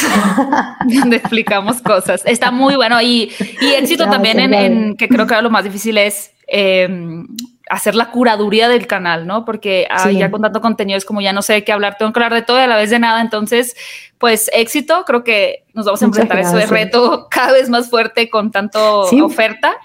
donde 1.01 1.16
explicamos 1.16 1.83
cosas. 1.83 2.23
Está 2.24 2.51
muy 2.51 2.77
bueno 2.77 3.01
y, 3.03 3.31
y 3.61 3.73
éxito 3.74 4.09
también 4.09 4.41
en, 4.41 4.55
en, 4.55 4.97
que 4.97 5.09
creo 5.09 5.27
que 5.27 5.41
lo 5.43 5.51
más 5.51 5.65
difícil 5.65 5.99
es 5.99 6.32
Em, 6.47 7.27
hacer 7.70 7.94
la 7.94 8.10
curaduría 8.10 8.69
del 8.69 8.86
canal, 8.86 9.27
¿no? 9.27 9.47
Porque 9.47 9.86
ah, 9.89 10.10
ya 10.10 10.31
con 10.31 10.43
tanto 10.43 10.60
contenido 10.60 10.98
es 10.98 11.06
como 11.06 11.23
ya 11.23 11.32
no 11.32 11.40
sé 11.40 11.55
de 11.55 11.64
qué 11.64 11.73
hablar, 11.73 11.97
tengo 11.98 12.12
que 12.12 12.19
hablar 12.19 12.35
de 12.35 12.43
todo 12.43 12.59
y 12.59 12.62
a 12.62 12.66
la 12.66 12.77
vez 12.77 12.90
de 12.90 12.98
nada. 12.98 13.23
Entonces, 13.23 13.74
pues 14.19 14.51
éxito, 14.52 15.05
creo 15.06 15.24
que 15.24 15.64
nos 15.73 15.86
vamos 15.86 16.02
a 16.02 16.05
enfrentar 16.05 16.36
a 16.36 16.40
ese 16.43 16.66
reto 16.66 17.28
cada 17.31 17.52
vez 17.52 17.70
más 17.70 17.89
fuerte 17.89 18.28
con 18.28 18.51
tanto 18.51 19.02
oferta. 19.24 19.77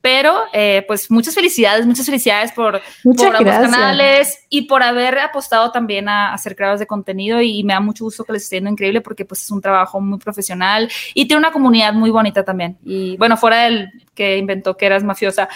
Pero, 0.00 0.44
eh, 0.52 0.84
pues 0.86 1.10
muchas 1.10 1.34
felicidades, 1.34 1.84
muchas 1.84 2.06
felicidades 2.06 2.52
por, 2.52 2.80
por 3.02 3.36
ambos 3.36 3.52
canales 3.52 4.38
y 4.48 4.62
por 4.62 4.84
haber 4.84 5.18
apostado 5.18 5.72
también 5.72 6.08
a, 6.08 6.32
hacer 6.32 6.50
ser 6.50 6.56
creadores 6.56 6.78
de 6.78 6.86
contenido. 6.86 7.42
Y, 7.42 7.64
me 7.64 7.72
da 7.72 7.80
mucho 7.80 8.04
gusto 8.04 8.22
que 8.22 8.32
les 8.32 8.44
esté 8.44 8.56
yendo 8.56 8.70
increíble 8.70 9.00
porque, 9.00 9.24
pues, 9.24 9.42
es 9.42 9.50
un 9.50 9.60
trabajo 9.60 10.00
muy 10.00 10.18
profesional 10.18 10.88
y 11.12 11.26
tiene 11.26 11.40
una 11.40 11.50
comunidad 11.50 11.92
muy 11.92 12.10
bonita 12.10 12.44
también. 12.44 12.78
Y 12.84 13.16
bueno, 13.16 13.36
fuera 13.36 13.64
del 13.64 13.90
que 14.14 14.38
inventó 14.38 14.76
que 14.76 14.86
eras 14.86 15.02
mafiosa, 15.02 15.48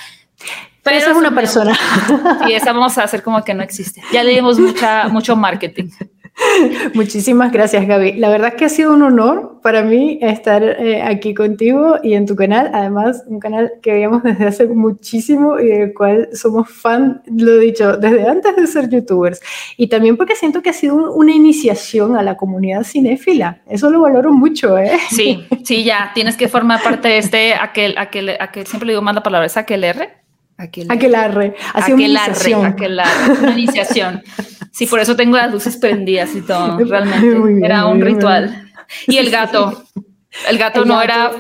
pero 0.83 0.97
esa 0.97 1.11
es 1.11 1.17
una 1.17 1.35
persona. 1.35 1.79
Y 2.49 2.53
esa 2.53 2.73
vamos 2.73 2.97
a 2.99 3.05
hacer 3.05 3.23
como 3.23 3.45
que 3.45 3.55
no 3.55 3.63
existe. 3.63 4.03
Ya 4.13 4.25
le 4.25 4.33
dimos 4.33 4.59
mucha, 4.59 5.09
mucho 5.09 5.37
marketing. 5.37 5.91
Muchísimas 6.95 7.53
gracias, 7.53 7.87
Gaby. 7.87 8.15
La 8.15 8.29
verdad 8.29 8.49
es 8.49 8.55
que 8.55 8.65
ha 8.65 8.69
sido 8.69 8.93
un 8.93 9.03
honor 9.03 9.61
para 9.63 9.83
mí 9.83 10.19
estar 10.23 10.63
eh, 10.63 11.03
aquí 11.03 11.35
contigo 11.35 11.97
y 12.03 12.15
en 12.15 12.27
tu 12.27 12.35
canal. 12.35 12.71
Además, 12.73 13.25
un 13.27 13.41
canal 13.41 13.73
que 13.83 13.93
veíamos 13.93 14.23
desde 14.23 14.47
hace 14.47 14.67
muchísimo 14.67 15.59
y 15.59 15.67
del 15.67 15.95
cual 15.95 16.29
somos 16.33 16.71
fan, 16.71 17.23
lo 17.27 17.53
he 17.53 17.59
dicho, 17.59 17.97
desde 17.97 18.29
antes 18.29 18.57
de 18.57 18.67
ser 18.67 18.89
youtubers. 18.89 19.41
Y 19.77 19.89
también 19.89 20.17
porque 20.17 20.35
siento 20.35 20.63
que 20.63 20.71
ha 20.71 20.75
sido 20.75 21.13
una 21.13 21.33
iniciación 21.33 22.17
a 22.17 22.23
la 22.23 22.37
comunidad 22.37 22.85
cinéfila. 22.85 23.61
Eso 23.69 23.91
lo 23.91 24.01
valoro 24.01 24.33
mucho, 24.33 24.79
¿eh? 24.79 24.99
Sí, 25.11 25.45
sí, 25.65 25.85
ya. 25.85 26.13
Tienes 26.15 26.37
que 26.37 26.49
formar 26.49 26.83
parte 26.83 27.09
de 27.09 27.19
este, 27.19 27.55
aquel, 27.55 27.97
aquel, 27.99 28.31
aquel 28.41 28.67
siempre 28.67 28.87
le 28.87 28.93
digo 28.95 29.03
más 29.03 29.15
la 29.15 29.23
palabra, 29.23 29.47
es 29.47 29.57
aquel 29.57 29.85
R 29.85 30.20
Aquelarre. 30.61 30.95
Aquelarre. 30.95 31.55
Aquelarre. 32.67 33.33
Una 33.41 33.53
iniciación. 33.53 34.23
Sí, 34.73 34.87
por 34.87 35.01
eso 35.01 35.17
tengo 35.17 35.37
las 35.37 35.51
luces 35.51 35.77
prendidas 35.77 36.33
y 36.37 36.43
todo. 36.43 36.79
Realmente. 36.85 37.67
era 37.67 37.87
un 37.87 38.01
ritual. 38.01 38.71
Y 39.09 39.19
el 39.19 39.29
gato. 39.29 39.83
El 40.49 40.59
gato 40.59 40.85
no 40.85 41.03
era 41.03 41.33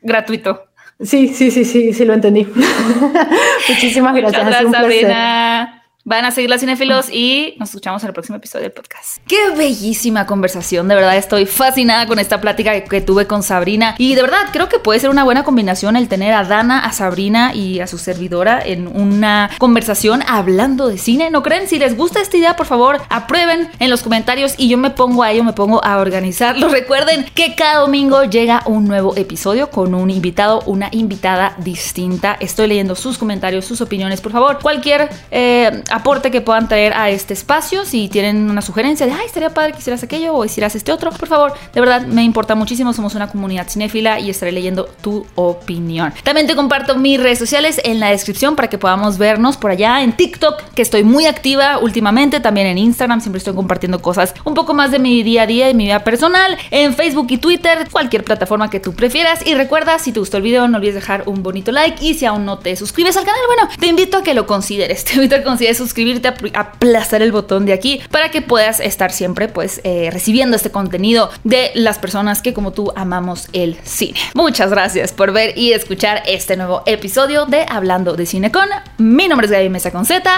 gratuito. 0.00 0.64
Sí, 0.98 1.28
sí, 1.28 1.50
sí, 1.50 1.66
sí, 1.66 1.92
sí, 1.92 2.04
lo 2.06 2.14
entendí. 2.14 2.46
Muchísimas 3.68 4.14
gracias. 4.14 4.44
Muchas 4.44 4.72
gracias, 4.72 5.79
Van 6.04 6.24
a 6.24 6.30
seguir 6.30 6.48
las 6.48 6.60
cinéfilos 6.60 7.10
y 7.12 7.56
nos 7.58 7.68
escuchamos 7.68 8.02
en 8.02 8.08
el 8.08 8.14
próximo 8.14 8.38
episodio 8.38 8.62
del 8.62 8.72
podcast. 8.72 9.18
Qué 9.28 9.50
bellísima 9.54 10.24
conversación, 10.24 10.88
de 10.88 10.94
verdad 10.94 11.14
estoy 11.18 11.44
fascinada 11.44 12.06
con 12.06 12.18
esta 12.18 12.40
plática 12.40 12.82
que 12.84 13.02
tuve 13.02 13.26
con 13.26 13.42
Sabrina 13.42 13.96
y 13.98 14.14
de 14.14 14.22
verdad 14.22 14.46
creo 14.50 14.70
que 14.70 14.78
puede 14.78 14.98
ser 14.98 15.10
una 15.10 15.24
buena 15.24 15.44
combinación 15.44 15.96
el 15.96 16.08
tener 16.08 16.32
a 16.32 16.44
Dana, 16.44 16.86
a 16.86 16.92
Sabrina 16.92 17.54
y 17.54 17.80
a 17.80 17.86
su 17.86 17.98
servidora 17.98 18.62
en 18.64 18.86
una 18.86 19.50
conversación 19.58 20.22
hablando 20.26 20.88
de 20.88 20.96
cine. 20.96 21.30
¿No 21.30 21.42
creen? 21.42 21.68
Si 21.68 21.78
les 21.78 21.94
gusta 21.94 22.22
esta 22.22 22.38
idea, 22.38 22.56
por 22.56 22.64
favor, 22.64 23.02
aprueben 23.10 23.68
en 23.78 23.90
los 23.90 24.02
comentarios 24.02 24.54
y 24.56 24.70
yo 24.70 24.78
me 24.78 24.88
pongo 24.88 25.22
a 25.22 25.32
ello, 25.32 25.44
me 25.44 25.52
pongo 25.52 25.84
a 25.84 25.98
organizarlo. 25.98 26.68
Recuerden 26.70 27.26
que 27.34 27.54
cada 27.54 27.80
domingo 27.80 28.24
llega 28.24 28.62
un 28.64 28.88
nuevo 28.88 29.14
episodio 29.16 29.70
con 29.70 29.94
un 29.94 30.08
invitado, 30.08 30.62
una 30.64 30.88
invitada 30.92 31.54
distinta. 31.58 32.38
Estoy 32.40 32.68
leyendo 32.68 32.94
sus 32.94 33.18
comentarios, 33.18 33.66
sus 33.66 33.82
opiniones, 33.82 34.22
por 34.22 34.32
favor. 34.32 34.60
Cualquier 34.62 35.10
eh, 35.30 35.82
aporte 35.90 36.30
que 36.30 36.40
puedan 36.40 36.68
traer 36.68 36.92
a 36.94 37.10
este 37.10 37.34
espacio. 37.34 37.84
Si 37.84 38.08
tienen 38.08 38.50
una 38.50 38.62
sugerencia 38.62 39.06
de, 39.06 39.12
ay, 39.12 39.26
estaría 39.26 39.50
padre 39.50 39.72
que 39.72 39.78
hicieras 39.78 40.02
aquello 40.02 40.34
o 40.34 40.44
hicieras 40.44 40.74
este 40.74 40.92
otro, 40.92 41.10
por 41.10 41.28
favor, 41.28 41.52
de 41.72 41.80
verdad 41.80 42.06
me 42.06 42.22
importa 42.22 42.54
muchísimo. 42.54 42.92
Somos 42.92 43.14
una 43.14 43.28
comunidad 43.28 43.68
cinéfila 43.68 44.20
y 44.20 44.30
estaré 44.30 44.52
leyendo 44.52 44.84
tu 45.02 45.26
opinión. 45.34 46.12
También 46.22 46.46
te 46.46 46.54
comparto 46.54 46.96
mis 46.96 47.20
redes 47.20 47.38
sociales 47.38 47.80
en 47.84 48.00
la 48.00 48.10
descripción 48.10 48.56
para 48.56 48.68
que 48.68 48.78
podamos 48.78 49.18
vernos 49.18 49.56
por 49.56 49.70
allá 49.70 50.02
en 50.02 50.12
TikTok, 50.12 50.62
que 50.74 50.82
estoy 50.82 51.04
muy 51.04 51.26
activa 51.26 51.78
últimamente, 51.78 52.40
también 52.40 52.66
en 52.66 52.78
Instagram, 52.78 53.20
siempre 53.20 53.38
estoy 53.38 53.54
compartiendo 53.54 54.00
cosas 54.00 54.34
un 54.44 54.54
poco 54.54 54.74
más 54.74 54.90
de 54.90 54.98
mi 54.98 55.22
día 55.22 55.42
a 55.42 55.46
día 55.46 55.70
y 55.70 55.74
mi 55.74 55.84
vida 55.84 56.04
personal, 56.04 56.56
en 56.70 56.94
Facebook 56.94 57.26
y 57.30 57.38
Twitter, 57.38 57.88
cualquier 57.90 58.24
plataforma 58.24 58.70
que 58.70 58.80
tú 58.80 58.94
prefieras. 58.94 59.46
Y 59.46 59.54
recuerda, 59.54 59.98
si 59.98 60.12
te 60.12 60.20
gustó 60.20 60.36
el 60.36 60.42
video, 60.42 60.68
no 60.68 60.78
olvides 60.78 60.94
dejar 60.94 61.24
un 61.26 61.42
bonito 61.42 61.72
like 61.72 62.04
y 62.04 62.14
si 62.14 62.26
aún 62.26 62.44
no 62.44 62.58
te 62.58 62.76
suscribes 62.76 63.16
al 63.16 63.24
canal, 63.24 63.40
bueno, 63.46 63.68
te 63.78 63.86
invito 63.86 64.18
a 64.18 64.22
que 64.22 64.34
lo 64.34 64.46
consideres. 64.46 65.04
Te 65.10 65.14
invito 65.14 65.34
a 65.34 65.38
que 65.38 65.44
consideres 65.44 65.79
suscribirte, 65.80 66.28
aplastar 66.54 67.22
el 67.22 67.32
botón 67.32 67.66
de 67.66 67.72
aquí 67.72 68.00
para 68.10 68.30
que 68.30 68.42
puedas 68.42 68.80
estar 68.80 69.12
siempre 69.12 69.48
pues 69.48 69.80
eh, 69.84 70.10
recibiendo 70.12 70.56
este 70.56 70.70
contenido 70.70 71.30
de 71.42 71.70
las 71.74 71.98
personas 71.98 72.42
que 72.42 72.54
como 72.54 72.72
tú 72.72 72.92
amamos 72.94 73.48
el 73.52 73.76
cine. 73.82 74.20
Muchas 74.34 74.70
gracias 74.70 75.12
por 75.12 75.32
ver 75.32 75.56
y 75.56 75.72
escuchar 75.72 76.22
este 76.26 76.56
nuevo 76.56 76.82
episodio 76.86 77.46
de 77.46 77.66
Hablando 77.68 78.14
de 78.14 78.26
Cine 78.26 78.52
con. 78.52 78.68
Mi 78.98 79.26
nombre 79.28 79.46
es 79.46 79.52
Gaby 79.52 79.70
Mesa 79.70 79.90
con 79.90 80.04
Z. 80.04 80.30